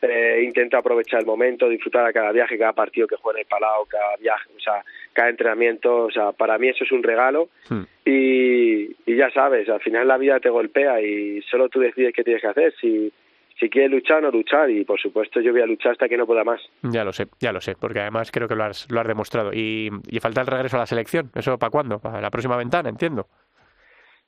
Eh, 0.00 0.42
intento 0.44 0.76
aprovechar 0.76 1.20
el 1.20 1.26
momento, 1.26 1.68
disfrutar 1.68 2.04
a 2.04 2.12
cada 2.12 2.30
viaje, 2.30 2.58
cada 2.58 2.72
partido 2.72 3.06
que 3.06 3.16
juega 3.16 3.38
en 3.38 3.44
el 3.44 3.48
Palau, 3.48 3.86
cada 3.86 4.16
viaje, 4.16 4.50
o 4.54 4.60
sea, 4.60 4.84
cada 5.12 5.30
entrenamiento. 5.30 6.04
O 6.04 6.10
sea, 6.10 6.32
para 6.32 6.58
mí 6.58 6.68
eso 6.68 6.84
es 6.84 6.92
un 6.92 7.02
regalo. 7.02 7.48
Hmm. 7.68 7.84
Y, 8.04 8.94
y 9.06 9.16
ya 9.16 9.30
sabes, 9.30 9.68
al 9.68 9.80
final 9.80 10.08
la 10.08 10.18
vida 10.18 10.40
te 10.40 10.50
golpea 10.50 11.00
y 11.00 11.40
solo 11.42 11.68
tú 11.68 11.80
decides 11.80 12.12
qué 12.14 12.22
tienes 12.22 12.42
que 12.42 12.48
hacer. 12.48 12.74
Si, 12.80 13.12
si 13.58 13.70
quieres 13.70 13.90
luchar, 13.90 14.22
no 14.22 14.30
luchar. 14.30 14.70
Y 14.70 14.84
por 14.84 15.00
supuesto, 15.00 15.40
yo 15.40 15.52
voy 15.52 15.62
a 15.62 15.66
luchar 15.66 15.92
hasta 15.92 16.08
que 16.08 16.18
no 16.18 16.26
pueda 16.26 16.44
más. 16.44 16.60
Ya 16.82 17.04
lo 17.04 17.12
sé, 17.12 17.26
ya 17.40 17.52
lo 17.52 17.62
sé, 17.62 17.74
porque 17.74 18.00
además 18.00 18.30
creo 18.30 18.48
que 18.48 18.56
lo 18.56 18.64
has, 18.64 18.90
lo 18.90 19.00
has 19.00 19.06
demostrado. 19.06 19.52
Y, 19.54 19.90
y 20.08 20.20
falta 20.20 20.42
el 20.42 20.46
regreso 20.46 20.76
a 20.76 20.80
la 20.80 20.86
selección. 20.86 21.30
¿Eso 21.34 21.58
para 21.58 21.70
cuándo? 21.70 21.98
Para 21.98 22.20
la 22.20 22.30
próxima 22.30 22.56
ventana, 22.56 22.90
entiendo. 22.90 23.26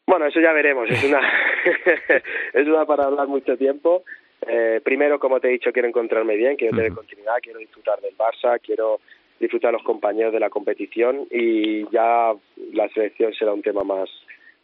Bueno, 0.06 0.26
eso 0.26 0.40
ya 0.40 0.52
veremos. 0.52 0.88
Es 0.88 1.02
una, 1.04 1.20
es 2.52 2.66
una 2.66 2.86
para 2.86 3.04
hablar 3.04 3.28
mucho 3.28 3.56
tiempo. 3.56 4.04
Eh, 4.46 4.80
primero, 4.84 5.18
como 5.18 5.40
te 5.40 5.48
he 5.48 5.52
dicho, 5.52 5.72
quiero 5.72 5.88
encontrarme 5.88 6.36
bien, 6.36 6.56
quiero 6.56 6.76
tener 6.76 6.92
continuidad, 6.92 7.36
quiero 7.42 7.58
disfrutar 7.58 8.00
del 8.00 8.16
Barça, 8.16 8.60
quiero 8.62 9.00
disfrutar 9.40 9.72
los 9.72 9.82
compañeros 9.82 10.32
de 10.32 10.40
la 10.40 10.50
competición 10.50 11.26
y 11.30 11.88
ya 11.90 12.32
la 12.72 12.88
selección 12.90 13.34
será 13.34 13.52
un 13.52 13.62
tema 13.62 13.82
más 13.82 14.08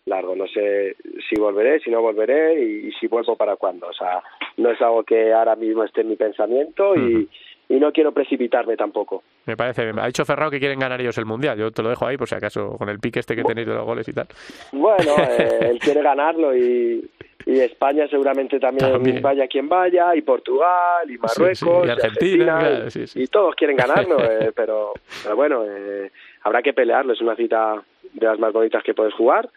largo. 0.06 0.36
No 0.36 0.46
sé 0.46 0.96
si 1.28 1.38
volveré, 1.40 1.80
si 1.80 1.90
no 1.90 2.00
volveré 2.02 2.62
y, 2.62 2.88
y 2.88 2.92
si 2.92 3.06
vuelvo 3.06 3.36
para 3.36 3.56
cuándo. 3.56 3.88
O 3.88 3.92
sea, 3.92 4.22
no 4.56 4.70
es 4.70 4.80
algo 4.80 5.02
que 5.04 5.32
ahora 5.32 5.56
mismo 5.56 5.84
esté 5.84 6.02
en 6.02 6.08
mi 6.08 6.16
pensamiento 6.16 6.94
y, 6.94 7.28
y 7.68 7.80
no 7.80 7.92
quiero 7.92 8.12
precipitarme 8.12 8.76
tampoco. 8.76 9.22
Me 9.46 9.56
parece 9.56 9.84
bien. 9.84 9.98
Ha 9.98 10.06
dicho 10.06 10.24
Ferrao 10.24 10.50
que 10.50 10.60
quieren 10.60 10.78
ganar 10.78 11.00
ellos 11.00 11.18
el 11.18 11.24
Mundial. 11.26 11.58
Yo 11.58 11.70
te 11.70 11.82
lo 11.82 11.88
dejo 11.90 12.06
ahí 12.06 12.16
por 12.16 12.28
si 12.28 12.34
acaso, 12.34 12.76
con 12.78 12.88
el 12.88 13.00
pique 13.00 13.20
este 13.20 13.34
que 13.34 13.42
tenéis 13.42 13.66
de 13.66 13.74
los 13.74 13.84
goles 13.84 14.08
y 14.08 14.12
tal. 14.12 14.26
Bueno, 14.72 15.16
eh, 15.18 15.58
él 15.70 15.78
quiere 15.80 16.02
ganarlo 16.02 16.56
y, 16.56 17.10
y 17.46 17.58
España 17.60 18.06
seguramente 18.08 18.60
también, 18.60 18.92
También. 18.92 19.20
vaya 19.20 19.46
quien 19.48 19.68
vaya, 19.68 20.14
y 20.14 20.22
Portugal, 20.22 21.10
y 21.10 21.18
Marruecos, 21.18 21.58
Sí, 21.58 21.64
sí, 21.64 21.86
y 21.86 21.90
Argentina, 21.90 22.58
claro, 22.58 22.90
sí. 22.90 23.04
y 23.16 23.26
todos 23.26 23.54
quieren 23.56 23.76
ganarlo, 23.76 24.18
eh, 24.30 24.52
pero, 24.54 24.92
pero 25.22 25.34
bueno, 25.36 25.64
eh, 25.66 26.10
habrá 26.42 26.62
que 26.62 26.72
pelearlo, 26.72 27.12
es 27.12 27.20
una 27.20 27.34
cita 27.34 27.82
de 28.12 28.26
las 28.26 28.38
más 28.38 28.52
bonitas 28.52 28.82
que 28.84 28.94
puedes 28.94 29.14
jugar 29.14 29.48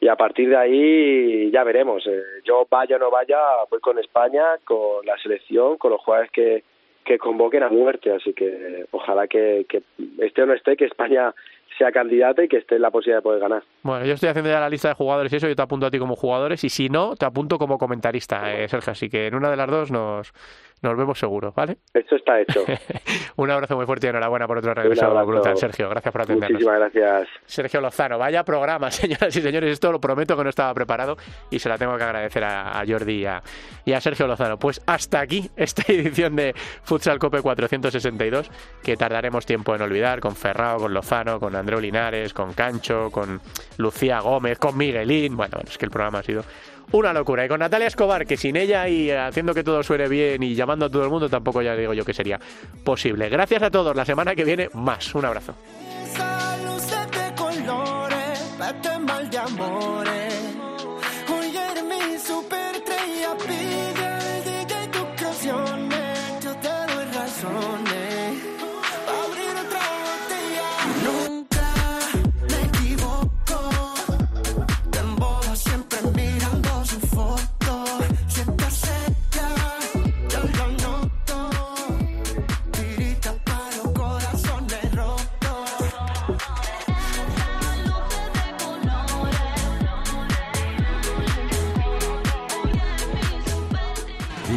y 0.00 0.06
a 0.08 0.14
partir 0.16 0.48
de 0.48 0.56
ahí 0.56 1.50
ya 1.50 1.64
veremos. 1.64 2.06
Eh, 2.06 2.20
yo 2.44 2.66
vaya 2.70 2.96
o 2.96 2.98
no 3.00 3.10
vaya, 3.10 3.38
voy 3.68 3.80
con 3.80 3.98
España, 3.98 4.44
con 4.64 5.04
la 5.04 5.18
selección, 5.18 5.76
con 5.76 5.90
los 5.90 6.00
jugadores 6.00 6.30
que, 6.30 6.62
que 7.08 7.16
convoquen 7.16 7.62
a 7.62 7.70
muerte, 7.70 8.12
así 8.12 8.34
que 8.34 8.84
ojalá 8.90 9.26
que, 9.26 9.64
que 9.66 9.82
esté 10.18 10.42
o 10.42 10.46
no 10.46 10.52
esté, 10.52 10.76
que 10.76 10.84
España 10.84 11.34
sea 11.78 11.90
candidata 11.90 12.44
y 12.44 12.48
que 12.48 12.58
esté 12.58 12.76
en 12.76 12.82
la 12.82 12.90
posibilidad 12.90 13.18
de 13.18 13.22
poder 13.22 13.40
ganar. 13.40 13.62
Bueno, 13.82 14.04
yo 14.04 14.12
estoy 14.12 14.28
haciendo 14.28 14.50
ya 14.50 14.60
la 14.60 14.68
lista 14.68 14.88
de 14.88 14.94
jugadores 14.94 15.32
y 15.32 15.36
eso, 15.36 15.48
yo 15.48 15.56
te 15.56 15.62
apunto 15.62 15.86
a 15.86 15.90
ti 15.90 15.98
como 15.98 16.16
jugadores 16.16 16.62
y 16.64 16.68
si 16.68 16.90
no, 16.90 17.16
te 17.16 17.24
apunto 17.24 17.58
como 17.58 17.78
comentarista, 17.78 18.54
eh, 18.54 18.68
Sergio. 18.68 18.92
Así 18.92 19.08
que 19.08 19.28
en 19.28 19.36
una 19.36 19.48
de 19.48 19.56
las 19.56 19.70
dos 19.70 19.90
nos, 19.90 20.34
nos 20.82 20.96
vemos 20.96 21.18
seguro, 21.18 21.52
¿vale? 21.56 21.78
Esto 21.92 22.16
está 22.16 22.40
hecho. 22.40 22.64
Un 23.36 23.50
abrazo 23.50 23.76
muy 23.76 23.86
fuerte 23.86 24.06
y 24.06 24.10
enhorabuena 24.10 24.46
por 24.46 24.58
otro 24.58 24.74
regreso 24.74 25.06
abrazo. 25.06 25.26
brutal, 25.26 25.56
Sergio. 25.56 25.88
Gracias 25.88 26.12
por 26.12 26.22
atendernos. 26.22 26.60
Muchísimas 26.62 26.78
gracias. 26.78 27.28
Sergio 27.44 27.80
Lozano, 27.80 28.18
vaya 28.18 28.44
programa, 28.44 28.90
señoras 28.92 29.34
y 29.36 29.40
señores. 29.40 29.72
Esto 29.72 29.92
lo 29.92 30.00
prometo 30.00 30.36
que 30.36 30.44
no 30.44 30.50
estaba 30.50 30.72
preparado 30.74 31.16
y 31.50 31.58
se 31.58 31.68
la 31.68 31.78
tengo 31.78 31.96
que 31.96 32.04
agradecer 32.04 32.44
a, 32.44 32.78
a 32.78 32.86
Jordi 32.86 33.22
y 33.22 33.26
a, 33.26 33.42
y 33.84 33.92
a 33.92 34.00
Sergio 34.00 34.26
Lozano. 34.26 34.58
Pues 34.58 34.80
hasta 34.86 35.20
aquí 35.20 35.50
esta 35.56 35.82
edición 35.92 36.36
de 36.36 36.54
Futsal 36.82 37.18
Cope 37.18 37.42
462, 37.42 38.50
que 38.82 38.96
tardaremos 38.96 39.46
tiempo 39.46 39.74
en 39.74 39.82
olvidar, 39.82 40.20
con 40.20 40.36
Ferrao, 40.36 40.78
con 40.78 40.94
Lozano, 40.94 41.40
con 41.40 41.56
Andreu 41.56 41.80
Linares, 41.80 42.32
con 42.32 42.52
Cancho, 42.52 43.10
con 43.10 43.40
Lucía 43.76 44.20
Gómez, 44.20 44.58
con 44.58 44.76
Miguelín. 44.76 45.36
Bueno, 45.36 45.58
es 45.66 45.78
que 45.78 45.84
el 45.84 45.90
programa 45.90 46.20
ha 46.20 46.22
sido 46.22 46.44
una 46.92 47.12
locura. 47.12 47.44
Y 47.44 47.48
con 47.48 47.60
Natalia 47.60 47.88
Escobar, 47.88 48.26
que 48.26 48.36
sin 48.36 48.56
ella 48.56 48.88
y 48.88 49.10
haciendo 49.10 49.54
que 49.54 49.64
todo 49.64 49.82
suene 49.82 50.08
bien 50.08 50.42
y 50.42 50.54
llamando 50.54 50.86
a 50.86 50.90
todo 50.90 51.04
el 51.04 51.10
mundo, 51.10 51.28
tampoco 51.28 51.62
ya 51.62 51.74
digo 51.74 51.92
yo 51.94 52.04
que 52.04 52.14
sería 52.14 52.40
posible. 52.84 53.28
Gracias 53.28 53.62
a 53.62 53.70
todos. 53.70 53.94
La 53.94 54.04
semana 54.04 54.34
que 54.34 54.44
viene, 54.44 54.68
más. 54.74 55.14
Un 55.14 55.24
abrazo. 55.24 55.54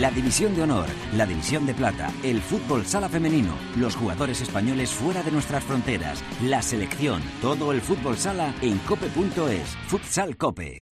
La 0.01 0.09
División 0.09 0.55
de 0.55 0.63
Honor, 0.63 0.87
la 1.15 1.27
División 1.27 1.67
de 1.67 1.75
Plata, 1.75 2.11
el 2.23 2.41
fútbol 2.41 2.87
sala 2.87 3.07
femenino, 3.07 3.53
los 3.77 3.95
jugadores 3.95 4.41
españoles 4.41 4.89
fuera 4.89 5.21
de 5.21 5.29
nuestras 5.29 5.63
fronteras, 5.63 6.23
la 6.41 6.63
selección, 6.63 7.21
todo 7.39 7.71
el 7.71 7.81
fútbol 7.81 8.17
sala 8.17 8.51
en 8.63 8.79
cope.es, 8.79 9.77
Futsal 9.85 10.37
Cope. 10.37 10.90